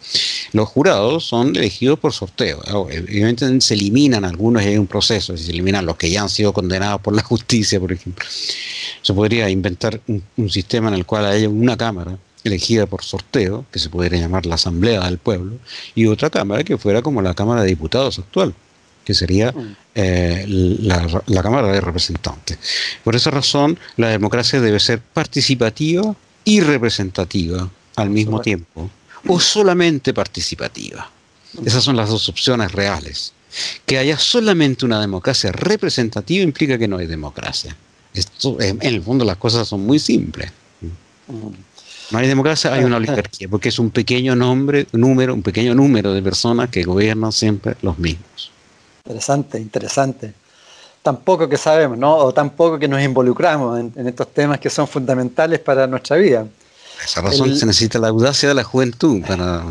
Los 0.52 0.68
jurados 0.68 1.24
son 1.24 1.54
elegidos 1.56 1.98
por 1.98 2.12
sorteo. 2.12 2.62
Evidentemente 2.90 3.66
se 3.66 3.74
eliminan 3.74 4.24
algunos 4.24 4.62
y 4.62 4.66
hay 4.66 4.78
un 4.78 4.86
proceso, 4.86 5.36
se 5.36 5.50
eliminan 5.50 5.86
los 5.86 5.96
que 5.96 6.10
ya 6.10 6.22
han 6.22 6.28
sido 6.28 6.52
condenados 6.52 7.00
por 7.00 7.14
la 7.14 7.22
justicia, 7.24 7.80
por 7.80 7.92
ejemplo. 7.92 8.26
Se 9.02 9.12
podría 9.14 9.48
inventar 9.48 10.00
un, 10.06 10.22
un 10.36 10.50
sistema 10.50 10.88
en 10.88 10.94
el 10.94 11.06
cual 11.06 11.26
haya 11.26 11.48
una 11.48 11.76
cámara 11.76 12.18
elegida 12.44 12.86
por 12.86 13.02
sorteo, 13.02 13.66
que 13.70 13.78
se 13.78 13.90
podría 13.90 14.20
llamar 14.20 14.46
la 14.46 14.54
Asamblea 14.54 15.04
del 15.04 15.18
Pueblo, 15.18 15.56
y 15.94 16.06
otra 16.06 16.30
cámara 16.30 16.64
que 16.64 16.78
fuera 16.78 17.02
como 17.02 17.20
la 17.20 17.34
Cámara 17.34 17.62
de 17.62 17.68
Diputados 17.68 18.18
actual 18.18 18.54
que 19.08 19.14
sería 19.14 19.52
mm. 19.52 19.76
eh, 19.94 20.44
la, 20.46 21.42
Cámara 21.42 21.68
de 21.72 21.80
Representantes. 21.80 22.58
Por 23.02 23.16
esa 23.16 23.30
razón, 23.30 23.78
la 23.96 24.08
democracia 24.08 24.60
debe 24.60 24.78
ser 24.80 25.00
participativa 25.00 26.14
y 26.44 26.60
representativa 26.60 27.70
al 28.02 28.10
mismo 28.10 28.40
tiempo, 28.40 28.90
o 29.26 29.40
solamente 29.40 30.14
participativa. 30.14 31.10
Esas 31.64 31.82
son 31.82 31.96
las 31.96 32.08
dos 32.08 32.28
opciones 32.28 32.72
reales. 32.72 33.32
Que 33.86 33.98
haya 33.98 34.18
solamente 34.18 34.84
una 34.84 35.00
democracia 35.00 35.50
representativa 35.52 36.44
implica 36.44 36.78
que 36.78 36.86
no 36.86 36.98
hay 36.98 37.06
democracia. 37.06 37.74
Esto, 38.12 38.60
en 38.60 38.78
el 38.82 39.02
fondo 39.02 39.24
las 39.24 39.36
cosas 39.36 39.66
son 39.66 39.86
muy 39.86 39.98
simples. 39.98 40.50
Mm. 40.80 41.68
No 42.10 42.18
hay 42.18 42.26
democracia, 42.26 42.72
hay 42.72 42.84
una 42.84 42.96
oligarquía, 42.96 43.48
porque 43.48 43.68
es 43.68 43.78
un 43.78 43.90
pequeño 43.90 44.34
nombre, 44.34 44.86
número, 44.92 45.34
un 45.34 45.42
pequeño 45.42 45.74
número 45.74 46.14
de 46.14 46.22
personas 46.22 46.70
que 46.70 46.82
gobiernan 46.82 47.32
siempre 47.32 47.76
los 47.82 47.98
mismos. 47.98 48.50
Interesante, 49.04 49.58
interesante. 49.58 50.32
Tampoco 51.02 51.48
que 51.48 51.58
sabemos, 51.58 51.98
¿no? 51.98 52.16
O 52.16 52.32
tampoco 52.32 52.78
que 52.78 52.88
nos 52.88 53.02
involucramos 53.02 53.78
en, 53.94 54.08
estos 54.08 54.32
temas 54.32 54.58
que 54.58 54.70
son 54.70 54.88
fundamentales 54.88 55.60
para 55.60 55.86
nuestra 55.86 56.16
vida. 56.16 56.46
Esa 57.04 57.20
razón 57.20 57.54
se 57.56 57.66
necesita 57.66 57.98
la 57.98 58.08
audacia 58.08 58.48
de 58.48 58.54
la 58.54 58.64
juventud 58.64 59.22
para 59.26 59.64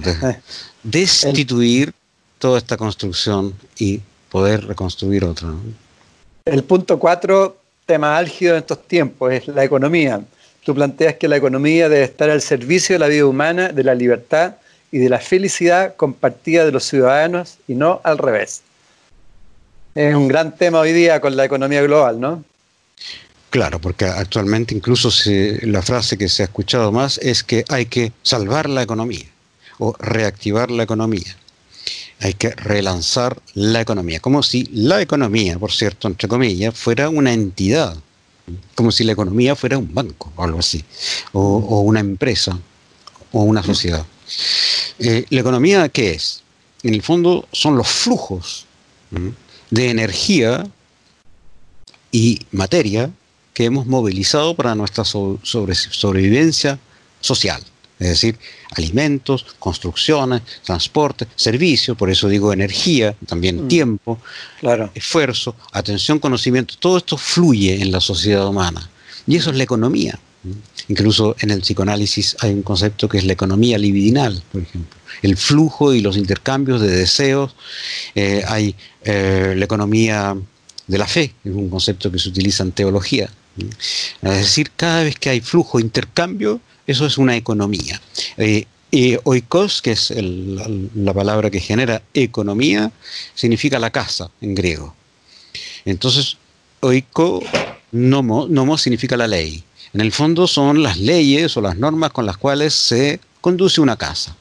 destituir 0.83 1.93
toda 2.39 2.57
esta 2.57 2.77
construcción 2.77 3.53
y 3.77 4.01
poder 4.29 4.65
reconstruir 4.65 5.25
otra. 5.25 5.49
El 6.45 6.63
punto 6.63 6.99
cuatro, 6.99 7.57
tema 7.85 8.17
álgido 8.17 8.53
en 8.53 8.59
estos 8.59 8.87
tiempos, 8.87 9.33
es 9.33 9.47
la 9.47 9.63
economía. 9.63 10.21
Tú 10.63 10.75
planteas 10.75 11.15
que 11.15 11.27
la 11.27 11.37
economía 11.37 11.89
debe 11.89 12.03
estar 12.03 12.29
al 12.29 12.41
servicio 12.41 12.95
de 12.95 12.99
la 12.99 13.07
vida 13.07 13.25
humana, 13.25 13.69
de 13.69 13.83
la 13.83 13.95
libertad 13.95 14.55
y 14.91 14.99
de 14.99 15.09
la 15.09 15.19
felicidad 15.19 15.95
compartida 15.95 16.65
de 16.65 16.71
los 16.71 16.83
ciudadanos 16.83 17.57
y 17.67 17.75
no 17.75 18.01
al 18.03 18.17
revés 18.17 18.61
es 19.97 20.15
un 20.15 20.27
gran 20.27 20.55
tema 20.55 20.79
hoy 20.79 20.93
día 20.93 21.19
con 21.19 21.35
la 21.35 21.45
economía 21.45 21.81
global, 21.81 22.19
¿no? 22.19 22.43
Claro, 23.49 23.79
porque 23.79 24.05
actualmente 24.05 24.75
incluso 24.75 25.09
la 25.61 25.81
frase 25.81 26.17
que 26.17 26.27
se 26.27 26.43
ha 26.43 26.45
escuchado 26.45 26.91
más 26.91 27.17
es 27.19 27.43
que 27.43 27.63
hay 27.69 27.85
que 27.85 28.11
salvar 28.21 28.69
la 28.69 28.81
economía 28.81 29.25
o 29.79 29.95
reactivar 29.99 30.69
la 30.69 30.83
economía. 30.83 31.35
Hay 32.19 32.33
que 32.33 32.49
relanzar 32.49 33.39
la 33.53 33.79
economía, 33.79 34.19
como 34.19 34.43
si 34.43 34.63
la 34.73 35.01
economía, 35.01 35.57
por 35.59 35.71
cierto, 35.71 36.07
entre 36.07 36.27
comillas, 36.27 36.77
fuera 36.77 37.09
una 37.09 37.31
entidad, 37.31 37.95
como 38.75 38.91
si 38.91 39.03
la 39.03 39.13
economía 39.13 39.55
fuera 39.55 39.77
un 39.77 39.93
banco 39.93 40.33
o 40.35 40.43
algo 40.43 40.59
así, 40.59 40.83
o, 41.31 41.81
una 41.81 41.99
empresa 41.99 42.59
o 43.31 43.43
una 43.43 43.63
sociedad. 43.63 44.05
Eh, 44.99 45.25
¿La 45.29 45.41
economía 45.41 45.87
qué 45.89 46.11
es? 46.11 46.41
En 46.83 46.95
el 46.95 47.01
fondo 47.01 47.47
son 47.51 47.77
los 47.77 47.87
flujos 47.87 48.65
de 49.69 49.89
energía 49.89 50.67
y 52.11 52.41
materia 52.51 53.11
que 53.57 53.65
hemos 53.65 53.87
movilizado 53.87 54.55
para 54.55 54.75
nuestra 54.75 55.03
sobrevivencia 55.03 56.77
social. 57.19 57.59
Es 57.97 58.09
decir, 58.09 58.37
alimentos, 58.75 59.47
construcciones, 59.57 60.43
transporte, 60.63 61.25
servicios, 61.35 61.97
por 61.97 62.11
eso 62.11 62.29
digo 62.29 62.53
energía, 62.53 63.15
también 63.25 63.65
mm. 63.65 63.67
tiempo, 63.67 64.19
esfuerzo, 64.93 65.55
atención, 65.71 66.19
conocimiento, 66.19 66.75
todo 66.77 66.99
esto 66.99 67.17
fluye 67.17 67.81
en 67.81 67.91
la 67.91 67.99
sociedad 67.99 68.47
humana. 68.47 68.87
Y 69.25 69.37
eso 69.37 69.49
es 69.49 69.55
la 69.55 69.63
economía. 69.63 70.19
Incluso 70.87 71.35
en 71.39 71.49
el 71.49 71.61
psicoanálisis 71.61 72.37
hay 72.41 72.51
un 72.53 72.61
concepto 72.61 73.09
que 73.09 73.17
es 73.17 73.25
la 73.25 73.33
economía 73.33 73.79
libidinal, 73.79 74.43
por 74.51 74.61
ejemplo. 74.61 74.95
El 75.23 75.35
flujo 75.35 75.95
y 75.95 76.01
los 76.01 76.15
intercambios 76.15 76.79
de 76.79 76.95
deseos. 76.95 77.55
Eh, 78.13 78.43
hay 78.47 78.75
eh, 79.03 79.55
la 79.57 79.65
economía 79.65 80.37
de 80.85 80.97
la 80.99 81.07
fe, 81.07 81.33
es 81.43 81.51
un 81.51 81.71
concepto 81.71 82.11
que 82.11 82.19
se 82.19 82.29
utiliza 82.29 82.61
en 82.61 82.71
teología. 82.71 83.31
Es 84.21 84.37
decir, 84.37 84.71
cada 84.75 85.03
vez 85.03 85.15
que 85.15 85.29
hay 85.29 85.41
flujo, 85.41 85.79
intercambio, 85.79 86.61
eso 86.85 87.05
es 87.05 87.17
una 87.17 87.35
economía. 87.35 88.01
Eh, 88.37 88.65
Y 88.89 89.17
oikos, 89.25 89.81
que 89.81 89.91
es 89.91 90.13
la, 90.15 91.13
palabra 91.13 91.49
que 91.49 91.59
genera 91.59 92.01
economía, 92.13 92.91
significa 93.35 93.79
la 93.79 93.89
casa 93.89 94.31
en 94.39 94.55
griego. 94.55 94.95
Entonces, 95.83 96.37
oiko 96.79 97.43
nomo, 97.91 98.47
nomo 98.47 98.77
significa 98.77 99.17
la 99.17 99.27
ley. 99.27 99.63
En 99.93 99.99
el 99.99 100.11
fondo 100.13 100.47
son 100.47 100.83
las 100.83 100.97
leyes 100.97 101.57
o 101.57 101.61
las 101.61 101.77
normas 101.77 102.11
con 102.11 102.25
las 102.25 102.37
cuales 102.37 102.73
se 102.73 103.19
conduce 103.41 103.81
una 103.81 103.97
casa. 103.97 104.37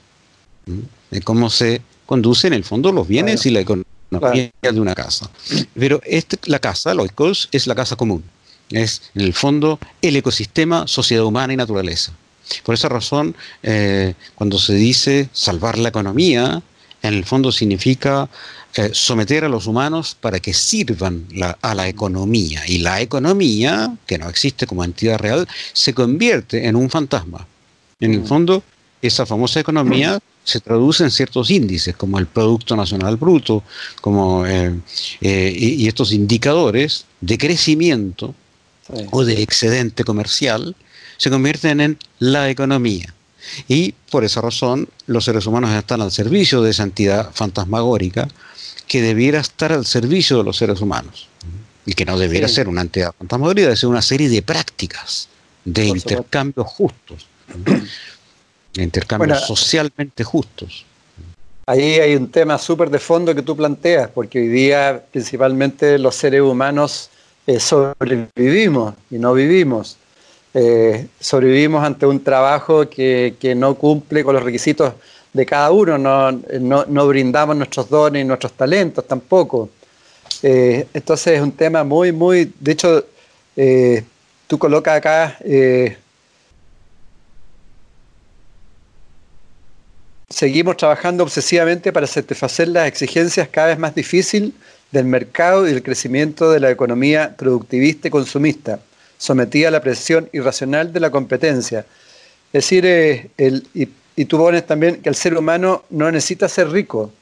De 1.10 1.20
cómo 1.22 1.51
se 1.51 1.82
conduce 2.06 2.47
en 2.47 2.52
el 2.52 2.62
fondo 2.62 2.93
los 2.93 3.09
bienes 3.09 3.47
y 3.47 3.51
la 3.51 3.60
economía 3.60 4.52
de 4.62 4.80
una 4.80 4.94
casa. 4.94 5.28
Pero 5.74 6.01
este, 6.05 6.38
la 6.44 6.60
casa, 6.60 6.93
el 6.93 7.01
oikos, 7.01 7.48
es 7.51 7.66
la 7.66 7.74
casa 7.74 7.97
común. 7.97 8.22
Es 8.70 9.10
en 9.14 9.22
el 9.22 9.32
fondo 9.32 9.78
el 10.02 10.16
ecosistema, 10.16 10.86
sociedad 10.86 11.24
humana 11.24 11.52
y 11.52 11.56
naturaleza. 11.56 12.12
Por 12.62 12.74
esa 12.74 12.88
razón, 12.88 13.34
eh, 13.62 14.14
cuando 14.34 14.59
se 14.59 14.74
dice 14.74 15.28
salvar 15.32 15.78
la 15.78 15.88
economía, 15.88 16.62
en 17.02 17.14
el 17.14 17.24
fondo 17.24 17.52
significa 17.52 18.28
eh, 18.74 18.90
someter 18.93 19.44
a 19.44 19.48
los 19.48 19.66
humanos 19.66 20.16
para 20.20 20.38
que 20.40 20.52
sirvan 20.52 21.26
a 21.62 21.74
la 21.74 21.88
economía. 21.88 22.62
Y 22.66 22.78
la 22.78 23.01
economía, 23.01 23.97
que 24.06 24.18
no 24.18 24.28
existe 24.28 24.66
como 24.66 24.84
entidad 24.84 25.18
real, 25.18 25.48
se 25.72 25.94
convierte 25.94 26.66
en 26.66 26.76
un 26.76 26.90
fantasma. 26.90 27.47
En 28.01 28.12
el 28.12 28.20
mm. 28.20 28.26
fondo, 28.26 28.62
esa 29.01 29.24
famosa 29.26 29.60
economía 29.60 30.18
se 30.44 30.60
traduce 30.60 31.02
en 31.02 31.10
ciertos 31.10 31.51
índices, 31.51 31.97
como 31.97 32.18
el 32.18 32.26
Producto 32.26 32.76
Nacional 32.76 33.16
Bruto, 33.16 33.64
como, 34.01 34.47
eh, 34.47 34.72
y, 35.20 35.88
estos 35.88 36.12
indicadores 36.12 37.05
de 37.20 37.38
crecimiento 37.38 38.34
o 39.10 39.24
de 39.24 39.42
excedente 39.42 40.04
comercial 40.04 40.76
se 41.16 41.30
convierten 41.30 41.80
en 41.80 41.98
la 42.18 42.50
economía. 42.50 43.12
Y 43.68 43.92
por 44.10 44.24
esa 44.24 44.40
razón 44.40 44.88
los 45.06 45.24
seres 45.24 45.46
humanos 45.46 45.70
están 45.70 46.00
al 46.00 46.12
servicio 46.12 46.62
de 46.62 46.70
esa 46.70 46.82
entidad 46.82 47.30
fantasmagórica 47.32 48.28
que 48.86 49.02
debiera 49.02 49.40
estar 49.40 49.72
al 49.72 49.86
servicio 49.86 50.38
de 50.38 50.44
los 50.44 50.56
seres 50.56 50.80
humanos. 50.80 51.28
Y 51.84 51.94
que 51.94 52.04
no 52.04 52.18
debiera 52.18 52.48
ser 52.48 52.68
una 52.68 52.80
entidad 52.80 53.14
fantasmagórica, 53.16 53.66
debe 53.66 53.76
ser 53.76 53.88
una 53.88 54.02
serie 54.02 54.28
de 54.28 54.42
prácticas, 54.42 55.28
de 55.64 55.86
intercambios 55.86 56.66
justos, 56.66 57.26
de 58.74 58.82
intercambios 58.82 59.46
socialmente 59.46 60.24
justos. 60.24 60.84
Ahí 61.66 61.98
hay 61.98 62.14
un 62.14 62.30
tema 62.30 62.58
súper 62.58 62.90
de 62.90 62.98
fondo 62.98 63.34
que 63.34 63.42
tú 63.42 63.56
planteas, 63.56 64.10
porque 64.10 64.38
hoy 64.40 64.48
día 64.48 65.04
principalmente 65.10 65.98
los 65.98 66.14
seres 66.14 66.40
humanos 66.40 67.10
eh, 67.47 67.60
sobrevivimos 67.60 68.94
y 69.10 69.18
no 69.18 69.32
vivimos. 69.32 69.97
Eh, 70.59 71.06
sobrevivimos 71.20 71.85
ante 71.85 72.06
un 72.06 72.24
trabajo 72.24 72.89
que, 72.89 73.55
no 73.56 73.74
cumple 73.74 74.24
con 74.24 74.35
los 74.35 74.43
requisitos 74.43 74.94
de 75.32 75.44
cada 75.44 75.70
uno, 75.70 75.98
no, 75.98 77.06
brindamos 77.06 77.55
nuestros 77.56 77.90
dones 77.90 78.23
y 78.23 78.24
nuestros 78.24 78.52
talentos 78.52 79.06
tampoco. 79.06 79.68
Eh, 80.43 80.86
entonces 80.94 81.35
es 81.35 81.43
un 81.43 81.52
tema 81.52 81.85
muy, 81.85 82.10
muy, 82.10 82.52
de 82.59 82.73
hecho, 82.73 83.05
eh, 83.55 84.02
tú 84.47 84.59
colocas 84.59 84.97
acá, 84.97 85.39
seguimos 90.31 90.77
trabajando 90.78 91.23
obsesivamente 91.23 91.93
para 91.93 92.06
satisfacer 92.06 92.68
las 92.68 92.89
exigencias 92.89 93.47
cada 93.48 93.68
vez 93.68 93.78
más 93.78 93.94
difíciles 93.94 94.52
del 94.90 95.04
mercado 95.04 95.66
y 95.66 95.72
del 95.72 95.82
crecimiento 95.82 96.50
de 96.50 96.60
la 96.60 96.70
economía 96.70 97.34
productivista 97.36 98.08
y 98.08 98.10
consumista 98.10 98.80
sometida 99.18 99.68
a 99.68 99.70
la 99.70 99.80
presión 99.80 100.28
irracional 100.32 100.92
de 100.92 101.00
la 101.00 101.10
competencia. 101.10 101.80
Es 102.52 102.64
decir, 102.64 102.84
eh, 102.86 103.30
y, 103.74 104.24
tú 104.24 104.38
pones 104.38 104.66
también 104.66 105.02
que 105.02 105.08
el 105.08 105.14
ser 105.14 105.36
humano 105.36 105.84
no 105.90 106.10
necesita 106.10 106.48
ser 106.48 106.70
rico, 106.70 107.12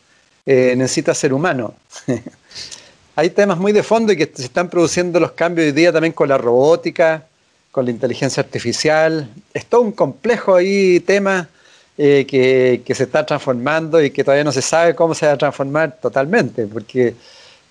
eh, 0.47 0.74
necesita 0.77 1.15
ser 1.15 1.32
humano. 1.32 1.74
Hay 3.16 3.31
temas 3.31 3.59
muy 3.59 3.73
de 3.73 3.82
fondo 3.82 4.12
y 4.12 4.16
que 4.16 4.31
se 4.35 4.45
están 4.45 4.69
produciendo 4.69 5.20
los 5.20 5.32
cambios 5.32 5.66
hoy 5.66 5.73
día 5.73 5.93
también 5.93 6.12
con 6.12 6.28
la 6.28 6.39
robótica, 6.39 7.27
con 7.70 7.85
la 7.85 7.91
inteligencia 7.91 8.43
artificial. 8.43 9.28
Es 9.53 9.66
todo 9.66 9.82
un 9.82 9.93
complejo 9.93 10.57
ahí 10.57 11.01
tema 11.01 11.49
eh, 11.97 12.27
que, 12.28 12.82
que, 12.85 12.95
se 12.95 13.05
está 13.05 13.24
transformando 13.24 14.03
y 14.03 14.11
que 14.11 14.24
todavía 14.24 14.43
no 14.43 14.51
se 14.51 14.62
sabe 14.62 14.97
cómo 14.97 15.15
se 15.15 15.27
va 15.27 15.32
a 15.32 15.39
transformar 15.39 15.97
totalmente, 16.01 16.66
porque 16.66 17.15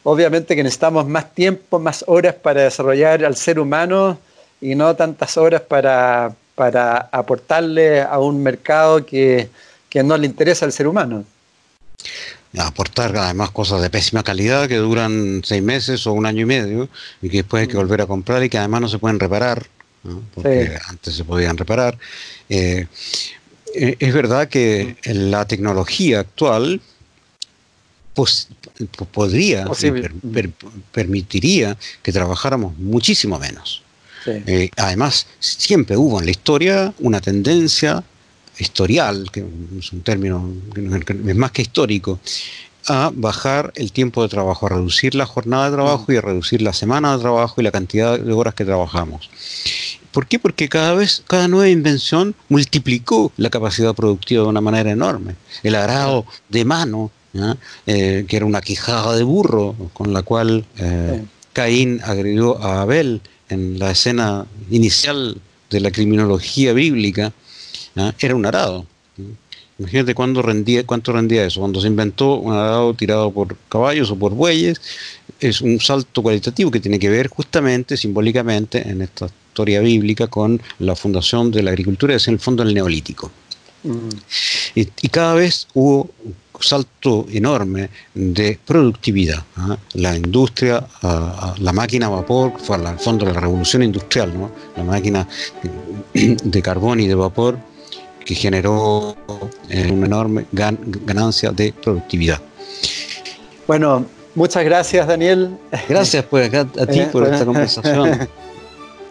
obviamente 0.04 0.56
que 0.56 0.64
necesitamos 0.64 1.08
más 1.08 1.34
tiempo, 1.34 1.80
más 1.80 2.04
horas 2.08 2.36
para 2.36 2.64
desarrollar 2.64 3.24
al 3.26 3.36
ser 3.36 3.60
humano 3.60 4.20
y 4.62 4.76
no 4.76 4.96
tantas 4.96 5.38
horas 5.38 5.62
para, 5.62 6.36
aportarle 7.12 8.02
a 8.02 8.20
un 8.20 8.42
mercado 8.42 9.06
que, 9.06 9.50
no 10.04 10.18
le 10.18 10.26
interesa 10.26 10.66
al 10.66 10.72
ser 10.72 10.88
humano. 10.88 11.26
Aportar 12.58 13.16
además 13.18 13.52
cosas 13.52 13.82
de 13.82 13.90
pésima 13.90 14.24
calidad 14.24 14.68
que 14.68 14.78
duran 14.78 15.42
seis 15.44 15.64
meses 15.64 16.06
o 16.06 16.14
un 16.14 16.26
año 16.26 16.42
y 16.42 16.46
medio 16.46 16.90
y 17.22 17.30
que 17.30 17.38
después 17.38 17.62
hay 17.62 17.68
que 17.68 17.76
mm. 17.76 17.78
volver 17.78 18.02
a 18.02 18.06
comprar 18.06 18.44
y 18.44 18.50
que 18.50 18.58
además 18.58 18.82
no 18.82 18.90
se 18.90 19.00
pueden 19.00 19.20
reparar, 19.20 19.66
porque 20.34 20.78
antes 20.88 21.16
se 21.16 21.24
podían 21.24 21.58
reparar. 21.58 21.98
Eh, 22.50 22.88
eh, 23.76 23.96
es 24.00 24.14
verdad 24.14 24.48
que 24.48 24.98
la 25.06 25.46
tecnología 25.46 26.20
actual 26.20 26.82
podría, 29.11 29.65
permitiría 30.91 31.77
que 32.02 32.11
trabajáramos 32.11 32.77
muchísimo 32.77 33.40
menos. 33.40 33.81
Eh, 34.26 34.69
además, 34.77 35.27
siempre 35.40 35.98
hubo 35.98 36.19
en 36.19 36.26
la 36.26 36.31
historia 36.31 36.94
una 36.99 37.19
tendencia 37.19 38.03
historial, 38.57 39.30
que 39.31 39.44
es 39.80 39.91
un 39.91 40.02
término 40.02 40.53
que 40.73 41.14
es 41.27 41.35
más 41.35 41.52
que 41.52 41.64
histórico, 41.64 42.19
a 42.88 43.11
bajar 43.14 43.72
el 43.76 43.91
tiempo 43.91 44.22
de 44.23 44.30
trabajo, 44.30 44.65
a 44.65 44.69
reducir 44.69 45.15
la 45.15 45.26
jornada 45.26 45.69
de 45.69 45.76
trabajo 45.76 46.11
y 46.11 46.18
a 46.18 46.22
reducir 46.22 46.61
la 46.61 46.73
semana 46.73 47.15
de 47.15 47.22
trabajo 47.22 47.61
y 47.61 47.64
la 47.64 47.72
cantidad 47.72 48.19
de 48.19 48.34
horas 48.34 48.53
que 48.53 48.65
trabajamos. 48.65 49.30
¿Por 50.11 50.27
qué? 50.27 50.38
Porque 50.38 50.69
cada 50.69 50.94
vez, 50.94 51.23
cada 51.27 51.48
nueva 51.48 51.69
invención 51.69 52.35
multiplicó 52.49 53.31
la 53.38 53.49
capacidad 53.49 53.95
productiva 53.95 54.44
de 54.44 54.49
una 54.49 54.61
manera 54.61 54.91
enorme. 54.91 55.35
El 55.64 55.76
arado 55.76 56.26
de 56.49 56.65
mano 56.65 57.10
eh, 57.88 58.26
que 58.27 58.35
era 58.38 58.45
una 58.45 58.61
quijada 58.61 59.15
de 59.15 59.23
burro 59.23 59.76
con 59.93 60.14
la 60.14 60.22
cual 60.22 60.65
eh, 60.77 61.23
Caín 61.51 61.99
agredió 62.03 62.61
a 62.61 62.81
Abel 62.81 63.22
en 63.49 63.80
la 63.80 63.91
escena 63.91 64.45
inicial 64.69 65.38
de 65.69 65.80
la 65.80 65.91
criminología 65.91 66.73
bíblica, 66.73 67.34
era 68.19 68.35
un 68.35 68.45
arado. 68.45 68.85
Imagínate 69.80 70.14
cuándo 70.14 70.41
rendía, 70.41 70.85
cuánto 70.85 71.11
rendía 71.11 71.45
eso. 71.45 71.60
Cuando 71.60 71.81
se 71.81 71.88
inventó 71.88 72.35
un 72.35 72.53
arado 72.53 72.93
tirado 72.93 73.31
por 73.31 73.57
caballos 73.69 74.11
o 74.11 74.15
por 74.15 74.34
bueyes, 74.34 74.80
es 75.39 75.61
un 75.61 75.80
salto 75.80 76.22
cualitativo 76.22 76.69
que 76.69 76.80
tiene 76.80 76.99
que 76.99 77.10
ver 77.10 77.27
justamente, 77.27 77.97
simbólicamente, 77.97 78.88
en 78.88 79.01
esta 79.01 79.26
historia 79.26 79.81
bíblica 79.81 80.27
con 80.27 80.61
la 80.80 80.95
fundación 80.95 81.51
de 81.51 81.64
la 81.64 81.72
agricultura, 81.72 82.15
es 82.15 82.27
en 82.27 82.35
el 82.35 82.39
fondo 82.39 82.64
el 82.64 82.73
neolítico. 82.73 83.31
Mm. 83.84 84.10
Y, 84.76 84.88
y, 85.01 85.10
cada 85.10 85.34
vez 85.34 85.68
hubo 85.73 86.10
salto 86.60 87.26
enorme 87.32 87.90
de 88.14 88.60
productividad. 88.66 89.44
¿ah? 89.58 89.78
La 89.94 90.16
industria, 90.16 90.86
la 91.02 91.74
máquina 91.74 92.08
a 92.08 92.10
vapor, 92.10 92.54
fue 92.60 92.78
al 92.78 93.00
fondo 93.00 93.26
la 93.26 93.34
revolución 93.40 93.84
industrial, 93.84 94.34
la 94.76 94.84
máquina 94.84 95.28
de 96.14 96.62
carbón 96.62 97.00
y 97.00 97.08
de 97.08 97.16
vapor 97.16 97.58
que 98.24 98.36
generó 98.36 99.16
eh, 99.70 99.92
una 99.92 100.06
enorme 100.06 100.46
ganancia 100.52 101.52
de 101.52 101.74
productividad. 101.74 102.40
Bueno, 103.68 104.06
muchas 104.36 104.64
gracias 104.64 105.08
Daniel. 105.08 105.58
Gracias 105.90 106.24
pues, 106.26 106.54
a 106.54 106.66
ti 106.66 107.02
por 107.12 107.28
esta 107.28 107.46
conversación. 107.46 108.30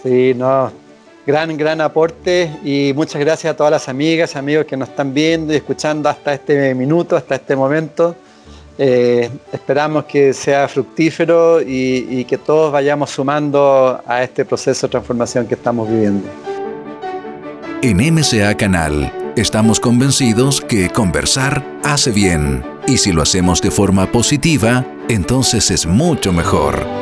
Sí, 0.03 0.35
no, 0.35 0.73
gran, 1.27 1.57
gran 1.57 1.81
aporte 1.81 2.51
y 2.65 2.93
muchas 2.95 3.21
gracias 3.21 3.53
a 3.53 3.57
todas 3.57 3.71
las 3.71 3.89
amigas, 3.89 4.37
amigos 4.37 4.67
que 4.67 4.77
nos 4.77 4.89
están 4.89 5.15
viendo 5.15 5.53
y 5.53 5.57
escuchando 5.57 6.09
hasta 6.09 6.35
este 6.35 6.75
minuto, 6.75 7.17
hasta 7.17 7.37
este 7.37 7.57
momento. 7.57 8.17
Eh, 8.79 9.31
esperamos 9.53 10.05
que 10.05 10.33
sea 10.33 10.67
fructífero 10.67 11.61
y, 11.61 12.25
que 12.25 12.39
todos 12.39 12.73
vayamos 12.73 13.11
sumando 13.11 14.01
a 14.07 14.23
este 14.23 14.45
proceso 14.45 14.87
de 14.87 14.93
transformación 14.93 15.47
que 15.47 15.55
estamos 15.55 15.89
viviendo. 15.89 16.29
En 17.83 17.97
MCA 18.15 18.57
Canal 18.57 19.13
estamos 19.37 19.81
convencidos 19.81 20.61
que 20.61 20.89
conversar 20.89 21.65
hace 21.85 22.11
bien 22.11 22.65
y 22.87 22.97
si 22.97 23.13
lo 23.13 23.23
hacemos 23.23 23.61
de 23.61 23.71
forma 23.71 24.11
positiva, 24.11 24.87
entonces 25.09 25.71
es 25.71 25.87
mucho 25.87 26.33
mejor. 26.33 27.02